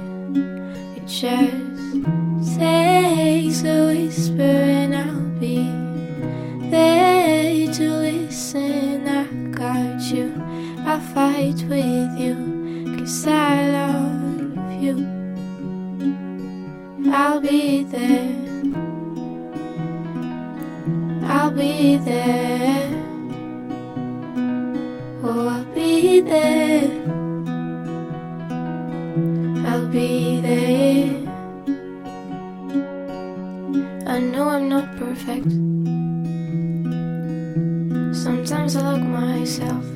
It 0.96 1.06
just 1.06 2.58
takes 2.58 3.64
a 3.66 3.88
whisper, 3.88 4.42
and 4.42 4.96
I'll 4.96 5.20
be 5.38 5.70
there 6.70 7.74
to 7.74 7.90
listen. 8.08 9.06
I 9.06 9.26
got 9.52 10.02
you, 10.02 10.34
I'll 10.86 11.02
fight 11.02 11.62
with 11.68 12.18
you, 12.18 12.53
cause 13.04 13.28
I 13.28 13.68
love 13.70 14.82
you. 14.82 14.96
I'll 17.12 17.42
be 17.42 17.84
there. 17.84 18.32
I'll 21.24 21.52
be 21.52 21.98
there. 21.98 22.90
Oh, 25.22 25.48
I'll 25.50 25.66
be 25.76 26.22
there. 26.22 26.92
I'll 29.68 29.88
be 29.88 30.40
there. 30.40 31.12
I 34.08 34.20
know 34.20 34.48
I'm 34.48 34.70
not 34.70 34.88
perfect. 34.96 35.52
Sometimes 38.16 38.78
I 38.78 38.94
look 38.94 39.04
myself. 39.04 39.93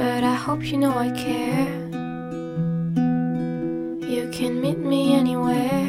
But 0.00 0.24
I 0.24 0.34
hope 0.34 0.64
you 0.64 0.78
know 0.78 0.96
I 0.96 1.10
care 1.10 1.68
You 4.08 4.30
can 4.32 4.58
meet 4.58 4.78
me 4.78 5.12
anywhere. 5.12 5.88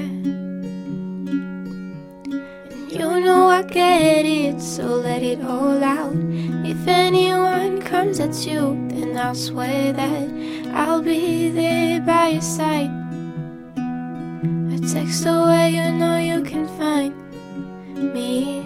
You 2.89 3.07
know 3.25 3.47
I 3.47 3.61
get 3.61 4.25
it, 4.25 4.59
so 4.59 4.83
let 4.83 5.23
it 5.23 5.41
all 5.41 5.81
out. 5.81 6.13
If 6.73 6.85
anyone 6.89 7.81
comes 7.81 8.19
at 8.19 8.35
you, 8.45 8.75
then 8.89 9.15
I'll 9.17 9.33
swear 9.33 9.93
that 9.93 10.29
I'll 10.73 11.01
be 11.01 11.49
there 11.49 12.01
by 12.01 12.27
your 12.35 12.41
side. 12.41 12.91
A 14.75 14.77
text 14.93 15.25
away, 15.25 15.69
you 15.77 15.89
know 15.99 16.17
you 16.17 16.43
can 16.43 16.67
find 16.77 17.13
me. 18.13 18.59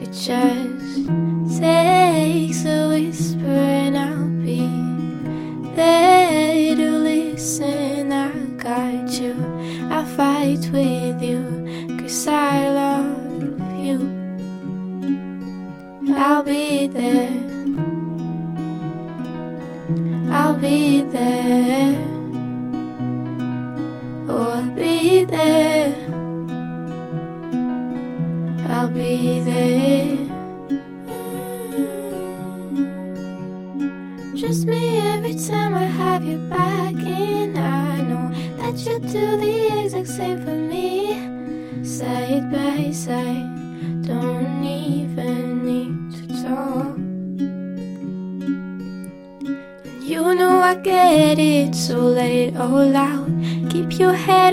It 0.00 0.12
just 0.12 1.60
takes 1.60 1.97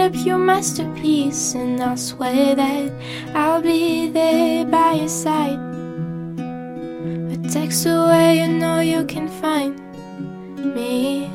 up, 0.06 0.26
your 0.26 0.38
masterpiece, 0.38 1.56
and 1.56 1.82
I'll 1.82 1.98
swear 1.98 2.56
that 2.56 2.92
I'll 3.34 3.62
be 3.62 4.10
there 4.10 4.64
by 4.66 4.94
your 4.94 5.08
side. 5.08 5.58
A 7.34 7.38
text 7.50 7.88
away, 7.88 8.40
you 8.40 8.48
know 8.48 8.82
you 8.82 9.04
can 9.06 9.28
find 9.42 9.74
me. 10.76 11.26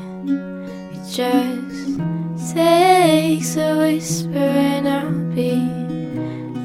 It 0.93 1.03
just 1.11 2.53
takes 2.53 3.57
a 3.57 3.77
whisper, 3.77 4.37
and 4.37 4.87
I'll 4.87 5.35
be 5.35 5.55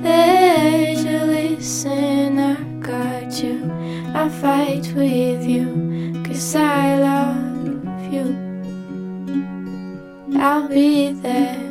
there 0.02 0.94
to 0.94 1.24
listen. 1.26 2.38
I 2.38 2.54
got 2.80 3.42
you, 3.42 3.68
I 4.14 4.28
fight 4.28 4.92
with 4.94 5.44
you, 5.44 6.22
cause 6.24 6.54
I 6.54 6.98
love 7.00 8.12
you. 8.14 8.26
I'll 10.38 10.68
be 10.68 11.10
there. 11.12 11.65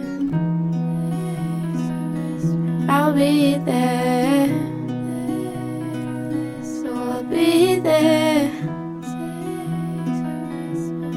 I'll 2.98 3.14
be 3.14 3.58
there. 3.58 4.48
So 6.64 6.96
I'll 6.96 7.24
be 7.24 7.80
there. 7.80 8.50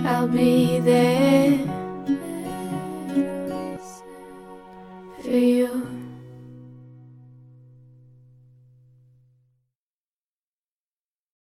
I'll 0.05 0.27
be 0.27 0.81
there 0.81 1.38